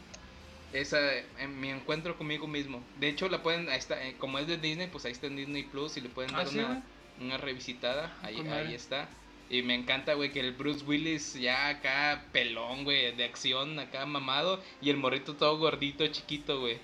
Esa, 0.72 0.98
en 1.38 1.60
mi 1.60 1.70
encuentro 1.70 2.18
conmigo 2.18 2.46
mismo. 2.46 2.82
De 2.98 3.08
hecho, 3.08 3.28
la 3.28 3.42
pueden, 3.42 3.68
ahí 3.68 3.78
está, 3.78 4.04
eh, 4.04 4.16
como 4.18 4.38
es 4.38 4.46
de 4.46 4.58
Disney, 4.58 4.88
pues 4.88 5.04
ahí 5.04 5.12
está 5.12 5.26
en 5.28 5.36
Disney 5.36 5.62
Plus 5.62 5.96
y 5.96 6.00
le 6.00 6.08
pueden 6.08 6.34
Ah, 6.34 6.38
dar 6.38 6.48
¿sí, 6.48 6.58
una, 6.58 6.66
güey? 6.68 6.78
una 7.20 7.36
revisitada. 7.38 8.14
Ahí, 8.22 8.42
madre. 8.42 8.68
ahí 8.68 8.74
está. 8.74 9.08
Y 9.48 9.62
me 9.62 9.74
encanta, 9.74 10.14
güey, 10.14 10.32
que 10.32 10.40
el 10.40 10.52
Bruce 10.52 10.84
Willis 10.84 11.34
ya 11.34 11.68
acá 11.68 12.26
pelón, 12.32 12.84
güey, 12.84 13.14
de 13.14 13.24
acción, 13.24 13.78
acá 13.78 14.04
mamado. 14.04 14.60
Y 14.80 14.90
el 14.90 14.96
morrito 14.96 15.36
todo 15.36 15.56
gordito, 15.58 16.06
chiquito, 16.08 16.60
güey. 16.60 16.78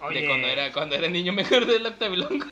Oye. 0.00 0.20
De 0.22 0.26
cuando 0.28 0.46
era, 0.48 0.72
cuando 0.72 0.94
era 0.94 1.08
niño 1.08 1.32
mejor 1.32 1.66
del 1.66 1.84
octavilón. 1.86 2.44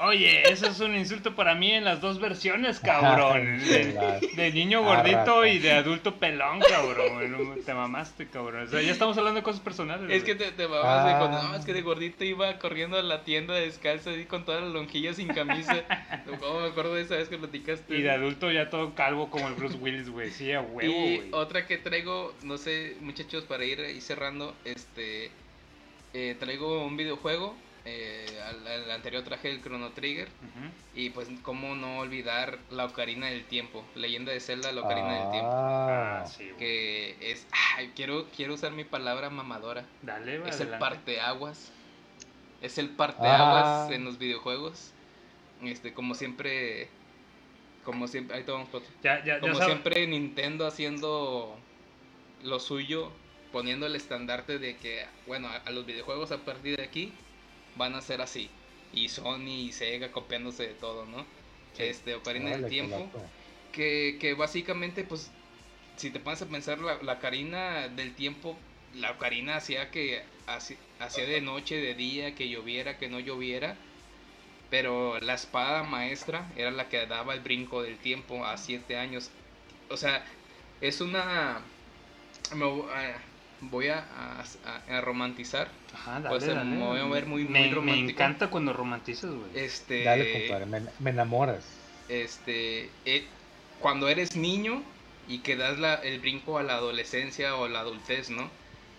Oye, 0.00 0.42
eso 0.50 0.66
es 0.66 0.80
un 0.80 0.96
insulto 0.96 1.34
para 1.36 1.54
mí 1.54 1.70
en 1.70 1.84
las 1.84 2.00
dos 2.00 2.18
versiones, 2.20 2.80
cabrón. 2.80 3.60
La- 3.94 4.18
De 4.20 4.50
niño 4.52 4.80
Ah, 4.84 4.96
gordito 4.96 5.46
y 5.46 5.58
de 5.60 5.70
adulto 5.72 6.16
pelón, 6.16 6.60
cabrón. 6.68 7.60
Te 7.64 7.74
mamaste, 7.74 8.26
cabrón. 8.28 8.64
O 8.64 8.66
sea, 8.70 8.82
ya 8.82 8.90
estamos 8.90 9.16
hablando 9.18 9.38
de 9.40 9.44
cosas 9.44 9.60
personales. 9.60 10.10
Es 10.10 10.24
que 10.24 10.34
te, 10.34 10.50
te 10.50 10.64
Ah. 10.64 11.16
cuando, 11.18 11.42
no, 11.44 11.54
es 11.56 11.64
que 11.64 11.72
de 11.72 11.82
gordito 11.82 12.24
iba 12.24 12.58
corriendo 12.58 12.96
a 12.98 13.02
la 13.02 13.22
tienda 13.22 13.54
descalzo 13.54 14.10
así 14.10 14.24
con 14.24 14.44
todas 14.44 14.62
las 14.62 14.72
lonjillas 14.72 15.16
sin 15.16 15.28
camisa. 15.28 15.82
¿Cómo 16.40 16.60
me 16.60 16.66
acuerdo 16.68 16.94
de 16.94 17.02
esa 17.02 17.16
vez 17.16 17.28
que 17.28 17.38
platicaste? 17.38 17.96
Y 17.96 18.02
de 18.02 18.10
adulto 18.10 18.50
ya 18.50 18.70
todo 18.70 18.94
calvo 18.94 19.30
como 19.30 19.46
el 19.48 19.54
Bruce 19.54 19.76
Willis, 19.78 20.10
güey. 20.10 20.30
Sí, 20.30 20.50
a 20.52 20.60
huevo, 20.60 20.92
Y 20.92 21.16
güey. 21.18 21.28
otra 21.32 21.66
que 21.66 21.78
traigo, 21.78 22.34
no 22.42 22.58
sé, 22.58 22.96
muchachos, 23.00 23.44
para 23.44 23.64
ir 23.64 23.80
cerrando, 24.02 24.54
este, 24.64 25.30
eh, 26.14 26.36
traigo 26.38 26.84
un 26.84 26.96
videojuego. 26.96 27.54
eh, 27.86 28.24
al, 28.48 28.66
al 28.66 28.90
anterior 28.92 29.22
traje 29.24 29.50
el 29.50 29.60
Chrono 29.62 29.90
Trigger. 29.90 30.28
Y 30.94 31.10
pues, 31.10 31.28
cómo 31.42 31.74
no 31.74 31.98
olvidar 31.98 32.58
la 32.70 32.86
Ocarina 32.86 33.26
del 33.26 33.44
Tiempo. 33.44 33.84
Leyenda 33.94 34.32
de 34.32 34.40
Zelda, 34.40 34.72
la 34.72 34.80
Ocarina 34.80 35.12
del 35.20 35.30
Tiempo. 35.32 35.50
Ah, 35.52 36.20
Ah, 36.22 36.26
sí, 36.26 36.44
güey. 36.44 36.56
Que 36.56 37.16
es. 37.20 37.46
Ay, 37.76 37.92
quiero, 37.94 38.26
quiero 38.34 38.54
usar 38.54 38.72
mi 38.72 38.84
palabra 38.84 39.28
mamadora. 39.28 39.84
Dale, 40.00 40.38
güey. 40.38 40.48
Es 40.48 40.56
el 40.60 40.68
adelante. 40.72 40.78
parteaguas. 40.78 41.72
Es 42.62 42.78
el 42.78 42.88
parteaguas 42.88 43.66
Ah. 43.66 43.88
en 43.92 44.04
los 44.06 44.16
videojuegos. 44.18 44.92
Este, 45.62 45.92
como 45.92 46.14
siempre. 46.14 46.88
Como 47.84 48.06
siempre. 48.08 48.38
Ahí 48.38 48.44
tomamos 48.44 48.70
foto. 48.70 48.86
Ya, 49.02 49.18
ya, 49.24 49.34
ya 49.34 49.40
Como 49.40 49.56
siempre, 49.62 50.06
Nintendo 50.06 50.66
haciendo 50.66 51.54
lo 52.42 52.60
suyo, 52.60 53.12
poniendo 53.54 53.86
el 53.86 53.94
estandarte 53.94 54.58
de 54.58 54.76
que, 54.76 55.06
bueno, 55.28 55.46
a, 55.46 55.58
a 55.58 55.70
los 55.70 55.86
videojuegos 55.86 56.32
a 56.32 56.38
partir 56.38 56.76
de 56.76 56.82
aquí 56.82 57.12
van 57.76 57.94
a 57.94 58.00
ser 58.00 58.20
así. 58.20 58.50
Y 58.92 59.08
Sony 59.08 59.66
y 59.68 59.72
Sega 59.72 60.10
copiándose 60.10 60.66
de 60.66 60.74
todo, 60.74 61.06
¿no? 61.06 61.24
Este, 61.78 62.16
Ocarina 62.16 62.50
del 62.50 62.68
Tiempo. 62.68 63.08
Que, 63.70 64.18
que 64.20 64.34
básicamente, 64.34 65.04
pues, 65.04 65.30
si 65.96 66.10
te 66.10 66.18
pones 66.18 66.42
a 66.42 66.46
pensar, 66.46 66.80
la, 66.80 67.00
la 67.04 67.12
Ocarina 67.12 67.86
del 67.86 68.12
Tiempo, 68.16 68.56
la 68.96 69.12
Ocarina 69.12 69.56
hacía 69.56 69.92
que 69.92 70.24
hacía 70.98 71.24
de 71.24 71.40
noche, 71.40 71.76
de 71.76 71.94
día, 71.94 72.34
que 72.34 72.48
lloviera, 72.48 72.98
que 72.98 73.08
no 73.08 73.20
lloviera. 73.20 73.76
Pero 74.68 75.20
la 75.20 75.34
espada 75.34 75.84
maestra 75.84 76.50
era 76.56 76.72
la 76.72 76.88
que 76.88 77.06
daba 77.06 77.34
el 77.34 77.40
brinco 77.40 77.82
del 77.82 77.98
tiempo 77.98 78.44
a 78.44 78.56
siete 78.56 78.96
años. 78.96 79.30
O 79.90 79.96
sea, 79.96 80.24
es 80.80 81.00
una... 81.00 81.60
me 82.52 82.64
ah, 82.92 83.14
voy 83.70 83.88
a, 83.88 83.98
a- 84.64 84.96
a 84.96 85.00
romantizar. 85.00 85.68
Ajá, 85.92 86.20
dale, 86.20 86.28
pues, 86.28 86.46
dale. 86.46 86.64
me 86.70 86.84
voy 86.84 87.00
a 87.00 87.04
ver 87.04 87.26
muy- 87.26 87.44
muy 87.44 87.52
me, 87.52 87.68
me 87.68 87.74
romántico. 87.74 88.10
encanta 88.10 88.48
cuando 88.50 88.72
romantizas, 88.72 89.30
güey. 89.30 89.50
Este, 89.54 90.04
Dale, 90.04 90.32
compadre, 90.32 90.66
me, 90.66 90.82
me 91.00 91.10
enamoras. 91.10 91.64
este, 92.08 92.90
eh, 93.04 93.24
cuando 93.80 94.08
eres 94.08 94.36
niño 94.36 94.82
y 95.28 95.38
que 95.38 95.56
das 95.56 95.78
la- 95.78 95.94
el 95.94 96.20
brinco 96.20 96.58
a 96.58 96.62
la 96.62 96.74
adolescencia 96.74 97.56
o 97.56 97.68
la 97.68 97.80
adultez, 97.80 98.30
¿no? 98.30 98.50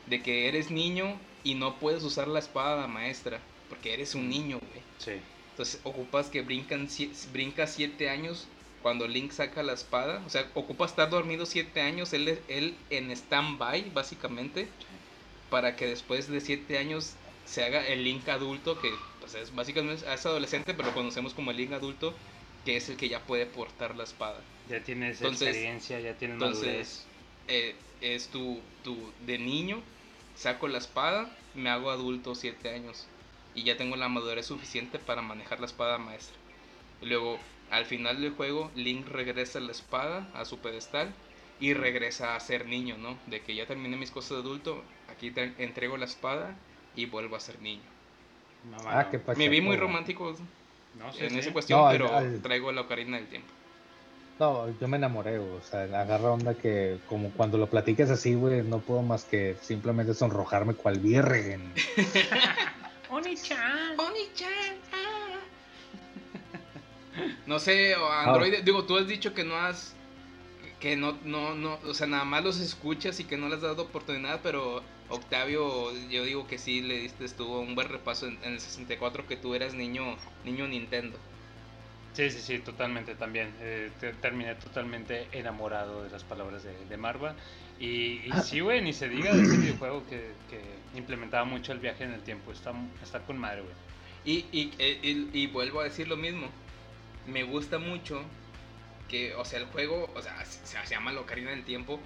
De 0.07 0.21
que 0.21 0.47
eres 0.47 0.71
niño 0.71 1.19
y 1.43 1.55
no 1.55 1.75
puedes 1.79 2.03
usar 2.03 2.27
la 2.27 2.39
espada 2.39 2.87
maestra, 2.87 3.39
porque 3.69 3.93
eres 3.93 4.15
un 4.15 4.29
niño, 4.29 4.59
güey. 4.59 4.81
Sí. 4.97 5.21
Entonces 5.51 5.79
ocupas 5.83 6.27
que 6.29 6.41
brincan, 6.41 6.87
sie- 6.89 7.11
brinca 7.31 7.67
siete 7.67 8.09
años 8.09 8.47
cuando 8.85 9.07
Link 9.07 9.31
saca 9.31 9.63
la 9.63 9.73
espada. 9.73 10.21
O 10.27 10.29
sea, 10.29 10.47
ocupa 10.53 10.85
estar 10.85 11.09
dormido 11.09 11.47
siete 11.47 11.81
años, 11.81 12.13
él, 12.13 12.39
él 12.47 12.75
en 12.91 13.09
stand-by, 13.09 13.89
básicamente, 13.95 14.67
para 15.49 15.75
que 15.75 15.87
después 15.87 16.27
de 16.29 16.39
siete 16.39 16.77
años 16.77 17.13
se 17.45 17.63
haga 17.63 17.83
el 17.87 18.03
Link 18.03 18.29
adulto, 18.29 18.79
que 18.79 18.91
pues, 19.19 19.33
es 19.33 19.55
básicamente 19.55 20.05
es 20.05 20.25
adolescente, 20.27 20.75
pero 20.75 20.89
lo 20.89 20.93
conocemos 20.93 21.33
como 21.33 21.49
el 21.49 21.57
Link 21.57 21.71
adulto, 21.71 22.13
que 22.63 22.77
es 22.77 22.87
el 22.87 22.95
que 22.95 23.09
ya 23.09 23.21
puede 23.21 23.47
portar 23.47 23.95
la 23.95 24.03
espada. 24.03 24.39
Ya 24.69 24.83
tienes 24.83 25.19
Entonces- 25.19 25.47
experiencia, 25.47 25.99
ya 25.99 26.13
tienes 26.13 26.37
madurez. 26.37 26.67
Entonces, 26.67 27.05
eh, 27.47 27.75
es 28.01 28.27
tu, 28.27 28.61
tu, 28.83 29.11
de 29.25 29.39
niño, 29.39 29.81
saco 30.35 30.67
la 30.67 30.77
espada, 30.77 31.35
me 31.55 31.71
hago 31.71 31.89
adulto 31.89 32.35
siete 32.35 32.69
años 32.69 33.07
y 33.55 33.63
ya 33.63 33.77
tengo 33.77 33.95
la 33.95 34.09
madurez 34.09 34.45
suficiente 34.45 34.99
para 34.99 35.23
manejar 35.23 35.59
la 35.59 35.65
espada 35.65 35.97
maestra. 35.97 36.35
Luego, 37.01 37.39
al 37.75 37.85
final 37.85 38.21
del 38.21 38.31
juego, 38.31 38.71
Link 38.75 39.07
regresa 39.09 39.59
la 39.59 39.71
espada 39.71 40.27
a 40.33 40.45
su 40.45 40.57
pedestal 40.59 41.13
y 41.59 41.73
regresa 41.73 42.35
a 42.35 42.39
ser 42.39 42.65
niño, 42.65 42.97
¿no? 42.97 43.17
De 43.27 43.41
que 43.41 43.55
ya 43.55 43.65
terminé 43.65 43.95
mis 43.97 44.11
cosas 44.11 44.31
de 44.31 44.37
adulto, 44.37 44.83
aquí 45.09 45.31
te 45.31 45.53
entrego 45.59 45.97
la 45.97 46.05
espada 46.05 46.55
y 46.95 47.05
vuelvo 47.05 47.35
a 47.35 47.39
ser 47.39 47.61
niño. 47.61 47.81
Mamá, 48.71 48.99
Ah, 48.99 49.03
no. 49.03 49.11
qué 49.11 49.19
pacheco. 49.19 49.37
Me 49.39 49.49
vi 49.49 49.61
muy 49.61 49.77
romántico 49.77 50.35
No, 50.99 51.11
sí, 51.13 51.23
en 51.25 51.31
sí. 51.31 51.39
esa 51.39 51.53
cuestión, 51.53 51.79
No, 51.79 51.87
al- 51.87 51.97
pero 51.97 52.13
al- 52.15 52.41
traigo 52.41 52.71
la 52.71 52.81
ocarina 52.81 53.17
del 53.17 53.27
tiempo. 53.27 53.47
No, 54.39 54.67
yo 54.81 54.87
me 54.89 54.97
enamoré, 54.97 55.39
o 55.39 55.61
sea, 55.61 55.83
agarra 55.83 56.31
onda 56.31 56.55
que 56.55 56.97
como 57.07 57.31
cuando 57.31 57.57
lo 57.57 57.69
platiques 57.69 58.09
así, 58.09 58.33
güey, 58.35 58.63
no 58.63 58.79
puedo 58.79 59.01
más 59.01 59.23
que 59.23 59.55
simplemente 59.61 60.13
sonrojarme 60.13 60.73
cual 60.73 60.99
virgen. 60.99 61.73
Oni-chan. 63.09 63.95
No 67.45 67.59
sé, 67.59 67.95
o 67.95 68.11
Android, 68.11 68.63
digo, 68.63 68.85
tú 68.85 68.97
has 68.97 69.07
dicho 69.07 69.33
que 69.33 69.43
no 69.43 69.55
has 69.57 69.95
que 70.79 70.95
no 70.97 71.19
no 71.23 71.55
no, 71.55 71.79
o 71.85 71.93
sea, 71.93 72.07
nada 72.07 72.25
más 72.25 72.43
los 72.43 72.59
escuchas 72.59 73.19
y 73.19 73.25
que 73.25 73.37
no 73.37 73.47
les 73.47 73.57
has 73.57 73.61
dado 73.63 73.83
oportunidad, 73.83 74.41
pero 74.43 74.83
Octavio, 75.09 75.91
yo 76.09 76.23
digo 76.23 76.47
que 76.47 76.57
sí 76.57 76.81
le 76.81 76.99
diste 76.99 77.25
estuvo 77.25 77.59
un 77.61 77.75
buen 77.75 77.89
repaso 77.89 78.27
en, 78.27 78.39
en 78.43 78.53
el 78.53 78.59
64 78.59 79.27
que 79.27 79.37
tú 79.37 79.55
eras 79.55 79.73
niño 79.73 80.17
niño 80.43 80.67
Nintendo. 80.67 81.19
Sí, 82.13 82.29
sí, 82.31 82.41
sí, 82.41 82.59
totalmente 82.59 83.15
también. 83.15 83.53
Eh, 83.59 83.91
te- 83.99 84.13
terminé 84.13 84.55
totalmente 84.55 85.27
enamorado 85.33 86.03
de 86.03 86.09
las 86.09 86.23
palabras 86.23 86.63
de, 86.63 86.85
de 86.85 86.97
Marva. 86.97 87.35
Y, 87.77 88.21
y 88.25 88.33
sí, 88.37 88.61
güey, 88.61 88.81
ni 88.81 88.93
se 88.93 89.09
diga 89.09 89.35
de 89.35 89.43
ese 89.43 89.57
videojuego 89.57 90.05
que, 90.07 90.33
que 90.49 90.61
implementaba 90.97 91.43
mucho 91.43 91.73
el 91.73 91.79
viaje 91.79 92.05
en 92.05 92.13
el 92.13 92.23
tiempo. 92.23 92.51
Está, 92.53 92.73
está 93.03 93.19
con 93.25 93.37
madre, 93.37 93.63
güey. 93.63 93.75
Y, 94.23 94.45
y, 94.51 94.73
eh, 94.79 94.99
y- 95.03 95.29
y 95.43 95.47
vuelvo 95.47 95.81
a 95.81 95.83
decir 95.83 96.07
lo 96.07 96.15
mismo. 96.17 96.47
Me 97.25 97.43
gusta 97.43 97.79
mucho 97.79 98.21
que, 99.07 99.35
o 99.35 99.45
sea, 99.45 99.59
el 99.59 99.65
juego, 99.67 100.11
o 100.15 100.21
sea, 100.21 100.43
se, 100.45 100.65
se 100.65 100.87
llama 100.95 101.11
la 101.13 101.21
Ocarina 101.21 101.51
del 101.51 101.63
Tiempo, 101.65 101.99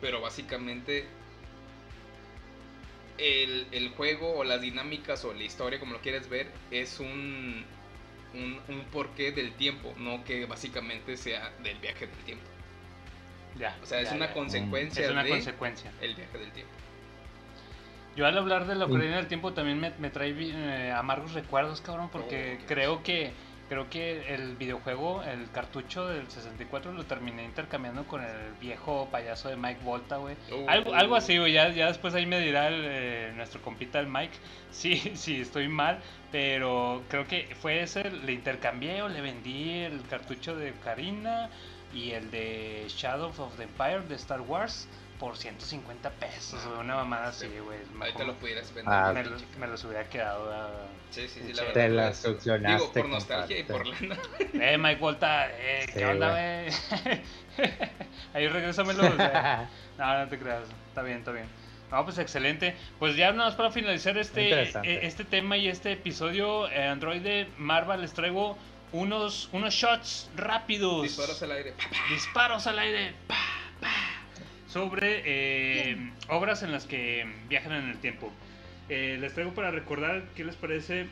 pero 0.00 0.20
básicamente 0.20 1.08
el, 3.18 3.68
el 3.72 3.90
juego 3.90 4.36
o 4.38 4.44
las 4.44 4.60
dinámicas 4.60 5.24
o 5.24 5.32
la 5.34 5.42
historia, 5.42 5.78
como 5.78 5.92
lo 5.92 6.00
quieres 6.00 6.28
ver, 6.28 6.50
es 6.70 7.00
un, 7.00 7.66
un, 8.34 8.60
un 8.68 8.84
porqué 8.86 9.32
del 9.32 9.54
tiempo, 9.56 9.94
no 9.98 10.24
que 10.24 10.46
básicamente 10.46 11.16
sea 11.16 11.50
del 11.62 11.78
viaje 11.78 12.06
del 12.06 12.24
tiempo. 12.24 12.44
Ya. 13.54 13.78
O 13.82 13.86
sea, 13.86 14.00
es 14.00 14.10
ya, 14.10 14.14
una 14.14 14.26
ya. 14.28 14.32
consecuencia 14.32 15.04
Es 15.04 15.10
una 15.10 15.24
de 15.24 15.30
consecuencia. 15.30 15.92
el 16.00 16.14
viaje 16.14 16.38
del 16.38 16.52
tiempo. 16.52 16.72
Yo 18.16 18.26
al 18.26 18.36
hablar 18.38 18.66
de 18.66 18.74
la 18.74 18.86
Sí. 18.86 18.92
Ocarina 18.92 19.16
del 19.16 19.28
Tiempo 19.28 19.52
también 19.54 19.78
me, 19.80 19.90
me 19.98 20.10
trae 20.10 20.30
eh, 20.38 20.92
amargos 20.92 21.32
recuerdos, 21.32 21.80
cabrón, 21.80 22.10
porque 22.10 22.58
Oh, 22.60 22.64
Dios. 22.64 22.64
creo 22.66 23.02
que 23.02 23.32
creo 23.70 23.88
que 23.88 24.34
el 24.34 24.56
videojuego, 24.56 25.22
el 25.22 25.48
cartucho 25.52 26.08
del 26.08 26.28
64 26.28 26.92
lo 26.92 27.04
terminé 27.04 27.44
intercambiando 27.44 28.04
con 28.04 28.20
el 28.20 28.52
viejo 28.60 29.08
payaso 29.12 29.48
de 29.48 29.54
Mike 29.54 29.82
Volta, 29.84 30.16
güey. 30.16 30.34
Algo, 30.66 30.92
algo 30.92 31.14
así, 31.14 31.38
güey, 31.38 31.52
ya, 31.52 31.68
ya 31.68 31.86
después 31.86 32.12
ahí 32.14 32.26
me 32.26 32.40
dirá 32.40 32.66
el, 32.66 32.82
eh, 32.84 33.32
nuestro 33.36 33.62
compita 33.62 34.00
el 34.00 34.08
Mike 34.08 34.36
si 34.72 34.96
sí, 34.96 35.12
sí, 35.14 35.40
estoy 35.40 35.68
mal, 35.68 36.00
pero 36.32 37.04
creo 37.08 37.28
que 37.28 37.46
fue 37.60 37.82
ese, 37.82 38.10
le 38.10 38.32
intercambié 38.32 39.02
o 39.02 39.08
le 39.08 39.20
vendí 39.20 39.70
el 39.70 40.02
cartucho 40.08 40.56
de 40.56 40.72
Ocarina 40.72 41.48
y 41.94 42.10
el 42.10 42.28
de 42.32 42.86
Shadow 42.88 43.28
of 43.28 43.56
the 43.56 43.62
Empire 43.62 44.00
de 44.08 44.16
Star 44.16 44.40
Wars 44.40 44.88
por 45.20 45.36
150 45.36 46.10
pesos, 46.12 46.64
güey, 46.64 46.80
una 46.80 46.96
mamada 46.96 47.28
así, 47.28 47.46
güey. 47.46 47.78
Ahorita 48.00 48.24
lo 48.24 48.34
pudieras 48.36 48.72
vender. 48.74 48.92
Ah, 48.92 49.12
me, 49.12 49.22
los, 49.22 49.44
me 49.58 49.66
los 49.66 49.84
hubiera 49.84 50.08
quedado 50.08 50.50
a... 50.50 50.70
Sí, 51.10 51.28
sí, 51.28 51.42
sí, 51.46 51.52
la 51.52 51.64
verdad. 51.64 51.74
Te 51.74 52.48
la 52.48 52.74
Digo, 52.74 52.92
por 52.92 53.08
nostalgia 53.08 53.58
y 53.58 53.62
por 53.64 53.86
lana. 53.86 54.16
Eh, 54.54 54.78
Mike 54.78 54.98
Volta, 54.98 55.50
eh, 55.50 55.84
Sí, 55.86 55.92
¿qué 55.92 56.06
onda, 56.06 56.30
güey? 56.30 57.20
Ahí 58.34 58.48
regrésamelo. 58.48 59.06
o 59.06 59.16
sea. 59.16 59.68
No, 59.98 60.18
no 60.18 60.28
te 60.28 60.38
creas. 60.38 60.62
Está 60.88 61.02
bien, 61.02 61.18
está 61.18 61.32
bien. 61.32 61.46
No, 61.90 62.02
pues 62.04 62.16
excelente. 62.16 62.74
Pues 62.98 63.14
ya 63.16 63.30
nada 63.32 63.50
más 63.50 63.56
para 63.56 63.70
finalizar 63.70 64.16
este, 64.16 64.62
eh, 64.62 65.00
este 65.02 65.24
tema 65.24 65.58
y 65.58 65.68
este 65.68 65.92
episodio, 65.92 66.70
eh, 66.70 66.86
Android 66.86 67.20
de 67.20 67.46
Marva, 67.58 67.98
les 67.98 68.14
traigo 68.14 68.56
unos, 68.92 69.50
unos 69.52 69.74
shots 69.74 70.30
rápidos. 70.36 71.02
Disparos 71.02 71.42
al 71.42 71.52
aire. 71.52 71.74
Disparos 72.08 72.66
al 72.66 72.78
aire. 72.78 73.12
Pa, 73.26 73.34
pa, 73.34 73.59
sobre 74.70 75.22
eh, 75.24 76.12
obras 76.28 76.62
en 76.62 76.72
las 76.72 76.86
que 76.86 77.26
viajan 77.48 77.72
en 77.72 77.90
el 77.90 77.98
tiempo. 77.98 78.30
Eh, 78.88 79.18
les 79.20 79.34
traigo 79.34 79.52
para 79.52 79.70
recordar 79.70 80.24
qué 80.34 80.44
les 80.44 80.56
parece 80.56 81.06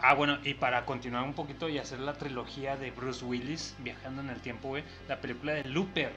Ah, 0.00 0.14
bueno, 0.14 0.38
y 0.44 0.54
para 0.54 0.84
continuar 0.84 1.24
un 1.24 1.34
poquito 1.34 1.68
y 1.68 1.78
hacer 1.78 1.98
la 1.98 2.12
trilogía 2.12 2.76
de 2.76 2.92
Bruce 2.92 3.24
Willis 3.24 3.74
viajando 3.80 4.22
en 4.22 4.30
el 4.30 4.40
tiempo, 4.40 4.68
güey, 4.68 4.84
la 5.08 5.20
película 5.20 5.54
de 5.54 5.64
Looper. 5.64 6.12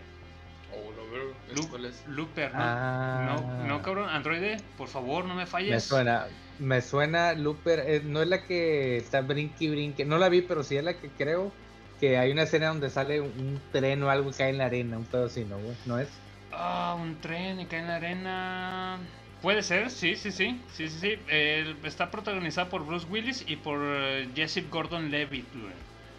Oh, 0.72 0.91
lo 0.91 1.10
veo. 1.11 1.34
Lu- 1.56 1.68
¿Cuál 1.68 1.86
es? 1.86 2.03
Looper, 2.07 2.53
¿no? 2.53 2.60
Ah. 2.61 3.36
No, 3.41 3.65
no, 3.65 3.82
cabrón, 3.82 4.07
Androide, 4.10 4.57
por 4.78 4.88
favor, 4.88 5.26
no 5.26 5.34
me 5.34 5.48
falles. 5.48 5.72
Me 5.72 5.80
suena, 5.80 6.28
me 6.60 6.82
suena 6.82 7.34
Looper, 7.34 7.80
eh, 7.88 8.02
no 8.06 8.22
es 8.22 8.28
la 8.28 8.44
que 8.45 8.98
está 8.98 9.22
brinque 9.22 9.65
y 9.65 9.69
brinque, 9.72 10.06
no 10.06 10.19
la 10.19 10.30
vi, 10.30 10.41
pero 10.44 10.64
sí 10.64 10.78
es 10.78 10.84
la 10.84 10.94
que 10.94 11.10
creo 11.10 11.52
que 11.99 12.19
hay 12.19 12.32
una 12.32 12.44
escena 12.44 12.68
donde 12.68 12.91
sale 12.91 13.19
un 13.19 13.60
tren 13.72 14.03
o 14.03 14.11
algo 14.11 14.30
y 14.30 14.34
cae 14.34 14.49
en 14.52 14.60
la 14.60 14.65
arena, 14.65 14.98
un 14.98 15.06
pedo 15.06 15.26
así, 15.26 15.44
¿no, 15.44 15.57
güey? 15.57 15.76
¿No 15.88 15.98
es? 15.98 16.07
Ah, 16.53 16.95
un 16.99 17.19
tren 17.22 17.60
y 17.60 17.65
cae 17.65 17.80
en 17.80 17.88
la 17.88 17.95
arena. 17.95 18.98
Puede 19.41 19.64
ser, 19.64 19.90
sí, 19.90 20.15
sí, 20.15 20.32
sí, 20.32 20.60
sí, 20.76 20.88
sí, 20.88 20.99
sí. 20.99 21.15
Eh, 21.28 21.76
está 21.84 22.11
protagonizada 22.11 22.69
por 22.69 22.86
Bruce 22.86 23.07
Willis 23.10 23.44
y 23.48 23.56
por 23.56 23.80
eh, 23.84 24.30
Jesse 24.36 24.69
Gordon-Levitt. 24.69 25.48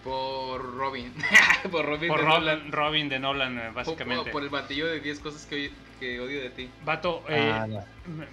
Por 0.03 0.75
Robin. 0.77 1.13
por 1.71 1.85
Robin 1.87 2.09
Por 2.09 2.19
de 2.21 2.25
Robin, 2.27 2.45
Nolan. 2.45 2.73
Robin 2.73 3.09
de 3.09 3.19
Nolan, 3.21 3.59
eh, 3.59 3.71
básicamente. 3.73 4.31
Por, 4.33 4.43
el 4.43 4.49
batillo 4.49 4.89
de 4.89 4.99
10 4.99 5.21
cosas 5.21 5.47
que, 5.47 5.71
odio 6.19 6.41
de 6.43 6.51
ti. 6.51 6.69
Vato, 6.85 7.23
eh, 7.29 7.51
Ah, 7.53 7.67
no. 7.69 7.85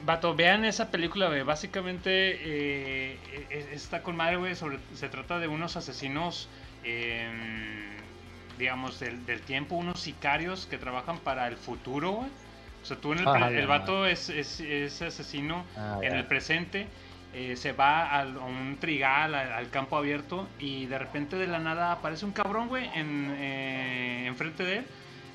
Vato, 0.03 0.33
vean 0.35 0.65
esa 0.65 0.89
película, 0.89 1.27
güey. 1.27 1.43
Básicamente 1.43 2.09
eh, 2.11 3.17
eh, 3.51 3.69
está 3.73 4.01
con 4.01 4.15
madre, 4.15 4.37
güey. 4.37 4.55
sobre- 4.55 4.79
Se 4.95 5.07
trata 5.09 5.37
de 5.37 5.47
unos 5.47 5.77
asesinos, 5.77 6.49
eh, 6.83 7.29
digamos, 8.59 8.99
del, 8.99 9.25
del 9.25 9.41
tiempo, 9.41 9.75
unos 9.75 9.99
sicarios 9.99 10.67
que 10.67 10.77
trabajan 10.77 11.17
para 11.19 11.47
el 11.47 11.57
futuro, 11.57 12.11
güey. 12.11 12.29
O 12.83 12.85
sea, 12.85 12.97
tú 12.97 13.13
en 13.13 13.19
el, 13.19 13.27
Ah, 13.27 13.49
el 13.51 13.65
vato 13.67 14.05
es, 14.05 14.29
es, 14.29 14.59
es 14.59 15.01
asesino 15.01 15.65
Ah, 15.75 15.97
en 16.03 16.13
el 16.13 16.25
presente. 16.25 16.87
eh, 17.33 17.55
se 17.55 17.73
va 17.73 18.09
al- 18.11 18.37
a 18.37 18.45
un 18.45 18.77
trigal, 18.79 19.35
al, 19.35 19.51
al 19.53 19.69
campo 19.69 19.97
abierto, 19.97 20.47
y 20.59 20.87
de 20.87 20.97
repente 20.97 21.35
de 21.35 21.45
la 21.45 21.59
nada 21.59 21.91
aparece 21.91 22.25
un 22.25 22.31
cabrón, 22.31 22.69
güey, 22.69 22.89
en, 22.95 23.31
eh, 23.37 24.25
enfrente 24.25 24.63
de 24.63 24.77
él 24.79 24.85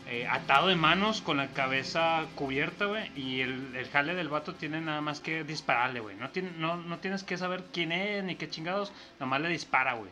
eh, 0.08 0.26
atado 0.28 0.66
de 0.68 0.74
manos 0.76 1.22
con 1.22 1.36
la 1.38 1.46
cabeza 1.48 2.24
cubierta, 2.34 2.84
güey. 2.86 3.10
Y 3.16 3.40
el, 3.42 3.74
el 3.76 3.88
jale 3.88 4.14
del 4.14 4.28
vato 4.28 4.54
tiene 4.54 4.80
nada 4.80 5.00
más 5.00 5.20
que 5.20 5.44
dispararle, 5.44 6.00
güey. 6.00 6.16
No, 6.16 6.28
tiene, 6.30 6.50
no, 6.58 6.76
no 6.76 6.98
tienes 6.98 7.22
que 7.22 7.38
saber 7.38 7.64
quién 7.72 7.90
es 7.92 8.22
ni 8.24 8.34
qué 8.36 8.50
chingados, 8.50 8.92
nomás 9.20 9.40
le 9.40 9.48
dispara, 9.48 9.94
güey. 9.94 10.10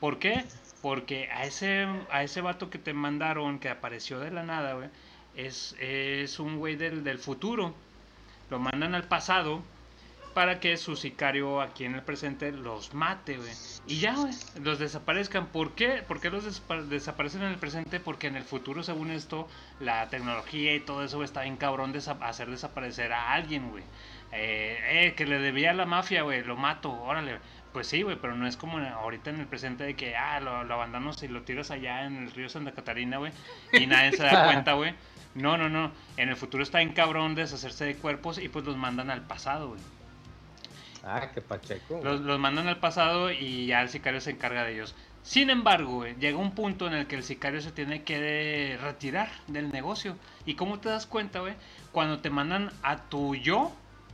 ¿Por 0.00 0.18
qué? 0.18 0.44
Porque 0.82 1.30
a 1.30 1.44
ese, 1.44 1.86
a 2.10 2.22
ese 2.24 2.40
vato 2.40 2.68
que 2.68 2.78
te 2.78 2.92
mandaron, 2.92 3.58
que 3.60 3.68
apareció 3.68 4.18
de 4.18 4.30
la 4.32 4.42
nada, 4.42 4.74
güey, 4.74 4.88
es, 5.36 5.76
es 5.80 6.38
un 6.40 6.58
güey 6.58 6.76
del, 6.76 7.04
del 7.04 7.18
futuro. 7.18 7.74
Lo 8.50 8.58
mandan 8.58 8.94
al 8.94 9.04
pasado 9.04 9.62
para 10.34 10.60
que 10.60 10.76
su 10.78 10.96
sicario 10.96 11.60
aquí 11.60 11.84
en 11.84 11.94
el 11.94 12.02
presente 12.02 12.50
los 12.52 12.94
mate, 12.94 13.36
güey. 13.36 13.52
Y 13.86 14.00
ya, 14.00 14.14
güey, 14.16 14.32
los 14.62 14.78
desaparezcan. 14.78 15.46
¿Por 15.48 15.72
qué? 15.74 16.02
¿Por 16.06 16.20
qué 16.20 16.30
los 16.30 16.44
desapa- 16.44 16.82
desaparecen 16.82 17.42
en 17.42 17.52
el 17.52 17.58
presente? 17.58 18.00
Porque 18.00 18.26
en 18.26 18.36
el 18.36 18.44
futuro, 18.44 18.82
según 18.82 19.10
esto, 19.10 19.46
la 19.78 20.08
tecnología 20.08 20.74
y 20.74 20.80
todo 20.80 21.04
eso 21.04 21.22
está 21.22 21.42
bien 21.42 21.56
cabrón 21.56 21.92
de 21.92 22.02
hacer 22.20 22.50
desaparecer 22.50 23.12
a 23.12 23.32
alguien, 23.32 23.70
güey. 23.70 23.84
Eh, 24.32 24.78
eh, 25.08 25.14
que 25.14 25.26
le 25.26 25.38
debía 25.38 25.70
a 25.70 25.74
la 25.74 25.84
mafia, 25.84 26.22
güey, 26.22 26.42
lo 26.42 26.56
mato, 26.56 26.90
órale. 26.90 27.38
Pues 27.72 27.86
sí, 27.86 28.02
güey, 28.02 28.16
pero 28.20 28.34
no 28.34 28.46
es 28.46 28.56
como 28.56 28.78
ahorita 28.78 29.30
en 29.30 29.40
el 29.40 29.46
presente 29.46 29.84
de 29.84 29.94
que, 29.94 30.14
ah, 30.14 30.40
lo, 30.40 30.64
lo 30.64 30.74
abandonas 30.74 31.22
y 31.22 31.28
lo 31.28 31.42
tiras 31.42 31.70
allá 31.70 32.04
en 32.04 32.18
el 32.18 32.30
río 32.30 32.48
Santa 32.48 32.72
Catarina, 32.72 33.16
güey, 33.16 33.32
y 33.72 33.86
nadie 33.86 34.12
se 34.12 34.22
da 34.22 34.44
cuenta, 34.44 34.72
güey. 34.74 34.94
No, 35.34 35.56
no, 35.56 35.70
no. 35.70 35.90
En 36.18 36.28
el 36.28 36.36
futuro 36.36 36.62
está 36.62 36.82
en 36.82 36.92
cabrón 36.92 37.34
deshacerse 37.34 37.86
de 37.86 37.96
cuerpos 37.96 38.38
y 38.38 38.48
pues 38.48 38.66
los 38.66 38.76
mandan 38.76 39.10
al 39.10 39.22
pasado, 39.22 39.68
güey. 39.70 39.80
Ah, 41.04 41.30
qué 41.32 41.40
pacheco. 41.40 42.00
Los, 42.04 42.20
los 42.20 42.38
mandan 42.38 42.68
al 42.68 42.78
pasado 42.78 43.32
y 43.32 43.66
ya 43.66 43.82
el 43.82 43.88
sicario 43.88 44.20
se 44.20 44.32
encarga 44.32 44.64
de 44.64 44.74
ellos. 44.74 44.94
Sin 45.22 45.50
embargo, 45.50 45.94
güey, 45.96 46.16
llega 46.16 46.36
un 46.36 46.54
punto 46.54 46.86
en 46.86 46.94
el 46.94 47.06
que 47.06 47.16
el 47.16 47.22
sicario 47.22 47.60
se 47.60 47.70
tiene 47.70 48.02
que 48.02 48.76
retirar 48.80 49.30
del 49.46 49.70
negocio. 49.70 50.16
¿Y 50.44 50.54
cómo 50.54 50.80
te 50.80 50.88
das 50.88 51.06
cuenta, 51.06 51.40
güey? 51.40 51.54
Cuando 51.92 52.18
te 52.18 52.28
mandan 52.28 52.72
a 52.82 52.96
tu 53.04 53.34
yo, 53.36 53.72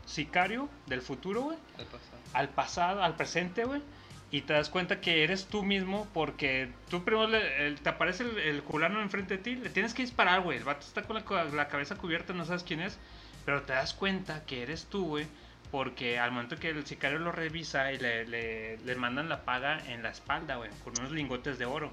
sicario 0.08 0.68
del 0.86 1.02
futuro, 1.02 1.42
güey, 1.42 1.58
Al 1.78 1.84
pasado. 1.86 2.18
al 2.32 2.48
pasado, 2.48 3.02
al 3.02 3.16
presente, 3.16 3.64
güey. 3.64 3.82
Y 4.30 4.42
te 4.42 4.52
das 4.52 4.68
cuenta 4.68 5.00
que 5.00 5.24
eres 5.24 5.46
tú 5.46 5.62
mismo 5.62 6.06
porque 6.12 6.70
tú 6.90 7.02
primero 7.02 7.28
le- 7.28 7.66
el- 7.66 7.80
te 7.80 7.88
aparece 7.88 8.24
el, 8.24 8.38
el 8.38 8.62
culano 8.62 9.00
enfrente 9.00 9.36
de 9.38 9.42
ti, 9.42 9.56
le 9.56 9.70
tienes 9.70 9.94
que 9.94 10.02
disparar, 10.02 10.42
güey. 10.42 10.58
El 10.58 10.64
vato 10.64 10.80
está 10.86 11.02
con 11.02 11.16
la, 11.16 11.44
la 11.44 11.68
cabeza 11.68 11.94
cubierta, 11.96 12.34
no 12.34 12.44
sabes 12.44 12.62
quién 12.62 12.80
es. 12.80 12.98
Pero 13.46 13.62
te 13.62 13.72
das 13.72 13.94
cuenta 13.94 14.44
que 14.44 14.62
eres 14.62 14.84
tú, 14.86 15.06
güey. 15.06 15.26
Porque 15.70 16.18
al 16.18 16.32
momento 16.32 16.56
que 16.56 16.70
el 16.70 16.84
sicario 16.86 17.18
lo 17.18 17.32
revisa 17.32 17.90
y 17.92 17.98
le, 17.98 18.26
le, 18.26 18.76
le 18.78 18.94
mandan 18.96 19.28
la 19.30 19.44
paga 19.44 19.78
en 19.86 20.02
la 20.02 20.10
espalda, 20.10 20.56
güey, 20.56 20.70
con 20.84 20.92
unos 20.98 21.12
lingotes 21.12 21.58
de 21.58 21.64
oro. 21.66 21.90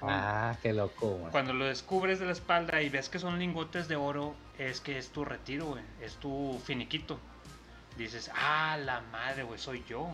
Ah, 0.00 0.56
qué 0.62 0.72
loco, 0.72 1.10
güey. 1.16 1.32
Cuando 1.32 1.52
lo 1.52 1.64
descubres 1.64 2.20
de 2.20 2.26
la 2.26 2.32
espalda 2.32 2.80
y 2.82 2.88
ves 2.88 3.08
que 3.08 3.18
son 3.18 3.38
lingotes 3.38 3.88
de 3.88 3.96
oro, 3.96 4.34
es 4.58 4.80
que 4.80 4.98
es 4.98 5.10
tu 5.10 5.24
retiro, 5.24 5.66
güey. 5.66 5.82
Es 6.00 6.14
tu 6.16 6.60
finiquito. 6.64 7.18
Dices, 7.98 8.30
ah, 8.34 8.78
la 8.82 9.00
madre, 9.12 9.42
güey, 9.42 9.58
soy 9.58 9.84
yo. 9.88 10.08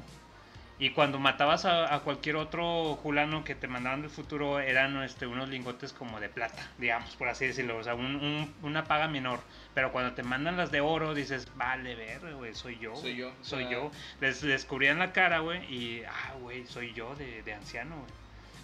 Y 0.77 0.91
cuando 0.91 1.21
matabas 1.21 1.67
a, 1.67 1.95
a 1.95 2.01
cualquier 2.01 2.35
otro 2.35 2.99
fulano 3.01 3.45
que 3.45 3.55
te 3.55 3.69
mandaban 3.69 4.01
del 4.03 4.11
futuro, 4.11 4.59
eran 4.59 5.01
este, 5.05 5.25
unos 5.29 5.49
lingotes 5.49 5.93
como 5.93 6.19
de 6.19 6.29
plata, 6.29 6.69
digamos, 6.79 7.15
por 7.15 7.29
así 7.29 7.47
decirlo. 7.47 7.77
O 7.79 7.85
sea, 7.85 7.95
un- 7.95 8.17
un- 8.17 8.53
una 8.63 8.83
paga 8.83 9.07
menor. 9.07 9.39
Pero 9.73 9.93
cuando 9.93 10.15
te 10.15 10.25
mandan 10.25 10.57
las 10.57 10.73
de 10.73 10.81
oro, 10.81 11.15
dices, 11.15 11.47
vale, 11.55 11.95
ver, 11.95 12.35
güey, 12.35 12.55
soy 12.57 12.77
yo. 12.81 12.97
Soy 12.97 13.15
yo, 13.15 13.29
o 13.29 13.45
Soy 13.45 13.63
sea- 13.65 13.73
yo. 13.73 13.91
Les 14.21 14.41
descubrían 14.41 14.99
la 14.99 15.13
cara, 15.13 15.39
güey, 15.39 15.63
y, 15.73 16.03
ah, 16.09 16.33
güey, 16.41 16.67
soy 16.67 16.93
yo 16.93 17.15
de, 17.15 17.43
de 17.45 17.53
anciano, 17.55 17.95
güey. 17.97 18.11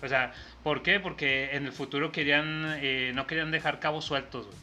O 0.03 0.09
sea, 0.09 0.33
¿por 0.65 0.83
qué? 0.83 0.99
Porque 0.99 1.55
en 1.55 1.67
el 1.67 1.73
futuro 1.73 2.11
querían, 2.11 2.75
eh, 2.79 3.13
no 3.15 3.27
querían 3.29 3.53
dejar 3.53 3.79
cabos 3.79 4.05
sueltos, 4.07 4.47
güey. 4.47 4.59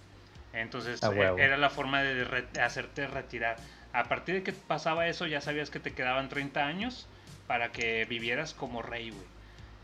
Entonces 0.53 1.01
A 1.03 1.09
huevo. 1.11 1.37
eh, 1.37 1.43
era 1.43 1.55
la 1.57 1.69
forma 1.69 2.01
de 2.01 2.23
re- 2.25 2.47
de 2.51 2.61
hacerte 2.61 3.07
retirar. 3.07 3.55
A 3.97 4.03
partir 4.03 4.35
de 4.35 4.43
que 4.43 4.53
pasaba 4.53 5.07
eso, 5.07 5.25
ya 5.25 5.41
sabías 5.41 5.71
que 5.71 5.79
te 5.79 5.91
quedaban 5.91 6.29
30 6.29 6.63
años 6.63 7.07
para 7.47 7.71
que 7.71 8.05
vivieras 8.05 8.53
como 8.53 8.83
rey, 8.83 9.09
güey. 9.09 9.25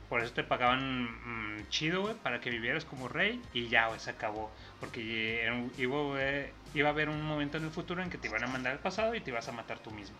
Por 0.07 0.21
eso 0.21 0.31
te 0.33 0.43
pagaban 0.43 1.05
mm, 1.57 1.69
chido, 1.69 2.03
güey, 2.03 2.13
para 2.13 2.39
que 2.39 2.51
vivieras 2.51 2.85
como 2.85 3.07
rey 3.07 3.41
y 3.55 3.69
ya, 3.69 3.87
güey, 3.87 3.99
se 3.99 4.11
acabó. 4.11 4.51
Porque 4.79 5.51
iba 5.77 6.87
a 6.87 6.91
haber 6.91 7.09
un 7.09 7.23
momento 7.23 7.57
en 7.57 7.63
el 7.63 7.71
futuro 7.71 8.03
en 8.03 8.11
que 8.11 8.19
te 8.19 8.27
iban 8.27 8.43
a 8.43 8.47
mandar 8.47 8.73
al 8.73 8.79
pasado 8.79 9.15
y 9.15 9.19
te 9.19 9.31
ibas 9.31 9.47
a 9.47 9.51
matar 9.51 9.79
tú 9.79 9.89
mismo. 9.89 10.15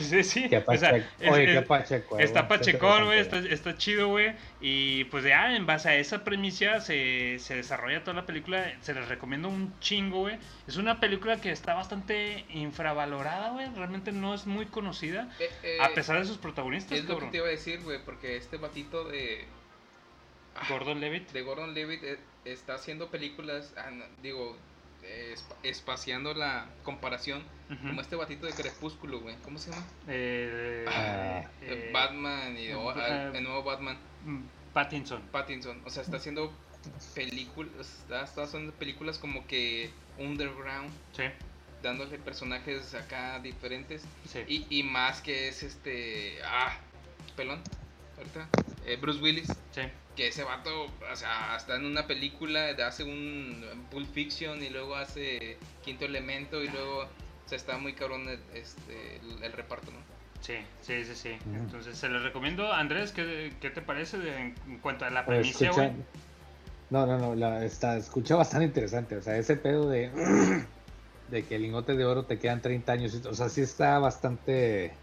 Sí, 0.00 0.24
sí. 0.24 0.48
Qué 0.48 0.58
o 0.58 0.76
sea, 0.76 0.90
pacheco. 0.92 1.06
es- 1.20 1.30
Oye, 1.30 1.44
es- 1.44 1.58
qué 1.60 1.66
pacheco. 1.66 2.18
eh, 2.18 2.24
Está 2.24 2.40
güey. 2.42 2.48
pachecón, 2.58 3.04
güey, 3.04 3.20
está, 3.20 3.76
chido, 3.76 4.08
güey. 4.08 4.32
Y 4.60 5.04
pues 5.04 5.24
ya, 5.24 5.54
en 5.54 5.66
base 5.66 5.88
a 5.88 5.96
esa 5.96 6.24
premisa 6.24 6.80
se, 6.80 7.38
se 7.38 7.56
desarrolla 7.56 8.02
toda 8.04 8.14
la 8.14 8.26
película. 8.26 8.72
Se 8.80 8.94
les 8.94 9.08
recomiendo 9.08 9.48
un 9.48 9.78
chingo, 9.80 10.20
güey. 10.20 10.38
Es 10.66 10.76
una 10.76 11.00
película 11.00 11.40
que 11.40 11.50
está 11.50 11.74
bastante 11.74 12.44
infravalorada, 12.50 13.50
güey. 13.50 13.68
Realmente 13.74 14.12
no 14.12 14.34
es 14.34 14.46
muy 14.46 14.66
conocida. 14.66 15.28
Eh, 15.40 15.50
eh, 15.62 15.78
A 15.80 15.88
pesar 15.94 16.18
de 16.18 16.24
sus 16.24 16.38
protagonistas, 16.38 16.98
Es 16.98 17.04
lo 17.04 17.18
que 17.18 17.26
te 17.26 17.36
iba 17.38 17.46
a 17.46 17.50
decir, 17.50 17.80
güey, 17.82 17.98
porque 18.04 18.36
este 18.36 18.56
batito 18.56 19.04
de. 19.04 19.44
ah, 20.56 20.66
Gordon 20.68 21.00
Levitt. 21.00 21.30
De 21.32 21.42
Gordon 21.42 21.74
Levitt 21.74 22.02
eh, 22.04 22.18
está 22.44 22.74
haciendo 22.74 23.08
películas, 23.10 23.72
ah, 23.76 23.90
digo, 24.22 24.56
eh, 25.12 25.34
espa- 25.34 25.56
espaciando 25.62 26.34
la 26.34 26.66
comparación, 26.82 27.42
como 27.86 28.00
este 28.02 28.16
batito 28.16 28.46
de 28.46 28.52
Crepúsculo, 28.52 29.20
güey. 29.20 29.34
¿Cómo 29.44 29.58
se 29.58 29.70
llama? 29.70 29.86
Eh, 30.08 30.84
Ah. 30.88 31.42
Eh, 31.62 31.90
Batman 31.92 32.56
y 32.58 32.66
eh, 32.66 33.30
el 33.34 33.42
nuevo 33.44 33.62
Batman, 33.62 33.96
mm, 34.24 34.40
Pattinson. 34.74 35.22
Pattinson. 35.32 35.80
O 35.84 35.90
sea, 35.90 36.02
está 36.02 36.16
haciendo 36.18 36.52
películas, 37.14 37.72
está, 37.78 38.24
está 38.24 38.42
haciendo 38.42 38.72
películas 38.72 39.18
como 39.18 39.46
que 39.46 39.90
underground, 40.18 40.90
Sí, 41.16 41.24
dándole 41.82 42.18
personajes 42.18 42.94
acá 42.94 43.38
diferentes. 43.40 44.04
sí. 44.26 44.40
Y, 44.48 44.66
y 44.78 44.82
más 44.82 45.20
que 45.20 45.48
es 45.48 45.62
este. 45.62 46.38
Ah, 46.44 46.76
pelón. 47.36 47.60
Ahorita. 48.18 48.48
eh, 48.84 48.96
Bruce 49.00 49.20
Willis. 49.20 49.48
sí. 49.72 49.82
Que 50.16 50.28
ese 50.28 50.44
vato, 50.44 50.84
o 51.10 51.16
sea, 51.16 51.56
está 51.56 51.76
en 51.76 51.86
una 51.86 52.06
película, 52.06 52.68
hace 52.86 53.02
un 53.04 53.64
Pulp 53.90 54.12
Fiction 54.12 54.62
y 54.62 54.68
luego 54.68 54.94
hace 54.96 55.56
Quinto 55.84 56.04
Elemento 56.04 56.62
y 56.62 56.68
luego. 56.68 57.04
O 57.04 57.48
sea, 57.48 57.56
está 57.56 57.78
muy 57.78 57.92
cabrón 57.94 58.28
el, 58.28 58.38
este, 58.54 59.16
el, 59.16 59.42
el 59.42 59.52
reparto, 59.52 59.90
¿no? 59.90 59.98
Sí, 60.40 60.54
sí, 60.80 61.04
sí, 61.04 61.14
sí. 61.14 61.30
Entonces 61.54 61.96
se 61.96 62.08
les 62.08 62.22
recomiendo, 62.22 62.72
Andrés, 62.72 63.12
¿qué, 63.12 63.52
qué 63.60 63.70
te 63.70 63.80
parece 63.80 64.18
de- 64.18 64.36
en 64.66 64.78
cuanto 64.82 65.04
a 65.04 65.10
la 65.10 65.24
Pues, 65.24 65.38
premisa, 65.38 65.64
escucha- 65.66 65.88
güey? 65.88 66.04
No, 66.90 67.06
no, 67.06 67.18
no, 67.18 67.34
la, 67.34 67.64
está, 67.64 67.96
escucha 67.96 68.36
bastante 68.36 68.66
interesante. 68.66 69.16
O 69.16 69.22
sea, 69.22 69.36
ese 69.38 69.56
pedo 69.56 69.88
de, 69.88 70.10
de 71.28 71.44
que 71.46 71.54
el 71.56 71.62
lingote 71.62 71.94
de 71.96 72.04
oro 72.04 72.24
te 72.26 72.38
quedan 72.38 72.60
30 72.60 72.92
años. 72.92 73.14
O 73.26 73.34
sea, 73.34 73.48
sí 73.48 73.62
está 73.62 73.98
bastante 73.98 74.94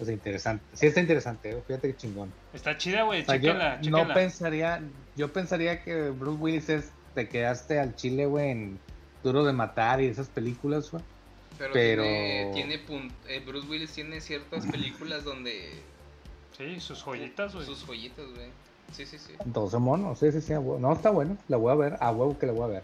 o 0.00 0.04
sea, 0.04 0.12
interesante. 0.14 0.64
Sí 0.72 0.86
está 0.86 1.00
interesante, 1.00 1.50
eh, 1.50 1.62
fíjate 1.66 1.88
que 1.92 1.96
chingón. 1.96 2.32
Está 2.52 2.76
chida, 2.76 3.02
güey, 3.02 3.22
O 3.22 3.24
sea, 3.24 3.36
yo 3.36 3.52
chéquenla, 3.52 3.80
no 3.90 4.12
pensaría, 4.14 4.82
yo 5.16 5.32
pensaría 5.32 5.82
que 5.82 6.10
Bruce 6.10 6.38
Willis 6.40 6.68
es, 6.68 6.90
te 7.14 7.28
quedaste 7.28 7.78
al 7.78 7.94
chile, 7.96 8.26
güey, 8.26 8.50
en 8.50 8.78
Duro 9.22 9.44
de 9.44 9.52
Matar 9.52 10.00
y 10.00 10.06
esas 10.06 10.28
películas, 10.28 10.90
güey. 10.90 11.02
Pero, 11.56 11.72
Pero- 11.72 12.02
tiene, 12.02 12.50
tiene 12.52 12.86
pun- 12.86 13.12
eh, 13.28 13.40
Bruce 13.46 13.68
Willis 13.68 13.92
tiene 13.92 14.20
ciertas 14.20 14.66
películas 14.66 15.22
donde 15.24 15.70
Sí, 16.56 16.80
sus 16.80 17.02
joyitas, 17.02 17.54
güey. 17.54 17.66
Sus 17.66 17.84
joyitas, 17.84 18.26
güey. 18.34 18.48
Sí, 18.92 19.06
sí, 19.06 19.18
sí. 19.18 19.32
12 19.44 19.78
monos, 19.78 20.18
sí, 20.18 20.30
sí, 20.30 20.40
sí. 20.40 20.52
a 20.52 20.60
huevo. 20.60 20.78
No, 20.78 20.92
está 20.92 21.10
bueno. 21.10 21.36
La 21.48 21.56
voy 21.56 21.72
a 21.72 21.74
ver. 21.74 21.96
A 22.00 22.12
huevo 22.12 22.38
que 22.38 22.46
la 22.46 22.52
voy 22.52 22.64
a 22.64 22.66
ver. 22.66 22.82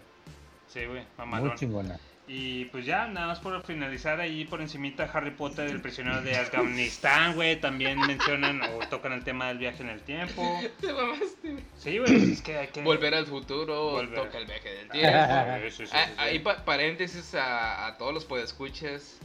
Sí, 0.67 0.85
güey, 0.85 1.03
mamalón. 1.17 1.49
Muy 1.49 1.57
chingona. 1.57 1.99
Y 2.33 2.63
pues 2.65 2.85
ya, 2.85 3.07
nada 3.07 3.27
más 3.27 3.39
por 3.39 3.61
finalizar 3.63 4.21
ahí 4.21 4.45
por 4.45 4.61
encimita 4.61 5.03
Harry 5.03 5.31
Potter, 5.31 5.67
el 5.67 5.81
prisionero 5.81 6.21
de 6.21 6.37
Afganistán, 6.37 7.35
güey. 7.35 7.59
También 7.59 7.99
mencionan 7.99 8.61
o 8.61 8.79
tocan 8.87 9.11
el 9.11 9.25
tema 9.25 9.49
del 9.49 9.57
viaje 9.57 9.83
en 9.83 9.89
el 9.89 9.99
tiempo. 10.01 10.41
Te 10.79 10.93
mamaste. 10.93 11.57
Sí, 11.77 11.97
güey, 11.97 12.09
pues 12.09 12.23
es 12.29 12.41
que 12.41 12.57
hay 12.57 12.67
que... 12.67 12.83
Volver 12.83 13.15
al 13.15 13.25
futuro, 13.27 13.91
Volver. 13.91 14.15
toca 14.23 14.37
el 14.37 14.45
viaje 14.45 14.69
del 14.69 14.89
tiempo. 14.89 15.69
Sí, 15.69 15.71
sí, 15.71 15.85
sí, 15.87 15.91
Ah, 15.93 16.05
sí, 16.05 16.11
sí. 16.13 16.19
Ahí 16.19 16.39
pa- 16.39 16.63
paréntesis 16.63 17.35
a, 17.35 17.87
a 17.87 17.97
todos 17.97 18.13
los 18.13 18.23
podescuchas. 18.23 19.17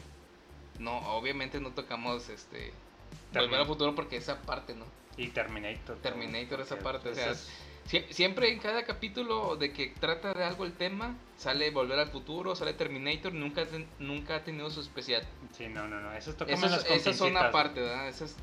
No, 0.81 0.99
obviamente 1.17 1.61
no 1.61 1.71
tocamos 1.71 2.29
este 2.29 2.73
Volver 3.33 3.61
al 3.61 3.67
futuro 3.67 3.95
porque 3.95 4.17
esa 4.17 4.41
parte, 4.43 4.75
¿no? 4.75 4.85
Y 5.17 5.29
Terminator. 5.29 5.97
Terminator 5.99 6.61
esa 6.61 6.77
parte, 6.81 7.11
o 7.11 7.15
sea, 7.15 7.31
es- 7.31 7.49
Sie- 7.89 8.05
Siempre 8.13 8.51
en 8.53 8.59
cada 8.59 8.85
capítulo 8.85 9.57
de 9.57 9.73
que 9.73 9.95
trata 10.01 10.35
de 10.35 10.45
algo 10.45 10.65
el 10.65 10.73
tema, 10.73 11.15
sale 11.37 11.71
Volver 11.71 11.99
al 11.99 12.09
Futuro, 12.09 12.57
sale 12.57 12.73
Terminator, 12.75 13.33
nunca, 13.33 13.65
nunca 13.99 14.37
ha 14.37 14.45
tenido 14.45 14.71
su 14.71 14.81
especial. 14.81 15.23
Sí, 15.57 15.69
no, 15.69 15.87
no, 15.87 16.01
no. 16.01 16.13
Esas 16.13 16.37
tocamos 16.37 16.65
Esas, 16.65 17.17
son 17.17 17.37
aparte, 17.37 17.81
¿verdad? 17.81 18.09
Esas 18.09 18.35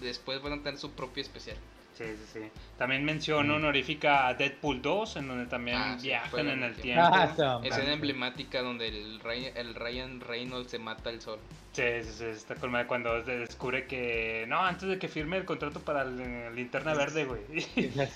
después 0.00 0.40
van 0.42 0.54
a 0.54 0.62
tener 0.62 0.78
su 0.78 0.92
propio 0.92 1.22
especial. 1.22 1.56
Sí, 1.98 2.04
sí, 2.04 2.24
sí. 2.34 2.50
También 2.78 3.04
mención 3.04 3.50
honorífica 3.50 4.28
a 4.28 4.34
Deadpool 4.34 4.80
2, 4.80 5.16
en 5.16 5.26
donde 5.28 5.46
también 5.46 5.78
Mm. 5.78 5.82
Ah, 5.82 5.96
sí, 5.98 6.06
viajan 6.06 6.48
en 6.48 6.62
el 6.62 6.74
tiempo. 6.76 7.10
tiempo. 7.36 7.60
Escena 7.64 7.92
emblemática 7.92 8.62
donde 8.62 8.86
el, 8.86 9.18
Ryan, 9.20 9.56
el 9.56 9.74
Ryan 9.74 10.20
Reynolds 10.20 10.70
se 10.70 10.78
mata 10.78 11.10
al 11.10 11.20
sol. 11.20 11.40
Sí, 11.72 11.82
sí, 12.02 12.10
sí, 12.18 12.24
está 12.24 12.54
colmada 12.54 12.86
cuando 12.86 13.24
se 13.24 13.36
descubre 13.38 13.86
que... 13.86 14.44
No, 14.48 14.60
antes 14.64 14.88
de 14.88 14.98
que 14.98 15.08
firme 15.08 15.36
el 15.36 15.44
contrato 15.44 15.80
para 15.80 16.02
el 16.02 16.54
linterna 16.54 16.94
verde, 16.94 17.24
güey. 17.24 17.40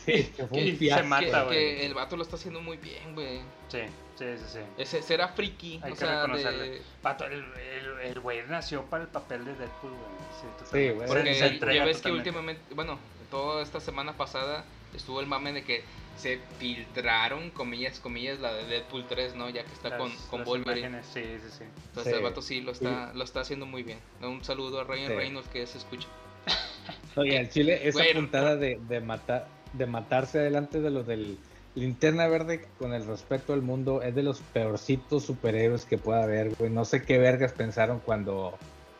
Sí, 0.04 0.32
que 0.36 0.48
Y 0.60 0.76
se 0.88 1.02
mata, 1.02 1.24
que, 1.26 1.44
güey. 1.44 1.48
que 1.50 1.86
el 1.86 1.94
vato 1.94 2.16
lo 2.16 2.22
está 2.22 2.36
haciendo 2.36 2.60
muy 2.60 2.76
bien, 2.76 3.14
güey. 3.14 3.40
Sí, 3.68 3.80
sí, 4.16 4.24
sí, 4.36 4.44
sí. 4.54 4.58
Ese 4.78 5.02
será 5.02 5.26
friki, 5.28 5.80
Hay 5.82 5.90
o 5.90 5.94
que 5.94 6.00
sea, 6.00 6.22
reconocerle. 6.22 6.68
de- 6.70 6.82
Pato, 7.02 7.24
el, 7.26 7.34
el, 7.44 8.00
el 8.10 8.20
güey 8.20 8.42
nació 8.48 8.84
para 8.84 9.02
el 9.04 9.08
papel 9.10 9.44
de 9.44 9.54
Deadpool, 9.54 9.90
güey. 9.92 10.02
Sí, 10.40 10.46
Sí, 10.70 10.88
güey. 10.90 11.08
Se- 11.08 11.14
Porque 11.58 11.74
ya 11.74 11.84
ves 11.84 11.96
que 11.96 12.02
totalmente. 12.02 12.10
últimamente, 12.10 12.74
bueno, 12.74 12.98
toda 13.32 13.62
esta 13.64 13.80
semana 13.80 14.12
pasada 14.16 14.64
estuvo 14.94 15.18
el 15.20 15.26
mame 15.26 15.52
de 15.52 15.64
que 15.64 15.82
se 16.16 16.38
filtraron, 16.58 17.50
comillas, 17.50 17.98
comillas, 17.98 18.38
la 18.38 18.52
de 18.52 18.64
Deadpool 18.66 19.06
3, 19.08 19.34
¿no? 19.34 19.48
Ya 19.48 19.64
que 19.64 19.72
está 19.72 19.88
Las- 19.88 19.98
con, 19.98 20.12
con 20.30 20.40
las 20.40 20.48
Wolverine. 20.48 20.88
imágenes, 20.88 21.06
Sí, 21.12 21.22
sí, 21.42 21.56
sí. 21.58 21.64
Entonces 21.88 22.12
Sí. 22.12 22.16
el 22.18 22.22
vato 22.22 22.42
sí 22.42 22.60
lo 22.60 22.72
está, 22.72 23.12
lo 23.14 23.24
está 23.24 23.40
haciendo 23.40 23.64
muy 23.66 23.82
bien. 23.82 23.98
Un 24.20 24.44
saludo 24.44 24.80
a 24.80 24.84
Ryan 24.84 25.08
Sí. 25.08 25.14
Reynolds 25.16 25.48
que 25.48 25.66
se 25.66 25.78
escucha. 25.78 26.06
Oye, 27.16 27.38
al 27.38 27.48
Chile, 27.48 27.80
esa 27.88 28.00
Güey, 28.00 28.12
puntada 28.14 28.56
de, 28.56 28.78
de, 28.88 29.00
matar, 29.00 29.48
de 29.72 29.86
matarse 29.86 30.38
delante 30.38 30.80
de 30.80 30.90
lo 30.90 31.02
del 31.02 31.38
linterna 31.74 32.26
verde, 32.28 32.66
con 32.78 32.92
el 32.92 33.06
respeto 33.06 33.54
al 33.54 33.62
mundo, 33.62 34.02
es 34.02 34.14
de 34.14 34.22
los 34.22 34.40
peorcitos 34.40 35.24
superhéroes 35.24 35.86
que 35.86 35.96
pueda 35.96 36.22
haber, 36.24 36.54
güey. 36.56 36.70
No 36.70 36.84
sé 36.84 37.02
qué 37.02 37.16
vergas 37.16 37.52
pensaron 37.54 38.00
cuando 38.00 38.58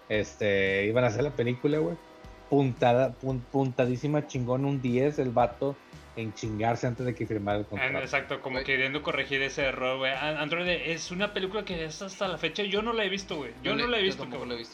este 0.09 0.87
iban 0.87 1.05
a 1.05 1.09
hacer 1.09 1.23
la 1.23 1.31
película, 1.33 1.79
güey. 1.79 1.97
Puntada, 2.53 3.15
pun- 3.19 3.41
puntadísima 3.51 4.27
chingón, 4.27 4.67
un 4.67 4.83
10 4.83 5.19
el 5.21 5.31
vato 5.31 5.75
en 6.17 6.35
chingarse 6.35 6.87
antes 6.87 7.07
de 7.07 7.15
que 7.15 7.27
firmara 7.27 7.61
el 7.61 7.65
contrato. 7.65 7.97
Exacto, 8.01 8.43
como 8.43 8.63
queriendo 8.63 9.03
corregir 9.03 9.41
ese 9.41 9.63
error, 9.63 9.97
güey. 9.97 10.13
An- 10.13 10.37
Android 10.37 10.69
es 10.69 11.11
una 11.11 11.33
película 11.33 11.65
que 11.65 11.87
es 11.87 12.03
hasta 12.03 12.29
la 12.29 12.37
fecha 12.37 12.63
yo 12.65 12.83
no 12.83 12.93
la 12.93 13.07
he 13.07 13.09
visto, 13.09 13.37
güey. 13.37 13.53
Yo 13.63 13.75
no 13.75 13.87
la 13.87 13.99
he 13.99 14.03
visto, 14.03 14.25
he 14.25 14.27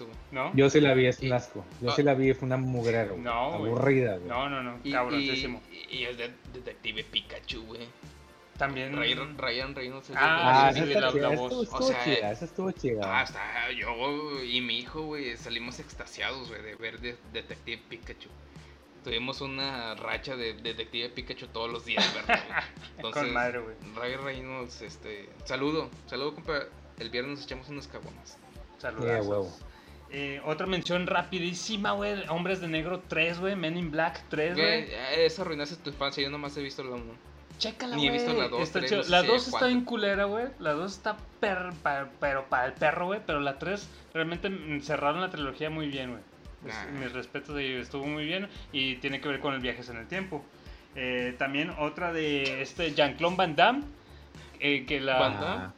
güey. 0.07 0.17
¿No? 0.33 0.51
Yo 0.57 0.69
sí 0.71 0.81
la 0.81 0.93
vi, 0.95 1.07
es 1.07 1.21
un 1.21 1.29
Y- 1.29 1.31
asco. 1.31 1.65
Yo 1.81 1.91
Ah. 1.91 1.93
sí 1.95 2.03
la 2.03 2.15
vi, 2.15 2.35
fue 2.35 2.47
una 2.47 2.57
mugrero. 2.57 3.11
güey. 3.13 3.21
No, 3.23 3.59
güey. 3.59 3.71
Aburrida, 3.71 4.17
güey. 4.17 4.29
No, 4.29 4.49
no, 4.51 4.61
no. 4.65 4.81
Y, 4.83 4.91
Cabrosísimo. 4.91 5.63
y, 5.71 5.99
y 5.99 6.03
el 6.07 6.17
de 6.17 6.33
Detective 6.53 7.05
Pikachu, 7.05 7.63
güey. 7.65 7.83
También. 8.59 8.95
Ryan, 8.97 9.39
Ryan 9.39 9.75
Reynolds 9.75 10.05
es 10.07 10.11
el 10.11 10.17
Ah, 10.19 10.67
Ah, 10.69 10.73
sí, 10.75 10.81
está 10.81 11.01
la- 11.01 11.11
voz. 11.29 11.53
estuvo, 11.53 11.79
O 11.79 11.83
sea, 11.83 12.05
chida, 12.05 12.33
esa 12.33 12.45
estuvo 12.45 12.71
chida. 12.73 13.01
Ah, 13.05 13.23
está 13.23 13.71
yo 13.73 14.43
y 14.43 14.61
mi 14.61 14.79
hijo, 14.81 15.03
güey, 15.03 15.37
salimos 15.37 15.79
extasiados, 15.79 16.49
güey, 16.49 16.61
de 16.63 16.75
ver 16.75 16.99
de- 17.01 17.17
Detective 17.33 17.81
Pikachu. 17.89 18.29
Tuvimos 19.05 19.41
una 19.41 19.95
racha 19.95 20.37
de 20.37 20.55
Detective 20.55 21.09
Pikachu 21.11 21.47
todos 21.47 21.71
los 21.71 21.85
días, 21.85 22.05
¿verdad? 22.15 22.43
Entonces, 22.97 23.23
Con 23.23 23.33
madre, 23.33 23.61
güey. 23.61 23.77
Ryan 23.95 24.25
Reynolds, 24.25 24.83
este, 24.83 25.29
saludo, 25.45 25.89
saludo, 26.07 26.35
compa. 26.35 26.65
El 26.99 27.11
viernes 27.11 27.37
nos 27.37 27.45
echamos 27.47 27.69
unos 27.69 27.87
cabonas. 27.87 28.37
Saludos. 28.79 29.09
A 29.09 29.23
huevo. 29.23 29.57
Eh, 30.11 30.41
otra 30.45 30.67
mención 30.67 31.07
rapidísima, 31.07 31.93
güey. 31.93 32.27
Hombres 32.29 32.61
de 32.61 32.67
Negro 32.67 33.01
3, 33.07 33.39
güey. 33.39 33.55
Men 33.55 33.77
in 33.79 33.91
Black 33.93 34.25
3, 34.31 34.57
Güey, 34.57 34.91
ya, 34.91 35.13
esa 35.13 35.43
arruinaste 35.43 35.77
tu 35.77 35.91
infancia, 35.91 36.23
yo 36.25 36.31
nomás 36.31 36.57
he 36.57 36.63
visto 36.63 36.83
la 36.83 36.97
1. 36.97 37.05
Chécala, 37.59 37.97
Ni 37.97 38.07
he 38.07 38.11
güey. 38.11 38.21
visto 38.25 38.41
la 38.41 38.49
dos, 38.49 38.63
Está 38.63 38.81
tres, 38.81 39.09
La 39.09 39.21
sé 39.23 39.27
2 39.27 39.49
está 39.49 39.67
bien 39.67 39.85
culera, 39.85 40.25
güey. 40.25 40.47
La 40.61 40.73
2 40.73 40.93
está 40.93 41.17
per, 41.41 41.71
pa- 41.83 42.09
pero 42.21 42.45
para 42.49 42.67
el 42.67 42.73
perro, 42.73 43.07
güey. 43.07 43.21
Pero 43.27 43.41
la 43.41 43.59
3 43.59 43.89
realmente 44.15 44.49
cerraron 44.83 45.21
la 45.21 45.31
trilogía 45.31 45.69
muy 45.69 45.89
bien, 45.89 46.11
güey. 46.11 46.23
Es- 46.67 46.75
Nah. 46.93 47.01
Mis 47.01 47.13
respetos 47.13 47.55
de 47.57 47.67
ello. 47.67 47.81
Estuvo 47.83 48.07
muy 48.07 48.25
bien. 48.25 48.49
Y 48.73 48.97
tiene 48.97 49.21
que 49.21 49.29
ver 49.29 49.41
con 49.41 49.55
el 49.55 49.61
viajes 49.61 49.89
en 49.89 49.97
el 49.97 50.07
tiempo. 50.07 50.45
Eh, 50.95 51.35
también 51.39 51.71
otra 51.79 52.13
de 52.13 52.63
este 52.63 52.95
Jean-Claude 52.95 53.37
Van 53.37 53.55
Damme. 53.57 53.83
eh, 54.61 54.85
que 54.87 55.01
la. 55.01 55.19
Van 55.19 55.41
Damme. 55.41 55.69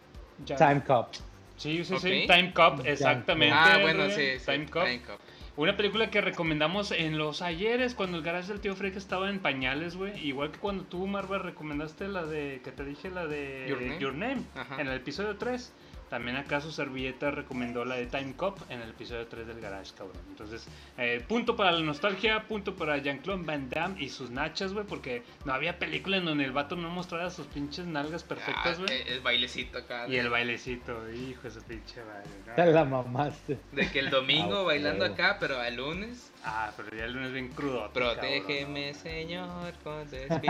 Jean- 0.47 0.59
Time 0.59 0.85
Cop. 0.85 1.09
Sí, 1.57 1.85
sí, 1.85 1.93
Ok. 1.94 2.01
sí. 2.01 2.24
Time 2.27 2.52
Cop, 2.55 2.81
exactamente. 2.86 3.55
Ah, 3.59 3.78
bueno, 3.82 4.09
sí, 4.09 4.39
sí. 4.39 4.44
Time 4.47 4.66
Cop. 4.66 4.85
Time 4.85 5.02
Cop. 5.02 5.20
Una 5.56 5.77
película 5.77 6.10
que 6.10 6.20
recomendamos 6.20 6.90
en 6.93 7.18
los 7.18 7.43
ayeres, 7.43 7.94
cuando 7.94 8.18
el 8.18 8.22
garage 8.22 8.48
del 8.48 8.60
tío 8.60 8.77
Freak 8.77 8.97
estaba 8.97 9.28
en 9.28 9.40
pañales, 9.40 9.97
güey. 9.97 10.18
Igual 10.27 10.52
que 10.52 10.59
cuando 10.59 10.85
tú, 10.85 11.06
Marvel, 11.06 11.43
recomendaste 11.43 12.09
la 12.09 12.24
de, 12.24 12.60
que 12.64 12.72
te 12.72 12.85
dije, 12.85 13.10
la 13.10 13.27
de 13.27 13.97
Your 13.98 14.14
Name. 14.14 14.43
Ajá. 14.55 14.81
en 14.81 14.89
el 14.89 14.97
episodio 14.97 15.36
3. 15.36 15.72
También 16.11 16.37
acá 16.37 16.61
su 16.61 16.73
servilleta 16.73 17.31
recomendó 17.31 17.85
la 17.85 17.95
de 17.95 18.07
Time 18.07 18.35
Cop 18.35 18.59
en 18.69 18.81
el 18.81 18.91
episodio 18.91 19.28
3 19.28 19.47
del 19.47 19.61
garage, 19.61 19.93
cabrón. 19.97 20.16
Entonces, 20.28 20.66
eh, 20.99 21.24
punto 21.27 21.55
para 21.55 21.70
la 21.70 21.81
nostalgia, 21.81 22.49
punto 22.49 22.74
para 22.74 22.99
Jean-Claude 22.99 23.45
Van 23.45 23.70
Damme 23.70 23.95
y 24.03 24.09
sus 24.09 24.28
nachas, 24.31 24.73
güey, 24.73 24.85
porque 24.85 25.23
no 25.45 25.53
había 25.55 25.78
película 25.78 26.16
en 26.16 26.24
donde 26.24 26.45
el 26.45 26.51
vato 26.53 26.74
no 26.74 26.91
mostrara 26.91 27.31
sus 27.31 27.47
pinches 27.47 27.87
nalgas 27.87 28.24
perfectas, 28.24 28.78
Ah, 28.78 28.82
güey. 28.85 29.03
el, 29.03 29.09
el 29.09 29.20
bailecito 29.20 29.78
acá. 29.78 30.09
y 30.09 30.12
de- 30.12 30.19
el 30.19 30.28
bailecito, 30.31 31.11
hijo 31.12 31.43
de 31.43 31.51
su 31.53 31.62
pinche 31.62 32.03
baile. 32.03 32.31
¿no? 32.47 32.55
Te 32.57 32.66
la 32.73 32.85
mamaste. 32.85 33.59
De 33.70 33.89
que 33.91 34.01
el 34.01 34.11
domingo 34.11 34.59
Ah, 34.59 34.65
bailando 34.65 35.05
acá, 35.05 35.37
pero 35.39 35.62
el 35.62 35.77
lunes. 35.77 36.32
Ah, 36.45 36.73
pero 36.77 36.97
ya 36.97 37.05
el 37.05 37.12
lunes 37.12 37.33
bien 37.33 37.49
crudo. 37.49 37.91
Protégeme, 37.93 38.95
Señor, 38.95 39.75
con 39.85 40.07
tu 40.09 40.17
espíritu. 40.17 40.49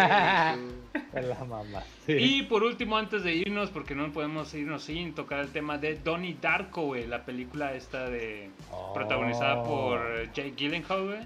La 1.12 1.44
mamaste. 1.48 2.20
Y 2.20 2.42
por 2.44 2.62
último, 2.62 2.96
antes 2.96 3.24
de 3.24 3.34
irnos, 3.34 3.70
porque 3.70 3.94
no 3.96 4.12
podemos 4.12 4.54
irnos 4.54 4.84
sin 4.84 5.14
tocar 5.14 5.40
el 5.40 5.48
tema 5.50 5.78
de 5.78 5.96
Donnie 5.96 6.36
Darko, 6.40 6.82
güey, 6.82 7.06
la 7.06 7.24
película 7.24 7.74
esta 7.74 8.08
de 8.08 8.50
Oh. 8.70 8.92
protagonizada 8.94 9.64
por 9.64 10.00
Jake 10.32 10.54
Gyllenhaal, 10.56 11.04
güey. 11.06 11.18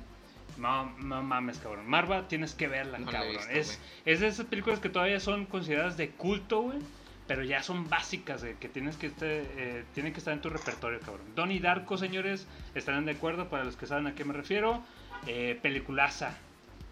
No, 0.57 0.91
no 0.99 1.23
mames, 1.23 1.59
cabrón. 1.59 1.86
Marva, 1.86 2.27
tienes 2.28 2.55
que 2.55 2.69
verla, 2.69 2.99
No 2.99 3.11
cabrón. 3.11 3.32
visto, 3.32 3.51
es, 3.51 3.81
es 4.07 4.20
de 4.20 4.28
esas 4.28 4.47
películas 4.47 4.78
que 4.78 4.89
todavía 4.89 5.20
son 5.20 5.45
consideradas 5.47 5.97
de 5.99 6.11
culto, 6.11 6.62
güey. 6.62 6.78
Pero 7.26 7.42
ya 7.42 7.62
son 7.62 7.88
básicas, 7.88 8.44
que 8.60 8.68
tienes 8.68 8.96
que 8.96 9.06
estar, 9.06 9.28
eh, 9.28 9.84
tienen 9.94 10.12
que 10.12 10.18
estar 10.18 10.34
en 10.34 10.42
tu 10.42 10.51
repertorio, 10.51 11.01
cabrón. 11.01 11.26
Donnie 11.34 11.59
Darko, 11.59 11.96
señores, 11.96 12.46
estarán 12.74 13.06
de 13.06 13.12
acuerdo 13.12 13.48
para 13.48 13.64
los 13.64 13.76
que 13.76 13.86
saben 13.86 14.06
a 14.06 14.14
qué 14.14 14.24
me 14.26 14.34
refiero. 14.34 14.82
Eh, 15.26 15.59
peliculaza 15.62 16.36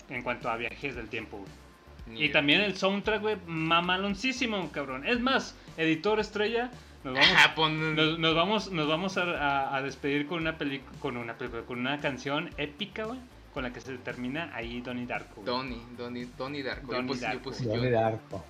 en 0.08 0.22
cuanto 0.22 0.48
a 0.48 0.56
viajes 0.56 0.96
del 0.96 1.08
tiempo, 1.08 1.38
güey. 1.38 2.24
Y 2.24 2.30
también 2.30 2.62
el 2.62 2.76
soundtrack, 2.76 3.20
güey, 3.20 3.36
mamaloncísimo, 3.46 4.70
cabrón. 4.72 5.06
Es 5.06 5.20
más, 5.20 5.54
editor 5.76 6.18
estrella, 6.18 6.70
nos 7.04 7.14
vamos, 7.14 7.28
Ah, 7.38 7.54
pon- 7.54 7.94
nos, 7.94 8.18
nos 8.18 8.34
vamos, 8.34 8.70
nos 8.72 8.88
vamos 8.88 9.18
a, 9.18 9.22
a- 9.22 9.76
a 9.76 9.82
despedir 9.82 10.26
con 10.26 10.40
una 10.40 10.56
película, 10.56 10.98
con 10.98 11.16
una 11.18 11.34
película, 11.34 11.62
con 11.62 11.78
una 11.78 12.00
canción 12.00 12.50
épica, 12.56 13.04
güey, 13.04 13.18
con 13.52 13.64
la 13.64 13.72
que 13.72 13.80
se 13.82 13.98
termina 13.98 14.50
ahí 14.54 14.80
Donnie 14.80 15.06
Darko. 15.06 15.42
Donnie, 15.42 15.82
Donnie, 15.96 16.26
Donnie 16.38 16.62
Darko. 16.62 16.86
Yo 16.90 16.96
Donnie 16.96 17.14
yo 17.16 17.20
Darko. 17.20 17.42
puse 17.42 17.64
Donnie 17.66 17.90
yo. 17.90 18.00
Darko. 18.00 18.44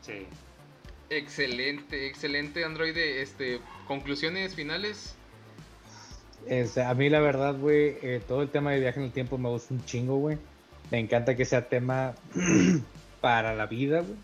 Sí. 0.00 0.26
Excelente, 1.10 2.06
excelente 2.06 2.64
Android. 2.64 2.96
Este, 2.96 3.60
conclusiones 3.86 4.54
finales. 4.54 5.14
Este, 6.46 6.82
a 6.82 6.94
mí 6.94 7.08
la 7.08 7.20
verdad, 7.20 7.56
güey, 7.58 7.96
eh, 8.02 8.20
todo 8.26 8.42
el 8.42 8.48
tema 8.48 8.72
de 8.72 8.80
viaje 8.80 9.00
en 9.00 9.06
el 9.06 9.12
tiempo 9.12 9.38
me 9.38 9.48
gusta 9.48 9.74
un 9.74 9.84
chingo, 9.84 10.16
güey. 10.16 10.38
Me 10.90 10.98
encanta 10.98 11.36
que 11.36 11.44
sea 11.44 11.68
tema 11.68 12.14
para 13.20 13.54
la 13.54 13.66
vida, 13.66 14.00
güey. 14.00 14.16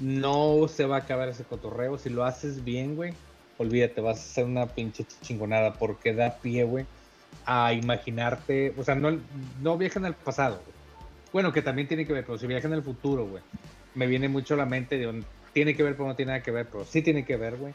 No 0.00 0.68
se 0.68 0.84
va 0.84 0.96
a 0.96 1.00
acabar 1.00 1.28
ese 1.28 1.44
cotorreo. 1.44 1.98
Si 1.98 2.08
lo 2.10 2.24
haces 2.24 2.64
bien, 2.64 2.94
güey, 2.94 3.12
olvídate, 3.58 4.00
vas 4.00 4.18
a 4.18 4.22
hacer 4.22 4.44
una 4.44 4.66
pinche 4.66 5.04
chingonada 5.22 5.74
porque 5.74 6.14
da 6.14 6.38
pie, 6.38 6.64
güey, 6.64 6.86
a 7.44 7.72
imaginarte. 7.72 8.72
O 8.76 8.84
sea, 8.84 8.94
no, 8.94 9.18
no 9.60 9.76
viaja 9.76 9.98
en 9.98 10.06
el 10.06 10.14
pasado, 10.14 10.60
güey. 10.64 10.78
Bueno, 11.32 11.52
que 11.52 11.62
también 11.62 11.88
tiene 11.88 12.06
que 12.06 12.12
ver, 12.12 12.24
pero 12.24 12.38
si 12.38 12.46
viaja 12.46 12.68
en 12.68 12.74
el 12.74 12.82
futuro, 12.82 13.26
güey. 13.26 13.42
Me 13.94 14.06
viene 14.06 14.28
mucho 14.28 14.54
a 14.54 14.56
la 14.56 14.66
mente 14.66 14.96
de 14.96 15.08
un, 15.08 15.24
tiene 15.52 15.74
que 15.74 15.82
ver, 15.82 15.94
pero 15.96 16.08
no 16.08 16.16
tiene 16.16 16.32
nada 16.32 16.42
que 16.42 16.50
ver, 16.50 16.66
pero 16.66 16.84
sí 16.84 17.02
tiene 17.02 17.24
que 17.24 17.36
ver, 17.36 17.56
güey. 17.56 17.74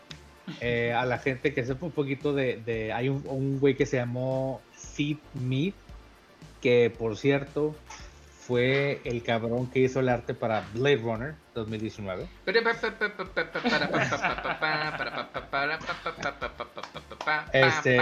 Eh, 0.60 0.92
a 0.94 1.06
la 1.06 1.20
gente 1.20 1.54
que 1.54 1.66
sepa 1.66 1.86
un 1.86 1.92
poquito 1.94 2.34
de, 2.34 2.58
de 2.66 2.92
hay 2.92 3.08
un, 3.10 3.24
un 3.28 3.60
güey 3.60 3.76
que 3.76 3.86
se 3.86 3.96
llamó 3.98 4.62
Sid 4.76 5.18
Mead 5.36 5.72
que 6.62 6.94
por 6.98 7.16
cierto 7.18 7.74
fue 8.46 9.00
el 9.06 9.24
cabrón 9.24 9.68
que 9.68 9.80
hizo 9.80 10.02
el 10.02 10.10
arte 10.10 10.34
para 10.34 10.66
Blade 10.74 10.98
Runner 10.98 11.36
2019. 11.56 12.28
Este- 17.54 17.98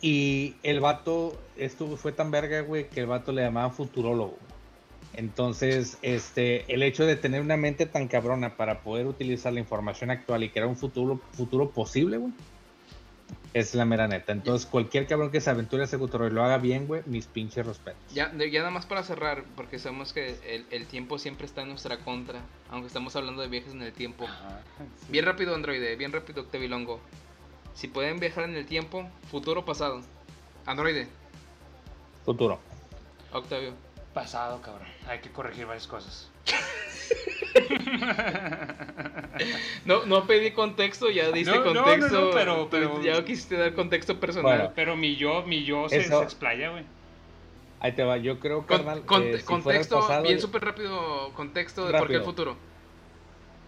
Y 0.00 0.56
el 0.62 0.80
vato, 0.80 1.40
esto 1.56 1.96
fue 1.96 2.12
tan 2.12 2.30
verga, 2.30 2.60
güey, 2.62 2.88
que 2.88 3.00
el 3.00 3.06
vato 3.06 3.32
le 3.32 3.42
llamaban 3.42 3.72
futurólogo. 3.72 4.36
Entonces, 5.12 5.98
este, 6.02 6.72
el 6.72 6.82
hecho 6.82 7.06
de 7.06 7.16
tener 7.16 7.40
una 7.40 7.56
mente 7.56 7.86
tan 7.86 8.08
cabrona 8.08 8.56
para 8.56 8.80
poder 8.80 9.06
utilizar 9.06 9.52
la 9.52 9.60
información 9.60 10.10
actual 10.10 10.42
y 10.42 10.48
crear 10.48 10.66
un 10.66 10.76
futuro, 10.76 11.20
futuro 11.32 11.70
posible, 11.70 12.16
güey, 12.16 12.32
es 13.52 13.74
la 13.74 13.84
mera 13.84 14.08
neta. 14.08 14.32
Entonces, 14.32 14.66
cualquier 14.66 15.06
cabrón 15.06 15.30
que 15.30 15.40
se 15.40 15.50
aventure 15.50 15.82
a 15.82 15.86
ese 15.86 15.98
futuro 15.98 16.26
y 16.26 16.30
lo 16.30 16.42
haga 16.42 16.58
bien, 16.58 16.88
güey, 16.88 17.02
mis 17.06 17.26
pinches 17.26 17.64
respetos. 17.64 18.02
Ya, 18.12 18.32
ya 18.34 18.58
nada 18.60 18.70
más 18.70 18.86
para 18.86 19.04
cerrar, 19.04 19.44
porque 19.54 19.78
sabemos 19.78 20.12
que 20.12 20.36
el, 20.48 20.66
el 20.70 20.86
tiempo 20.86 21.18
siempre 21.18 21.46
está 21.46 21.62
en 21.62 21.68
nuestra 21.68 21.98
contra, 21.98 22.40
aunque 22.70 22.88
estamos 22.88 23.14
hablando 23.14 23.42
de 23.42 23.48
viajes 23.48 23.72
en 23.72 23.82
el 23.82 23.92
tiempo. 23.92 24.26
Bien 25.10 25.24
rápido, 25.24 25.54
Androide, 25.54 25.94
bien 25.94 26.12
rápido, 26.12 26.42
Octavilongo. 26.42 26.98
Si 27.74 27.86
pueden 27.86 28.18
viajar 28.18 28.44
en 28.44 28.56
el 28.56 28.66
tiempo, 28.66 29.08
futuro 29.30 29.60
o 29.60 29.64
pasado. 29.64 30.00
Androide, 30.66 31.08
Futuro. 32.24 32.58
Octavio. 33.32 33.74
Pasado, 34.14 34.62
cabrón. 34.62 34.86
Hay 35.08 35.18
que 35.18 35.30
corregir 35.30 35.66
varias 35.66 35.86
cosas. 35.86 36.30
No, 39.84 40.06
no 40.06 40.26
pedí 40.26 40.52
contexto, 40.52 41.10
ya 41.10 41.30
diste 41.32 41.50
No, 41.54 41.64
no, 41.64 41.74
no, 41.74 41.84
contexto. 41.84 42.20
no, 42.20 42.30
pero- 42.30 42.68
pero- 42.70 43.02
Ya 43.02 43.22
quisiste 43.24 43.56
dar 43.56 43.74
contexto 43.74 44.18
personal. 44.20 44.56
Bueno. 44.58 44.72
Pero 44.74 44.96
mi 44.96 45.16
yo, 45.16 45.42
mi 45.42 45.64
yo 45.64 45.88
se, 45.88 45.98
Eso- 45.98 46.18
se 46.20 46.24
explaya, 46.24 46.70
güey. 46.70 46.84
Ahí 47.80 47.92
te 47.92 48.02
va. 48.04 48.16
Yo 48.16 48.38
creo, 48.40 48.58
Con- 48.66 48.78
carnal, 48.78 49.02
con- 49.04 49.22
eh, 49.24 49.38
si 49.38 49.44
contexto, 49.44 50.00
pasado, 50.00 50.22
bien 50.22 50.40
súper 50.40 50.64
rápido, 50.64 51.30
contexto 51.34 51.86
de 51.86 51.92
por 51.98 52.06
qué 52.06 52.14
el 52.14 52.20
Rápido. 52.20 52.24
futuro. 52.24 52.56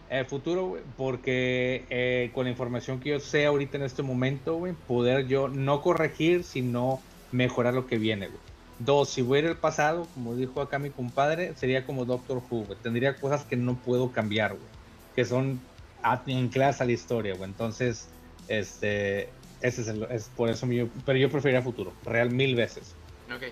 El 0.08 0.24
futuro, 0.26 0.66
güey, 0.66 0.82
porque 0.96 1.84
eh, 1.90 2.30
con 2.32 2.44
la 2.44 2.50
información 2.50 3.00
que 3.00 3.10
yo 3.10 3.20
sé 3.20 3.44
ahorita 3.44 3.76
en 3.76 3.82
este 3.82 4.02
momento, 4.02 4.54
güey, 4.54 4.72
poder 4.86 5.26
yo 5.26 5.48
no 5.48 5.82
corregir, 5.82 6.44
sino 6.44 7.02
mejorar 7.32 7.74
lo 7.74 7.86
que 7.88 7.98
viene, 7.98 8.28
güey. 8.28 8.38
Dos, 8.78 9.10
si 9.10 9.22
voy 9.22 9.38
a 9.38 9.42
ir 9.42 9.48
al 9.48 9.56
pasado, 9.56 10.06
como 10.14 10.34
dijo 10.34 10.60
acá 10.60 10.78
mi 10.78 10.90
compadre, 10.90 11.54
sería 11.56 11.86
como 11.86 12.04
Doctor 12.04 12.42
Who, 12.48 12.64
güey. 12.64 12.78
Tendría 12.82 13.16
cosas 13.16 13.44
que 13.44 13.56
no 13.56 13.76
puedo 13.76 14.12
cambiar, 14.12 14.52
güey. 14.52 14.68
Que 15.14 15.24
son 15.24 15.60
ancladas 16.02 16.80
a 16.80 16.84
la 16.84 16.92
historia, 16.92 17.34
güey. 17.34 17.48
Entonces, 17.48 18.08
este, 18.48 19.30
ese 19.60 19.82
es, 19.82 19.88
el, 19.88 20.04
es 20.10 20.30
por 20.36 20.50
eso 20.50 20.66
mi, 20.66 20.84
pero 21.04 21.18
yo 21.18 21.30
preferiría 21.30 21.62
futuro, 21.62 21.92
real 22.04 22.30
mil 22.30 22.54
veces. 22.54 22.94
Ok. 23.34 23.44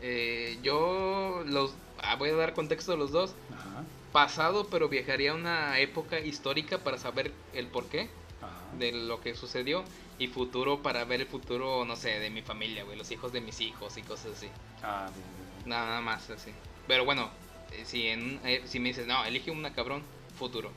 Eh, 0.00 0.58
yo 0.62 1.42
los 1.46 1.74
ah, 2.02 2.16
voy 2.16 2.30
a 2.30 2.34
dar 2.34 2.54
contexto 2.54 2.92
de 2.92 2.98
los 2.98 3.12
dos. 3.12 3.34
Ajá, 3.52 3.84
Pasado, 4.12 4.68
pero 4.70 4.88
viajaría 4.88 5.32
a 5.32 5.34
una 5.34 5.78
época 5.80 6.18
histórica 6.18 6.78
para 6.78 6.98
saber 6.98 7.32
el 7.52 7.66
porqué 7.66 8.00
ajá. 8.00 8.08
De 8.78 8.92
lo 8.92 9.20
que 9.20 9.34
sucedió. 9.34 9.84
Y 10.18 10.26
futuro 10.26 10.82
para 10.82 11.04
ver 11.04 11.20
el 11.20 11.26
futuro, 11.28 11.84
no 11.84 11.94
sé, 11.94 12.18
de 12.18 12.28
mi 12.28 12.42
familia, 12.42 12.82
güey, 12.82 12.98
los 12.98 13.10
hijos 13.12 13.32
de 13.32 13.40
mis 13.40 13.60
hijos 13.60 13.96
y 13.96 14.02
cosas 14.02 14.32
así. 14.36 14.48
Ah, 14.82 15.08
bien, 15.14 15.26
bien, 15.36 15.48
bien. 15.58 15.68
Nada, 15.68 16.00
más 16.00 16.28
así. 16.30 16.50
Pero 16.88 17.04
bueno, 17.04 17.30
eh, 17.70 17.84
si, 17.84 18.08
en, 18.08 18.40
eh, 18.44 18.62
si 18.64 18.80
me 18.80 18.88
dices, 18.88 19.06
no, 19.06 19.24
elige 19.24 19.52
una 19.52 19.72
cabrón, 19.72 20.02
futuro. 20.36 20.72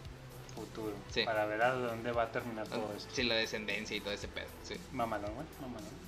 Futuro. 0.53 0.93
Sí. 1.09 1.23
Para 1.23 1.45
ver 1.45 1.61
a 1.61 1.73
dónde 1.73 2.11
va 2.11 2.23
a 2.23 2.31
terminar 2.31 2.67
todo 2.67 2.93
esto. 2.95 3.13
Sin 3.15 3.29
la 3.29 3.35
descendencia 3.35 3.97
y 3.97 4.01
todo 4.01 4.13
ese 4.13 4.27
pedo, 4.27 4.49
sí. 4.63 4.75
Mamalón, 4.91 5.33
güey, 5.33 5.47
mamalón. 5.59 6.00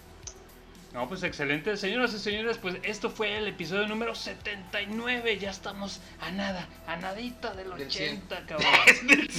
No, 0.94 1.10
pues 1.10 1.24
excelente, 1.24 1.76
señoras 1.76 2.14
y 2.14 2.20
señores, 2.20 2.60
pues 2.60 2.78
esto 2.84 3.10
fue 3.10 3.36
el 3.36 3.48
episodio 3.48 3.88
número 3.88 4.14
79, 4.14 5.40
ya 5.40 5.50
estamos 5.50 6.02
a 6.22 6.30
nada, 6.30 6.68
a 6.86 6.96
nadita 6.98 7.52
del 7.56 7.72
Del 7.72 7.88
80, 7.88 8.46
cabrón. 8.48 8.70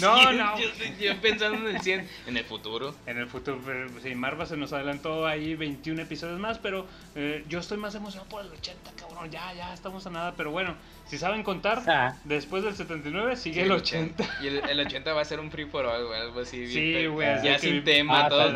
No, 0.00 0.32
no. 0.32 0.58
Yo, 0.58 0.66
yo 0.98 1.20
pensando 1.20 1.68
en 1.68 1.76
el 1.76 1.80
100, 1.80 2.08
en 2.26 2.36
el 2.36 2.44
futuro. 2.44 2.96
En 3.06 3.18
el 3.18 3.28
futuro, 3.28 3.60
pero, 3.64 3.88
sí, 4.02 4.16
Marva 4.16 4.46
se 4.46 4.56
nos 4.56 4.72
adelantó 4.72 5.28
ahí 5.28 5.54
21 5.54 6.02
episodios 6.02 6.40
más, 6.40 6.58
pero 6.58 6.88
eh, 7.14 7.44
yo 7.48 7.60
estoy 7.60 7.78
más 7.78 7.94
emocionado 7.94 8.28
por 8.28 8.44
el 8.44 8.50
80, 8.50 8.90
cabrón, 8.96 9.30
ya, 9.30 9.52
ya 9.54 9.72
estamos 9.72 10.04
a 10.08 10.10
nada, 10.10 10.34
pero 10.36 10.50
bueno, 10.50 10.74
si 11.06 11.18
saben 11.18 11.44
contar, 11.44 11.82
Ah. 11.86 12.16
después 12.24 12.64
del 12.64 12.74
79 12.74 13.36
sigue 13.36 13.54
Sí, 13.54 13.60
el 13.60 13.70
80. 13.70 14.38
Y 14.42 14.48
el, 14.48 14.56
el 14.70 14.80
80 14.80 15.12
va 15.12 15.20
a 15.20 15.24
ser 15.24 15.38
un 15.38 15.52
free 15.52 15.66
for 15.66 15.86
all, 15.86 16.04
güey, 16.04 16.20
algo 16.20 16.40
así. 16.40 16.58
bien 16.58 16.70
Sí, 16.72 17.06
güey, 17.06 17.44
Ya 17.44 17.60
sin 17.60 17.84
tema, 17.84 18.24
Ah, 18.24 18.28
todos, 18.28 18.52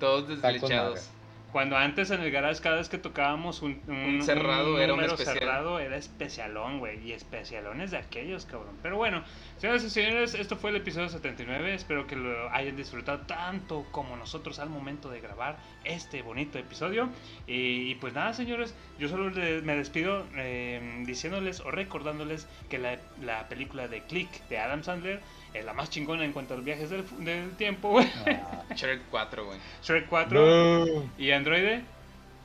todos 0.00 0.28
deslechados. 0.28 1.10
Cuando 1.52 1.76
antes 1.78 2.10
en 2.10 2.20
el 2.20 2.30
garage, 2.30 2.60
cada 2.60 2.76
vez 2.76 2.88
que 2.90 2.98
tocábamos 2.98 3.62
un, 3.62 3.80
Un 3.88 4.22
cerrado 4.22 4.78
era 4.80 4.92
un 4.92 5.02
especial. 5.02 5.38
cerrado, 5.38 5.78
era 5.80 5.96
especialón, 5.96 6.78
güey. 6.78 7.02
Y 7.06 7.12
especialones 7.12 7.90
de 7.90 7.96
aquellos, 7.96 8.44
cabrón. 8.44 8.76
Pero 8.82 8.96
bueno, 8.96 9.24
señoras 9.56 9.82
y 9.84 9.90
señores, 9.90 10.34
esto 10.34 10.56
fue 10.56 10.70
el 10.70 10.76
episodio 10.76 11.08
79. 11.08 11.74
Espero 11.74 12.06
que 12.06 12.16
lo 12.16 12.50
hayan 12.52 12.76
disfrutado 12.76 13.20
tanto 13.26 13.86
como 13.92 14.16
nosotros 14.16 14.58
al 14.58 14.68
momento 14.68 15.08
de 15.08 15.20
grabar 15.20 15.56
este 15.84 16.20
bonito 16.22 16.58
episodio. 16.58 17.08
Y, 17.46 17.90
y 17.90 17.94
pues 17.94 18.12
nada, 18.12 18.34
señores, 18.34 18.74
yo 18.98 19.08
solo 19.08 19.30
me 19.30 19.74
despido 19.76 20.26
eh, 20.36 21.02
diciéndoles 21.06 21.60
o 21.60 21.70
recordándoles 21.70 22.46
que 22.68 22.78
la, 22.78 22.98
la 23.22 23.48
película 23.48 23.88
de 23.88 24.02
Click 24.02 24.28
de 24.48 24.58
Adam 24.58 24.82
Sandler 24.82 25.20
la 25.62 25.72
más 25.72 25.90
chingona 25.90 26.24
en 26.24 26.32
cuanto 26.32 26.54
a 26.54 26.56
los 26.56 26.64
viajes 26.64 26.90
del, 26.90 27.50
tiempo, 27.56 27.90
güey. 27.90 28.10
Ah, 28.26 28.64
Shrek 28.74 29.02
4. 29.10 29.46
Shrek 29.82 30.08
4. 30.08 31.10
¿Y 31.18 31.30
Android? 31.32 31.80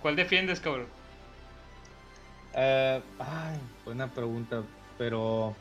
¿Cuál 0.02 0.16
defiendes, 0.16 0.60
cabrón? 0.60 0.88
Uh, 2.54 3.02
buena 3.86 4.08
pregunta, 4.08 4.62
pero 4.98 5.56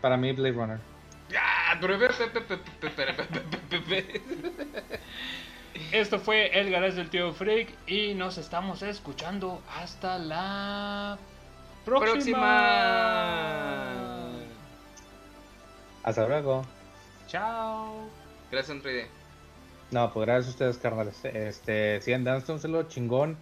para 0.00 0.16
mí 0.16 0.32
Blade 0.32 0.52
Runner. 0.52 0.78
Esto 5.92 6.18
fue 6.18 6.58
el 6.58 6.70
garage 6.70 6.94
del 6.96 7.10
tío 7.10 7.32
Freak 7.32 7.68
y 7.86 8.14
nos 8.14 8.38
estamos 8.38 8.82
escuchando 8.82 9.62
hasta 9.76 10.18
la 10.18 11.18
próxima. 11.84 12.12
próxima. 12.12 13.54
Hasta 16.02 16.28
luego. 16.28 16.64
Chao. 17.34 18.08
Gracias, 18.52 18.70
Androide. 18.70 19.08
No, 19.90 20.12
pues 20.12 20.24
gracias 20.24 20.46
a 20.46 20.50
ustedes, 20.50 20.78
carnales. 20.78 21.24
Este, 21.24 22.00
sigan 22.00 22.22
dándoselo 22.22 22.84
chingón 22.84 23.36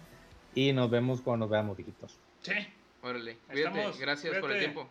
y 0.55 0.73
nos 0.73 0.89
vemos 0.89 1.21
cuando 1.21 1.45
nos 1.45 1.51
veamos, 1.51 1.79
hijitos. 1.79 2.17
Sí. 2.41 2.53
Órale. 3.03 3.37
Cuídate. 3.51 3.77
Estamos. 3.77 3.99
Gracias 3.99 4.39
por 4.39 4.51
el 4.51 4.59
tiempo. 4.59 4.89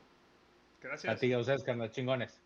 Gracias. 0.81 1.13
A 1.13 1.19
ti 1.19 1.27
y 1.27 1.33
a 1.33 1.41
ustedes, 1.41 1.65
carnales, 1.65 1.93
chingones. 1.93 2.41